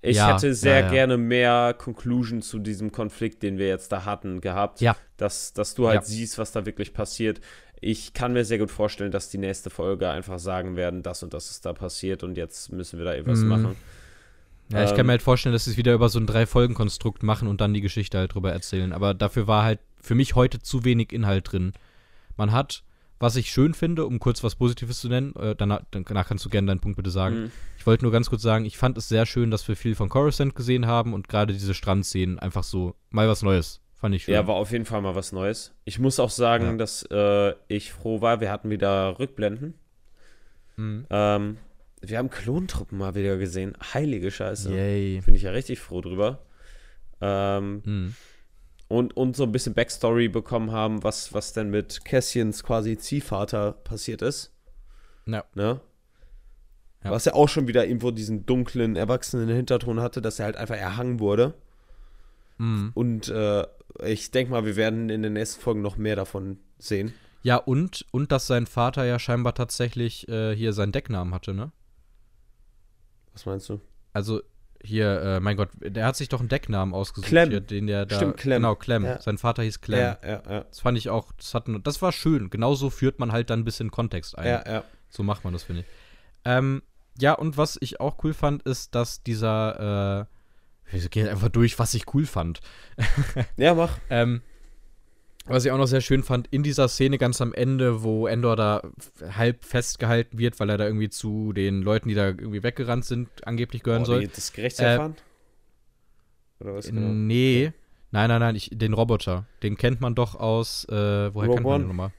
Ich 0.02 0.16
Ja, 0.16 0.32
hätte 0.34 0.54
sehr 0.54 0.80
ja, 0.80 0.84
ja. 0.86 0.90
gerne 0.90 1.16
mehr 1.18 1.74
Conclusion 1.76 2.40
zu 2.42 2.58
diesem 2.58 2.90
Konflikt, 2.90 3.42
den 3.42 3.58
wir 3.58 3.68
jetzt 3.68 3.92
da 3.92 4.04
hatten, 4.06 4.40
gehabt. 4.40 4.80
Ja. 4.80 4.96
Dass, 5.18 5.52
dass 5.52 5.74
du 5.74 5.88
halt 5.88 6.04
siehst, 6.06 6.38
was 6.38 6.52
da 6.52 6.64
wirklich 6.66 6.92
passiert. 6.94 7.40
Ich 7.82 8.12
kann 8.14 8.32
mir 8.32 8.44
sehr 8.44 8.58
gut 8.58 8.70
vorstellen, 8.70 9.10
dass 9.10 9.28
die 9.28 9.38
nächste 9.38 9.70
Folge 9.70 10.08
einfach 10.08 10.38
sagen 10.38 10.76
werden, 10.76 11.02
das 11.02 11.22
und 11.22 11.32
das 11.34 11.50
ist 11.50 11.64
da 11.66 11.72
passiert 11.74 12.22
und 12.22 12.36
jetzt 12.36 12.72
müssen 12.72 12.98
wir 12.98 13.04
da 13.04 13.14
etwas 13.14 13.40
Mhm. 13.40 13.48
machen. 13.48 13.76
Ja, 14.72 14.84
ich 14.84 14.90
Ähm, 14.90 14.96
kann 14.96 15.06
mir 15.06 15.12
halt 15.12 15.22
vorstellen, 15.22 15.52
dass 15.52 15.64
sie 15.64 15.72
es 15.72 15.76
wieder 15.76 15.94
über 15.94 16.08
so 16.08 16.18
ein 16.18 16.26
Drei-Folgen-Konstrukt 16.26 17.22
machen 17.22 17.48
und 17.48 17.60
dann 17.60 17.74
die 17.74 17.80
Geschichte 17.80 18.18
halt 18.18 18.34
drüber 18.34 18.52
erzählen. 18.52 18.92
Aber 18.92 19.14
dafür 19.14 19.46
war 19.46 19.64
halt 19.64 19.80
für 20.00 20.14
mich 20.14 20.34
heute 20.34 20.60
zu 20.60 20.84
wenig 20.84 21.12
Inhalt 21.12 21.50
drin. 21.52 21.72
Man 22.36 22.52
hat, 22.52 22.84
was 23.18 23.36
ich 23.36 23.50
schön 23.50 23.74
finde, 23.74 24.06
um 24.06 24.18
kurz 24.18 24.42
was 24.44 24.54
Positives 24.54 25.00
zu 25.00 25.08
nennen, 25.08 25.34
äh, 25.36 25.54
danach, 25.56 25.82
danach 25.90 26.28
kannst 26.28 26.44
du 26.44 26.48
gerne 26.48 26.68
deinen 26.68 26.80
Punkt 26.80 26.96
bitte 26.96 27.10
sagen. 27.10 27.42
Mhm. 27.44 27.52
Ich 27.78 27.86
wollte 27.86 28.04
nur 28.04 28.12
ganz 28.12 28.30
kurz 28.30 28.42
sagen, 28.42 28.64
ich 28.64 28.78
fand 28.78 28.96
es 28.96 29.08
sehr 29.08 29.26
schön, 29.26 29.50
dass 29.50 29.66
wir 29.68 29.76
viel 29.76 29.94
von 29.94 30.08
Coruscant 30.08 30.54
gesehen 30.54 30.86
haben 30.86 31.14
und 31.14 31.28
gerade 31.28 31.52
diese 31.52 31.74
Strandszenen 31.74 32.38
einfach 32.38 32.62
so 32.64 32.94
mal 33.10 33.28
was 33.28 33.42
Neues. 33.42 33.80
Fand 33.96 34.14
ich 34.14 34.24
schön. 34.24 34.32
Ja, 34.34 34.46
war 34.46 34.54
auf 34.54 34.72
jeden 34.72 34.86
Fall 34.86 35.02
mal 35.02 35.14
was 35.14 35.32
Neues. 35.32 35.74
Ich 35.84 35.98
muss 35.98 36.18
auch 36.20 36.30
sagen, 36.30 36.64
Ja. 36.64 36.76
dass 36.76 37.02
äh, 37.10 37.54
ich 37.68 37.92
froh 37.92 38.22
war, 38.22 38.40
wir 38.40 38.50
hatten 38.50 38.70
wieder 38.70 39.18
Rückblenden. 39.18 39.74
Mhm. 40.76 41.06
Ähm, 41.10 41.56
wir 42.00 42.18
haben 42.18 42.30
Klontruppen 42.30 42.98
mal 42.98 43.14
wieder 43.14 43.36
gesehen. 43.36 43.76
Heilige 43.94 44.30
Scheiße. 44.30 44.72
Yay. 44.72 45.20
Bin 45.24 45.34
ich 45.34 45.42
ja 45.42 45.50
richtig 45.50 45.80
froh 45.80 46.00
drüber. 46.00 46.40
Ähm, 47.20 47.82
Mhm. 47.84 48.14
und, 48.88 49.16
und 49.16 49.36
so 49.36 49.42
ein 49.44 49.52
bisschen 49.52 49.74
Backstory 49.74 50.28
bekommen 50.28 50.72
haben, 50.72 51.02
was, 51.04 51.34
was 51.34 51.52
denn 51.52 51.70
mit 51.70 52.04
Cassians 52.04 52.62
quasi 52.64 52.96
Ziehvater 52.96 53.72
passiert 53.72 54.22
ist. 54.22 54.52
Ja. 55.26 55.44
Ne? 55.54 55.80
Ja. 57.04 57.10
Was 57.10 57.24
ja 57.26 57.34
auch 57.34 57.48
schon 57.48 57.68
wieder 57.68 57.86
irgendwo 57.86 58.10
diesen 58.10 58.46
dunklen, 58.46 58.96
erwachsenen 58.96 59.48
Hinterton 59.48 60.00
hatte, 60.00 60.20
dass 60.22 60.38
er 60.38 60.46
halt 60.46 60.56
einfach 60.56 60.76
erhangen 60.76 61.20
wurde. 61.20 61.54
Mhm. 62.58 62.92
Und 62.94 63.28
äh, 63.28 63.66
ich 64.04 64.30
denke 64.30 64.52
mal, 64.52 64.64
wir 64.64 64.76
werden 64.76 65.08
in 65.10 65.22
den 65.22 65.32
nächsten 65.34 65.60
Folgen 65.60 65.82
noch 65.82 65.96
mehr 65.96 66.16
davon 66.16 66.58
sehen. 66.78 67.12
Ja, 67.42 67.56
und, 67.56 68.04
und 68.10 68.32
dass 68.32 68.46
sein 68.46 68.66
Vater 68.66 69.04
ja 69.04 69.18
scheinbar 69.18 69.54
tatsächlich 69.54 70.28
äh, 70.28 70.54
hier 70.54 70.72
seinen 70.74 70.92
Decknamen 70.92 71.32
hatte, 71.34 71.54
ne? 71.54 71.72
Was 73.40 73.46
meinst 73.46 73.68
du? 73.68 73.80
Also 74.12 74.42
hier, 74.82 75.20
äh, 75.22 75.40
mein 75.40 75.56
Gott, 75.56 75.70
der 75.80 76.06
hat 76.06 76.16
sich 76.16 76.28
doch 76.28 76.40
einen 76.40 76.48
Decknamen 76.48 76.94
ausgesucht, 76.94 77.28
Clem. 77.28 77.50
hier, 77.50 77.60
den 77.60 77.86
der 77.86 78.06
da. 78.06 78.16
Stimmt, 78.16 78.36
Clem. 78.36 78.62
Genau, 78.62 78.74
Clem. 78.74 79.04
Ja. 79.04 79.20
Sein 79.20 79.38
Vater 79.38 79.62
hieß 79.62 79.80
Clem. 79.80 80.00
Ja, 80.00 80.18
ja, 80.22 80.42
ja. 80.48 80.60
Das 80.64 80.80
fand 80.80 80.98
ich 80.98 81.10
auch, 81.10 81.32
das, 81.32 81.54
hat, 81.54 81.64
das 81.84 82.02
war 82.02 82.12
schön. 82.12 82.50
Genauso 82.50 82.90
führt 82.90 83.18
man 83.18 83.32
halt 83.32 83.50
dann 83.50 83.60
ein 83.60 83.64
bisschen 83.64 83.90
Kontext 83.90 84.38
ein. 84.38 84.46
Ja, 84.46 84.64
ja. 84.66 84.84
So 85.08 85.22
macht 85.22 85.44
man 85.44 85.52
das, 85.52 85.64
finde 85.64 85.82
ich. 85.82 85.86
Ähm, 86.44 86.82
ja, 87.18 87.34
und 87.34 87.56
was 87.56 87.78
ich 87.80 88.00
auch 88.00 88.22
cool 88.24 88.32
fand, 88.32 88.62
ist, 88.62 88.94
dass 88.94 89.22
dieser, 89.22 90.26
äh, 90.90 90.92
wir 90.92 91.08
gehen 91.08 91.28
einfach 91.28 91.50
durch, 91.50 91.78
was 91.78 91.94
ich 91.94 92.14
cool 92.14 92.26
fand. 92.26 92.60
Ja, 93.56 93.74
mach. 93.74 93.98
Ähm, 94.10 94.42
was 95.50 95.64
ich 95.64 95.70
auch 95.72 95.78
noch 95.78 95.86
sehr 95.86 96.00
schön 96.00 96.22
fand, 96.22 96.48
in 96.50 96.62
dieser 96.62 96.88
Szene 96.88 97.18
ganz 97.18 97.40
am 97.40 97.52
Ende, 97.52 98.02
wo 98.02 98.26
Endor 98.26 98.56
da 98.56 98.82
halb 99.36 99.64
festgehalten 99.64 100.38
wird, 100.38 100.58
weil 100.60 100.70
er 100.70 100.78
da 100.78 100.86
irgendwie 100.86 101.10
zu 101.10 101.52
den 101.52 101.82
Leuten, 101.82 102.08
die 102.08 102.14
da 102.14 102.28
irgendwie 102.28 102.62
weggerannt 102.62 103.04
sind, 103.04 103.28
angeblich 103.46 103.82
gehören 103.82 104.02
Oh, 104.02 104.06
soll. 104.06 104.26
das 104.28 104.52
Gerichtsverfahren? 104.52 105.14
Oder 106.60 106.74
was 106.74 106.86
genau? 106.86 107.08
Nee. 107.12 107.72
Nein, 108.12 108.28
nein, 108.28 108.40
nein, 108.40 108.56
ich, 108.56 108.70
den 108.72 108.92
Roboter. 108.92 109.46
Den 109.62 109.76
kennt 109.76 110.00
man 110.00 110.14
doch 110.14 110.34
aus, 110.34 110.84
äh, 110.88 110.92
woher 111.34 111.48
Rogue 111.48 111.54
kennt 111.54 111.62
man 111.64 111.74
One? 111.74 111.84
den 111.84 111.88
nochmal? 111.88 112.12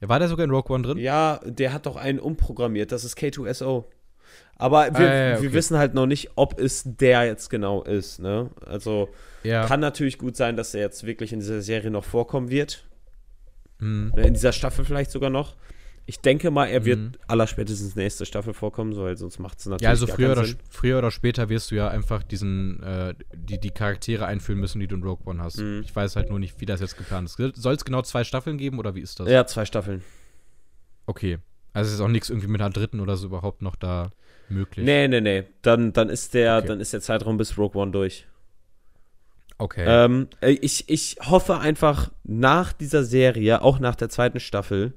Ja, 0.00 0.08
war 0.08 0.18
der 0.18 0.28
sogar 0.28 0.44
in 0.44 0.50
Rogue 0.50 0.74
One 0.74 0.84
drin? 0.84 0.98
Ja, 0.98 1.40
der 1.44 1.72
hat 1.72 1.86
doch 1.86 1.96
einen 1.96 2.20
umprogrammiert. 2.20 2.92
Das 2.92 3.04
ist 3.04 3.16
K2SO. 3.18 3.84
Aber 4.56 4.86
wir, 4.86 4.98
Ah, 5.08 5.14
ja, 5.14 5.14
ja, 5.14 5.30
wir 5.40 5.48
okay. 5.48 5.52
wissen 5.52 5.78
halt 5.78 5.94
noch 5.94 6.06
nicht, 6.06 6.30
ob 6.34 6.58
es 6.58 6.82
der 6.84 7.24
jetzt 7.26 7.48
genau 7.48 7.82
ist. 7.84 8.18
Ne? 8.18 8.50
Also 8.66 9.08
Ja. 9.44 9.66
kann 9.66 9.78
natürlich 9.80 10.18
gut 10.18 10.36
sein, 10.36 10.56
dass 10.56 10.74
er 10.74 10.80
jetzt 10.80 11.06
wirklich 11.06 11.32
in 11.32 11.38
dieser 11.40 11.62
Serie 11.62 11.90
noch 11.90 12.04
vorkommen 12.04 12.50
wird. 12.50 12.84
Hm. 13.78 14.12
Ne, 14.16 14.26
In 14.26 14.34
dieser 14.34 14.52
Staffel 14.52 14.84
vielleicht 14.84 15.10
sogar 15.12 15.30
noch. 15.30 15.54
Ich 16.06 16.20
denke 16.20 16.50
mal, 16.50 16.66
er 16.66 16.86
wird 16.86 16.98
Mhm. 16.98 17.12
allerspätestens 17.28 17.94
nächste 17.94 18.24
Staffel 18.24 18.54
vorkommen, 18.54 18.94
so, 18.94 19.02
weil 19.04 19.16
sonst 19.18 19.38
macht 19.38 19.58
es 19.58 19.66
natürlich 19.66 19.82
Ja, 19.82 19.90
also 19.90 20.06
früher 20.06 20.32
oder, 20.32 20.46
früher 20.70 20.98
oder 20.98 21.10
später 21.10 21.50
wirst 21.50 21.70
du 21.70 21.74
ja 21.74 21.88
einfach 21.88 22.22
diesen, 22.22 22.82
äh, 22.82 23.14
die, 23.34 23.60
die 23.60 23.70
Charaktere 23.70 24.24
einführen 24.24 24.58
müssen, 24.58 24.80
die 24.80 24.88
du 24.88 24.96
in 24.96 25.02
Rogue 25.04 25.26
One 25.26 25.42
hast. 25.42 25.58
Mhm. 25.58 25.82
Ich 25.84 25.94
weiß 25.94 26.16
halt 26.16 26.30
nur 26.30 26.38
nicht, 26.38 26.60
wie 26.62 26.66
das 26.66 26.80
jetzt 26.80 26.96
geplant 26.96 27.28
ist. 27.28 27.36
Soll 27.60 27.74
es 27.74 27.84
genau 27.84 28.00
zwei 28.02 28.24
Staffeln 28.24 28.56
geben 28.56 28.78
oder 28.78 28.94
wie 28.94 29.00
ist 29.02 29.20
das? 29.20 29.28
Ja, 29.28 29.46
zwei 29.46 29.66
Staffeln. 29.66 30.02
Okay. 31.06 31.38
Also 31.72 31.92
ist 31.94 32.00
auch 32.00 32.08
nichts 32.08 32.30
irgendwie 32.30 32.48
mit 32.48 32.60
einer 32.60 32.70
dritten 32.70 33.00
oder 33.00 33.16
so 33.16 33.26
überhaupt 33.26 33.62
noch 33.62 33.76
da 33.76 34.10
möglich. 34.48 34.84
Nee, 34.84 35.06
nee, 35.08 35.20
nee. 35.20 35.44
Dann, 35.62 35.92
dann, 35.92 36.08
ist 36.08 36.34
der, 36.34 36.58
Okay. 36.58 36.66
dann 36.68 36.80
ist 36.80 36.92
der 36.92 37.00
Zeitraum 37.00 37.36
bis 37.36 37.56
Rogue 37.58 37.80
One 37.80 37.90
durch. 37.92 38.26
Okay. 39.58 39.84
Ähm, 39.86 40.28
äh, 40.40 40.50
ich, 40.52 40.88
ich 40.88 41.16
hoffe 41.20 41.58
einfach 41.58 42.12
nach 42.24 42.72
dieser 42.72 43.02
Serie, 43.02 43.62
auch 43.62 43.80
nach 43.80 43.96
der 43.96 44.08
zweiten 44.08 44.38
Staffel, 44.40 44.92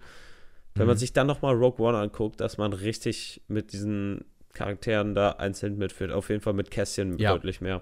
wenn 0.76 0.86
man 0.88 0.96
Mhm. 0.96 1.00
sich 1.00 1.14
dann 1.14 1.28
nochmal 1.28 1.56
Rogue 1.56 1.86
One 1.86 1.98
anguckt, 1.98 2.40
dass 2.40 2.58
man 2.58 2.72
richtig 2.74 3.42
mit 3.48 3.74
diesen 3.74 4.24
Charakteren 4.54 5.16
da 5.16 5.32
einzeln 5.32 5.78
mitführt. 5.78 6.12
Auf 6.12 6.30
jeden 6.30 6.42
Fall 6.42 6.54
mit 6.54 6.70
Cassian 6.72 7.18
Ja. 7.18 7.32
deutlich 7.32 7.60
mehr. 7.62 7.82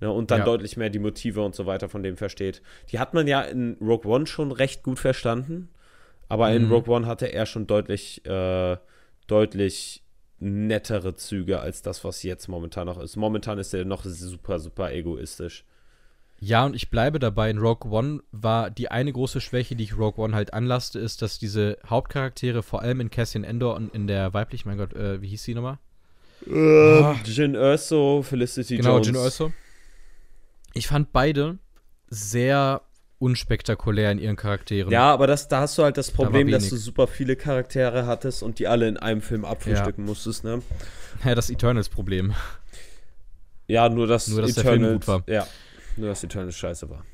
Ne, 0.00 0.10
und 0.10 0.30
dann 0.30 0.38
Ja. 0.40 0.44
deutlich 0.46 0.76
mehr 0.78 0.88
die 0.90 0.98
Motive 0.98 1.42
und 1.42 1.54
so 1.54 1.66
weiter 1.66 1.88
von 1.90 2.02
dem 2.02 2.16
versteht. 2.16 2.62
Die 2.90 2.98
hat 2.98 3.12
man 3.14 3.26
ja 3.26 3.42
in 3.42 3.76
Rogue 3.82 4.10
One 4.10 4.26
schon 4.26 4.50
recht 4.50 4.82
gut 4.82 4.98
verstanden, 4.98 5.68
aber 6.30 6.50
in 6.52 6.66
Mhm. 6.66 6.72
Rogue 6.72 6.94
One 6.94 7.06
hatte 7.06 7.26
er 7.26 7.44
schon 7.44 7.66
deutlich, 7.66 8.24
äh, 8.24 8.78
deutlich 9.26 10.02
nettere 10.38 11.14
Züge 11.14 11.60
als 11.60 11.82
das, 11.82 12.02
was 12.02 12.22
jetzt 12.22 12.48
momentan 12.48 12.86
noch 12.86 12.98
ist. 12.98 13.16
Momentan 13.16 13.58
ist 13.58 13.74
er 13.74 13.84
noch 13.84 14.04
super, 14.04 14.58
super 14.58 14.90
egoistisch. 14.92 15.64
Ja, 16.38 16.64
und 16.64 16.74
ich 16.74 16.88
bleibe 16.88 17.18
dabei, 17.18 17.50
in 17.50 17.58
Rogue 17.58 17.90
One 17.92 18.22
war 18.32 18.70
die 18.70 18.90
eine 18.90 19.12
große 19.12 19.42
Schwäche, 19.42 19.76
die 19.76 19.84
ich 19.84 19.98
Rogue 19.98 20.24
One 20.24 20.34
halt 20.34 20.54
anlasste, 20.54 20.98
ist, 20.98 21.20
dass 21.20 21.38
diese 21.38 21.76
Hauptcharaktere, 21.86 22.62
vor 22.62 22.80
allem 22.80 23.00
in 23.02 23.10
Cassian 23.10 23.44
Endor 23.44 23.74
und 23.74 23.94
in 23.94 24.06
der 24.06 24.32
weiblichen, 24.32 24.68
mein 24.68 24.78
Gott, 24.78 24.94
äh, 24.94 25.20
wie 25.20 25.28
hieß 25.28 25.42
sie 25.42 25.54
nochmal? 25.54 25.78
Äh, 26.46 27.12
Jin 27.24 27.54
Erso, 27.54 28.22
Felicity 28.22 28.76
genau, 28.78 28.94
Jones. 28.94 29.08
Jyn 29.08 29.16
Erso. 29.16 29.52
Ich 30.72 30.86
fand 30.86 31.12
beide 31.12 31.58
sehr 32.08 32.80
unspektakulär 33.20 34.10
in 34.10 34.18
ihren 34.18 34.34
Charakteren. 34.36 34.90
Ja, 34.90 35.12
aber 35.12 35.26
das, 35.28 35.46
da 35.46 35.60
hast 35.60 35.78
du 35.78 35.84
halt 35.84 35.96
das 35.96 36.10
Problem, 36.10 36.50
dass 36.50 36.62
wenig. 36.62 36.70
du 36.70 36.76
super 36.78 37.06
viele 37.06 37.36
Charaktere 37.36 38.06
hattest 38.06 38.42
und 38.42 38.58
die 38.58 38.66
alle 38.66 38.88
in 38.88 38.96
einem 38.96 39.20
Film 39.22 39.44
abfrühstücken 39.44 40.04
musstest, 40.04 40.42
ne? 40.42 40.62
Ja, 41.24 41.34
das 41.34 41.50
Eternals-Problem. 41.50 42.34
Ja, 43.68 43.88
nur 43.88 44.06
dass 44.06 44.26
Nur, 44.28 44.42
dass 44.42 44.54
der 44.54 44.64
Film 44.64 44.92
gut 44.94 45.06
war. 45.06 45.22
Ja, 45.26 45.46
nur 45.96 46.08
dass 46.08 46.24
Eternals 46.24 46.56
scheiße 46.56 46.88
war. 46.90 47.04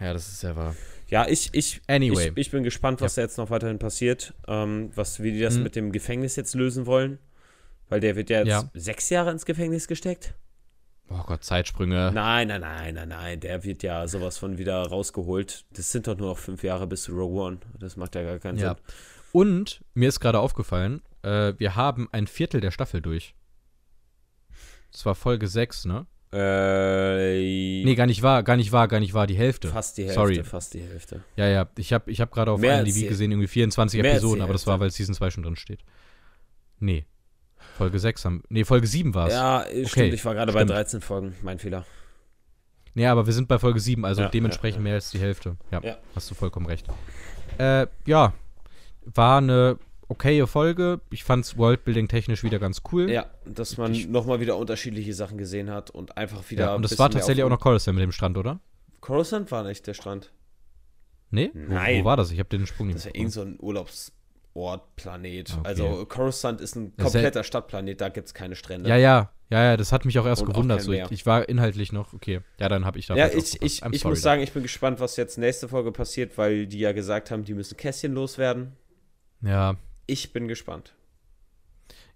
Ja, 0.00 0.12
das 0.12 0.28
ist 0.28 0.42
ja 0.42 0.54
wahr. 0.56 0.74
Ja, 1.08 1.26
ich, 1.28 1.48
ich, 1.52 1.80
Anyway. 1.86 2.28
ich, 2.30 2.36
ich 2.36 2.50
bin 2.50 2.62
gespannt, 2.64 3.00
was 3.00 3.14
da 3.14 3.22
jetzt 3.22 3.38
noch 3.38 3.50
weiterhin 3.50 3.78
passiert. 3.78 4.34
Ähm, 4.48 4.90
was, 4.94 5.22
wie 5.22 5.32
die 5.32 5.40
das 5.40 5.54
Hm. 5.56 5.62
mit 5.62 5.76
dem 5.76 5.92
Gefängnis 5.92 6.36
jetzt 6.36 6.54
lösen 6.54 6.86
wollen. 6.86 7.18
Weil 7.88 8.00
der 8.00 8.14
wird 8.16 8.30
ja 8.30 8.38
jetzt 8.38 8.48
Ja. 8.48 8.70
sechs 8.74 9.10
Jahre 9.10 9.30
ins 9.30 9.44
Gefängnis 9.44 9.88
gesteckt. 9.88 10.34
Oh 11.12 11.22
Gott, 11.26 11.42
Zeitsprünge. 11.44 12.12
Nein, 12.14 12.48
nein, 12.48 12.60
nein, 12.60 12.94
nein, 12.94 13.08
nein. 13.08 13.40
Der 13.40 13.64
wird 13.64 13.82
ja 13.82 14.06
sowas 14.06 14.38
von 14.38 14.58
wieder 14.58 14.80
rausgeholt. 14.86 15.64
Das 15.72 15.90
sind 15.90 16.06
doch 16.06 16.16
nur 16.16 16.28
noch 16.30 16.38
fünf 16.38 16.62
Jahre 16.62 16.86
bis 16.86 17.02
zu 17.02 17.12
Rogue 17.12 17.40
One. 17.42 17.58
Das 17.78 17.96
macht 17.96 18.14
ja 18.14 18.22
gar 18.22 18.38
keinen 18.38 18.58
Ja. 18.58 18.74
Sinn. 18.74 18.84
Und 19.32 19.84
mir 19.94 20.08
ist 20.08 20.20
gerade 20.20 20.38
aufgefallen, 20.38 21.02
äh, 21.22 21.54
wir 21.58 21.74
haben 21.76 22.08
ein 22.12 22.26
Viertel 22.26 22.60
der 22.60 22.70
Staffel 22.70 23.00
durch. 23.02 23.34
Das 24.92 25.04
war 25.06 25.14
Folge 25.14 25.46
6, 25.48 25.84
ne? 25.86 26.06
Äh, 26.32 27.82
Nee, 27.84 27.94
gar 27.96 28.06
nicht 28.06 28.22
wahr, 28.22 28.42
gar 28.44 28.56
nicht 28.56 28.70
wahr, 28.72 28.86
gar 28.88 29.00
nicht 29.00 29.14
wahr, 29.14 29.26
die 29.26 29.36
Hälfte. 29.36 29.68
fast 29.68 29.98
die 29.98 30.02
Hälfte, 30.02 30.14
Sorry. 30.20 30.44
fast 30.44 30.74
die 30.74 30.80
Hälfte. 30.80 31.22
Ja, 31.36 31.48
ja, 31.48 31.68
ich 31.76 31.92
habe 31.92 32.10
ich 32.10 32.20
hab 32.20 32.30
gerade 32.30 32.52
auf 32.52 32.62
IMDb 32.62 33.08
gesehen, 33.08 33.32
irgendwie 33.32 33.48
24 33.48 34.00
mehr 34.00 34.12
als 34.12 34.20
die 34.20 34.24
Episoden, 34.26 34.42
aber 34.42 34.52
das 34.52 34.66
war, 34.66 34.78
weil 34.80 34.90
Season 34.90 35.14
2 35.14 35.30
schon 35.30 35.42
drin 35.42 35.56
steht. 35.56 35.80
Nee. 36.78 37.04
Folge 37.80 37.98
6 37.98 38.24
haben. 38.24 38.42
Nee, 38.48 38.64
Folge 38.64 38.86
7 38.86 39.14
war 39.14 39.28
es. 39.28 39.32
Ja, 39.32 39.62
äh, 39.64 39.86
stimmt. 39.86 40.12
Ich 40.14 40.24
war 40.24 40.34
gerade 40.34 40.52
bei 40.52 40.60
stimmt. 40.60 40.70
13 40.72 41.00
Folgen. 41.00 41.34
Mein 41.42 41.58
Fehler. 41.58 41.84
Nee, 42.94 43.06
aber 43.06 43.24
wir 43.26 43.32
sind 43.32 43.48
bei 43.48 43.58
Folge 43.58 43.80
7, 43.80 44.04
also 44.04 44.22
Ja, 44.22 44.28
dementsprechend 44.28 44.76
ja, 44.76 44.80
ja. 44.80 44.82
mehr 44.84 44.94
als 44.94 45.10
die 45.10 45.18
Hälfte. 45.18 45.56
Ja, 45.70 45.80
hast 46.14 46.30
du 46.30 46.34
vollkommen 46.34 46.66
recht. 46.66 46.86
Äh, 47.58 47.86
ja, 48.06 48.34
war 49.04 49.38
eine 49.38 49.78
okaye 50.08 50.46
Folge. 50.46 51.00
Ich 51.10 51.24
fand's 51.24 51.56
Worldbuilding 51.56 52.08
technisch 52.08 52.42
wieder 52.42 52.58
ganz 52.58 52.82
cool. 52.92 53.10
Ja, 53.10 53.26
dass 53.46 53.76
man 53.78 53.92
nochmal 54.10 54.40
wieder 54.40 54.56
unterschiedliche 54.56 55.14
Sachen 55.14 55.38
gesehen 55.38 55.70
hat 55.70 55.90
und 55.90 56.16
einfach 56.16 56.50
wieder. 56.50 56.66
Ja, 56.66 56.74
und 56.74 56.82
das 56.82 56.98
war 56.98 57.10
tatsächlich 57.10 57.44
auch 57.44 57.48
noch 57.48 57.60
Coruscant 57.60 57.96
mit 57.96 58.02
dem 58.02 58.12
Strand, 58.12 58.36
oder? 58.36 58.60
Coruscant 59.00 59.50
war 59.50 59.62
nicht 59.62 59.86
der 59.86 59.94
Strand. 59.94 60.32
Nee? 61.30 61.50
Wo, 61.54 61.74
Nein. 61.74 62.00
wo 62.00 62.06
war 62.06 62.16
das? 62.16 62.32
Ich 62.32 62.38
habe 62.40 62.48
den 62.48 62.66
Sprung 62.66 62.88
nicht 62.88 62.96
Das 62.96 63.06
ist 63.06 63.14
ja 63.16 63.22
mitbekommen. 63.22 63.46
irgend 63.46 63.58
so 63.60 63.64
ein 63.64 63.68
Urlaubsort, 64.60 64.96
Planet. 64.96 65.50
Okay. 65.52 65.60
Also 65.64 66.06
Coruscant 66.06 66.60
ist 66.60 66.76
ein 66.76 66.92
Ja, 66.96 67.04
kompletter 67.04 67.44
Stadtplanet, 67.44 68.00
da 68.00 68.08
gibt 68.08 68.26
es 68.28 68.34
keine 68.34 68.54
Strände. 68.56 68.88
Ja, 68.88 68.96
ja, 68.96 69.30
ja, 69.50 69.62
ja, 69.64 69.76
das 69.76 69.92
hat 69.92 70.04
mich 70.04 70.18
auch 70.18 70.26
erst 70.26 70.42
Und 70.42 70.48
auch 70.50 70.52
gewundert. 70.54 70.78
kein 70.78 70.86
So, 70.86 70.92
ich, 70.92 71.10
ich 71.10 71.26
war 71.26 71.48
inhaltlich 71.48 71.92
noch, 71.92 72.12
okay. 72.12 72.40
Ja, 72.58 72.68
dann 72.68 72.84
habe 72.84 72.98
ich 72.98 73.06
da 73.06 73.16
Ja, 73.16 73.28
ich, 73.28 73.60
ich, 73.62 73.82
ich 73.90 74.04
muss 74.04 74.22
sagen, 74.22 74.42
ich 74.42 74.52
bin 74.52 74.62
gespannt, 74.62 75.00
was 75.00 75.16
jetzt 75.16 75.38
nächste 75.38 75.68
Folge 75.68 75.92
passiert, 75.92 76.36
weil 76.38 76.66
die 76.66 76.78
ja 76.78 76.92
gesagt 76.92 77.30
haben, 77.30 77.44
die 77.44 77.54
müssen 77.54 77.76
Kästchen 77.76 78.12
loswerden. 78.14 78.72
Ja. 79.42 79.76
Ich 80.06 80.32
bin 80.32 80.48
gespannt. 80.48 80.94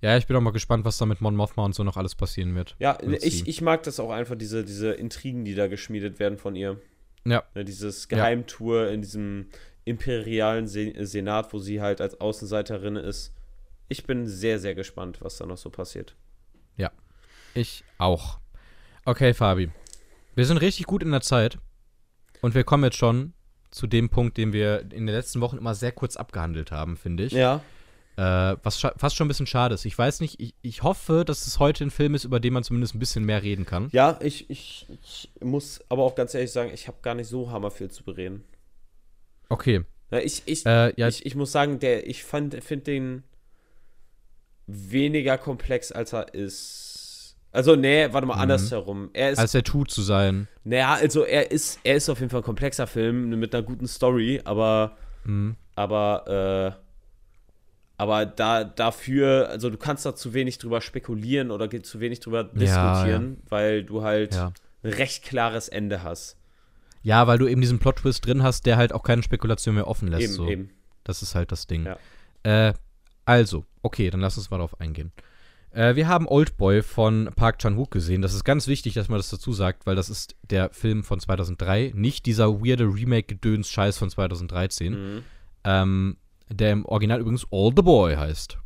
ja, 0.00 0.16
ich 0.16 0.26
bin 0.26 0.36
auch 0.36 0.40
mal 0.40 0.50
gespannt, 0.52 0.84
was 0.84 0.98
da 0.98 1.06
mit 1.06 1.20
Mon 1.20 1.34
Mothma 1.34 1.64
und 1.64 1.74
so 1.74 1.82
noch 1.84 1.96
alles 1.96 2.14
passieren 2.14 2.54
wird. 2.54 2.76
Ja, 2.78 2.98
ich, 3.20 3.48
ich 3.48 3.60
mag 3.62 3.82
das 3.84 3.98
auch 4.00 4.10
einfach, 4.10 4.36
diese, 4.36 4.64
diese 4.64 4.92
Intrigen, 4.92 5.44
die 5.44 5.54
da 5.54 5.66
geschmiedet 5.66 6.18
werden 6.18 6.38
von 6.38 6.54
ihr. 6.56 6.80
Ja. 7.26 7.42
Ne, 7.54 7.64
dieses 7.64 8.06
Ja. 8.10 8.18
Geheimtour 8.18 8.88
in 8.90 9.00
diesem 9.00 9.46
imperialen 9.84 10.66
Se 10.66 10.92
Senat, 11.06 11.52
wo 11.52 11.58
sie 11.58 11.80
halt 11.80 12.00
als 12.00 12.20
Außenseiterin 12.20 12.96
ist. 12.96 13.32
Ich 13.88 14.04
bin 14.04 14.26
sehr, 14.26 14.58
sehr 14.58 14.74
gespannt, 14.74 15.18
was 15.20 15.36
da 15.36 15.46
noch 15.46 15.58
so 15.58 15.70
passiert. 15.70 16.16
Ich 17.54 17.84
auch. 17.98 18.38
Okay, 19.04 19.32
Fabi. 19.32 19.70
Wir 20.34 20.44
sind 20.44 20.58
richtig 20.58 20.86
gut 20.86 21.02
in 21.02 21.12
der 21.12 21.20
Zeit. 21.20 21.58
Und 22.42 22.54
wir 22.54 22.64
kommen 22.64 22.84
jetzt 22.84 22.96
schon 22.96 23.32
zu 23.70 23.86
dem 23.86 24.10
Punkt, 24.10 24.36
den 24.36 24.52
wir 24.52 24.80
in 24.80 25.06
den 25.06 25.08
letzten 25.08 25.40
Wochen 25.40 25.56
immer 25.56 25.74
sehr 25.74 25.92
kurz 25.92 26.16
abgehandelt 26.16 26.72
haben, 26.72 26.96
finde 26.96 27.24
ich. 27.24 27.32
Ja. 27.32 27.62
Äh, 28.16 28.56
was 28.62 28.78
fast 28.78 29.16
schon 29.16 29.26
ein 29.26 29.28
bisschen 29.28 29.46
schade 29.46 29.74
ist. 29.74 29.84
Ich 29.84 29.96
weiß 29.96 30.20
nicht, 30.20 30.40
ich, 30.40 30.54
ich 30.62 30.82
hoffe, 30.82 31.24
dass 31.24 31.46
es 31.46 31.58
heute 31.58 31.84
ein 31.84 31.90
Film 31.90 32.14
ist, 32.14 32.24
über 32.24 32.40
den 32.40 32.52
man 32.52 32.64
zumindest 32.64 32.94
ein 32.94 32.98
bisschen 32.98 33.24
mehr 33.24 33.42
reden 33.42 33.66
kann. 33.66 33.88
Ja, 33.92 34.18
ich, 34.20 34.50
ich, 34.50 34.86
ich 34.90 35.30
muss 35.40 35.80
aber 35.88 36.02
auch 36.02 36.14
ganz 36.14 36.34
ehrlich 36.34 36.52
sagen, 36.52 36.70
ich 36.74 36.86
habe 36.86 36.98
gar 37.02 37.14
nicht 37.14 37.28
so 37.28 37.50
hammer 37.50 37.70
viel 37.70 37.90
zu 37.90 38.04
bereden. 38.04 38.44
Okay. 39.48 39.82
Ja, 40.10 40.18
ich, 40.18 40.42
ich, 40.46 40.64
Äh, 40.66 40.92
ja, 40.96 41.08
ich, 41.08 41.24
ich 41.26 41.34
muss 41.34 41.52
sagen, 41.52 41.78
der, 41.78 42.06
ich 42.08 42.24
finde 42.24 42.60
den 42.60 43.22
weniger 44.66 45.38
komplex, 45.38 45.92
als 45.92 46.12
er 46.12 46.32
ist. 46.34 47.36
Also, 47.52 47.76
nee, 47.76 48.08
warte 48.10 48.26
mal, 48.26 48.34
Mhm. 48.36 48.40
andersherum. 48.42 49.10
Er 49.12 49.30
ist, 49.30 49.38
als 49.38 49.54
er 49.54 49.62
tut 49.62 49.90
zu 49.90 50.02
sein. 50.02 50.48
naja, 50.64 50.94
also 50.94 51.24
er 51.24 51.50
ist, 51.52 51.78
er 51.84 51.96
ist 51.96 52.08
auf 52.08 52.18
jeden 52.18 52.30
Fall 52.30 52.40
ein 52.40 52.44
komplexer 52.44 52.86
Film 52.86 53.30
mit 53.38 53.54
einer 53.54 53.62
guten 53.62 53.86
Story, 53.86 54.40
aber, 54.44 54.96
Mhm. 55.24 55.54
aber, 55.76 56.74
äh, 56.76 56.80
aber 57.96 58.26
da, 58.26 58.64
dafür, 58.64 59.48
also 59.50 59.70
du 59.70 59.76
kannst 59.76 60.04
da 60.04 60.16
zu 60.16 60.34
wenig 60.34 60.58
drüber 60.58 60.80
spekulieren 60.80 61.52
oder 61.52 61.70
zu 61.82 62.00
wenig 62.00 62.18
drüber 62.20 62.42
diskutieren, 62.42 63.40
weil 63.48 63.84
du 63.84 64.02
halt 64.02 64.34
Ja. 64.34 64.52
ein 64.82 64.90
recht 64.92 65.22
klares 65.24 65.68
Ende 65.68 66.02
hast. 66.02 66.36
Ja, 67.04 67.26
weil 67.28 67.38
du 67.38 67.46
eben 67.46 67.60
diesen 67.60 67.78
Plot-Twist 67.78 68.26
drin 68.26 68.42
hast, 68.42 68.66
der 68.66 68.76
halt 68.76 68.92
auch 68.92 69.02
keine 69.04 69.22
Spekulation 69.22 69.76
mehr 69.76 69.86
offen 69.86 70.08
lässt. 70.08 70.24
eben, 70.24 70.32
so. 70.32 70.48
eben. 70.48 70.70
Das 71.04 71.22
ist 71.22 71.34
halt 71.36 71.52
das 71.52 71.66
Ding. 71.68 71.86
Ja. 71.86 71.98
Äh, 72.42 72.74
also, 73.26 73.64
okay, 73.82 74.10
dann 74.10 74.20
lass 74.20 74.36
uns 74.38 74.50
mal 74.50 74.56
darauf 74.56 74.80
eingehen. 74.80 75.12
Äh, 75.70 75.96
wir 75.96 76.08
haben 76.08 76.26
Oldboy 76.26 76.82
von 76.82 77.30
Park 77.36 77.58
Chan-wook 77.58 77.90
gesehen. 77.90 78.22
Das 78.22 78.32
ist 78.32 78.44
ganz 78.44 78.68
wichtig, 78.68 78.94
dass 78.94 79.08
man 79.08 79.18
das 79.18 79.28
dazu 79.28 79.52
sagt, 79.52 79.86
weil 79.86 79.96
das 79.96 80.08
ist 80.08 80.34
der 80.50 80.70
Film 80.70 81.04
von 81.04 81.20
2003, 81.20 81.92
nicht 81.94 82.26
dieser 82.26 82.60
weirde 82.64 82.84
Remake-Gedöns-Scheiß 82.84 83.98
von 83.98 84.08
2013, 84.08 84.92
Mhm. 85.16 85.22
ähm, 85.64 86.16
der 86.48 86.72
im 86.72 86.84
Original 86.86 87.20
übrigens 87.20 87.46
All 87.50 87.72
the 87.76 87.82
Boy 87.82 88.14
heißt. 88.16 88.56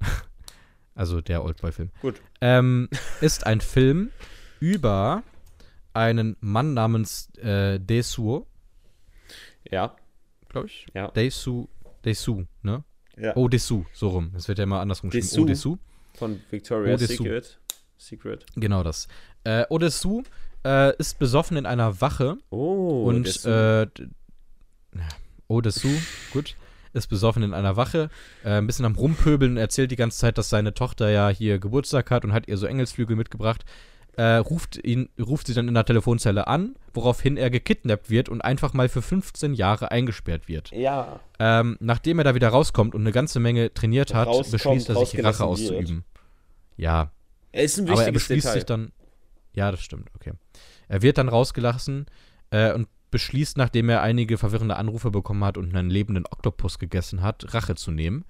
also 0.94 1.20
der 1.20 1.44
Oldboy-Film. 1.44 1.90
Gut. 2.00 2.20
Ähm, 2.40 2.88
ist 3.20 3.46
ein 3.46 3.60
Film 3.60 4.10
über 4.60 5.22
einen 5.96 6.36
Mann 6.40 6.74
namens 6.74 7.30
äh, 7.38 7.80
Dae-soo, 7.80 8.46
Ja, 9.70 9.96
glaube 10.48 10.68
ich. 10.68 10.86
ja. 10.94 11.08
Dae-soo, 11.08 11.68
Dae-soo, 12.02 12.44
ne? 12.62 12.84
ja. 13.16 13.34
Oh, 13.36 13.48
Dessous, 13.48 13.84
so 13.92 14.08
rum. 14.10 14.32
Es 14.36 14.46
wird 14.48 14.58
ja 14.58 14.64
immer 14.64 14.80
andersrum 14.80 15.10
geschrieben. 15.10 15.42
Oh, 15.42 15.46
Dessous. 15.46 15.78
Von 16.14 16.40
Victoria's 16.50 17.02
Odessou. 17.02 17.22
Secret. 17.24 17.58
Secret. 17.98 18.46
Genau 18.56 18.82
das. 18.82 19.08
Äh, 19.44 19.64
Odessou 19.70 20.22
äh, 20.64 20.94
ist 20.98 21.18
besoffen 21.18 21.56
in 21.56 21.66
einer 21.66 22.00
Wache 22.00 22.36
Oh, 22.50 23.04
und 23.08 23.24
Dessous. 23.26 23.44
äh, 23.46 23.86
Odessou, 25.48 25.88
gut, 26.32 26.56
ist 26.92 27.06
besoffen 27.08 27.42
in 27.42 27.54
einer 27.54 27.76
Wache, 27.76 28.08
äh, 28.44 28.50
ein 28.58 28.66
bisschen 28.66 28.84
am 28.84 28.94
Rumpöbeln, 28.96 29.56
erzählt 29.56 29.90
die 29.90 29.96
ganze 29.96 30.18
Zeit, 30.18 30.38
dass 30.38 30.48
seine 30.48 30.74
Tochter 30.74 31.10
ja 31.10 31.28
hier 31.28 31.58
Geburtstag 31.58 32.10
hat 32.10 32.24
und 32.24 32.32
hat 32.32 32.48
ihr 32.48 32.56
so 32.56 32.66
Engelsflügel 32.66 33.16
mitgebracht. 33.16 33.64
Äh, 34.16 34.36
ruft, 34.36 34.82
ihn, 34.82 35.10
ruft 35.20 35.46
sie 35.46 35.52
dann 35.54 35.68
in 35.68 35.74
der 35.74 35.84
Telefonzelle 35.84 36.46
an, 36.46 36.74
woraufhin 36.94 37.36
er 37.36 37.50
gekidnappt 37.50 38.08
wird 38.08 38.28
und 38.30 38.40
einfach 38.40 38.72
mal 38.72 38.88
für 38.88 39.02
15 39.02 39.52
Jahre 39.54 39.90
eingesperrt 39.90 40.48
wird. 40.48 40.70
ja. 40.70 41.20
Ähm, 41.38 41.76
nachdem 41.80 42.18
er 42.18 42.24
da 42.24 42.34
wieder 42.34 42.48
rauskommt 42.48 42.94
und 42.94 43.02
eine 43.02 43.12
ganze 43.12 43.40
Menge 43.40 43.74
trainiert 43.74 44.14
hat, 44.14 44.26
Rauskommt, 44.28 44.52
beschließt 44.52 44.88
er 44.88 44.96
sich 45.04 45.22
Rache 45.22 45.44
auszuüben. 45.44 46.04
Ja, 46.78 47.10
Er 47.52 47.64
ist 47.64 47.78
ein 47.78 47.84
aber 47.88 47.92
er 47.92 47.98
wichtiges 48.14 48.22
beschließt 48.22 48.46
Detail. 48.46 48.54
sich 48.54 48.64
dann. 48.64 48.92
Ja, 49.52 49.70
das 49.70 49.82
stimmt, 49.82 50.08
okay. 50.14 50.32
Er 50.88 51.02
wird 51.02 51.18
dann 51.18 51.28
rausgelassen 51.28 52.06
äh, 52.50 52.72
und 52.72 52.88
beschließt, 53.10 53.58
nachdem 53.58 53.90
er 53.90 54.00
einige 54.00 54.38
verwirrende 54.38 54.76
Anrufe 54.76 55.10
bekommen 55.10 55.44
hat 55.44 55.58
und 55.58 55.74
einen 55.76 55.90
lebenden 55.90 56.24
Oktopus 56.24 56.78
gegessen 56.78 57.20
hat, 57.22 57.52
Rache 57.52 57.74
zu 57.74 57.90
nehmen 57.90 58.24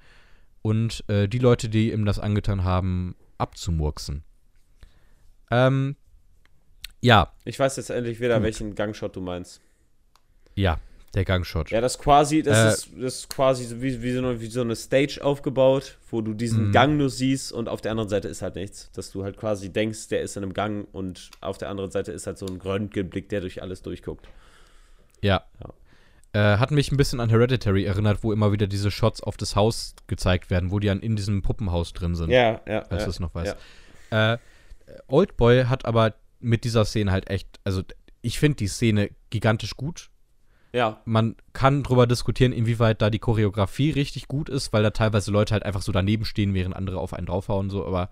und 0.62 1.04
äh, 1.08 1.28
die 1.28 1.38
Leute, 1.38 1.68
die 1.68 1.92
ihm 1.92 2.04
das 2.04 2.18
angetan 2.18 2.64
haben, 2.64 3.14
abzumurksen. 3.38 4.24
Ähm, 5.50 5.96
ja, 7.00 7.32
ich 7.44 7.58
weiß 7.58 7.76
jetzt 7.76 7.90
endlich 7.90 8.20
wieder, 8.20 8.34
Gut. 8.36 8.44
welchen 8.44 8.74
Gangshot 8.74 9.14
du 9.16 9.20
meinst. 9.20 9.60
ja, 10.54 10.78
der 11.14 11.24
Gangshot. 11.24 11.70
Ja, 11.70 11.80
das 11.80 11.98
quasi, 11.98 12.42
das, 12.42 12.58
Äh, 12.58 12.68
ist, 12.68 12.88
das 13.02 13.14
ist 13.14 13.30
quasi 13.30 13.64
so 13.64 13.80
wie, 13.80 14.02
wie, 14.02 14.12
so 14.12 14.18
eine, 14.18 14.38
wie 14.38 14.46
so 14.48 14.60
eine 14.60 14.76
Stage 14.76 15.20
aufgebaut, 15.22 15.96
wo 16.10 16.20
du 16.20 16.34
diesen 16.34 16.68
Mhm. 16.68 16.72
Gang 16.72 16.96
nur 16.98 17.08
siehst 17.08 17.52
und 17.52 17.70
auf 17.70 17.80
der 17.80 17.92
anderen 17.92 18.10
Seite 18.10 18.28
ist 18.28 18.42
halt 18.42 18.54
nichts. 18.54 18.90
Dass 18.92 19.12
du 19.12 19.24
halt 19.24 19.38
quasi 19.38 19.70
denkst, 19.72 20.08
der 20.08 20.20
ist 20.20 20.36
in 20.36 20.42
einem 20.42 20.52
Gang 20.52 20.86
und 20.92 21.30
auf 21.40 21.56
der 21.56 21.70
anderen 21.70 21.90
Seite 21.90 22.12
ist 22.12 22.26
halt 22.26 22.36
so 22.36 22.44
ein 22.44 22.60
Röntgenblick, 22.60 23.30
der 23.30 23.40
durch 23.40 23.62
alles 23.62 23.80
durchguckt. 23.80 24.28
Ja. 25.22 25.44
Äh, 26.34 26.58
hat 26.58 26.70
mich 26.70 26.92
ein 26.92 26.98
bisschen 26.98 27.20
an 27.20 27.30
Hereditary 27.30 27.84
erinnert, 27.84 28.22
wo 28.22 28.30
immer 28.30 28.52
wieder 28.52 28.66
diese 28.66 28.90
Shots 28.90 29.22
auf 29.22 29.38
das 29.38 29.56
Haus 29.56 29.94
gezeigt 30.08 30.50
werden, 30.50 30.70
wo 30.70 30.80
die 30.80 30.88
dann 30.88 31.00
in 31.00 31.16
diesem 31.16 31.40
Puppenhaus 31.40 31.94
drin 31.94 32.14
sind. 32.14 32.28
Ja, 32.28 32.60
ja. 32.66 32.80
als 32.90 33.00
ja. 33.02 33.04
du 33.04 33.10
es 33.10 33.20
noch 33.20 33.34
weißt. 33.34 33.56
Äh, 34.10 34.36
Oldboy 35.08 35.64
hat 35.64 35.84
aber 35.84 36.14
mit 36.40 36.64
dieser 36.64 36.84
Szene 36.84 37.12
halt 37.12 37.30
echt, 37.30 37.60
also 37.64 37.82
ich 38.22 38.38
finde 38.38 38.56
die 38.56 38.68
Szene 38.68 39.10
gigantisch 39.30 39.76
gut. 39.76 40.10
Ja, 40.72 41.00
Man 41.06 41.36
kann 41.54 41.82
drüber 41.82 42.06
diskutieren, 42.06 42.52
inwieweit 42.52 43.00
da 43.00 43.08
die 43.08 43.18
Choreografie 43.18 43.90
richtig 43.90 44.28
gut 44.28 44.48
ist, 44.48 44.72
weil 44.72 44.82
da 44.82 44.90
teilweise 44.90 45.30
Leute 45.30 45.54
halt 45.54 45.62
einfach 45.62 45.80
so 45.80 45.90
daneben 45.90 46.24
stehen, 46.24 46.52
während 46.52 46.76
andere 46.76 46.98
auf 46.98 47.14
einen 47.14 47.26
draufhauen, 47.26 47.70
so, 47.70 47.86
aber 47.86 48.10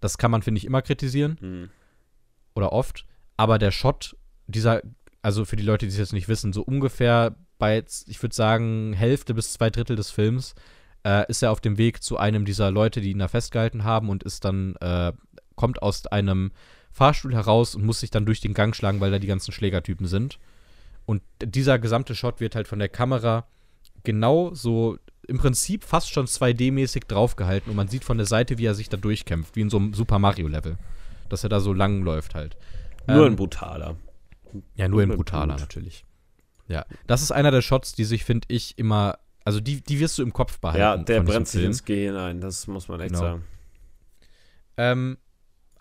das 0.00 0.18
kann 0.18 0.32
man, 0.32 0.42
finde 0.42 0.58
ich, 0.58 0.64
immer 0.64 0.82
kritisieren 0.82 1.36
hm. 1.40 1.70
oder 2.54 2.72
oft. 2.72 3.06
Aber 3.36 3.58
der 3.58 3.70
Shot, 3.70 4.16
dieser, 4.48 4.82
also 5.22 5.44
für 5.44 5.56
die 5.56 5.62
Leute, 5.62 5.86
die 5.86 5.92
es 5.92 5.98
jetzt 5.98 6.12
nicht 6.12 6.28
wissen, 6.28 6.52
so 6.52 6.62
ungefähr 6.62 7.36
bei, 7.58 7.84
ich 8.06 8.20
würde 8.20 8.34
sagen, 8.34 8.94
Hälfte 8.94 9.34
bis 9.34 9.52
zwei 9.52 9.70
Drittel 9.70 9.94
des 9.94 10.10
Films, 10.10 10.56
äh, 11.06 11.28
ist 11.28 11.42
er 11.42 11.52
auf 11.52 11.60
dem 11.60 11.78
Weg 11.78 12.02
zu 12.02 12.16
einem 12.16 12.44
dieser 12.44 12.70
Leute, 12.72 13.00
die 13.00 13.12
ihn 13.12 13.20
da 13.20 13.28
festgehalten 13.28 13.84
haben 13.84 14.08
und 14.08 14.24
ist 14.24 14.44
dann, 14.44 14.74
äh, 14.80 15.12
kommt 15.56 15.82
aus 15.82 16.06
einem 16.06 16.52
Fahrstuhl 16.92 17.34
heraus 17.34 17.74
und 17.74 17.84
muss 17.84 18.00
sich 18.00 18.10
dann 18.10 18.26
durch 18.26 18.40
den 18.40 18.54
Gang 18.54 18.74
schlagen, 18.76 19.00
weil 19.00 19.10
da 19.10 19.18
die 19.18 19.26
ganzen 19.26 19.52
Schlägertypen 19.52 20.06
sind. 20.06 20.38
Und 21.06 21.22
dieser 21.42 21.78
gesamte 21.78 22.14
Shot 22.14 22.40
wird 22.40 22.54
halt 22.54 22.68
von 22.68 22.78
der 22.78 22.88
Kamera 22.88 23.46
genau 24.04 24.52
so 24.54 24.98
im 25.26 25.38
Prinzip 25.38 25.84
fast 25.84 26.10
schon 26.12 26.26
2D-mäßig 26.26 27.06
draufgehalten 27.06 27.70
und 27.70 27.76
man 27.76 27.88
sieht 27.88 28.04
von 28.04 28.16
der 28.18 28.26
Seite, 28.26 28.58
wie 28.58 28.66
er 28.66 28.74
sich 28.74 28.88
da 28.88 28.96
durchkämpft, 28.96 29.54
wie 29.56 29.60
in 29.62 29.70
so 29.70 29.76
einem 29.78 29.94
Super 29.94 30.18
Mario-Level. 30.18 30.76
dass 31.28 31.44
er 31.44 31.48
da 31.48 31.60
so 31.60 31.72
lang 31.72 32.02
läuft 32.02 32.34
halt. 32.34 32.56
Nur 33.06 33.24
Ähm, 33.26 33.32
ein 33.32 33.36
brutaler. 33.36 33.96
Ja, 34.74 34.86
nur 34.88 35.02
in 35.02 35.08
brutaler 35.10 35.56
natürlich. 35.56 36.04
Ja, 36.68 36.84
das 37.06 37.22
ist 37.22 37.30
einer 37.32 37.50
der 37.50 37.62
Shots, 37.62 37.94
die 37.94 38.04
sich, 38.04 38.24
finde 38.24 38.46
ich, 38.50 38.76
immer, 38.78 39.18
also 39.44 39.58
die, 39.60 39.80
die 39.80 39.98
wirst 39.98 40.18
du 40.18 40.22
im 40.22 40.32
Kopf 40.34 40.58
behalten. 40.58 40.80
Ja, 40.80 40.96
der 40.98 41.22
brennt 41.22 41.48
sich 41.48 41.64
ins 41.64 41.84
Gehirn 41.84 42.16
ein, 42.16 42.40
das 42.42 42.66
muss 42.66 42.88
man 42.88 43.00
echt 43.00 43.10
Genau. 43.14 43.20
sagen. 43.22 43.44
Ähm, 44.76 45.18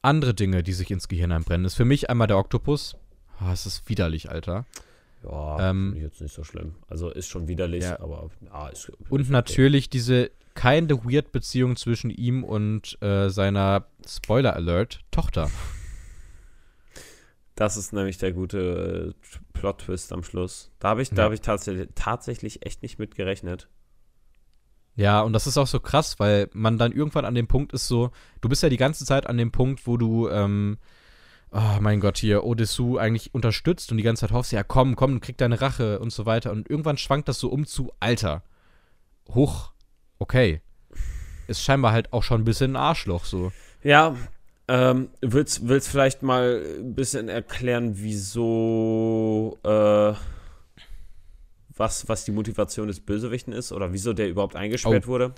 andere 0.02 0.34
Dinge, 0.34 0.64
die 0.64 0.74
sich 0.74 0.92
ins 0.92 1.08
Gehirn 1.08 1.32
einbrennen, 1.32 1.66
ist 1.66 1.76
für 1.76 1.86
mich 1.86 2.10
einmal 2.10 2.28
der 2.28 2.38
Oktopus. 2.38 2.96
Ah, 3.40 3.52
es 3.54 3.66
ist 3.66 3.88
widerlich, 3.90 4.30
Alter. 4.30 4.66
Ja, 5.24 5.70
Ähm, 5.70 5.92
finde 5.94 5.98
ich 5.98 6.04
jetzt 6.12 6.22
nicht 6.22 6.34
so 6.34 6.44
schlimm. 6.44 6.76
Also 6.88 7.10
ist 7.10 7.28
schon 7.28 7.48
widerlich, 7.48 7.84
Ja. 7.84 8.00
aber 8.00 8.30
ja, 8.44 8.70
ist, 8.70 8.90
ist 8.90 9.12
Und 9.12 9.22
okay. 9.22 9.32
natürlich 9.32 9.90
diese 9.90 10.32
keine 10.54 11.04
weird 11.06 11.32
Beziehung 11.32 11.76
zwischen 11.76 12.10
ihm 12.10 12.44
und 12.44 12.98
äh, 13.02 13.30
seiner 13.30 13.86
Spoiler 14.06 14.56
Alert 14.56 15.00
Tochter. 15.12 15.50
Das 17.56 17.78
ist 17.78 17.94
nämlich 17.94 18.18
der 18.18 18.32
gute 18.34 19.14
äh, 19.14 19.36
Plot-Twist 19.54 20.12
am 20.14 20.24
Schluss. 20.24 20.72
Da 20.80 20.90
habe 20.90 21.02
ich, 21.02 21.10
da 21.10 21.18
Ja. 21.18 21.24
habe 21.26 21.36
ich 21.36 21.42
tatsächlich, 21.42 21.90
tatsächlich 21.96 22.66
echt 22.66 22.82
nicht 22.82 22.98
mit 22.98 23.16
gerechnet. 23.16 23.68
Ja, 24.96 25.22
und 25.22 25.34
das 25.34 25.48
ist 25.48 25.58
auch 25.58 25.68
so 25.68 25.80
krass, 25.80 26.20
weil 26.20 26.50
man 26.54 26.78
dann 26.78 26.92
irgendwann 26.92 27.26
an 27.26 27.36
dem 27.36 27.48
Punkt 27.48 27.74
ist 27.74 27.88
so, 27.88 28.12
du 28.42 28.50
bist 28.50 28.62
ja 28.62 28.70
die 28.70 28.78
ganze 28.78 29.06
Zeit 29.06 29.28
an 29.28 29.38
dem 29.38 29.52
Punkt, 29.52 29.88
wo 29.88 29.98
du, 29.98 30.30
ähm, 30.30 30.78
oh 31.52 31.78
mein 31.80 32.00
Gott, 32.00 32.18
hier 32.18 32.44
Odessu 32.44 32.98
eigentlich 32.98 33.34
unterstützt 33.34 33.92
und 33.92 33.98
die 33.98 34.04
ganze 34.04 34.22
Zeit 34.22 34.32
hoffst, 34.32 34.52
ja 34.52 34.64
komm, 34.64 34.96
komm, 34.96 35.22
krieg 35.22 35.38
deine 35.38 35.62
Rache 35.62 36.00
und 36.00 36.12
so 36.12 36.26
weiter. 36.26 36.52
Und 36.52 36.70
irgendwann 36.70 36.98
schwankt 36.98 37.30
das 37.30 37.40
so 37.40 37.50
um 37.50 37.66
zu, 37.66 37.92
Alter, 38.00 38.44
hoch, 39.30 39.72
okay. 40.20 40.62
Ist 41.48 41.64
scheinbar 41.64 41.94
halt 41.94 42.14
auch 42.14 42.24
schon 42.24 42.42
ein 42.42 42.46
bisschen 42.46 42.74
ein 42.74 42.82
Arschloch 42.82 43.26
so. 43.26 43.52
Ja, 43.84 44.16
ähm, 44.68 45.10
willst, 45.22 45.68
willst 45.68 45.90
vielleicht 45.90 46.22
mal 46.22 46.64
ein 46.80 46.96
bisschen 46.96 47.28
erklären, 47.28 47.94
wieso, 47.96 49.58
äh, 49.64 50.14
was, 51.82 52.08
was 52.08 52.24
die 52.24 52.32
Motivation 52.32 52.88
des 52.88 53.00
Bösewichten 53.02 53.52
ist 53.54 53.72
oder 53.74 53.92
wieso 53.92 54.14
der 54.14 54.30
überhaupt 54.30 54.56
eingesperrt 54.56 55.08
wurde? 55.08 55.34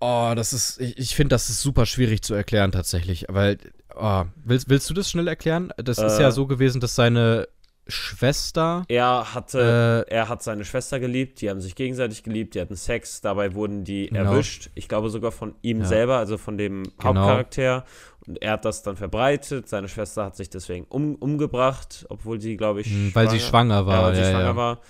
Oh, 0.00 0.32
das 0.34 0.52
ist, 0.52 0.80
ich, 0.80 0.98
ich 0.98 1.14
finde, 1.14 1.34
das 1.34 1.48
ist 1.50 1.60
super 1.60 1.84
schwierig 1.86 2.22
zu 2.22 2.34
erklären 2.34 2.72
tatsächlich, 2.72 3.26
weil, 3.28 3.58
oh, 3.94 4.24
willst, 4.44 4.68
willst 4.68 4.88
du 4.90 4.94
das 4.94 5.08
schnell 5.10 5.28
erklären? 5.28 5.72
Das 5.76 5.98
ist 5.98 6.18
Äh. 6.18 6.22
ja 6.22 6.30
so 6.32 6.46
gewesen, 6.46 6.80
dass 6.80 6.94
seine 6.96 7.46
Schwester, 7.86 8.84
Er 8.88 9.34
hatte, 9.34 10.04
äh, 10.08 10.12
er 10.14 10.28
hat 10.28 10.42
seine 10.42 10.64
Schwester 10.64 10.98
geliebt, 11.00 11.40
die 11.40 11.50
haben 11.50 11.60
sich 11.60 11.74
gegenseitig 11.74 12.22
geliebt, 12.22 12.54
die 12.54 12.60
hatten 12.60 12.76
Sex, 12.76 13.20
dabei 13.20 13.54
wurden 13.54 13.84
die 13.84 14.06
Genau. 14.08 14.32
erwischt. 14.32 14.70
Ich 14.74 14.88
glaube 14.88 15.10
sogar 15.10 15.32
von 15.32 15.54
ihm 15.62 15.80
Ja. 15.80 15.86
selber, 15.86 16.18
also 16.18 16.38
von 16.38 16.56
dem 16.58 16.84
Genau. 16.84 17.04
Hauptcharakter. 17.04 17.84
Und 18.26 18.40
er 18.40 18.52
hat 18.52 18.64
das 18.64 18.82
dann 18.82 18.96
verbreitet. 18.96 19.68
Seine 19.68 19.88
Schwester 19.88 20.24
hat 20.24 20.36
sich 20.36 20.48
deswegen 20.48 20.86
um, 20.88 21.16
umgebracht, 21.16 22.06
obwohl 22.08 22.40
sie, 22.40 22.56
glaube 22.56 22.80
ich, 22.82 22.86
mh, 22.88 22.94
hm, 23.06 23.14
weil 23.14 23.30
sie 23.30 23.40
schwanger 23.40 23.84
war. 23.86 23.94
ja, 23.94 24.02
weil 24.04 24.14
sie 24.14 24.20
ja, 24.22 24.30
schwanger 24.30 24.44
ja. 24.46 24.56
war. 24.56 24.80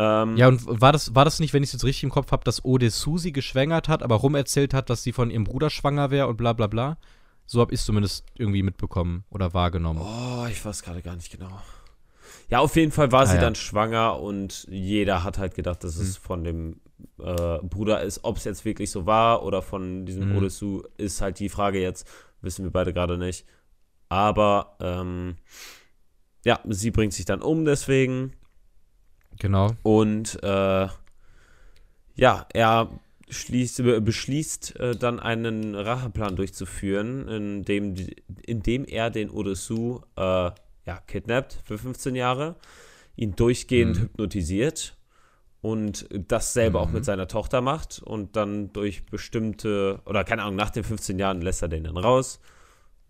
Ähm, 0.00 0.36
Ja, 0.36 0.46
und 0.46 0.80
war 0.80 0.92
das, 0.92 1.14
war 1.16 1.24
das 1.24 1.40
nicht, 1.40 1.52
wenn 1.52 1.62
ich 1.64 1.70
es 1.70 1.72
jetzt 1.72 1.84
richtig 1.84 2.04
im 2.04 2.10
Kopf 2.10 2.30
habe, 2.30 2.44
dass 2.44 2.64
Odessu 2.64 3.18
sie 3.18 3.32
geschwängert 3.32 3.88
hat, 3.88 4.02
aber 4.04 4.14
rumerzählt 4.16 4.72
hat, 4.72 4.90
dass 4.90 5.02
sie 5.02 5.12
von 5.12 5.30
ihrem 5.30 5.42
Bruder 5.44 5.70
schwanger 5.70 6.10
wäre 6.12 6.28
und 6.28 6.36
bla 6.36 6.52
bla 6.52 6.68
bla? 6.68 6.98
So 7.46 7.60
habe 7.60 7.72
ich 7.74 7.80
es 7.80 7.86
zumindest 7.86 8.26
irgendwie 8.36 8.62
mitbekommen 8.62 9.24
oder 9.30 9.54
wahrgenommen. 9.54 10.00
Oh, 10.02 10.46
ich 10.50 10.64
weiß 10.64 10.82
gerade 10.82 11.02
gar 11.02 11.16
nicht 11.16 11.32
genau. 11.32 11.60
Ja, 12.48 12.60
auf 12.60 12.76
jeden 12.76 12.92
Fall 12.92 13.10
war 13.10 13.22
Ah, 13.22 13.26
sie 13.26 13.34
ja. 13.36 13.40
dann 13.40 13.54
schwanger 13.56 14.20
und 14.20 14.66
jeder 14.70 15.24
hat 15.24 15.38
halt 15.38 15.54
gedacht, 15.54 15.82
dass 15.82 15.96
es 15.96 16.16
Hm. 16.16 16.22
von 16.22 16.44
dem 16.44 16.80
äh, 17.18 17.58
Bruder 17.62 18.02
ist. 18.02 18.20
Ob 18.24 18.36
es 18.36 18.44
jetzt 18.44 18.64
wirklich 18.64 18.90
so 18.90 19.06
war 19.06 19.42
oder 19.42 19.62
von 19.62 20.04
diesem 20.06 20.30
Mhm. 20.30 20.36
Odessu, 20.36 20.82
ist 20.96 21.20
halt 21.20 21.38
die 21.40 21.48
Frage 21.48 21.80
jetzt. 21.80 22.06
Wissen 22.40 22.64
wir 22.64 22.70
beide 22.70 22.92
gerade 22.92 23.18
nicht. 23.18 23.46
Aber 24.08 24.76
ähm, 24.80 25.36
ja, 26.44 26.60
sie 26.68 26.90
bringt 26.90 27.12
sich 27.14 27.24
dann 27.24 27.42
um 27.42 27.64
deswegen. 27.64 28.32
Genau. 29.38 29.70
Und 29.82 30.42
äh, 30.42 30.88
ja, 32.16 32.46
er 32.52 32.88
schließt, 33.30 33.82
be- 33.84 34.00
beschließt 34.00 34.76
äh, 34.80 34.96
dann 34.96 35.20
einen 35.20 35.74
Racheplan 35.74 36.36
durchzuführen, 36.36 37.28
in 37.28 37.64
dem, 37.64 37.94
in 38.46 38.62
dem 38.62 38.84
er 38.84 39.10
den 39.10 39.30
Odessu 39.30 40.00
äh, 40.16 40.22
ja, 40.86 41.00
kidnappt 41.06 41.60
für 41.64 41.78
15 41.78 42.14
Jahre, 42.14 42.56
ihn 43.16 43.36
durchgehend 43.36 43.96
Mhm. 43.98 44.02
hypnotisiert 44.02 44.96
und 45.60 46.08
dasselbe 46.12 46.78
auch 46.80 46.88
Mhm. 46.88 46.94
mit 46.94 47.04
seiner 47.04 47.28
Tochter 47.28 47.60
macht 47.60 48.00
und 48.02 48.36
dann 48.36 48.72
durch 48.72 49.04
bestimmte, 49.06 50.00
oder 50.06 50.24
keine 50.24 50.42
Ahnung, 50.42 50.56
nach 50.56 50.70
den 50.70 50.84
15 50.84 51.18
Jahren 51.18 51.42
lässt 51.42 51.62
er 51.62 51.68
den 51.68 51.84
dann 51.84 51.96
raus. 51.96 52.40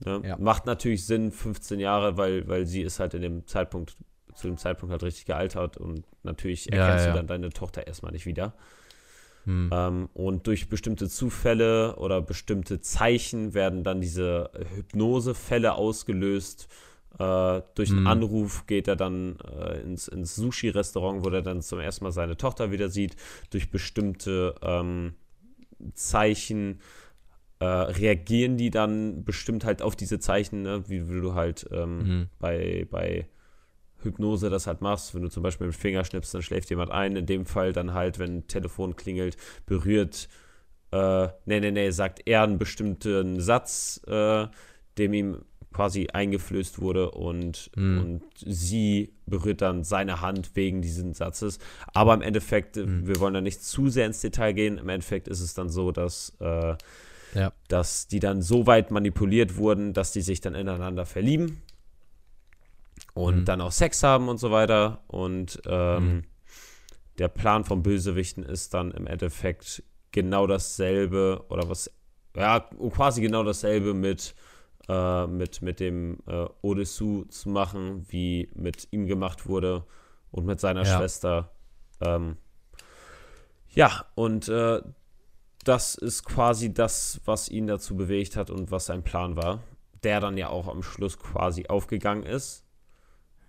Ne? 0.04 0.22
Ja. 0.24 0.36
Macht 0.38 0.66
natürlich 0.66 1.06
Sinn, 1.06 1.30
15 1.30 1.78
Jahre, 1.80 2.16
weil, 2.16 2.48
weil 2.48 2.66
sie 2.66 2.82
ist 2.82 3.00
halt 3.00 3.14
in 3.14 3.22
dem 3.22 3.46
Zeitpunkt, 3.46 3.96
zu 4.38 4.46
dem 4.46 4.56
Zeitpunkt 4.56 4.92
halt 4.92 5.02
richtig 5.02 5.26
gealtert 5.26 5.76
und 5.76 6.04
natürlich 6.22 6.66
Ja, 6.66 6.76
erkennst 6.78 7.06
ja. 7.06 7.12
du 7.12 7.16
dann 7.18 7.26
deine 7.26 7.50
Tochter 7.50 7.86
erstmal 7.86 8.12
nicht 8.12 8.26
wieder. 8.26 8.54
Hm. 9.44 9.70
Ähm, 9.72 10.08
und 10.14 10.46
durch 10.46 10.68
bestimmte 10.68 11.08
Zufälle 11.08 11.96
oder 11.96 12.20
bestimmte 12.20 12.80
Zeichen 12.80 13.54
werden 13.54 13.82
dann 13.84 14.00
diese 14.00 14.50
Hypnosefälle 14.74 15.74
ausgelöst. 15.74 16.68
Äh, 17.18 17.62
durch 17.74 17.90
einen 17.90 18.00
Mhm. 18.00 18.06
Anruf 18.06 18.66
geht 18.66 18.88
er 18.88 18.96
dann 18.96 19.38
äh, 19.40 19.80
ins, 19.80 20.08
ins 20.08 20.36
Sushi-Restaurant, 20.36 21.24
wo 21.24 21.30
er 21.30 21.42
dann 21.42 21.62
zum 21.62 21.80
ersten 21.80 22.04
Mal 22.04 22.12
seine 22.12 22.36
Tochter 22.36 22.70
wieder 22.70 22.88
sieht. 22.90 23.16
Durch 23.50 23.70
bestimmte 23.70 24.54
ähm, 24.62 25.14
Zeichen 25.94 26.80
äh, 27.60 27.64
reagieren 27.64 28.56
die 28.56 28.70
dann 28.70 29.24
bestimmt 29.24 29.64
halt 29.64 29.82
auf 29.82 29.96
diese 29.96 30.20
Zeichen, 30.20 30.62
ne? 30.62 30.84
wie, 30.88 31.08
wie 31.08 31.20
du 31.20 31.34
halt 31.34 31.66
ähm, 31.72 31.98
Mhm. 31.98 32.26
bei, 32.38 32.86
bei 32.90 33.26
Hypnose 34.02 34.50
das 34.50 34.66
halt 34.66 34.80
machst, 34.80 35.14
wenn 35.14 35.22
du 35.22 35.28
zum 35.28 35.42
Beispiel 35.42 35.66
mit 35.66 35.74
dem 35.76 35.78
Finger 35.80 36.04
schnippst, 36.04 36.32
dann 36.34 36.42
schläft 36.42 36.70
jemand 36.70 36.90
ein. 36.90 37.16
In 37.16 37.26
dem 37.26 37.46
Fall 37.46 37.72
dann 37.72 37.94
halt, 37.94 38.18
wenn 38.18 38.38
ein 38.38 38.46
Telefon 38.46 38.96
klingelt, 38.96 39.36
berührt, 39.66 40.28
äh, 40.92 41.28
nee, 41.46 41.60
nee, 41.60 41.70
nee, 41.70 41.90
sagt 41.90 42.20
er 42.26 42.42
einen 42.42 42.58
bestimmten 42.58 43.40
Satz, 43.40 44.00
äh, 44.06 44.46
dem 44.96 45.12
ihm 45.12 45.38
quasi 45.72 46.08
eingeflößt 46.12 46.80
wurde 46.80 47.10
und, 47.10 47.70
Mhm. 47.76 47.98
und 47.98 48.22
sie 48.36 49.12
berührt 49.26 49.60
dann 49.60 49.84
seine 49.84 50.22
Hand 50.22 50.52
wegen 50.54 50.80
diesen 50.80 51.12
Satzes. 51.12 51.58
Aber 51.92 52.14
im 52.14 52.22
Endeffekt, 52.22 52.76
Mhm. 52.76 53.06
wir 53.06 53.20
wollen 53.20 53.34
da 53.34 53.40
nicht 53.42 53.62
zu 53.62 53.90
sehr 53.90 54.06
ins 54.06 54.20
Detail 54.22 54.52
gehen, 54.54 54.78
im 54.78 54.88
Endeffekt 54.88 55.28
ist 55.28 55.40
es 55.40 55.54
dann 55.54 55.68
so, 55.68 55.92
dass 55.92 56.36
äh, 56.40 56.74
Ja. 57.34 57.52
dass 57.68 58.06
die 58.08 58.20
dann 58.20 58.40
so 58.40 58.66
weit 58.66 58.90
manipuliert 58.90 59.56
wurden, 59.58 59.92
dass 59.92 60.12
die 60.12 60.22
sich 60.22 60.40
dann 60.40 60.54
ineinander 60.54 61.04
verlieben 61.04 61.60
und 63.18 63.40
Mhm. 63.40 63.44
dann 63.46 63.60
auch 63.60 63.72
Sex 63.72 64.02
haben 64.04 64.28
und 64.28 64.38
so 64.38 64.50
weiter. 64.52 65.02
Und 65.08 65.60
ähm, 65.66 66.14
Mhm. 66.14 66.24
der 67.18 67.28
Plan 67.28 67.64
vom 67.64 67.82
Bösewichten 67.82 68.44
ist 68.44 68.74
dann 68.74 68.92
im 68.92 69.06
Endeffekt 69.08 69.82
genau 70.12 70.46
dasselbe 70.46 71.44
oder 71.48 71.68
was, 71.68 71.90
ja, 72.36 72.60
quasi 72.60 73.20
genau 73.20 73.42
dasselbe 73.42 73.92
mit, 73.92 74.36
äh, 74.88 75.26
mit, 75.26 75.62
mit 75.62 75.80
dem 75.80 76.18
äh, 76.28 76.46
Odessu 76.62 77.24
zu 77.24 77.48
machen, 77.48 78.06
wie 78.08 78.50
mit 78.54 78.86
ihm 78.92 79.06
gemacht 79.08 79.48
wurde 79.48 79.84
und 80.30 80.46
mit 80.46 80.60
seiner 80.60 80.84
Ja. 80.84 80.96
Schwester. 80.96 81.50
Ähm, 82.00 82.36
ja, 83.70 84.06
und 84.14 84.48
äh, 84.48 84.80
das 85.64 85.96
ist 85.96 86.24
quasi 86.24 86.72
das, 86.72 87.20
was 87.24 87.48
ihn 87.48 87.66
dazu 87.66 87.96
bewegt 87.96 88.36
hat 88.36 88.48
und 88.50 88.70
was 88.70 88.86
sein 88.86 89.02
Plan 89.02 89.36
war, 89.36 89.64
der 90.04 90.20
dann 90.20 90.36
ja 90.38 90.48
auch 90.50 90.68
am 90.68 90.84
Schluss 90.84 91.18
quasi 91.18 91.66
aufgegangen 91.66 92.22
ist. 92.22 92.64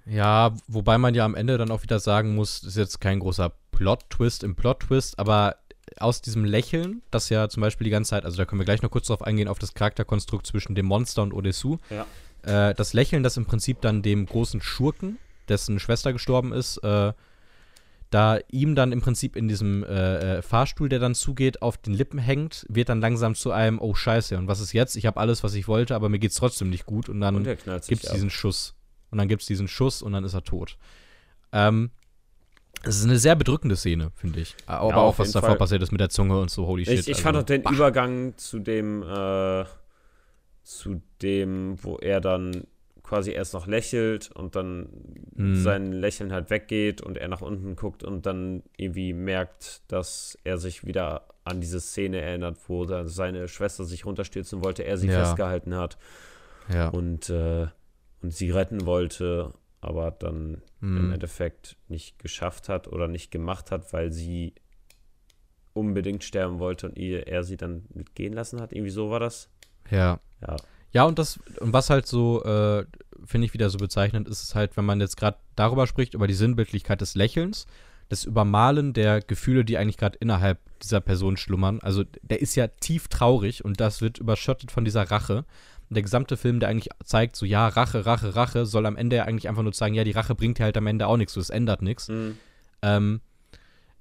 Ja, 0.10 0.54
wobei 0.68 0.98
man 0.98 1.14
ja 1.14 1.24
am 1.24 1.36
Ende 1.36 1.58
dann 1.58 1.72
auch 1.72 1.84
wieder 1.84 2.00
sagen 2.00 2.36
muss, 2.36 2.62
das 2.62 2.70
ist 2.70 2.78
jetzt 2.78 3.02
kein 3.02 3.20
großer 3.20 3.52
Plot-Twist 3.72 4.44
im 4.44 4.56
Plot-Twist, 4.56 5.20
aber 5.20 5.58
aus 5.98 6.22
diesem 6.22 6.46
Lächeln, 6.46 7.02
das 7.12 7.30
ja 7.30 7.50
zum 7.50 7.62
Beispiel 7.62 7.86
die 7.86 7.92
ganze 7.92 8.12
Zeit, 8.12 8.26
also 8.26 8.38
da 8.38 8.46
können 8.46 8.60
wir 8.60 8.66
gleich 8.66 8.82
noch 8.82 8.92
kurz 8.92 9.08
drauf 9.08 9.22
eingehen, 9.22 9.48
auf 9.48 9.60
das 9.60 9.74
Charakterkonstrukt 9.74 10.46
zwischen 10.48 10.76
dem 10.76 10.86
Monster 10.86 11.24
und 11.24 11.34
Odessu. 11.34 11.78
Ja. 11.90 12.06
Äh, 12.70 12.74
das 12.74 12.94
Lächeln, 12.94 13.24
das 13.24 13.38
im 13.38 13.46
Prinzip 13.46 13.82
dann 13.82 14.02
dem 14.02 14.26
großen 14.26 14.62
Schurken, 14.62 15.18
dessen 15.48 15.80
Schwester 15.80 16.14
gestorben 16.14 16.54
ist, 16.54 16.78
äh, 16.78 17.14
da 18.10 18.40
ihm 18.50 18.74
dann 18.76 18.92
im 18.92 19.02
Prinzip 19.02 19.36
in 19.36 19.48
diesem 19.48 19.84
äh, 19.84 20.38
äh, 20.38 20.42
Fahrstuhl, 20.42 20.90
der 20.90 21.00
dann 21.00 21.14
zugeht, 21.14 21.62
auf 21.62 21.78
den 21.78 21.94
Lippen 21.94 22.18
hängt, 22.18 22.66
wird 22.68 22.90
dann 22.90 23.02
langsam 23.02 23.36
zu 23.36 23.52
einem, 23.52 23.80
oh 23.80 23.94
scheiße, 23.94 24.38
und 24.38 24.48
was 24.48 24.60
ist 24.60 24.74
jetzt? 24.74 24.96
Ich 24.96 25.06
habe 25.06 25.20
alles, 25.20 25.44
was 25.44 25.54
ich 25.54 25.68
wollte, 25.68 25.94
aber 25.96 26.10
mir 26.10 26.20
geht's 26.20 26.36
trotzdem 26.36 26.70
nicht 26.72 26.86
gut. 26.88 27.08
Und 27.08 27.22
dann 27.22 27.36
Und 27.36 27.44
gibt 27.44 28.04
es 28.04 28.12
diesen 28.12 28.32
Schuss. 28.32 28.74
Und 29.12 29.18
dann 29.18 29.28
gibt 29.28 29.42
es 29.42 29.48
diesen 29.48 29.68
Schuss 29.68 30.02
und 30.02 30.12
dann 30.14 30.24
ist 30.24 30.34
er 30.34 30.44
tot. 30.44 30.78
Ähm, 31.52 31.92
es 32.84 32.98
ist 32.98 33.06
eine 33.06 33.18
sehr 33.18 33.36
bedrückende 33.36 33.76
Szene, 33.76 34.12
finde 34.16 34.40
ich. 34.40 34.56
Aber 34.66 34.98
auf 34.98 35.16
auch, 35.16 35.20
was 35.20 35.32
davor 35.32 35.50
Fall. 35.50 35.58
passiert 35.58 35.82
ist 35.84 35.92
mit 35.92 36.00
der 36.00 36.10
Zunge 36.10 36.40
und 36.40 36.50
so, 36.50 36.66
holy 36.66 36.86
shit. 36.86 36.94
Ich, 37.00 37.08
ich 37.08 37.10
also, 37.16 37.22
fand 37.24 37.38
auch 37.38 37.44
den 37.44 37.64
bah. 37.64 37.72
Übergang 37.72 38.38
zu 38.38 38.60
dem, 38.60 39.04
äh, 39.04 39.66
zu 40.64 41.02
dem, 41.22 41.84
wo 41.84 41.98
er 41.98 42.22
dann 42.22 42.64
quasi 43.04 43.32
erst 43.32 43.54
noch 43.56 43.66
lächelt 43.66 44.30
und 44.32 44.56
dann 44.56 44.88
Hm. 45.36 45.56
sein 45.64 45.92
Lächeln 45.92 46.32
halt 46.32 46.52
weggeht 46.52 47.02
und 47.02 47.18
er 47.18 47.28
nach 47.28 47.42
unten 47.42 47.76
guckt 47.76 48.04
und 48.04 48.26
dann 48.28 48.62
irgendwie 48.78 49.14
merkt, 49.14 49.82
dass 49.92 50.38
er 50.44 50.58
sich 50.60 50.86
wieder 50.86 51.24
an 51.44 51.60
diese 51.60 51.80
Szene 51.80 52.22
erinnert, 52.22 52.58
wo 52.68 52.86
seine 53.08 53.48
Schwester 53.48 53.84
sich 53.84 54.06
runterstürzen 54.06 54.64
wollte, 54.64 54.84
er 54.84 54.98
sie 54.98 55.08
Ja. 55.08 55.24
festgehalten 55.26 55.74
hat. 55.76 55.98
Ja. 56.72 56.90
und, 56.90 57.32
äh, 57.32 57.66
und 58.22 58.34
sie 58.34 58.52
retten 58.52 58.86
wollte, 58.86 59.54
aber 59.82 60.12
dann 60.12 60.62
im 60.82 61.08
Mhm. 61.08 61.14
Endeffekt 61.14 61.76
nicht 61.88 62.20
geschafft 62.20 62.70
hat 62.70 62.88
oder 62.88 63.08
nicht 63.08 63.32
gemacht 63.32 63.72
hat, 63.72 63.92
weil 63.94 64.12
sie 64.12 64.54
unbedingt 65.74 66.24
sterben 66.24 66.60
wollte 66.60 66.88
und 66.90 66.98
ihr, 66.98 67.28
er 67.28 67.44
sie 67.44 67.58
dann 67.58 67.86
mitgehen 67.94 68.34
lassen 68.34 68.60
hat. 68.62 68.74
Irgendwie 68.74 68.92
so 68.92 69.10
war 69.10 69.20
das. 69.20 69.50
Ja. 69.90 70.20
Ja. 70.42 70.56
Ja, 70.92 71.04
und 71.04 71.20
das, 71.20 71.40
und 71.60 71.72
was 71.72 71.90
halt 71.92 72.08
so, 72.08 72.44
äh, 72.44 72.84
finde 73.24 73.46
ich 73.46 73.54
wieder 73.54 73.70
so 73.70 73.78
bezeichnend, 73.78 74.28
ist 74.28 74.42
es 74.42 74.56
halt, 74.56 74.76
wenn 74.76 74.86
man 74.86 75.00
jetzt 75.00 75.18
gerade 75.18 75.38
darüber 75.56 75.86
spricht, 75.86 76.16
über 76.16 76.26
die 76.26 76.34
Sinnbildlichkeit 76.34 77.00
des 77.02 77.14
Lächelns, 77.14 77.68
das 78.08 78.24
Übermalen 78.24 78.94
der 78.94 79.22
Gefühle, 79.22 79.64
die 79.64 79.78
eigentlich 79.78 79.98
gerade 79.98 80.18
innerhalb 80.20 80.58
dieser 80.80 81.00
Person 81.00 81.38
schlummern. 81.38 81.80
Also 81.82 82.04
der 82.24 82.42
ist 82.42 82.56
ja 82.56 82.68
tief 82.68 83.08
traurig 83.08 83.64
und 83.64 83.80
das 83.80 84.02
wird 84.02 84.18
überschattet 84.18 84.72
von 84.72 84.84
dieser 84.84 85.04
Rache. 85.12 85.46
Und 85.90 85.96
der 85.96 86.04
gesamte 86.04 86.38
Film, 86.38 86.60
der 86.60 86.70
eigentlich 86.70 86.90
zeigt, 87.04 87.36
so 87.36 87.46
ja, 87.46 87.68
Rache, 87.68 88.06
Rache, 88.06 88.36
Rache, 88.36 88.66
soll 88.66 88.86
am 88.86 88.96
Ende 88.96 89.16
ja 89.18 89.24
eigentlich 89.26 89.48
einfach 89.50 89.64
nur 89.64 89.74
sagen, 89.74 89.96
ja, 89.96 90.04
die 90.04 90.12
Rache 90.12 90.36
bringt 90.36 90.60
dir 90.60 90.64
halt 90.66 90.78
am 90.78 90.86
Ende 90.88 91.08
auch 91.08 91.18
nichts, 91.18 91.34
so, 91.34 91.42
es 91.42 91.50
ändert 91.50 91.82
nichts. 91.82 92.10
Mhm. 92.10 92.38
Ähm, 92.84 93.22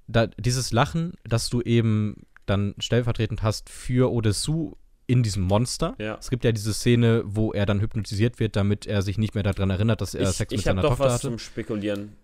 da, 0.07 0.27
dieses 0.27 0.71
Lachen, 0.71 1.13
das 1.23 1.49
du 1.49 1.61
eben 1.61 2.23
dann 2.45 2.75
stellvertretend 2.79 3.41
hast 3.43 3.69
für 3.69 4.11
Odessu 4.11 4.73
in 5.07 5.23
diesem 5.23 5.43
Monster. 5.43 5.95
Ja. 5.97 6.17
Es 6.19 6.29
gibt 6.29 6.43
ja 6.43 6.51
diese 6.51 6.73
Szene, 6.73 7.23
wo 7.25 7.51
er 7.53 7.65
dann 7.65 7.79
hypnotisiert 7.79 8.39
wird, 8.39 8.55
damit 8.55 8.85
er 8.85 9.01
sich 9.01 9.17
nicht 9.17 9.33
mehr 9.33 9.43
daran 9.43 9.69
erinnert, 9.71 10.01
dass 10.01 10.13
er 10.13 10.29
Ich, 10.29 10.35
Sex 10.35 10.51
ich 10.53 10.59
mit 10.59 10.67
habe 10.67 10.75
seiner 10.77 10.81
doch 10.83 10.89
Tochter 10.89 11.05
was 11.05 11.13
hatte. 11.13 11.21
zum 11.29 11.39
Spekulieren. 11.39 12.15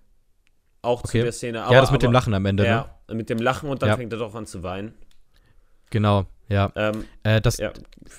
Auch 0.83 0.99
Okay. 1.03 1.17
zu 1.19 1.23
der 1.23 1.31
Szene. 1.31 1.63
Aber, 1.63 1.73
ja, 1.73 1.81
das 1.81 1.91
mit 1.91 2.03
dem 2.03 2.07
aber- 2.09 2.13
Lachen 2.13 2.33
am 2.35 2.45
Ende, 2.45 2.61
ne? 2.63 2.69
Ja, 2.69 2.95
mit 3.13 3.29
dem 3.31 3.39
Lachen 3.39 3.69
und 3.69 3.81
dann 3.81 3.89
Ja. 3.89 3.97
fängt 3.97 4.13
er 4.13 4.19
doch 4.19 4.35
an 4.35 4.45
zu 4.45 4.61
weinen. 4.61 4.93
Genau, 5.95 6.25
ja. 6.49 6.73
Ähm, 6.75 7.05
Äh, 7.23 7.39
das, 7.39 7.55
ja, 7.55 7.71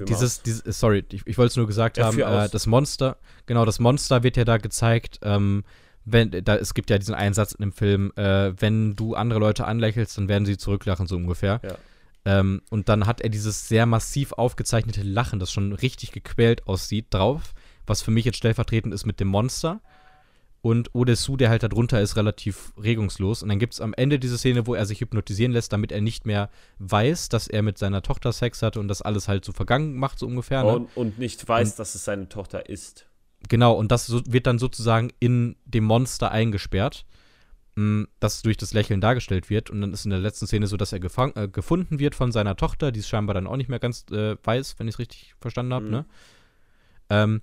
dieses, 0.09 0.41
dieses, 0.41 0.81
sorry, 0.81 1.05
ich, 1.13 1.27
ich 1.27 1.37
wollte 1.37 1.49
es 1.49 1.57
nur 1.57 1.67
gesagt 1.67 1.99
Ja, 1.99 2.07
haben, 2.07 2.19
äh, 2.19 2.49
das 2.49 2.67
Monster, 2.67 3.19
genau, 3.45 3.67
das 3.67 3.81
Monster 3.81 4.23
wird 4.23 4.39
ja 4.39 4.47
da 4.47 4.57
gezeigt, 4.57 5.21
ähm, 5.23 5.63
wenn, 6.07 6.31
da, 6.31 6.57
es 6.57 6.73
gibt 6.73 6.89
ja 6.89 6.97
diesen 6.97 7.15
Einsatz 7.15 7.53
in 7.53 7.61
dem 7.61 7.73
Film, 7.73 8.15
äh, 8.17 8.55
wenn 8.59 8.97
du 8.97 9.15
andere 9.15 9.41
Leute 9.41 9.67
anlächelst, 9.67 10.17
dann 10.17 10.27
werden 10.27 10.47
sie 10.47 10.57
zurücklachen, 10.57 11.07
so 11.07 11.17
ungefähr. 11.17 11.61
Ja. 11.63 11.77
Ähm, 12.25 12.63
und 12.71 12.89
dann 12.89 13.07
hat 13.07 13.21
er 13.21 13.29
dieses 13.29 13.69
sehr 13.69 13.85
massiv 13.85 14.33
aufgezeichnete 14.33 15.03
Lachen, 15.03 15.39
das 15.39 15.53
schon 15.53 15.75
richtig 15.75 16.13
gequält 16.13 16.67
aussieht, 16.67 17.09
drauf, 17.11 17.53
was 17.87 18.01
für 18.01 18.11
mich 18.11 18.25
jetzt 18.25 18.39
stellvertretend 18.39 18.95
ist 18.95 19.05
mit 19.05 19.21
dem 19.21 19.29
Monster. 19.29 19.83
Und 20.67 20.97
Odessu, 20.97 21.37
der 21.37 21.49
halt 21.49 21.63
da 21.63 21.69
drunter 21.69 22.01
ist, 22.01 22.17
relativ 22.17 22.73
regungslos. 22.77 23.41
Und 23.41 23.51
dann 23.51 23.61
gibt 23.61 23.75
es 23.75 23.81
am 23.81 23.95
Ende 23.95 24.19
diese 24.19 24.37
Szene, 24.37 24.67
wo 24.67 24.75
er 24.75 24.85
sich 24.85 25.01
hypnotisieren 25.01 25.53
lässt, 25.53 25.73
damit 25.73 25.93
er 25.93 26.01
nicht 26.01 26.27
mehr 26.27 26.51
weiß, 26.81 27.29
dass 27.29 27.47
er 27.47 27.63
mit 27.63 27.79
seiner 27.79 28.03
Tochter 28.03 28.33
Sex 28.33 28.63
hatte 28.63 28.81
und 28.81 28.89
das 28.89 29.01
alles 29.01 29.29
halt 29.29 29.45
so 29.45 29.53
vergangen 29.53 29.95
macht, 29.95 30.19
so 30.19 30.27
ungefähr. 30.27 30.65
Ne? 30.65 30.75
und, 30.75 30.97
und 30.97 31.19
nicht 31.21 31.47
weiß, 31.47 31.77
dass 31.77 31.95
es 31.95 32.05
seine 32.05 32.29
Tochter 32.29 32.69
ist. 32.69 33.07
Genau, 33.49 33.75
und 33.75 33.93
das 33.93 34.07
so, 34.07 34.21
wird 34.27 34.49
dann 34.49 34.59
sozusagen 34.59 35.13
in 35.21 35.55
dem 35.67 35.85
Monster 35.85 36.33
eingesperrt, 36.33 37.07
mh, 37.77 38.09
das 38.19 38.43
durch 38.43 38.57
das 38.57 38.75
Lächeln 38.75 39.01
dargestellt 39.01 39.49
wird. 39.51 39.71
Und 39.71 39.83
dann 39.83 39.93
ist 39.93 40.05
in 40.05 40.11
der 40.11 40.19
letzten 40.19 40.49
Szene 40.49 40.67
so, 40.67 40.77
dass 40.77 40.93
er 40.93 40.99
äh, 41.01 41.47
gefunden 41.47 42.01
wird 42.01 42.17
von 42.17 42.33
seiner 42.33 42.57
Tochter, 42.57 42.91
die 42.91 42.99
es 42.99 43.09
scheinbar 43.09 43.35
dann 43.35 43.47
auch 43.47 43.57
nicht 43.57 43.69
mehr 43.71 43.79
ganz 43.79 44.05
äh, 44.11 44.35
weiß, 44.43 44.81
wenn 44.81 44.89
ich 44.89 44.97
es 44.97 44.99
richtig 44.99 45.37
verstanden 45.41 45.75
habe. 45.75 45.85
Mhm. 45.85 45.91
Ne? 45.93 46.07
Ähm, 47.09 47.41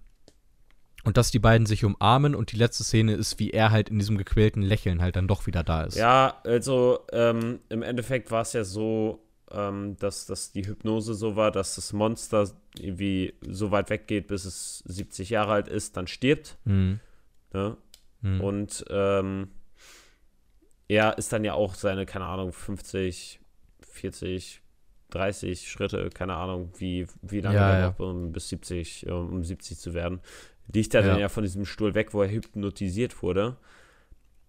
und 1.04 1.18
dass 1.18 1.32
die 1.32 1.40
beiden 1.40 1.66
sich 1.66 1.84
umarmen 1.84 2.36
und 2.36 2.52
die 2.52 2.58
letzte 2.58 2.84
Szene 2.84 3.14
ist, 3.14 3.40
wie 3.40 3.52
er 3.52 3.72
halt 3.72 3.90
in 3.90 4.00
diesem 4.00 4.18
gequälten 4.18 4.62
Lächeln 4.62 5.02
halt 5.02 5.16
dann 5.16 5.28
doch 5.28 5.48
wieder 5.48 5.64
da 5.64 5.84
ist. 5.84 5.98
Ja, 5.98 6.40
also 6.46 7.00
ähm, 7.12 7.60
im 7.70 7.84
Endeffekt 7.84 8.32
war 8.32 8.42
es 8.42 8.54
ja 8.54 8.64
so, 8.64 9.24
ähm, 9.52 9.98
dass, 10.00 10.26
dass 10.26 10.52
die 10.52 10.66
Hypnose 10.66 11.14
so 11.14 11.36
war, 11.36 11.52
dass 11.52 11.76
das 11.76 11.94
Monster 11.94 12.50
irgendwie 12.78 13.34
so 13.42 13.72
weit 13.72 13.90
weggeht, 13.90 14.28
bis 14.28 14.46
es 14.46 14.80
70 14.86 15.30
Jahre 15.30 15.54
alt 15.54 15.68
ist, 15.68 15.98
dann 15.98 16.08
stirbt. 16.08 16.58
Mhm. 16.66 17.00
Ne? 17.54 17.78
Mhm. 18.22 18.42
Und 18.42 18.86
ähm, 18.90 19.50
er 20.88 21.18
ist 21.18 21.34
dann 21.34 21.44
ja 21.44 21.54
auch 21.54 21.76
seine, 21.76 22.06
keine 22.06 22.26
Ahnung, 22.26 22.52
50, 22.52 23.40
40, 23.82 24.62
30 25.12 25.70
Schritte, 25.70 26.10
keine 26.10 26.36
Ahnung, 26.36 26.72
wie, 26.78 27.06
wie 27.22 27.42
lange 27.42 27.58
Ja, 27.58 27.72
er 27.74 27.80
ja. 27.80 27.90
braucht, 27.90 28.00
um 28.00 28.32
bis 28.32 28.50
70, 28.50 29.08
um, 29.08 29.34
um 29.34 29.44
70 29.44 29.78
zu 29.78 29.94
werden. 29.94 30.20
Liegt 30.72 30.94
er 30.94 31.02
Ja. 31.02 31.08
dann 31.08 31.20
ja 31.20 31.30
von 31.30 31.44
diesem 31.44 31.66
Stuhl 31.66 31.94
weg, 31.96 32.14
wo 32.14 32.22
er 32.22 32.30
hypnotisiert 32.32 33.22
wurde. 33.22 33.58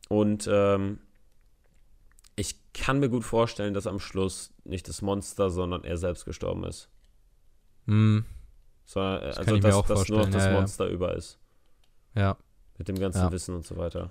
Und 0.09 0.49
ähm, 0.51 0.99
ich 2.37 2.57
kann 2.73 3.01
mir 3.01 3.09
gut 3.09 3.25
vorstellen, 3.25 3.75
dass 3.75 3.87
am 3.87 3.99
Schluss 4.01 4.53
nicht 4.65 4.89
das 4.89 5.03
Monster, 5.03 5.51
sondern 5.51 5.85
er 5.85 5.97
selbst 5.97 6.25
gestorben 6.25 6.65
ist. 6.65 6.89
Mhm. 7.87 8.25
Sondern, 8.85 9.23
äh, 9.23 9.33
kann 9.33 9.39
also, 9.55 9.59
dass, 9.59 9.87
dass 9.87 10.09
nur 10.09 10.19
noch 10.21 10.31
das 10.31 10.45
ja, 10.45 10.53
ja. 10.53 10.59
Monster 10.59 10.87
über 10.89 11.15
ist. 11.15 11.39
Ja. 12.15 12.37
Mit 12.79 12.89
dem 12.89 12.99
ganzen 12.99 13.19
Ja. 13.19 13.33
Wissen 13.33 13.55
und 13.55 13.65
so 13.67 13.77
weiter. 13.77 14.11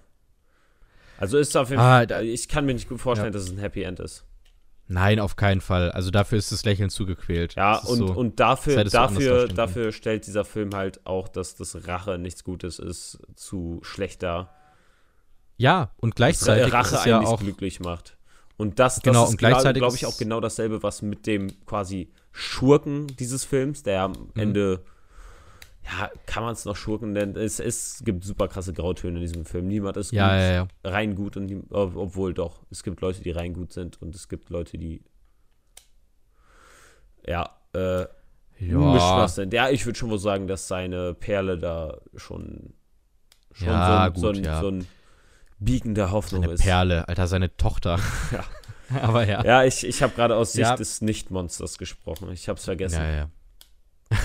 Also 1.17 1.38
ist 1.38 1.55
auf 1.55 1.69
jeden 1.69 1.81
Ah, 1.81 2.05
Fall, 2.07 2.25
ich 2.25 2.47
kann 2.49 2.65
mir 2.65 2.73
nicht 2.73 2.89
gut 2.89 2.99
vorstellen, 2.99 3.31
Ja. 3.34 3.38
dass 3.39 3.43
es 3.43 3.51
ein 3.51 3.59
Happy 3.59 3.84
End 3.84 3.99
ist. 3.99 4.25
Nein, 4.88 5.19
auf 5.19 5.35
keinen 5.35 5.61
Fall. 5.61 5.91
Also 5.91 6.11
dafür 6.11 6.38
ist 6.38 6.51
das 6.51 6.65
Lächeln 6.65 6.89
zugequält. 6.89 7.55
Ja, 7.55 7.77
und, 7.80 7.97
so. 7.97 8.05
und 8.07 8.39
dafür, 8.39 8.84
dafür, 8.84 9.47
dafür 9.47 9.91
stellt 9.91 10.27
dieser 10.27 10.45
Film 10.45 10.76
halt 10.76 11.05
auch, 11.05 11.27
dass 11.30 11.55
das 11.55 11.88
Rache 11.88 12.18
nichts 12.18 12.43
Gutes 12.43 12.80
ist, 12.80 13.19
zu 13.35 13.80
schlechter. 13.84 14.49
ja, 15.57 15.91
und 15.97 16.11
Dass 16.11 16.15
gleichzeitig 16.18 16.73
Rache 16.73 16.95
ist 16.95 16.99
es 17.01 17.05
ja 17.05 17.18
eigentlich 17.18 17.30
auch 17.30 17.39
glücklich 17.39 17.80
macht. 17.80 18.18
Und 18.57 18.77
das, 18.80 18.95
das 18.95 19.03
Genau, 19.03 19.27
ist, 19.27 19.38
glaube 19.38 19.95
ich, 19.95 20.05
auch 20.05 20.18
genau 20.18 20.39
dasselbe, 20.39 20.84
was 20.84 21.01
mit 21.01 21.26
dem 21.26 21.65
quasi 21.65 22.11
Schurken 22.31 23.07
dieses 23.07 23.45
Films, 23.45 23.84
der 23.84 24.01
am 24.03 24.11
Mhm. 24.11 24.31
Ende, 24.35 24.84
ja, 25.85 26.10
kann 26.26 26.43
man 26.43 26.53
es 26.53 26.65
noch 26.65 26.76
Schurken 26.76 27.11
nennen? 27.11 27.35
Es, 27.35 27.60
es 27.60 28.01
gibt 28.05 28.23
super 28.23 28.47
krasse 28.47 28.73
Grautöne 28.73 29.18
in 29.18 29.22
diesem 29.22 29.45
Film. 29.45 29.68
Niemand 29.68 29.97
ist 29.97 30.11
ja, 30.11 30.27
gut, 30.27 30.38
ja, 30.38 30.51
ja. 30.51 30.68
rein 30.84 31.15
gut 31.15 31.35
und 31.38 31.65
obwohl 31.72 32.34
doch, 32.34 32.61
es 32.69 32.84
gibt 32.84 33.01
Leute, 33.01 33.22
die 33.22 33.31
rein 33.31 33.53
gut 33.53 33.73
sind 33.73 34.01
und 34.01 34.15
es 34.15 34.30
gibt 34.30 34.49
Leute, 34.49 34.77
die 34.77 35.03
ja, 37.26 37.49
äh, 37.73 38.05
Ja, 38.60 39.27
sind. 39.27 39.53
Ja, 39.53 39.69
ich 39.69 39.85
würde 39.85 39.97
schon 39.97 40.10
wohl 40.10 40.19
sagen, 40.19 40.47
dass 40.47 40.68
seine 40.68 41.14
Perle 41.14 41.57
da 41.57 41.97
schon, 42.15 42.73
schon 43.51 43.68
Ja, 43.68 43.85
so, 43.88 43.93
ein, 43.93 44.15
so, 44.15 44.27
gut, 44.27 44.38
ein, 44.38 44.43
ja. 44.43 44.61
so 44.61 44.68
ein 44.69 44.88
Biegen 45.60 45.95
der 45.95 46.11
Hoffnung 46.11 46.43
seine 46.43 46.53
ist. 46.53 46.64
Perle, 46.64 47.07
Alter, 47.07 47.27
seine 47.27 47.55
Tochter. 47.57 47.99
Ja. 48.31 48.43
Aber 49.01 49.27
ja. 49.27 49.43
Ja, 49.43 49.64
ich, 49.64 49.85
ich 49.85 50.03
habe 50.03 50.14
gerade 50.14 50.35
aus 50.35 50.53
Sicht 50.53 50.80
des 50.80 51.01
Nicht-Monsters 51.01 51.77
gesprochen. 51.77 52.31
Ich 52.31 52.49
habe 52.49 52.60
es 52.60 52.65
vergessen. 52.65 53.01
Ja, 53.01 53.10
ja. 53.10 53.30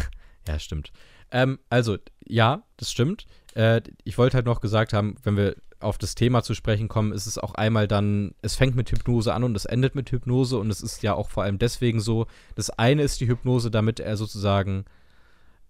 ja, 0.48 0.59
stimmt. 0.59 0.93
Ähm, 1.30 1.59
also, 1.70 1.98
ja, 2.26 2.62
das 2.76 2.90
stimmt. 2.90 3.26
Äh, 3.55 3.82
ich 4.05 4.18
wollte 4.18 4.36
halt 4.36 4.46
noch 4.46 4.60
gesagt 4.60 4.92
haben, 4.92 5.16
wenn 5.22 5.36
wir 5.36 5.56
auf 5.80 5.98
das 5.98 6.14
Thema 6.14 6.42
zu 6.42 6.55
sprechen 6.55 6.88
kommen, 6.88 7.12
ist 7.12 7.26
es 7.26 7.38
auch 7.38 7.55
einmal 7.55 7.86
dann, 7.86 8.34
es 8.42 8.56
fängt 8.56 8.74
mit 8.74 8.90
Hypnose 8.90 9.32
an 9.32 9.44
und 9.44 9.56
es 9.56 9.64
endet 9.64 9.94
mit 9.94 10.10
Hypnose 10.10 10.59
und 10.59 10.70
es 10.70 10.80
ist 10.80 11.02
ja 11.02 11.14
auch 11.14 11.30
vor 11.30 11.44
allem 11.44 11.59
deswegen 11.59 12.00
so, 12.00 12.26
das 12.56 12.70
eine 12.70 13.02
ist 13.02 13.20
die 13.20 13.28
Hypnose, 13.28 13.70
damit 13.70 14.00
er 14.00 14.16
sozusagen 14.16 14.86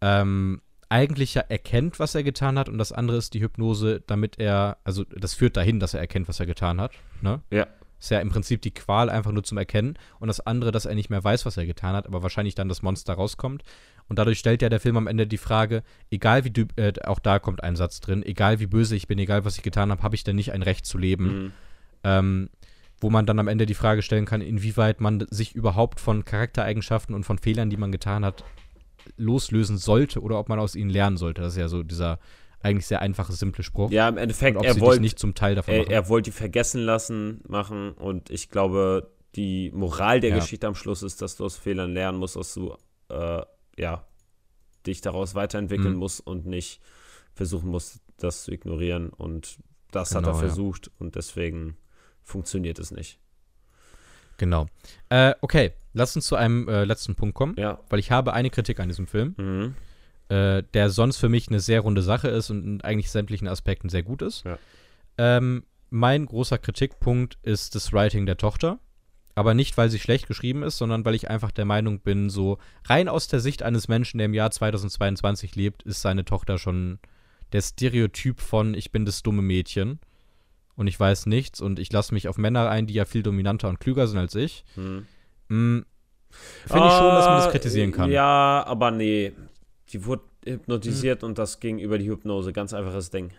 ähm, 0.01 0.63
eigentlich 0.89 1.35
ja 1.35 1.43
erkennt, 1.43 1.99
was 1.99 2.15
er 2.15 2.23
getan 2.23 2.59
hat 2.59 2.69
und 2.69 2.79
das 2.79 2.93
andere 2.93 3.19
ist 3.19 3.35
die 3.35 3.43
Hypnose, 3.43 4.03
damit 4.07 4.39
er, 4.39 4.79
also 4.85 5.05
das 5.05 5.35
führt 5.35 5.57
dahin, 5.57 5.81
dass 5.81 5.93
er 5.93 6.01
erkennt, 6.01 6.29
was 6.29 6.41
er 6.41 6.47
getan 6.47 6.81
hat, 6.81 6.93
ne? 7.21 7.43
Ja. 7.51 7.67
Ist 7.99 8.11
ja 8.11 8.21
im 8.21 8.29
Prinzip 8.29 8.63
die 8.63 8.71
Qual 8.71 9.11
einfach 9.11 9.33
nur 9.33 9.43
zum 9.43 9.59
Erkennen 9.59 9.99
und 10.21 10.29
das 10.29 10.41
andere, 10.41 10.71
dass 10.71 10.87
er 10.87 10.95
nicht 10.95 11.11
mehr 11.11 11.23
weiß, 11.23 11.47
was 11.47 11.57
er 11.57 11.67
getan 11.67 11.95
hat, 11.95 12.07
aber 12.07 12.23
wahrscheinlich 12.23 12.55
dann 12.55 12.69
das 12.69 12.83
Monster 12.83 13.15
rauskommt. 13.15 13.65
Und 14.09 14.19
dadurch 14.19 14.39
stellt 14.39 14.63
ja 14.63 14.69
der 14.69 14.81
Film 14.81 14.97
am 14.97 15.07
Ende 15.07 15.27
die 15.27 15.39
Frage, 15.39 15.83
egal 16.11 16.45
wie, 16.45 16.67
äh, 16.77 16.93
auch 17.05 17.19
da 17.19 17.39
kommt 17.39 17.63
ein 17.63 17.77
Satz 17.77 18.01
drin, 18.01 18.23
egal 18.25 18.61
wie 18.61 18.67
böse 18.67 18.97
ich 18.97 19.07
bin, 19.07 19.19
egal 19.19 19.45
was 19.45 19.57
ich 19.57 19.63
getan 19.63 19.91
habe, 19.91 20.03
habe 20.03 20.15
ich 20.15 20.25
denn 20.25 20.37
nicht 20.37 20.53
ein 20.53 20.63
Recht 20.63 20.87
zu 20.87 20.97
leben? 20.97 21.25
Mhm. 21.25 21.53
Ähm, 22.05 22.49
wo 23.01 23.11
man 23.11 23.27
dann 23.27 23.39
am 23.39 23.49
Ende 23.49 23.67
die 23.67 23.75
Frage 23.75 24.03
stellen 24.03 24.25
kann, 24.25 24.41
inwieweit 24.41 25.01
man 25.01 25.25
sich 25.31 25.55
überhaupt 25.55 26.01
von 26.01 26.25
Charaktereigenschaften 26.25 27.15
und 27.15 27.25
von 27.25 27.39
Fehlern, 27.39 27.71
die 27.71 27.77
man 27.77 27.93
getan 27.93 28.25
hat, 28.25 28.45
loslösen 29.17 29.79
sollte 29.79 30.21
oder 30.21 30.39
ob 30.39 30.49
man 30.49 30.59
aus 30.59 30.75
ihnen 30.75 30.91
lernen 30.91 31.17
sollte. 31.17 31.43
Das 31.43 31.53
ist 31.53 31.59
ja 31.59 31.69
so 31.69 31.83
dieser 31.83 32.19
eigentlich 32.61 32.87
sehr 32.87 33.01
einfache, 33.03 33.33
simple 33.33 33.63
Spruch. 33.63 33.91
Ja, 33.91 34.09
im 34.09 34.17
Endeffekt, 34.19 34.61
er 34.63 34.81
wollte 34.81 35.01
nicht 35.01 35.19
zum 35.19 35.35
Teil 35.35 35.55
davon 35.55 35.75
er, 35.75 35.81
machen. 35.81 35.91
er 35.93 36.09
wollte 36.09 36.31
die 36.31 36.37
vergessen 36.37 36.81
lassen 36.83 37.41
machen 37.47 37.93
und 37.93 38.31
ich 38.31 38.51
glaube, 38.51 39.11
die 39.37 39.71
Moral 39.73 40.21
der 40.21 40.31
Ja. 40.31 40.37
Geschichte 40.37 40.67
am 40.67 40.75
Schluss 40.75 41.03
ist, 41.03 41.23
dass 41.23 41.37
du 41.37 41.45
aus 41.45 41.57
Fehlern 41.57 41.93
lernen 41.93 42.19
musst, 42.19 42.37
dass 42.37 42.55
du 42.55 42.75
äh, 43.11 43.43
ja 43.77 44.05
dich 44.87 45.01
daraus 45.01 45.35
weiterentwickeln 45.35 45.93
Mhm. 45.95 45.99
musst 45.99 46.21
und 46.27 46.47
nicht 46.47 46.81
versuchen 47.35 47.69
musst, 47.71 48.01
das 48.17 48.45
zu 48.45 48.53
ignorieren 48.53 49.11
und 49.11 49.59
das 49.93 50.15
hat 50.15 50.23
Genau, 50.25 50.31
er 50.37 50.41
ja. 50.43 50.47
versucht 50.49 50.91
und 50.99 51.15
deswegen 51.15 51.77
funktioniert 52.23 52.79
es 52.79 52.91
nicht. 52.91 53.19
Genau. 54.37 54.67
Äh, 55.09 55.35
okay, 55.41 55.73
lass 55.95 56.15
uns 56.17 56.27
zu 56.27 56.37
einem 56.37 56.69
äh, 56.69 56.85
letzten 56.85 57.15
Punkt 57.17 57.35
kommen, 57.35 57.55
Ja. 57.59 57.81
weil 57.89 57.99
ich 57.99 58.11
habe 58.11 58.33
eine 58.33 58.51
Kritik 58.51 58.79
an 58.81 58.89
diesem 58.89 59.07
Film, 59.07 59.35
Mhm. 59.37 59.75
Äh, 60.29 60.63
der 60.75 60.91
sonst 60.91 61.17
für 61.19 61.29
mich 61.29 61.49
eine 61.49 61.61
sehr 61.61 61.81
runde 61.81 62.03
Sache 62.03 62.29
ist 62.29 62.51
und 62.51 62.65
in 62.65 62.81
eigentlich 62.83 63.11
sämtlichen 63.11 63.49
Aspekten 63.49 63.89
sehr 63.89 64.03
gut 64.03 64.23
ist. 64.23 64.45
Ja. 64.45 64.59
Ähm, 65.17 65.65
mein 65.91 66.27
großer 66.27 66.59
Kritikpunkt 66.59 67.39
ist 67.43 67.75
das 67.75 67.93
Writing 67.93 68.27
der 68.27 68.37
Tochter. 68.37 68.79
Aber 69.35 69.55
nicht, 69.55 69.77
weil 69.79 69.89
sie 69.89 70.01
schlecht 70.01 70.27
geschrieben 70.27 70.65
ist, 70.65 70.79
sondern 70.79 71.05
weil 71.05 71.15
ich 71.15 71.31
einfach 71.31 71.53
der 71.53 71.65
Meinung 71.65 72.01
bin, 72.01 72.29
so 72.29 72.59
rein 72.87 73.09
aus 73.09 73.29
der 73.29 73.39
Sicht 73.39 73.63
eines 73.63 73.87
Menschen, 73.87 74.19
der 74.19 74.25
im 74.25 74.35
Jahr 74.35 74.51
2022 74.51 75.55
lebt, 75.55 75.85
ist 75.85 76.03
seine 76.03 76.25
Tochter 76.25 76.59
schon 76.59 76.99
der 77.53 77.63
Stereotyp 77.63 78.41
von 78.41 78.75
ich 78.75 78.91
bin 78.91 79.05
das 79.05 79.23
dumme 79.23 79.43
Mädchen 79.43 80.01
und 80.75 80.89
ich 80.89 80.99
weiß 80.99 81.27
nichts 81.27 81.61
und 81.61 81.79
ich 81.79 81.93
lasse 81.93 82.15
mich 82.15 82.27
auf 82.27 82.37
Männer 82.37 82.69
ein, 82.69 82.89
die 82.89 82.95
ja 82.95 83.05
viel 83.05 83.23
dominanter 83.23 83.69
und 83.69 83.79
klüger 83.79 84.09
sind 84.09 84.19
als 84.19 84.35
ich. 84.35 84.65
Hm. 84.75 85.07
Mm, 85.49 85.85
Finde 86.67 86.87
ich 86.87 86.93
schon, 86.93 87.09
dass 87.09 87.27
man 87.27 87.37
das 87.37 87.51
kritisieren 87.51 87.93
kann. 87.93 88.11
Ja, 88.11 88.65
aber 88.67 88.91
nee. 88.91 89.33
Die 89.93 90.05
wurde 90.05 90.23
hypnotisiert 90.45 91.23
hm. 91.23 91.31
und 91.31 91.39
das 91.39 91.61
ging 91.61 91.79
über 91.79 91.99
die 91.99 92.09
Hypnose. 92.09 92.53
Ganz 92.53 92.73
einfaches 92.73 93.11
Ding. 93.11 93.33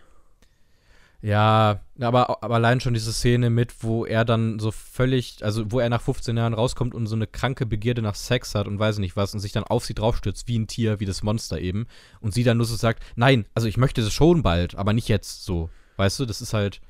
Ja, 1.22 1.80
aber, 2.00 2.42
aber 2.42 2.54
allein 2.54 2.80
schon 2.80 2.94
diese 2.94 3.12
Szene 3.12 3.50
mit, 3.50 3.82
wo 3.82 4.06
er 4.06 4.24
dann 4.24 4.58
so 4.58 4.70
völlig, 4.70 5.44
also 5.44 5.70
wo 5.70 5.78
er 5.78 5.90
nach 5.90 6.00
15 6.00 6.34
Jahren 6.34 6.54
rauskommt 6.54 6.94
und 6.94 7.06
so 7.06 7.14
eine 7.14 7.26
kranke 7.26 7.66
Begierde 7.66 8.00
nach 8.00 8.14
Sex 8.14 8.54
hat 8.54 8.66
und 8.66 8.78
weiß 8.78 8.98
nicht 8.98 9.16
was 9.16 9.34
und 9.34 9.40
sich 9.40 9.52
dann 9.52 9.64
auf 9.64 9.84
sie 9.84 9.92
draufstürzt, 9.92 10.48
wie 10.48 10.58
ein 10.58 10.66
Tier, 10.66 10.98
wie 10.98 11.04
das 11.04 11.22
Monster 11.22 11.60
eben. 11.60 11.86
Und 12.20 12.32
sie 12.32 12.42
dann 12.42 12.56
nur 12.56 12.64
so 12.64 12.74
sagt, 12.74 13.02
nein, 13.16 13.44
also 13.54 13.68
ich 13.68 13.76
möchte 13.76 14.00
das 14.00 14.14
schon 14.14 14.42
bald, 14.42 14.76
aber 14.76 14.94
nicht 14.94 15.08
jetzt 15.08 15.44
so. 15.44 15.68
Weißt 15.96 16.18
du, 16.18 16.24
das 16.24 16.40
ist 16.40 16.54
halt. 16.54 16.80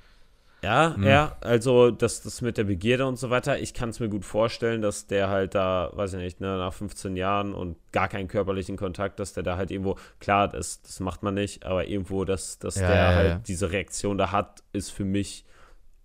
Ja, 0.63 0.95
mhm. 0.97 1.05
ja, 1.05 1.37
also 1.41 1.91
das, 1.91 2.23
das 2.23 2.43
mit 2.43 2.59
der 2.59 2.65
Begierde 2.65 3.07
und 3.07 3.19
so 3.19 3.31
weiter, 3.31 3.59
ich 3.59 3.73
kann 3.73 3.89
es 3.89 4.01
mir 4.01 4.09
gut 4.09 4.25
vorstellen, 4.25 4.83
dass 4.83 5.07
der 5.07 5.29
halt 5.29 5.55
da, 5.55 5.91
weiß 5.95 6.15
ich 6.15 6.19
nicht, 6.19 6.41
ne, 6.41 6.59
nach 6.59 6.75
15 6.75 7.17
Jahren 7.17 7.55
und 7.55 7.77
gar 7.93 8.09
keinen 8.09 8.29
körperlichen 8.29 8.77
Kontakt, 8.77 9.21
dass 9.21 9.33
der 9.33 9.43
da 9.43 9.57
halt 9.57 9.71
irgendwo, 9.71 9.97
klar, 10.19 10.49
das, 10.49 10.83
das 10.83 11.01
macht 11.01 11.23
man 11.23 11.35
nicht, 11.35 11.65
aber 11.65 11.87
irgendwo, 11.87 12.25
dass, 12.25 12.59
dass 12.59 12.75
ja, 12.77 12.89
der 12.89 12.97
ja, 12.97 13.15
halt 13.15 13.29
ja. 13.29 13.39
diese 13.47 13.73
Reaktion 13.73 14.19
da 14.19 14.33
hat, 14.33 14.63
ist 14.73 14.91
für 14.91 15.05
mich. 15.05 15.47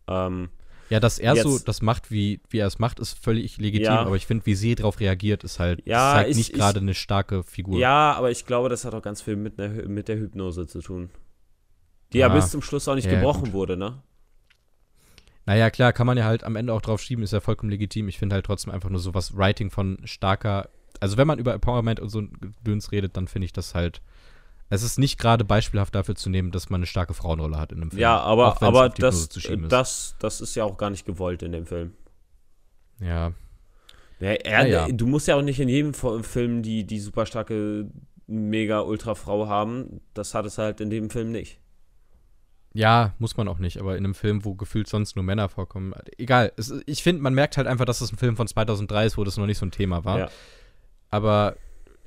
Ähm, 0.07 0.49
ja, 0.89 0.99
dass 0.99 1.19
er 1.19 1.33
jetzt, 1.33 1.43
so 1.43 1.59
das 1.59 1.81
macht, 1.81 2.11
wie, 2.11 2.39
wie 2.49 2.59
er 2.59 2.67
es 2.67 2.79
macht, 2.79 2.99
ist 2.99 3.17
völlig 3.17 3.57
legitim, 3.57 3.91
aber 3.91 4.15
ich 4.15 4.27
finde, 4.27 4.45
wie 4.45 4.55
sie 4.55 4.75
darauf 4.75 4.99
reagiert, 4.99 5.43
ist 5.43 5.59
halt 5.59 5.81
ja, 5.85 6.13
zeigt 6.13 6.29
ich, 6.29 6.37
nicht 6.37 6.53
gerade 6.53 6.79
eine 6.79 6.93
starke 6.93 7.43
Figur. 7.43 7.79
Ja, 7.79 8.13
aber 8.13 8.31
ich 8.31 8.45
glaube, 8.45 8.69
das 8.69 8.85
hat 8.85 8.93
auch 8.93 9.01
ganz 9.01 9.21
viel 9.21 9.35
mit, 9.35 9.57
ne, 9.57 9.67
mit 9.87 10.07
der 10.07 10.17
Hypnose 10.17 10.67
zu 10.67 10.81
tun. 10.81 11.09
Die 12.13 12.19
ja, 12.19 12.29
bis 12.29 12.51
zum 12.51 12.61
Schluss 12.61 12.87
auch 12.87 12.95
nicht 12.95 13.09
gebrochen 13.09 13.45
gut. 13.45 13.53
wurde, 13.53 13.77
ne? 13.77 14.01
Naja, 15.45 15.69
klar, 15.69 15.93
kann 15.93 16.07
man 16.07 16.17
ja 16.17 16.25
halt 16.25 16.43
am 16.43 16.55
Ende 16.55 16.73
auch 16.73 16.81
drauf 16.81 17.01
schieben, 17.01 17.23
ist 17.23 17.33
ja 17.33 17.39
vollkommen 17.39 17.69
legitim. 17.69 18.07
Ich 18.07 18.17
finde 18.17 18.33
halt 18.33 18.45
trotzdem 18.45 18.73
einfach 18.73 18.89
nur 18.89 18.99
so 18.99 19.13
was 19.13 19.37
Writing 19.37 19.69
von 19.69 19.99
starker. 20.03 20.69
Also, 20.99 21.17
wenn 21.17 21.27
man 21.27 21.39
über 21.39 21.53
Empowerment 21.53 21.99
und 21.99 22.09
so 22.09 22.23
Gedöns 22.23 22.91
redet, 22.91 23.15
dann 23.15 23.27
finde 23.27 23.45
ich 23.45 23.53
das 23.53 23.75
halt. 23.75 24.01
Es 24.67 24.81
ist 24.81 24.97
nicht 24.97 25.19
gerade 25.19 25.45
beispielhaft 25.45 25.93
dafür 25.93 26.15
zu 26.15 26.31
nehmen, 26.31 26.49
dass 26.51 26.71
man 26.71 26.79
eine 26.79 26.87
starke 26.87 27.13
Frauenrolle 27.13 27.57
hat 27.57 27.71
in 27.71 27.81
einem 27.81 27.91
Film. 27.91 28.01
Ja, 28.01 28.19
aber, 28.19 28.59
aber 28.63 28.89
das, 28.89 29.29
das, 29.69 30.15
das 30.17 30.41
ist 30.41 30.55
ja 30.55 30.63
auch 30.63 30.77
gar 30.77 30.89
nicht 30.89 31.05
gewollt 31.05 31.43
in 31.43 31.51
dem 31.51 31.67
Film. 31.67 31.93
Ja. 32.99 33.33
ja, 34.19 34.31
er, 34.31 34.67
ja, 34.67 34.87
ja. 34.87 34.87
Du 34.87 35.05
musst 35.05 35.27
ja 35.27 35.35
auch 35.35 35.43
nicht 35.43 35.59
in 35.59 35.69
jedem 35.69 35.93
Film 35.93 36.63
die, 36.63 36.83
die 36.83 36.99
super 36.99 37.27
starke, 37.27 37.91
mega 38.25 38.81
Ultra-Frau 38.81 39.47
haben. 39.47 40.01
Das 40.15 40.33
hat 40.33 40.47
es 40.47 40.57
halt 40.57 40.81
in 40.81 40.89
dem 40.89 41.11
Film 41.11 41.31
nicht. 41.31 41.59
Ja, 42.75 43.13
muss 43.19 43.37
man 43.37 43.47
auch 43.47 43.57
nicht, 43.57 43.79
aber 43.79 43.97
in 43.97 44.03
einem 44.03 44.13
Film, 44.13 44.43
wo 44.43 44.53
gefühlt 44.53 44.89
sonst 44.89 45.15
nur 45.15 45.23
Männer 45.23 45.47
vorkommen. 45.47 45.93
Egal. 46.17 46.51
Es, 46.57 46.73
ich 46.85 47.03
finde, 47.03 47.21
man 47.21 47.33
merkt 47.33 47.55
halt 47.55 47.67
einfach, 47.67 47.85
dass 47.85 48.01
es 48.01 48.11
ein 48.11 48.17
Film 48.17 48.35
von 48.35 48.47
2003 48.47 49.05
ist, 49.05 49.17
wo 49.17 49.23
das 49.23 49.37
noch 49.37 49.45
nicht 49.45 49.59
so 49.59 49.65
ein 49.65 49.71
Thema 49.71 50.03
war. 50.03 50.19
Ja. 50.19 50.29
Aber 51.09 51.55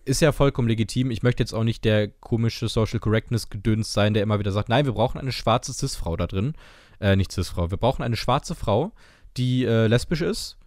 ist 0.04 0.20
ja 0.20 0.30
vollkommen 0.30 0.68
legitim. 0.68 1.10
Ich 1.10 1.22
möchte 1.22 1.42
jetzt 1.42 1.54
auch 1.54 1.64
nicht 1.64 1.86
der 1.86 2.08
komische 2.08 2.68
Social 2.68 3.00
Correctness-Gedöns 3.00 3.94
sein, 3.94 4.12
der 4.12 4.22
immer 4.22 4.38
wieder 4.38 4.52
sagt, 4.52 4.68
nein, 4.68 4.84
wir 4.84 4.92
brauchen 4.92 5.18
eine 5.18 5.32
schwarze 5.32 5.72
Cis-Frau 5.72 6.18
da 6.18 6.26
drin. 6.26 6.52
Äh, 7.00 7.16
nicht 7.16 7.32
Cis-Frau. 7.32 7.70
Wir 7.70 7.78
brauchen 7.78 8.02
eine 8.02 8.16
schwarze 8.16 8.54
Frau, 8.54 8.92
die 9.38 9.64
äh, 9.64 9.86
lesbisch 9.86 10.20
ist 10.20 10.58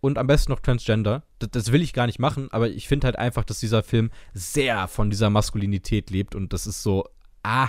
und 0.00 0.16
am 0.16 0.26
besten 0.26 0.52
noch 0.52 0.60
Transgender. 0.60 1.22
Das, 1.38 1.50
das 1.50 1.72
will 1.72 1.82
ich 1.82 1.92
gar 1.92 2.06
nicht 2.06 2.18
machen, 2.18 2.48
aber 2.50 2.70
ich 2.70 2.88
finde 2.88 3.04
halt 3.04 3.16
einfach, 3.16 3.44
dass 3.44 3.60
dieser 3.60 3.82
Film 3.82 4.10
sehr 4.32 4.88
von 4.88 5.10
dieser 5.10 5.28
Maskulinität 5.28 6.08
lebt 6.08 6.34
und 6.34 6.54
das 6.54 6.66
ist 6.66 6.82
so, 6.82 7.06
ah, 7.42 7.68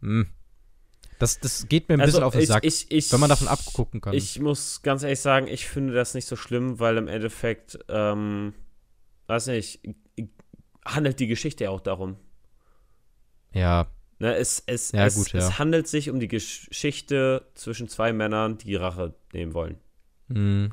mh, 0.00 0.22
hm. 0.22 0.26
Das, 1.18 1.40
das 1.40 1.66
geht 1.68 1.88
mir 1.88 1.94
ein 1.94 2.00
also 2.00 2.18
bisschen 2.18 2.24
auf 2.24 2.34
den 2.34 2.46
Sack, 2.46 2.64
ich, 2.64 2.90
ich, 2.90 3.10
wenn 3.12 3.20
man 3.20 3.30
davon 3.30 3.48
abgucken 3.48 4.00
kann. 4.00 4.12
Ich 4.12 4.38
muss 4.38 4.82
ganz 4.82 5.02
ehrlich 5.02 5.20
sagen, 5.20 5.46
ich 5.46 5.66
finde 5.66 5.94
das 5.94 6.14
nicht 6.14 6.26
so 6.26 6.36
schlimm, 6.36 6.78
weil 6.78 6.98
im 6.98 7.08
Endeffekt, 7.08 7.78
ähm, 7.88 8.52
weiß 9.26 9.46
nicht, 9.48 9.80
handelt 10.84 11.18
die 11.18 11.26
Geschichte 11.26 11.64
ja 11.64 11.70
auch 11.70 11.80
darum. 11.80 12.16
Ja. 13.52 13.86
Ne, 14.18 14.34
es, 14.34 14.62
es, 14.66 14.92
ja, 14.92 15.06
es, 15.06 15.14
gut, 15.14 15.32
ja. 15.32 15.40
es 15.40 15.58
handelt 15.58 15.88
sich 15.88 16.08
um 16.08 16.20
die 16.20 16.28
Geschichte 16.28 17.46
zwischen 17.54 17.88
zwei 17.88 18.12
Männern, 18.12 18.56
die 18.58 18.74
Rache 18.74 19.14
nehmen 19.32 19.52
wollen. 19.52 19.78
Mhm. 20.28 20.72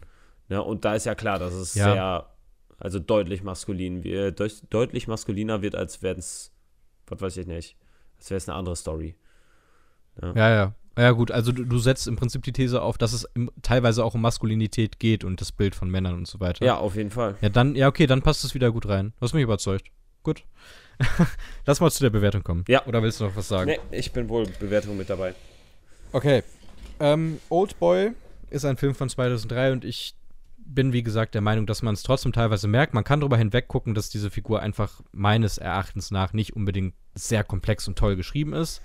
Ne, 0.50 0.62
und 0.62 0.86
da 0.86 0.96
ist 0.96 1.06
ja 1.06 1.16
klar, 1.16 1.40
dass 1.40 1.54
es 1.54 1.74
ja. 1.76 1.92
sehr, 1.92 2.30
also 2.78 3.00
deutlich 3.00 3.44
maskulin, 3.44 4.04
wie, 4.04 4.32
deutlich 4.70 5.08
maskuliner 5.08 5.62
wird, 5.62 5.76
als 5.76 6.02
wäre 6.02 6.18
es, 6.18 6.54
was 7.08 7.22
weiß 7.22 7.38
ich 7.38 7.48
nicht, 7.48 7.78
als 8.18 8.30
wäre 8.30 8.38
es 8.38 8.48
eine 8.48 8.58
andere 8.58 8.76
Story. 8.76 9.16
Ja, 10.22 10.34
ja. 10.36 10.50
ja. 10.50 10.74
Ja, 10.98 11.12
gut, 11.12 11.32
also 11.32 11.52
du, 11.52 11.64
du, 11.66 11.80
setzt 11.80 12.08
im 12.08 12.16
Prinzip 12.16 12.44
die 12.44 12.52
These 12.52 12.82
auf, 12.82 13.00
dass 13.00 13.14
es 13.14 13.28
im, 13.34 13.50
teilweise 13.64 14.06
auch 14.06 14.14
um 14.14 14.22
Maskulinität 14.22 15.00
geht 15.00 15.24
und 15.24 15.42
das 15.42 15.52
Bild 15.52 15.74
von 15.74 15.90
Männern 15.90 16.14
und 16.14 16.28
so 16.28 16.40
weiter. 16.40 16.64
Ja, 16.64 16.78
auf 16.78 16.96
jeden 16.96 17.10
Fall. 17.10 17.36
Ja, 17.42 17.50
dann, 17.50 17.76
ja, 17.76 17.88
okay, 17.88 18.06
dann 18.06 18.22
passt 18.22 18.44
es 18.44 18.54
wieder 18.54 18.72
gut 18.72 18.88
rein. 18.88 19.12
Du 19.20 19.22
hast 19.22 19.34
mich 19.34 19.42
überzeugt. 19.42 19.88
Gut. 20.22 20.44
Lass 21.66 21.80
mal 21.80 21.90
zu 21.90 22.04
der 22.04 22.12
Bewertung 22.12 22.44
kommen. 22.44 22.64
Ja. 22.68 22.86
Oder 22.86 23.02
willst 23.02 23.20
du 23.20 23.24
noch 23.24 23.36
was 23.36 23.48
sagen? 23.48 23.72
Nee, 23.72 23.98
ich 23.98 24.12
bin 24.12 24.30
wohl 24.30 24.46
Bewertung 24.60 24.96
mit 24.96 25.10
dabei. 25.10 25.34
Okay. 26.12 26.44
Ähm, 27.00 27.40
Old 27.50 27.80
Boy 27.80 28.12
ist 28.52 28.64
ein 28.64 28.78
Film 28.78 28.94
von 28.94 29.10
2003 29.10 29.72
und 29.72 29.86
ich 29.86 30.14
bin, 30.58 30.94
wie 30.94 31.02
gesagt, 31.02 31.34
der 31.34 31.42
Meinung, 31.42 31.66
dass 31.66 31.82
man 31.82 31.96
es 31.96 32.04
trotzdem 32.04 32.34
teilweise 32.34 32.68
merkt. 32.68 32.94
Man 32.94 33.04
kann 33.04 33.20
darüber 33.20 33.38
hinweggucken, 33.38 33.96
dass 33.96 34.10
diese 34.10 34.30
Figur 34.30 34.62
einfach 34.62 35.02
meines 35.12 35.58
Erachtens 35.58 36.12
nach 36.12 36.34
nicht 36.34 36.56
unbedingt 36.56 36.94
sehr 37.16 37.44
komplex 37.44 37.88
und 37.88 37.98
toll 37.98 38.16
geschrieben 38.16 38.54
ist 38.54 38.80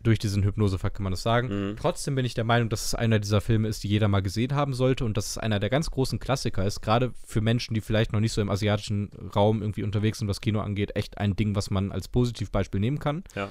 durch 0.00 0.18
diesen 0.18 0.44
Hypnosefakt 0.44 0.96
kann 0.96 1.04
man 1.04 1.12
das 1.12 1.22
sagen. 1.22 1.70
Mhm. 1.70 1.76
Trotzdem 1.76 2.14
bin 2.14 2.24
ich 2.24 2.34
der 2.34 2.44
Meinung, 2.44 2.68
dass 2.68 2.86
es 2.86 2.94
einer 2.94 3.18
dieser 3.18 3.40
Filme 3.40 3.68
ist, 3.68 3.82
die 3.82 3.88
jeder 3.88 4.08
mal 4.08 4.22
gesehen 4.22 4.54
haben 4.54 4.72
sollte 4.72 5.04
und 5.04 5.16
dass 5.16 5.26
es 5.26 5.38
einer 5.38 5.58
der 5.58 5.70
ganz 5.70 5.90
großen 5.90 6.18
Klassiker 6.18 6.64
ist, 6.64 6.80
gerade 6.80 7.12
für 7.24 7.40
Menschen, 7.40 7.74
die 7.74 7.80
vielleicht 7.80 8.12
noch 8.12 8.20
nicht 8.20 8.32
so 8.32 8.40
im 8.40 8.50
asiatischen 8.50 9.10
Raum 9.34 9.60
irgendwie 9.60 9.82
unterwegs 9.82 10.18
sind, 10.18 10.28
was 10.28 10.40
Kino 10.40 10.60
angeht, 10.60 10.94
echt 10.94 11.18
ein 11.18 11.34
Ding, 11.34 11.54
was 11.54 11.70
man 11.70 11.90
als 11.90 12.08
Positivbeispiel 12.08 12.80
nehmen 12.80 12.98
kann. 13.00 13.24
Ja. 13.34 13.50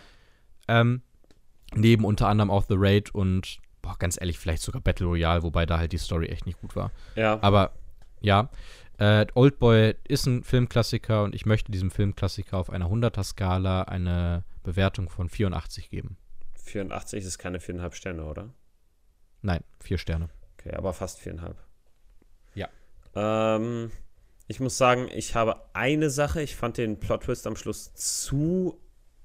Ähm, 0.67 1.01
neben 1.75 2.05
unter 2.05 2.27
anderem 2.29 2.49
auch 2.49 2.65
The 2.67 2.75
Raid 2.77 3.13
und, 3.13 3.57
boah, 3.81 3.97
ganz 3.99 4.19
ehrlich, 4.19 4.39
vielleicht 4.39 4.61
sogar 4.61 4.81
Battle 4.81 5.07
Royale, 5.07 5.43
wobei 5.43 5.65
da 5.65 5.77
halt 5.77 5.91
die 5.91 5.97
Story 5.97 6.27
echt 6.27 6.45
nicht 6.45 6.61
gut 6.61 6.75
war. 6.75 6.91
Ja. 7.15 7.39
Aber 7.41 7.73
ja, 8.21 8.49
äh, 8.99 9.25
Oldboy 9.33 9.95
ist 10.07 10.25
ein 10.25 10.43
Filmklassiker 10.43 11.23
und 11.23 11.35
ich 11.35 11.45
möchte 11.45 11.71
diesem 11.71 11.91
Filmklassiker 11.91 12.57
auf 12.57 12.69
einer 12.69 12.87
100er-Skala 12.87 13.83
eine 13.83 14.43
Bewertung 14.63 15.09
von 15.09 15.29
84 15.29 15.89
geben. 15.89 16.17
84 16.67 17.23
ist 17.23 17.37
keine 17.37 17.59
viereinhalb 17.59 17.95
Sterne, 17.95 18.25
oder? 18.25 18.49
Nein, 19.41 19.63
vier 19.79 19.97
Sterne. 19.97 20.29
Okay, 20.57 20.75
aber 20.75 20.93
fast 20.93 21.19
viereinhalb. 21.19 21.57
Ja. 22.53 22.69
Ähm, 23.15 23.91
ich 24.47 24.59
muss 24.59 24.77
sagen, 24.77 25.09
ich 25.13 25.35
habe 25.35 25.61
eine 25.73 26.09
Sache, 26.09 26.41
ich 26.41 26.55
fand 26.55 26.77
den 26.77 26.99
Plot-Twist 26.99 27.47
am 27.47 27.55
Schluss 27.55 27.93
zu 27.93 28.79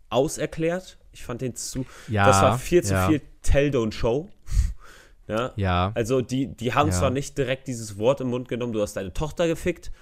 auserklärt. 0.09 0.99
Ich 1.13 1.25
fand 1.25 1.41
den 1.41 1.55
zu. 1.55 1.87
Ja. 2.09 2.27
Das 2.27 2.43
war 2.43 2.59
viel 2.59 2.83
zu 2.83 2.95
ja. 2.95 3.07
viel 3.07 3.23
Tell, 3.43 3.71
don't 3.71 3.93
show. 3.93 4.29
ja. 5.29 5.53
Ja. 5.57 5.93
Also, 5.95 6.21
die, 6.21 6.49
die 6.49 6.75
haben 6.75 6.91
ja. 6.91 6.95
zwar 6.95 7.11
nicht 7.11 7.39
direkt 7.39 7.69
dieses 7.69 7.99
Wort 7.99 8.21
im 8.21 8.29
Mund 8.29 8.49
genommen, 8.49 8.73
du 8.73 8.81
hast 8.81 8.95
deine 8.95 9.13
Tochter 9.13 9.47
gefickt, 9.47 9.93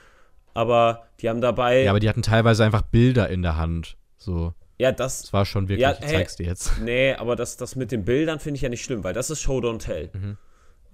aber 0.55 1.09
die 1.21 1.29
haben 1.29 1.41
dabei. 1.41 1.83
Ja, 1.83 1.91
aber 1.91 2.01
die 2.01 2.09
hatten 2.09 2.23
teilweise 2.23 2.65
einfach 2.65 2.83
Bilder 2.83 3.29
in 3.29 3.43
der 3.43 3.57
Hand. 3.57 3.97
So. 4.17 4.55
Ja, 4.81 4.93
das, 4.93 5.21
das 5.21 5.33
war 5.35 5.45
schon 5.45 5.69
wirklich, 5.69 5.83
ja, 5.83 5.93
ich 5.93 6.07
zeig's 6.07 6.37
dir 6.37 6.47
jetzt. 6.47 6.79
Nee, 6.81 7.13
aber 7.13 7.37
das, 7.37 7.59
das 7.59 7.77
mit 7.77 7.93
den 7.93 8.07
Bildern 8.07 8.41
finde 8.41 8.57
ich 8.57 8.63
ja 8.63 8.71
nicht 8.71 8.83
schlimm, 8.83 9.05
weil 9.05 9.13
das 9.13 9.29
ist 9.29 9.43
Show 9.43 9.59
Don't 9.59 9.81
Tell. 9.85 10.09
Mhm. 10.15 10.39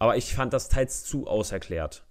Aber 0.01 0.17
ich 0.17 0.35
fand 0.35 0.53
das 0.53 0.69
teils 0.69 1.05
zu 1.05 1.29
auserklärt. 1.29 2.05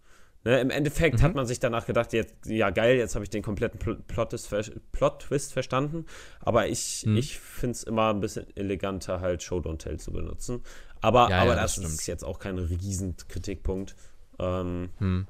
Ne, 0.46 0.62
Im 0.62 0.70
Endeffekt 0.70 1.20
mhm. 1.20 1.22
hat 1.24 1.36
man 1.36 1.46
sich 1.46 1.60
danach 1.60 1.86
gedacht, 1.86 2.14
jetzt, 2.14 2.34
ja 2.46 2.70
geil, 2.70 2.96
jetzt 2.96 3.16
habe 3.16 3.26
ich 3.26 3.30
den 3.30 3.44
kompletten 3.44 3.78
Plot-Twist 4.08 4.92
Plot 4.94 5.24
verstanden. 5.24 6.06
Aber 6.40 6.68
ich, 6.68 7.04
mhm. 7.06 7.18
ich 7.18 7.40
finde 7.40 7.72
es 7.72 7.84
immer 7.84 8.14
ein 8.14 8.22
bisschen 8.22 8.46
eleganter, 8.56 9.20
halt 9.20 9.44
Show 9.44 9.58
Don't 9.58 9.80
Tell 9.80 10.00
zu 10.00 10.14
benutzen. 10.14 10.62
Aber, 11.02 11.30
ja, 11.30 11.42
aber 11.42 11.56
ja, 11.56 11.62
das, 11.62 11.76
das 11.76 11.92
ist 11.92 12.08
jetzt 12.08 12.24
auch 12.24 12.40
kein 12.40 12.58
Riesenkritikpunkt. 12.58 13.98
Ähm, 14.40 14.92
mhm. 15.00 15.28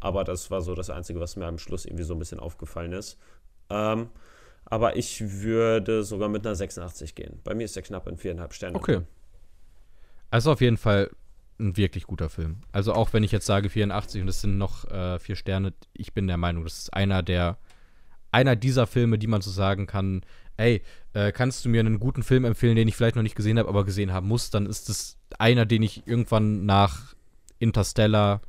Aber 0.00 0.24
das 0.24 0.50
war 0.50 0.62
so 0.62 0.74
das 0.74 0.88
Einzige, 0.88 1.20
was 1.20 1.36
mir 1.36 1.44
am 1.44 1.58
Schluss 1.58 1.84
irgendwie 1.84 2.04
so 2.04 2.14
ein 2.14 2.18
bisschen 2.18 2.40
aufgefallen 2.40 2.92
ist. 2.92 3.18
Ähm, 3.68 4.08
aber 4.64 4.96
ich 4.96 5.42
würde 5.42 6.04
sogar 6.04 6.28
mit 6.28 6.46
einer 6.46 6.54
86 6.54 7.14
gehen. 7.14 7.40
Bei 7.44 7.54
mir 7.54 7.64
ist 7.64 7.76
der 7.76 7.82
knapp 7.82 8.06
in 8.08 8.16
viereinhalb 8.16 8.54
Sterne. 8.54 8.76
Okay. 8.76 9.00
Also 10.30 10.52
auf 10.52 10.60
jeden 10.60 10.78
Fall 10.78 11.10
ein 11.58 11.76
wirklich 11.76 12.06
guter 12.06 12.30
Film. 12.30 12.62
Also 12.72 12.94
auch 12.94 13.12
wenn 13.12 13.22
ich 13.22 13.32
jetzt 13.32 13.46
sage 13.46 13.68
84 13.68 14.22
und 14.22 14.28
es 14.28 14.40
sind 14.40 14.58
noch 14.58 14.90
äh, 14.90 15.18
vier 15.18 15.36
Sterne, 15.36 15.74
ich 15.92 16.12
bin 16.12 16.26
der 16.26 16.38
Meinung, 16.38 16.64
das 16.64 16.78
ist 16.78 16.94
einer 16.94 17.22
der 17.22 17.58
einer 18.32 18.56
dieser 18.56 18.86
Filme, 18.86 19.18
die 19.18 19.26
man 19.26 19.42
so 19.42 19.50
sagen 19.50 19.86
kann, 19.86 20.22
ey, 20.56 20.82
äh, 21.12 21.32
kannst 21.32 21.64
du 21.64 21.68
mir 21.68 21.80
einen 21.80 22.00
guten 22.00 22.22
Film 22.22 22.44
empfehlen, 22.44 22.76
den 22.76 22.88
ich 22.88 22.96
vielleicht 22.96 23.16
noch 23.16 23.22
nicht 23.22 23.36
gesehen 23.36 23.58
habe, 23.58 23.68
aber 23.68 23.84
gesehen 23.84 24.12
haben 24.12 24.26
muss, 24.26 24.50
dann 24.50 24.66
ist 24.66 24.88
es 24.88 25.18
einer, 25.38 25.66
den 25.66 25.82
ich 25.82 26.06
irgendwann 26.06 26.64
nach 26.64 27.14
Interstellar 27.58 28.40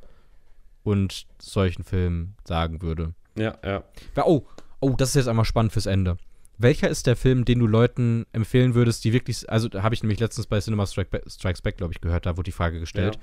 und 0.82 1.26
solchen 1.38 1.84
Filmen 1.84 2.36
sagen 2.44 2.82
würde. 2.82 3.14
Ja, 3.36 3.58
ja. 3.64 3.84
Oh, 4.24 4.46
oh, 4.84 4.94
das 4.96 5.10
ist 5.10 5.14
jetzt 5.14 5.28
einmal 5.28 5.44
spannend 5.44 5.72
fürs 5.72 5.86
Ende. 5.86 6.18
Welcher 6.58 6.88
ist 6.88 7.06
der 7.06 7.16
Film, 7.16 7.44
den 7.44 7.58
du 7.58 7.66
Leuten 7.66 8.26
empfehlen 8.32 8.74
würdest, 8.74 9.04
die 9.04 9.12
wirklich, 9.12 9.50
also 9.50 9.68
da 9.68 9.82
habe 9.82 9.94
ich 9.94 10.02
nämlich 10.02 10.20
letztens 10.20 10.46
bei 10.46 10.60
Cinema 10.60 10.86
Strikes 10.86 11.62
Back, 11.62 11.78
glaube 11.78 11.92
ich, 11.92 12.00
gehört, 12.00 12.26
da 12.26 12.36
wurde 12.36 12.44
die 12.44 12.52
Frage 12.52 12.78
gestellt. 12.78 13.18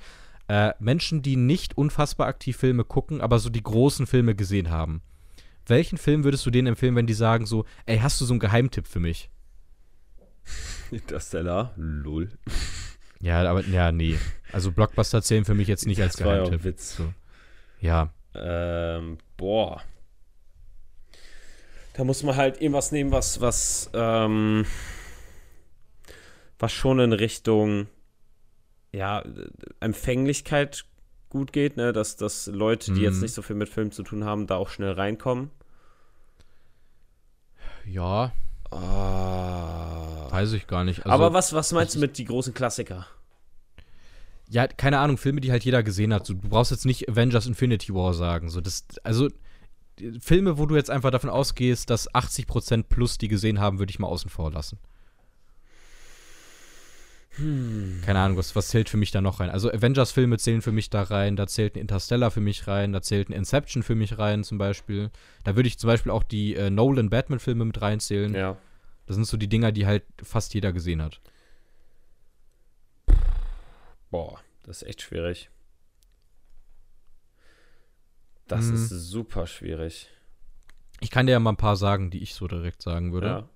Ja. 0.50 0.68
Äh, 0.68 0.74
Menschen, 0.80 1.22
die 1.22 1.36
nicht 1.36 1.78
unfassbar 1.78 2.26
aktiv 2.26 2.56
Filme 2.56 2.84
gucken, 2.84 3.20
aber 3.20 3.38
so 3.38 3.48
die 3.48 3.62
großen 3.62 4.06
Filme 4.06 4.34
gesehen 4.34 4.70
haben. 4.70 5.00
Welchen 5.66 5.96
Film 5.96 6.24
würdest 6.24 6.44
du 6.44 6.50
denen 6.50 6.66
empfehlen, 6.66 6.96
wenn 6.96 7.06
die 7.06 7.14
sagen 7.14 7.46
so, 7.46 7.64
ey, 7.86 7.98
hast 7.98 8.20
du 8.20 8.24
so 8.24 8.34
einen 8.34 8.40
Geheimtipp 8.40 8.86
für 8.86 9.00
mich? 9.00 9.30
Interstellar, 10.90 11.72
lol. 11.76 12.30
Ja, 13.24 13.48
aber 13.48 13.64
ja, 13.66 13.92
nee. 13.92 14.18
Also 14.50 14.72
Blockbuster 14.72 15.22
zählen 15.22 15.44
für 15.44 15.54
mich 15.54 15.68
jetzt 15.68 15.86
nicht 15.86 16.02
als 16.02 16.16
das 16.16 16.26
war 16.26 16.38
Geheimtipp. 16.38 16.58
Ja, 16.58 16.64
Witz. 16.64 16.96
So. 16.96 17.14
ja. 17.78 18.10
Ähm, 18.34 19.18
boah. 19.36 19.80
Da 21.94 22.04
muss 22.04 22.22
man 22.22 22.36
halt 22.36 22.60
irgendwas 22.60 22.90
nehmen, 22.92 23.12
was, 23.12 23.40
was, 23.40 23.90
ähm, 23.92 24.64
was 26.58 26.72
schon 26.72 27.00
in 27.00 27.12
Richtung, 27.12 27.86
ja, 28.92 29.22
Empfänglichkeit 29.80 30.84
gut 31.28 31.52
geht, 31.52 31.76
ne? 31.76 31.92
Dass, 31.92 32.16
dass 32.16 32.46
Leute, 32.46 32.92
die 32.92 33.00
Mhm. 33.00 33.04
jetzt 33.04 33.20
nicht 33.22 33.34
so 33.34 33.42
viel 33.42 33.56
mit 33.56 33.68
Film 33.68 33.90
zu 33.92 34.02
tun 34.02 34.24
haben, 34.24 34.46
da 34.46 34.56
auch 34.56 34.68
schnell 34.68 34.92
reinkommen. 34.92 35.50
Ja, 37.84 38.32
Ah. 38.70 40.28
weiß 40.30 40.52
ich 40.52 40.66
gar 40.66 40.84
nicht. 40.84 41.00
Also, 41.04 41.10
Aber 41.10 41.34
was, 41.34 41.52
was 41.52 41.72
meinst 41.72 41.94
du 41.94 41.98
mit 41.98 42.16
die 42.16 42.24
großen 42.24 42.54
Klassiker? 42.54 43.06
Ja, 44.48 44.66
keine 44.66 44.98
Ahnung, 44.98 45.18
Filme, 45.18 45.40
die 45.40 45.50
halt 45.50 45.64
jeder 45.64 45.82
gesehen 45.82 46.12
hat. 46.14 46.26
So, 46.26 46.34
du 46.34 46.48
brauchst 46.48 46.70
jetzt 46.70 46.86
nicht 46.86 47.08
Avengers 47.08 47.46
Infinity 47.46 47.94
War 47.94 48.14
sagen. 48.14 48.48
So, 48.50 48.60
das, 48.60 48.84
also 49.02 49.28
Filme, 50.20 50.58
wo 50.58 50.66
du 50.66 50.76
jetzt 50.76 50.90
einfach 50.90 51.10
davon 51.10 51.30
ausgehst, 51.30 51.90
dass 51.90 52.10
80% 52.12 52.84
plus 52.88 53.18
die 53.18 53.28
gesehen 53.28 53.60
haben, 53.60 53.78
würde 53.78 53.90
ich 53.90 53.98
mal 53.98 54.08
außen 54.08 54.30
vor 54.30 54.50
lassen. 54.50 54.78
Keine 57.36 58.18
Ahnung, 58.18 58.36
was, 58.36 58.54
was 58.54 58.68
zählt 58.68 58.90
für 58.90 58.98
mich 58.98 59.10
da 59.10 59.22
noch 59.22 59.40
rein? 59.40 59.48
Also 59.48 59.70
Avengers-Filme 59.72 60.36
zählen 60.36 60.60
für 60.60 60.72
mich 60.72 60.90
da 60.90 61.02
rein, 61.02 61.34
da 61.34 61.46
zählt 61.46 61.76
ein 61.76 61.80
Interstellar 61.80 62.30
für 62.30 62.42
mich 62.42 62.66
rein, 62.66 62.92
da 62.92 63.00
zählt 63.00 63.30
ein 63.30 63.32
Inception 63.32 63.82
für 63.82 63.94
mich 63.94 64.18
rein 64.18 64.44
zum 64.44 64.58
Beispiel. 64.58 65.10
Da 65.44 65.56
würde 65.56 65.66
ich 65.68 65.78
zum 65.78 65.88
Beispiel 65.88 66.12
auch 66.12 66.24
die 66.24 66.54
äh, 66.54 66.68
Nolan-Batman-Filme 66.68 67.64
mit 67.64 67.80
reinzählen. 67.80 68.34
Ja. 68.34 68.58
Das 69.06 69.16
sind 69.16 69.26
so 69.26 69.38
die 69.38 69.48
Dinger, 69.48 69.72
die 69.72 69.86
halt 69.86 70.04
fast 70.22 70.52
jeder 70.52 70.74
gesehen 70.74 71.00
hat. 71.00 71.22
Boah, 74.10 74.38
das 74.64 74.82
ist 74.82 74.88
echt 74.88 75.00
schwierig. 75.00 75.48
Das 78.56 78.66
Mhm. 78.66 78.74
ist 78.74 78.88
super 78.90 79.46
schwierig. 79.46 80.08
Ich 81.00 81.10
kann 81.10 81.26
dir 81.26 81.32
ja 81.32 81.40
mal 81.40 81.50
ein 81.52 81.56
paar 81.56 81.76
sagen, 81.76 82.10
die 82.10 82.22
ich 82.22 82.34
so 82.34 82.46
direkt 82.46 82.82
sagen 82.82 83.12
würde. 83.12 83.46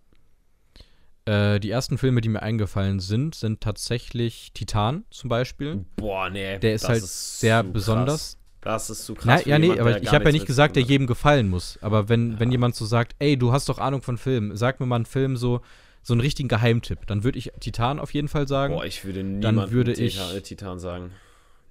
Ja. 1.27 1.55
Äh, 1.55 1.60
die 1.60 1.70
ersten 1.70 1.98
Filme, 1.98 2.20
die 2.20 2.28
mir 2.28 2.43
eingefallen 2.43 3.01
sind, 3.01 3.35
sind 3.35 3.60
tatsächlich 3.60 4.52
Titan 4.52 5.05
zum 5.10 5.28
Beispiel. 5.28 5.85
Boah, 5.97 6.31
nee. 6.31 6.59
Der 6.59 6.74
ist 6.74 6.89
halt 6.89 7.02
sehr 7.02 7.64
zu 7.64 7.73
besonders. 7.73 8.36
Krass. 8.36 8.39
Das 8.62 8.90
ist 8.90 9.05
zu 9.06 9.14
krass. 9.14 9.43
Na, 9.44 9.48
ja, 9.48 9.59
nee, 9.59 9.66
jemand, 9.66 9.81
aber 9.81 10.02
ich 10.02 10.12
habe 10.12 10.24
ja 10.24 10.32
nicht 10.32 10.47
gesagt, 10.47 10.74
der 10.77 10.82
jedem 10.82 11.06
gefallen 11.06 11.48
muss. 11.48 11.78
Aber 11.82 12.09
wenn, 12.09 12.40
wenn 12.40 12.48
Ja. 12.48 12.55
jemand 12.55 12.74
so 12.74 12.85
sagt, 12.85 13.14
ey, 13.20 13.36
du 13.36 13.52
hast 13.52 13.68
doch 13.68 13.78
Ahnung 13.78 14.02
von 14.02 14.18
Filmen, 14.18 14.56
sag 14.56 14.81
mir 14.81 14.86
mal 14.86 14.97
einen 14.97 15.06
Film, 15.06 15.36
so, 15.36 15.60
so 16.02 16.14
einen 16.14 16.20
richtigen 16.20 16.48
Geheimtipp, 16.48 17.06
dann 17.06 17.23
würde 17.23 17.39
ich 17.39 17.52
Titan 17.60 18.01
auf 18.01 18.12
jeden 18.14 18.27
Fall 18.28 18.48
sagen. 18.48 18.74
Boah, 18.74 18.85
ich 18.85 19.05
würde 19.05 19.23
niemanden 19.23 19.70
würde 19.70 19.93
Titan, 19.93 20.36
ich- 20.36 20.43
Titan 20.43 20.78
sagen. 20.81 21.12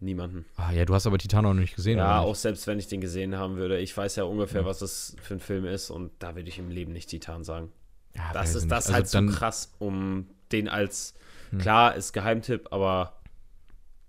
Niemanden. 0.05 0.45
Ah, 0.55 0.71
ja, 0.71 0.85
du 0.85 0.93
hast 0.93 1.05
aber 1.07 1.17
Titan 1.17 1.45
auch 1.45 1.53
noch 1.53 1.59
nicht 1.59 1.75
gesehen, 1.75 1.97
Ja, 1.97 2.19
auch 2.19 2.35
selbst 2.35 2.67
wenn 2.67 2.79
ich 2.79 2.87
den 2.87 3.01
gesehen 3.01 3.35
haben 3.37 3.57
würde. 3.57 3.79
Ich 3.79 3.95
weiß 3.95 4.15
ja 4.15 4.23
ungefähr, 4.23 4.61
Ja. 4.61 4.67
was 4.67 4.79
das 4.79 5.15
für 5.21 5.33
ein 5.35 5.39
Film 5.39 5.65
ist 5.65 5.89
und 5.89 6.11
da 6.19 6.35
würde 6.35 6.47
ich 6.49 6.59
im 6.59 6.69
Leben 6.69 6.93
nicht 6.93 7.09
Titan 7.09 7.43
sagen. 7.43 7.71
Ja, 8.15 8.31
Das 8.33 8.55
ist 8.55 8.71
das 8.71 8.87
halt 8.87 9.03
also 9.05 9.11
zu 9.11 9.17
dann, 9.17 9.29
krass, 9.35 9.73
um 9.79 10.27
den 10.51 10.69
als. 10.69 11.15
Hm. 11.49 11.59
Klar, 11.59 11.95
ist 11.95 12.13
Geheimtipp, 12.13 12.67
aber. 12.71 13.19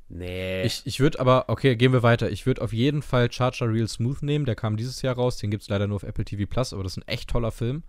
Nee. 0.08 0.62
Ich, 0.62 0.82
ich 0.84 1.00
würde 1.00 1.18
aber, 1.18 1.46
okay, 1.48 1.74
gehen 1.74 1.92
wir 1.92 2.04
weiter. 2.04 2.30
Ich 2.30 2.46
würde 2.46 2.62
auf 2.62 2.72
jeden 2.72 3.02
Fall 3.02 3.32
Charger 3.32 3.68
Real 3.72 3.88
Smooth 3.88 4.22
nehmen. 4.22 4.44
Der 4.44 4.54
kam 4.54 4.76
dieses 4.76 5.02
Jahr 5.02 5.16
raus. 5.16 5.38
Den 5.38 5.50
gibt 5.50 5.64
es 5.64 5.68
leider 5.68 5.88
nur 5.88 5.96
auf 5.96 6.04
Apple 6.04 6.24
TV 6.24 6.46
Plus, 6.48 6.72
aber 6.72 6.84
das 6.84 6.92
ist 6.92 6.98
ein 6.98 7.08
echt 7.08 7.28
toller 7.30 7.50
Film. 7.50 7.82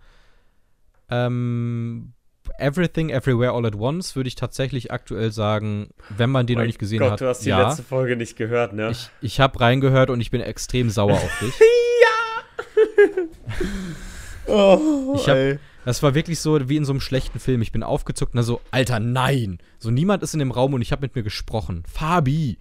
Ähm, 1.10 2.12
Everything, 2.58 3.10
Everywhere, 3.10 3.52
All 3.52 3.66
at 3.66 3.74
Once 3.74 4.16
würde 4.16 4.28
ich 4.28 4.34
tatsächlich 4.34 4.90
aktuell 4.92 5.30
sagen, 5.32 5.90
wenn 6.10 6.30
man 6.30 6.46
den 6.46 6.54
noch 6.54 6.60
Mein 6.60 6.66
nicht 6.68 6.78
gesehen 6.78 6.98
Gott, 7.00 7.12
hat. 7.12 7.20
du 7.20 7.26
hast 7.28 7.40
die 7.44 7.50
ja, 7.50 7.68
letzte 7.68 7.82
Folge 7.82 8.16
nicht 8.16 8.36
gehört, 8.36 8.72
ne? 8.72 8.90
ich, 8.90 9.10
ich 9.20 9.40
habe 9.40 9.60
reingehört 9.60 10.10
und 10.10 10.20
ich 10.20 10.30
bin 10.30 10.40
extrem 10.40 10.90
sauer 10.90 11.14
auf 11.14 11.38
dich. 11.40 11.54
oh, 14.46 15.14
Ich 15.16 15.28
hab- 15.28 15.58
Das 15.84 16.02
war 16.02 16.14
wirklich 16.14 16.40
so 16.40 16.68
wie 16.68 16.76
in 16.76 16.84
so 16.84 16.92
einem 16.92 17.00
schlechten 17.00 17.38
Film. 17.38 17.62
Ich 17.62 17.72
bin 17.72 17.82
aufgezuckt 17.82 18.34
und 18.34 18.42
so, 18.42 18.60
Alter, 18.70 19.00
nein. 19.00 19.58
So, 19.78 19.90
niemand 19.90 20.22
ist 20.22 20.34
in 20.34 20.38
dem 20.40 20.50
Raum 20.50 20.74
und 20.74 20.82
ich 20.82 20.92
habe 20.92 21.02
mit 21.02 21.14
mir 21.14 21.22
gesprochen. 21.22 21.82
Fabi. 21.90 22.58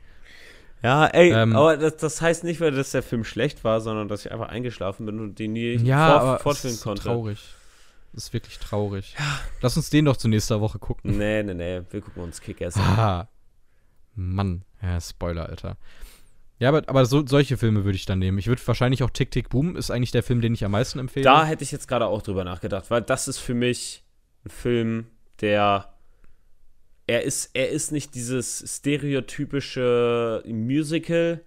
Ja, 0.84 1.08
ey, 1.08 1.32
Ähm, 1.32 1.56
aber 1.56 1.76
das, 1.76 1.98
das 1.98 2.22
heißt 2.22 2.44
nicht, 2.44 2.62
weil 2.62 2.72
dass 2.72 2.92
der 2.92 3.02
Film 3.04 3.24
schlecht 3.24 3.64
war, 3.64 3.82
sondern 3.82 4.08
dass 4.08 4.26
ich 4.26 4.32
einfach 4.32 4.50
eingeschlafen 4.50 5.06
bin 5.08 5.20
und 5.20 5.40
den 5.40 5.54
nie 5.54 5.76
Ja, 5.78 6.36
es 6.36 6.42
fortführen 6.44 6.74
ist 6.76 6.82
so 6.82 6.90
konnte. 6.90 7.02
traurig. 7.04 7.40
Das 8.18 8.24
ist 8.24 8.34
wirklich 8.34 8.58
traurig. 8.58 9.16
Lass 9.62 9.78
uns 9.78 9.92
den 9.92 10.06
doch 10.06 10.18
zur 10.18 10.32
nächsten 10.32 10.60
Woche 10.60 10.80
gucken. 10.80 11.20
Nee, 11.20 11.44
nee, 11.44 11.54
nee, 11.54 11.84
wir 11.88 12.02
gucken 12.02 12.24
uns 12.24 12.42
Kick-Ass 12.42 12.76
an. 12.76 12.82
Ah. 12.82 13.30
Mann. 14.16 14.66
Ja, 14.82 15.00
Spoiler, 15.00 15.48
Alter. 15.48 15.78
Ja, 16.58 16.70
aber, 16.70 16.82
aber 16.88 17.06
so, 17.06 17.24
solche 17.28 17.58
Filme 17.58 17.86
würde 17.86 17.96
ich 17.96 18.08
dann 18.08 18.18
nehmen. 18.18 18.40
Ich 18.40 18.48
würde 18.48 18.60
wahrscheinlich 18.66 19.04
auch 19.04 19.12
Tick, 19.12 19.30
Tick, 19.30 19.50
Boom 19.50 19.76
ist 19.76 19.92
eigentlich 19.92 20.10
der 20.10 20.24
Film, 20.24 20.42
den 20.42 20.56
ich 20.56 20.66
am 20.66 20.72
meisten 20.72 20.98
empfehle. 20.98 21.26
Da 21.26 21.46
hätte 21.46 21.64
ich 21.64 21.72
jetzt 21.72 21.88
gerade 21.88 22.08
auch 22.08 22.24
drüber 22.24 22.44
nachgedacht, 22.44 22.90
weil 22.90 23.04
das 23.04 23.28
ist 23.28 23.38
für 23.38 23.54
mich 23.54 24.04
ein 24.46 24.50
Film, 24.50 25.06
der 25.42 25.94
er 27.06 27.22
ist, 27.22 27.52
er 27.54 27.70
ist 27.70 27.92
nicht 27.92 28.16
dieses 28.16 28.64
stereotypische 28.78 30.44
Musical, 30.48 31.46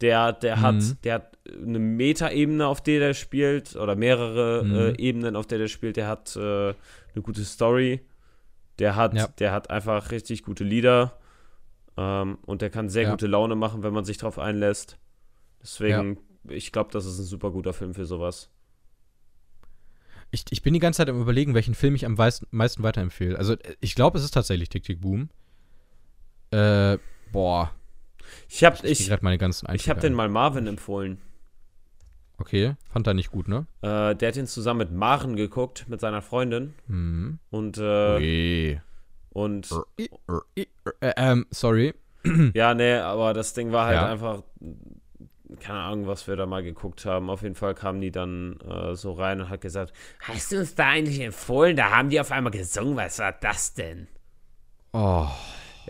der, 0.00 0.32
der 0.32 0.56
Mhm. 0.56 0.60
hat, 0.62 1.04
der 1.04 1.14
hat 1.14 1.38
eine 1.50 1.78
Metaebene, 1.78 2.66
auf 2.66 2.80
der 2.82 3.00
der 3.00 3.14
spielt, 3.14 3.74
oder 3.76 3.96
mehrere 3.96 4.64
Mhm. 4.64 4.74
äh, 4.74 4.90
Ebenen, 4.98 5.36
auf 5.36 5.46
der 5.46 5.58
der 5.58 5.68
spielt. 5.68 5.96
Der 5.96 6.06
hat 6.08 6.36
äh, 6.36 6.40
eine 6.68 7.22
gute 7.22 7.44
Story, 7.44 8.00
der 8.78 8.96
hat, 8.96 9.14
Ja. 9.14 9.28
der 9.38 9.52
hat 9.52 9.70
einfach 9.70 10.10
richtig 10.10 10.42
gute 10.44 10.64
Lieder 10.64 11.18
ähm, 11.96 12.38
und 12.46 12.62
der 12.62 12.70
kann 12.70 12.88
sehr 12.88 13.04
Ja. 13.04 13.10
gute 13.10 13.26
Laune 13.26 13.56
machen, 13.56 13.82
wenn 13.82 13.92
man 13.92 14.04
sich 14.04 14.18
drauf 14.18 14.38
einlässt. 14.38 14.98
Deswegen, 15.60 16.18
ich 16.48 16.70
glaube, 16.70 16.90
das 16.92 17.04
ist 17.04 17.18
ein 17.18 17.24
super 17.24 17.50
guter 17.50 17.72
Film 17.72 17.92
für 17.94 18.04
sowas. 18.06 18.50
Ich, 20.30 20.44
ich 20.50 20.62
bin 20.62 20.74
die 20.74 20.78
ganze 20.80 20.98
Zeit 20.98 21.08
am 21.08 21.20
überlegen, 21.20 21.54
welchen 21.54 21.74
Film 21.74 21.94
ich 21.94 22.04
am 22.04 22.14
meisten, 22.14 22.46
meisten 22.50 22.82
weiterempfehle. 22.82 23.36
Also, 23.38 23.54
äh, 23.54 23.74
ich 23.80 23.94
glaube, 23.94 24.18
es 24.18 24.24
ist 24.24 24.34
tatsächlich 24.34 24.68
Tick, 24.68 24.82
Tick, 24.84 25.00
Boom. 25.00 25.30
Äh, 26.50 26.98
boah. 27.32 27.72
Ich 28.48 28.64
habe 28.64 28.76
Ich, 28.86 29.10
ich, 29.10 29.22
meine 29.22 29.38
ganzen 29.38 29.68
ich 29.74 29.88
hab 29.88 30.00
den 30.00 30.14
mal 30.14 30.28
Marvin 30.28 30.66
empfohlen. 30.66 31.18
Okay, 32.40 32.76
fand 32.92 33.06
er 33.06 33.14
nicht 33.14 33.30
gut, 33.32 33.48
ne? 33.48 33.66
Äh, 33.82 34.14
der 34.14 34.28
hat 34.28 34.36
ihn 34.36 34.46
zusammen 34.46 34.78
mit 34.78 34.92
Maren 34.92 35.34
geguckt, 35.34 35.86
mit 35.88 36.00
seiner 36.00 36.22
Freundin. 36.22 36.74
Hm. 36.86 37.40
Und, 37.50 37.78
äh, 37.78 38.16
Ui. 38.16 38.80
und 39.30 39.68
Äh, 40.56 41.12
ähm, 41.16 41.46
sorry. 41.50 41.94
ja, 42.54 42.74
nee, 42.74 42.94
aber 42.94 43.34
das 43.34 43.54
Ding 43.54 43.72
war 43.72 43.86
halt 43.86 43.96
Ja. 43.96 44.06
einfach, 44.06 44.42
keine 45.60 45.80
Ahnung, 45.80 46.06
was 46.06 46.28
wir 46.28 46.36
da 46.36 46.46
mal 46.46 46.62
geguckt 46.62 47.04
haben. 47.06 47.28
Auf 47.28 47.42
jeden 47.42 47.54
Fall 47.56 47.74
kam 47.74 48.00
die 48.00 48.12
dann 48.12 48.58
äh, 48.60 48.94
so 48.94 49.12
rein 49.12 49.40
und 49.40 49.48
hat 49.48 49.60
gesagt, 49.60 49.92
hast 50.20 50.52
du 50.52 50.58
uns 50.60 50.74
da 50.76 50.88
eigentlich 50.90 51.20
empfohlen? 51.20 51.76
Da 51.76 51.90
haben 51.90 52.10
die 52.10 52.20
auf 52.20 52.30
einmal 52.30 52.52
gesungen, 52.52 52.96
was 52.96 53.18
war 53.18 53.32
das 53.32 53.74
denn? 53.74 54.06
Oh, 54.92 55.28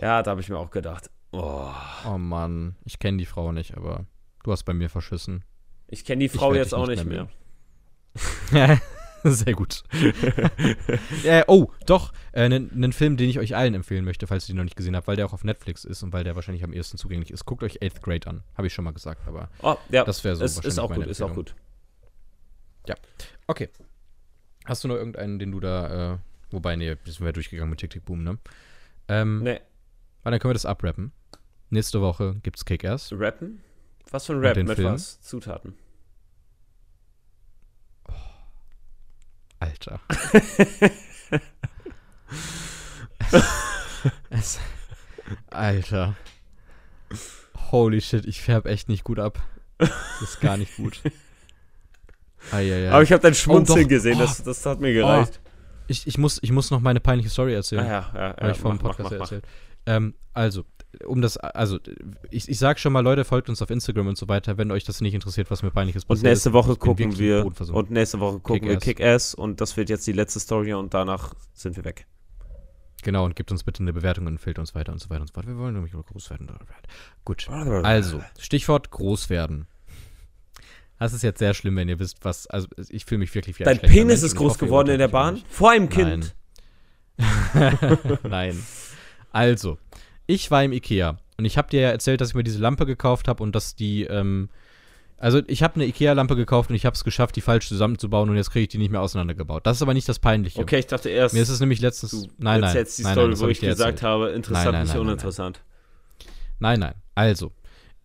Ja, 0.01 0.23
da 0.23 0.31
habe 0.31 0.41
ich 0.41 0.49
mir 0.49 0.57
auch 0.57 0.71
gedacht, 0.71 1.09
oh. 1.31 1.71
oh 2.05 2.17
Mann. 2.17 2.75
Ich 2.85 2.99
kenne 2.99 3.17
die 3.17 3.25
Frau 3.25 3.51
nicht, 3.51 3.75
aber 3.77 4.05
du 4.43 4.51
hast 4.51 4.63
bei 4.63 4.73
mir 4.73 4.89
verschissen. 4.89 5.43
Ich 5.87 6.05
kenne 6.05 6.21
die 6.21 6.29
Frau 6.29 6.53
jetzt 6.53 6.73
auch 6.73 6.87
nicht 6.87 7.05
mehr 7.05 7.27
mehr. 8.51 8.81
Sehr 9.23 9.53
gut. 9.53 9.83
äh, 11.25 11.43
oh, 11.47 11.71
doch, 11.85 12.13
einen 12.31 12.83
äh, 12.83 12.91
Film, 12.93 13.17
den 13.17 13.29
ich 13.29 13.37
euch 13.37 13.53
allen 13.53 13.73
empfehlen 13.73 14.05
möchte, 14.05 14.27
falls 14.27 14.47
ihr 14.47 14.53
den 14.53 14.57
noch 14.57 14.63
nicht 14.63 14.77
gesehen 14.77 14.95
habt, 14.95 15.07
weil 15.07 15.17
der 15.17 15.25
auch 15.25 15.33
auf 15.33 15.43
Netflix 15.43 15.83
ist 15.83 16.03
und 16.03 16.13
weil 16.13 16.23
der 16.23 16.35
wahrscheinlich 16.35 16.63
am 16.63 16.71
ehesten 16.71 16.97
zugänglich 16.97 17.31
ist. 17.31 17.45
Guckt 17.45 17.63
euch 17.63 17.83
Eighth 17.83 18.01
Grade 18.01 18.27
an. 18.27 18.43
Habe 18.55 18.67
ich 18.67 18.73
schon 18.73 18.85
mal 18.85 18.93
gesagt, 18.93 19.27
aber 19.27 19.49
Oh, 19.61 19.75
ja, 19.89 20.05
das 20.05 20.23
wäre 20.23 20.37
so 20.37 20.45
ist, 20.45 20.51
ist 20.51 20.77
wahrscheinlich 20.77 20.79
auch 20.79 20.89
meine 20.89 21.03
gut, 21.03 21.11
ist 21.11 21.21
auch 21.21 21.33
gut. 21.33 21.55
Okay. 23.47 23.69
Hast 24.65 24.83
du 24.83 24.87
noch 24.87 24.95
irgendeinen, 24.95 25.39
den 25.39 25.51
du 25.51 25.59
da, 25.59 26.13
äh, 26.13 26.17
wobei, 26.51 26.75
nee, 26.75 26.95
sind 27.03 27.25
wir 27.25 27.33
durchgegangen 27.33 27.69
mit 27.69 27.79
Tick, 27.79 27.89
Tick, 27.89 28.05
Boom, 28.05 28.23
ne? 28.23 28.37
Ähm, 29.07 29.43
Nee, 29.43 29.59
weil 30.23 30.31
dann 30.31 30.39
können 30.39 30.51
wir 30.51 30.55
das 30.55 30.65
abrappen. 30.65 31.11
Nächste 31.69 32.01
Woche 32.01 32.35
gibt's 32.43 32.65
Kick-Ass. 32.65 33.11
rappen? 33.13 33.61
Was 34.11 34.25
für 34.25 34.33
ein 34.33 34.39
Rap? 34.39 34.57
Mit 34.57 34.75
Film? 34.75 34.93
was? 34.93 35.21
Zutaten. 35.21 35.75
Alter. 39.59 39.99
es, 44.29 44.59
Alter. 45.49 46.15
Holy 47.71 48.01
shit, 48.01 48.25
ich 48.25 48.41
färb 48.41 48.65
echt 48.65 48.89
nicht 48.89 49.03
gut 49.03 49.19
ab. 49.19 49.39
Das 49.77 49.91
ist 50.21 50.39
gar 50.41 50.57
nicht 50.57 50.75
gut. 50.77 51.01
Eieiei. 52.51 52.89
Aber 52.89 53.03
ich 53.03 53.11
habe 53.11 53.21
dein 53.21 53.35
Schmunzeln 53.35 53.85
Oh, 53.85 53.87
gesehen, 53.87 54.17
Oh. 54.17 54.21
das, 54.21 54.41
das 54.43 54.65
hat 54.65 54.79
mir 54.79 54.93
gereicht. 54.93 55.39
ich, 55.87 56.07
ich, 56.07 56.17
muss, 56.17 56.39
ich 56.41 56.51
muss 56.51 56.71
noch 56.71 56.79
meine 56.79 56.99
peinliche 57.01 57.29
Story 57.29 57.53
erzählen. 57.53 57.81
Ah, 57.85 57.87
ja, 57.87 58.11
ja, 58.13 58.21
Habe 58.29 58.41
ja, 58.41 58.51
ich 58.51 58.57
vor 58.57 58.71
dem 58.71 58.77
mach, 58.77 58.83
mach, 58.83 58.97
Podcast 58.97 59.11
mach, 59.11 59.19
mach. 59.19 59.31
erzählt. 59.31 59.45
Ähm, 59.85 60.15
also, 60.33 60.63
um 61.05 61.21
das, 61.21 61.37
also, 61.37 61.79
ich, 62.31 62.49
ich 62.49 62.59
sag 62.59 62.79
schon 62.79 62.93
mal, 62.93 63.01
Leute, 63.01 63.23
folgt 63.23 63.49
uns 63.49 63.61
auf 63.61 63.69
Instagram 63.69 64.07
und 64.07 64.17
so 64.17 64.27
weiter, 64.27 64.57
wenn 64.57 64.71
euch 64.71 64.83
das 64.83 65.01
nicht 65.01 65.13
interessiert, 65.13 65.51
was 65.51 65.61
mir 65.61 65.71
peinliches 65.71 66.03
Und 66.03 66.07
passiert 66.09 66.31
nächste 66.31 66.49
ist. 66.49 66.53
Woche 66.53 66.69
bin 66.69 66.79
gucken 66.79 67.19
wir 67.19 67.45
und 67.45 67.91
nächste 67.91 68.19
Woche 68.19 68.39
gucken 68.39 68.67
wir 68.67 68.77
Kick-Ass. 68.77 69.35
Und 69.35 69.61
das 69.61 69.77
wird 69.77 69.89
jetzt 69.89 70.07
die 70.07 70.13
letzte 70.13 70.39
Story 70.39 70.73
und 70.73 70.93
danach 70.93 71.33
sind 71.53 71.75
wir 71.75 71.85
weg. 71.85 72.07
Genau, 73.01 73.23
und 73.23 73.35
gebt 73.35 73.51
uns 73.51 73.63
bitte 73.63 73.81
eine 73.81 73.93
Bewertung 73.93 74.25
und 74.25 74.33
empfiehlt 74.33 74.59
uns 74.59 74.75
weiter 74.75 74.91
und 74.91 74.99
so 74.99 75.09
weiter 75.09 75.21
und 75.21 75.27
so 75.27 75.33
fort. 75.33 75.47
Wir 75.47 75.57
wollen 75.57 75.73
nämlich 75.73 75.93
groß 75.93 76.31
werden. 76.31 76.49
Gut. 77.23 77.47
Also, 77.49 78.21
Stichwort 78.37 78.91
groß 78.91 79.29
werden. 79.29 79.67
Das 80.97 81.13
ist 81.13 81.21
jetzt 81.21 81.39
sehr 81.39 81.53
schlimm, 81.53 81.77
wenn 81.77 81.87
ihr 81.87 81.97
wisst, 81.99 82.25
was. 82.25 82.47
Also, 82.47 82.67
ich 82.89 83.05
fühle 83.05 83.19
mich 83.19 83.33
wirklich 83.33 83.57
wie 83.57 83.65
ein 83.65 83.77
Dein 83.77 83.89
Penis 83.89 84.21
Mensch 84.21 84.23
ist 84.23 84.31
und 84.33 84.39
groß 84.39 84.53
hoffe, 84.53 84.65
geworden 84.65 84.89
in 84.89 84.99
der 84.99 85.07
Bahn? 85.07 85.41
Vor 85.49 85.71
einem 85.71 85.87
Kind? 85.87 86.35
Nein. 87.53 87.77
Nein. 88.23 88.65
Also, 89.31 89.77
ich 90.29 90.51
war 90.51 90.63
im 90.63 90.71
Ikea 90.71 91.17
und 91.37 91.45
ich 91.45 91.57
habe 91.57 91.69
dir 91.69 91.81
ja 91.81 91.89
erzählt, 91.89 92.21
dass 92.21 92.29
ich 92.29 92.35
mir 92.35 92.43
diese 92.43 92.59
Lampe 92.59 92.85
gekauft 92.85 93.27
habe 93.27 93.41
und 93.41 93.55
dass 93.55 93.75
die, 93.75 94.03
ähm, 94.03 94.49
also 95.17 95.41
ich 95.47 95.63
habe 95.63 95.75
eine 95.75 95.85
Ikea-Lampe 95.85 96.35
gekauft 96.35 96.69
und 96.69 96.75
ich 96.75 96.85
habe 96.85 96.93
es 96.93 97.03
geschafft, 97.03 97.35
die 97.35 97.41
falsch 97.41 97.67
zusammenzubauen 97.67 98.29
und 98.29 98.35
jetzt 98.35 98.51
kriege 98.51 98.63
ich 98.63 98.69
die 98.69 98.77
nicht 98.77 98.91
mehr 98.91 99.01
auseinandergebaut. 99.01 99.65
Das 99.65 99.77
ist 99.77 99.81
aber 99.81 99.95
nicht 99.95 100.07
das 100.07 100.19
Peinliche. 100.19 100.59
Okay, 100.61 100.77
ich 100.79 100.85
dachte 100.85 101.09
erst, 101.09 101.33
Mir 101.33 101.41
ist 101.41 101.49
es 101.49 101.59
nämlich 101.59 101.81
letztens, 101.81 102.11
du 102.11 102.27
nein, 102.37 102.61
nein, 102.61 102.63
erzählst 102.63 102.99
die 102.99 103.03
nein, 103.03 103.13
Story, 103.13 103.29
nein, 103.31 103.39
wo 103.39 103.47
ich 103.47 103.59
dir 103.59 103.69
gesagt 103.69 103.89
erzählt. 103.93 104.03
habe, 104.03 104.29
interessant, 104.29 104.65
Nein, 104.65 104.73
nein, 104.73 104.81
nicht 104.83 104.89
nein, 104.89 104.97
nein, 104.97 105.07
uninteressant. 105.07 105.61
Nein, 106.59 106.79
nein. 106.79 106.93
Also, 107.15 107.51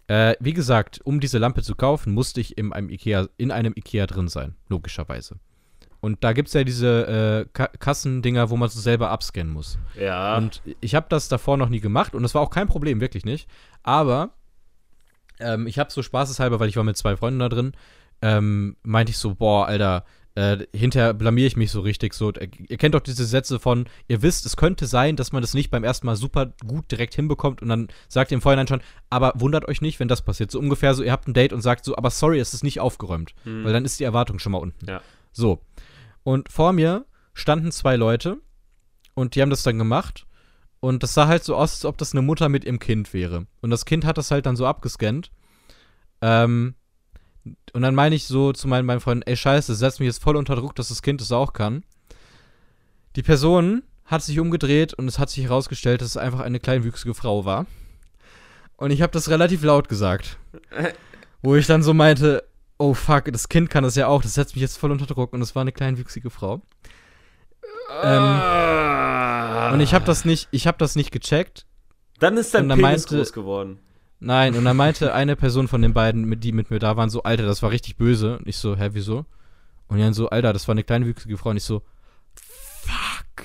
äh, 0.06 0.34
wie 0.40 0.54
gesagt, 0.54 1.02
um 1.04 1.20
diese 1.20 1.36
Lampe 1.36 1.62
zu 1.62 1.74
kaufen, 1.74 2.14
musste 2.14 2.40
ich 2.40 2.56
in 2.56 2.72
einem 2.72 2.88
Ikea, 2.88 3.28
in 3.36 3.50
einem 3.50 3.74
Ikea 3.76 4.06
drin 4.06 4.28
sein, 4.28 4.54
logischerweise. 4.70 5.36
Und 6.04 6.22
da 6.22 6.32
gibt 6.34 6.48
es 6.48 6.54
ja 6.54 6.64
diese 6.64 7.46
äh, 7.46 7.48
Ka 7.54 7.66
Kassendinger, 7.78 8.50
wo 8.50 8.56
man 8.58 8.68
es 8.68 8.74
selber 8.74 9.10
abscannen 9.10 9.52
muss. 9.52 9.78
Ja. 9.98 10.36
Und 10.36 10.60
ich 10.80 10.94
habe 10.94 11.06
das 11.08 11.28
davor 11.28 11.56
noch 11.56 11.70
nie 11.70 11.80
gemacht 11.80 12.14
und 12.14 12.22
das 12.22 12.34
war 12.34 12.42
auch 12.42 12.50
kein 12.50 12.68
Problem, 12.68 13.00
wirklich 13.00 13.24
nicht. 13.24 13.48
Aber 13.82 14.30
ähm, 15.40 15.66
ich 15.66 15.78
habe 15.78 15.90
so 15.90 16.02
spaßeshalber, 16.02 16.60
weil 16.60 16.68
ich 16.68 16.76
war 16.76 16.84
mit 16.84 16.96
zwei 16.98 17.16
Freunden 17.16 17.40
da 17.40 17.48
drin, 17.48 17.72
ähm, 18.22 18.76
meinte 18.82 19.10
ich 19.10 19.18
so, 19.18 19.34
boah, 19.34 19.66
Alter, 19.66 20.04
äh, 20.36 20.66
hinterher 20.74 21.14
blamier 21.14 21.46
ich 21.46 21.56
mich 21.56 21.70
so 21.70 21.80
richtig 21.80 22.12
so. 22.12 22.32
Äh, 22.32 22.48
Ihr 22.68 22.76
kennt 22.76 22.94
doch 22.94 23.00
diese 23.00 23.24
Sätze 23.24 23.58
von, 23.58 23.86
ihr 24.08 24.20
wisst, 24.20 24.44
es 24.46 24.56
könnte 24.56 24.86
sein, 24.86 25.16
dass 25.16 25.32
man 25.32 25.42
das 25.42 25.54
nicht 25.54 25.70
beim 25.70 25.84
ersten 25.84 26.06
Mal 26.06 26.16
super 26.16 26.52
gut 26.66 26.90
direkt 26.90 27.14
hinbekommt 27.14 27.62
und 27.62 27.68
dann 27.68 27.88
sagt 28.08 28.30
ihr 28.30 28.36
im 28.36 28.42
Vorhinein 28.42 28.66
schon, 28.66 28.82
aber 29.10 29.32
wundert 29.36 29.66
euch 29.68 29.80
nicht, 29.80 30.00
wenn 30.00 30.08
das 30.08 30.22
passiert. 30.22 30.50
So 30.50 30.58
ungefähr 30.58 30.92
so, 30.94 31.02
ihr 31.02 31.12
habt 31.12 31.28
ein 31.28 31.34
Date 31.34 31.52
und 31.52 31.62
sagt 31.62 31.84
so, 31.84 31.96
aber 31.96 32.10
sorry, 32.10 32.38
es 32.40 32.52
ist 32.52 32.62
nicht 32.64 32.80
aufgeräumt, 32.80 33.34
Hm. 33.44 33.64
weil 33.64 33.72
dann 33.72 33.84
ist 33.84 34.00
die 34.00 34.04
Erwartung 34.04 34.38
schon 34.38 34.52
mal 34.52 34.58
unten. 34.58 34.86
Ja. 34.86 35.00
So. 35.32 35.60
Und 36.24 36.50
vor 36.50 36.72
mir 36.72 37.06
standen 37.34 37.70
zwei 37.70 37.96
Leute 37.96 38.38
und 39.14 39.34
die 39.34 39.42
haben 39.42 39.50
das 39.50 39.62
dann 39.62 39.78
gemacht. 39.78 40.26
Und 40.80 41.02
das 41.02 41.14
sah 41.14 41.28
halt 41.28 41.44
so 41.44 41.54
aus, 41.54 41.74
als 41.74 41.84
ob 41.84 41.96
das 41.96 42.12
eine 42.12 42.22
Mutter 42.22 42.48
mit 42.48 42.64
ihrem 42.64 42.78
Kind 42.78 43.14
wäre. 43.14 43.46
Und 43.62 43.70
das 43.70 43.84
Kind 43.84 44.04
hat 44.04 44.18
das 44.18 44.30
halt 44.30 44.44
dann 44.44 44.56
so 44.56 44.66
abgescannt. 44.66 45.30
Ähm, 46.20 46.74
und 47.72 47.82
dann 47.82 47.94
meine 47.94 48.14
ich 48.14 48.26
so 48.26 48.52
zu 48.52 48.68
meinen, 48.68 48.86
meinen 48.86 49.00
Freunden, 49.00 49.22
ey 49.26 49.36
scheiße, 49.36 49.74
setzt 49.74 50.00
mich 50.00 50.06
jetzt 50.06 50.22
voll 50.22 50.36
unter 50.36 50.56
Druck, 50.56 50.74
dass 50.74 50.88
das 50.88 51.02
Kind 51.02 51.20
das 51.20 51.32
auch 51.32 51.52
kann. 51.52 51.84
Die 53.16 53.22
Person 53.22 53.82
hat 54.04 54.22
sich 54.22 54.38
umgedreht 54.38 54.94
und 54.94 55.08
es 55.08 55.18
hat 55.18 55.30
sich 55.30 55.44
herausgestellt, 55.44 56.00
dass 56.00 56.08
es 56.08 56.16
einfach 56.16 56.40
eine 56.40 56.60
kleinwüchsige 56.60 57.14
Frau 57.14 57.44
war. 57.44 57.66
Und 58.76 58.90
ich 58.90 59.02
habe 59.02 59.12
das 59.12 59.30
relativ 59.30 59.62
laut 59.62 59.88
gesagt. 59.88 60.38
Wo 61.42 61.54
ich 61.54 61.66
dann 61.66 61.82
so 61.82 61.94
meinte, 61.94 62.44
oh 62.78 62.94
fuck, 62.94 63.26
das 63.32 63.48
Kind 63.48 63.70
kann 63.70 63.84
das 63.84 63.94
ja 63.96 64.06
auch, 64.08 64.22
das 64.22 64.34
setzt 64.34 64.54
mich 64.54 64.62
jetzt 64.62 64.76
voll 64.78 64.90
unter 64.90 65.06
Druck. 65.06 65.32
Und 65.32 65.42
es 65.42 65.54
war 65.54 65.62
eine 65.62 65.72
kleinwüchsige 65.72 66.30
Frau. 66.30 66.62
Ah. 68.02 69.72
Und 69.72 69.80
ich 69.80 69.94
habe 69.94 70.04
das 70.04 70.24
nicht, 70.24 70.48
ich 70.50 70.66
habe 70.66 70.78
das 70.78 70.96
nicht 70.96 71.10
gecheckt. 71.10 71.66
Dann 72.18 72.36
ist 72.36 72.54
dein 72.54 72.68
dann 72.68 72.78
Penis 72.78 73.02
meinte- 73.02 73.16
groß 73.16 73.32
geworden. 73.32 73.78
Nein, 74.20 74.54
und 74.54 74.64
dann 74.64 74.76
meinte 74.76 75.12
eine 75.14 75.36
Person 75.36 75.68
von 75.68 75.82
den 75.82 75.92
beiden, 75.92 76.40
die 76.40 76.52
mit 76.52 76.70
mir 76.70 76.78
da 76.78 76.96
waren, 76.96 77.10
so, 77.10 77.22
Alter, 77.24 77.44
das 77.44 77.62
war 77.62 77.70
richtig 77.70 77.96
böse. 77.96 78.38
Und 78.38 78.48
ich 78.48 78.56
so, 78.56 78.76
hä, 78.76 78.90
wieso? 78.92 79.26
Und 79.88 79.98
die 79.98 80.02
dann 80.02 80.14
so, 80.14 80.30
Alter, 80.30 80.52
das 80.52 80.66
war 80.66 80.72
eine 80.72 80.84
kleinwüchsige 80.84 81.36
Frau. 81.36 81.50
Und 81.50 81.58
ich 81.58 81.64
so, 81.64 81.82
fuck. 82.34 83.44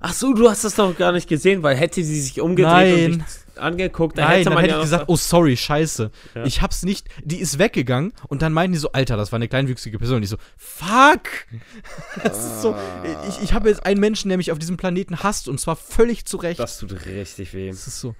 Ach 0.00 0.12
so, 0.12 0.32
du 0.34 0.48
hast 0.48 0.64
das 0.64 0.74
doch 0.76 0.96
gar 0.96 1.12
nicht 1.12 1.28
gesehen, 1.28 1.62
weil 1.62 1.76
hätte 1.76 2.04
sie 2.04 2.20
sich 2.20 2.40
umgedreht 2.40 2.72
Nein. 2.72 3.12
und 3.12 3.20
dich 3.20 3.47
angeguckt, 3.58 4.18
dann 4.18 4.26
Nein, 4.26 4.38
hätte 4.38 4.50
dann 4.50 4.58
hätte 4.58 4.70
ja 4.70 4.76
ich 4.76 4.82
gesagt, 4.82 5.04
oh 5.08 5.16
sorry, 5.16 5.56
scheiße. 5.56 6.10
Ja. 6.34 6.44
Ich 6.44 6.62
hab's 6.62 6.82
nicht, 6.82 7.08
die 7.22 7.38
ist 7.38 7.58
weggegangen 7.58 8.12
und 8.28 8.42
dann 8.42 8.52
meinten 8.52 8.72
die 8.72 8.78
so, 8.78 8.92
Alter, 8.92 9.16
das 9.16 9.32
war 9.32 9.36
eine 9.36 9.48
kleinwüchsige 9.48 9.98
Person. 9.98 10.16
Und 10.18 10.22
ich 10.22 10.30
so, 10.30 10.38
fuck! 10.56 11.28
Das 12.22 12.44
ist 12.44 12.62
so, 12.62 12.74
ich, 13.28 13.42
ich 13.44 13.52
habe 13.52 13.68
jetzt 13.68 13.86
einen 13.86 14.00
Menschen, 14.00 14.28
der 14.28 14.38
mich 14.38 14.52
auf 14.52 14.58
diesem 14.58 14.76
Planeten 14.76 15.22
hasst 15.22 15.48
und 15.48 15.60
zwar 15.60 15.76
völlig 15.76 16.24
zu 16.24 16.36
Recht. 16.36 16.58
Das 16.58 16.78
tut 16.78 17.06
richtig 17.06 17.54
weh. 17.54 17.68
Das 17.68 17.86
ist 17.86 18.00
so. 18.00 18.14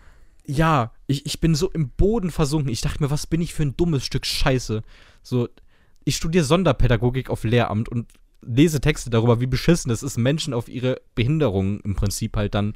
Ja, 0.45 0.93
ich, 1.07 1.27
ich 1.27 1.41
bin 1.41 1.55
so 1.55 1.71
im 1.71 1.91
Boden 1.91 2.31
versunken. 2.31 2.73
Ich 2.73 2.81
dachte 2.81 3.03
mir, 3.03 3.11
was 3.11 3.27
bin 3.27 3.41
ich 3.41 3.55
für 3.55 3.65
ein 3.65 3.77
dummes 3.77 4.05
Stück 4.05 4.25
Scheiße. 4.25 4.83
So, 5.23 5.49
ich 6.05 6.17
studiere 6.17 6.45
Sonderpädagogik 6.45 7.29
auf 7.29 7.45
Lehramt 7.45 7.89
und 7.89 8.07
lese 8.41 8.81
Texte 8.81 9.11
darüber, 9.11 9.41
wie 9.41 9.47
beschissen 9.47 9.91
es 9.91 10.03
ist, 10.03 10.17
Menschen 10.17 10.55
auf 10.55 10.69
ihre 10.69 11.01
Behinderung 11.15 11.81
im 11.81 11.95
Prinzip 11.95 12.37
halt 12.37 12.55
dann 12.55 12.75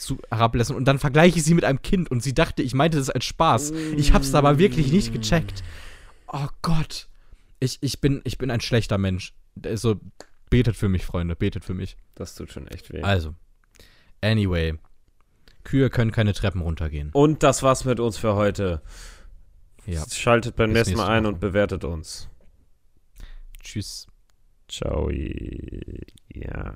zu 0.00 0.18
herablassen. 0.30 0.76
Und 0.76 0.86
dann 0.86 0.98
vergleiche 0.98 1.38
ich 1.38 1.44
sie 1.44 1.54
mit 1.54 1.64
einem 1.64 1.82
Kind 1.82 2.10
und 2.10 2.22
sie 2.22 2.34
dachte, 2.34 2.62
ich 2.62 2.74
meinte 2.74 2.98
das 2.98 3.10
als 3.10 3.24
Spaß. 3.24 3.70
Ich 3.96 4.12
hab's 4.12 4.34
aber 4.34 4.58
wirklich 4.58 4.92
nicht 4.92 5.12
gecheckt. 5.12 5.62
Oh 6.26 6.48
Gott. 6.62 7.08
Ich, 7.60 7.78
ich, 7.80 8.00
bin, 8.00 8.20
ich 8.24 8.38
bin 8.38 8.50
ein 8.50 8.60
schlechter 8.60 8.98
Mensch. 8.98 9.34
Also, 9.64 10.00
betet 10.48 10.76
für 10.76 10.88
mich, 10.88 11.04
Freunde, 11.04 11.36
betet 11.36 11.64
für 11.64 11.74
mich. 11.74 11.96
Das 12.14 12.34
tut 12.34 12.52
schon 12.52 12.66
echt 12.68 12.92
weh. 12.92 13.02
Also, 13.02 13.34
anyway. 14.20 14.78
Kühe 15.64 15.90
können 15.90 16.10
keine 16.10 16.32
Treppen 16.32 16.62
runtergehen. 16.62 17.10
Und 17.12 17.42
das 17.42 17.62
war's 17.62 17.84
mit 17.84 18.00
uns 18.00 18.16
für 18.16 18.34
heute. 18.34 18.82
Ja. 19.86 20.04
Schaltet 20.10 20.56
beim 20.56 20.72
nächsten 20.72 20.96
Mal 20.96 21.08
ein 21.08 21.24
Woche. 21.24 21.34
und 21.34 21.40
bewertet 21.40 21.84
uns. 21.84 22.28
Tschüss. 23.62 24.06
Ciao. 24.68 25.10
Ja. 25.10 26.74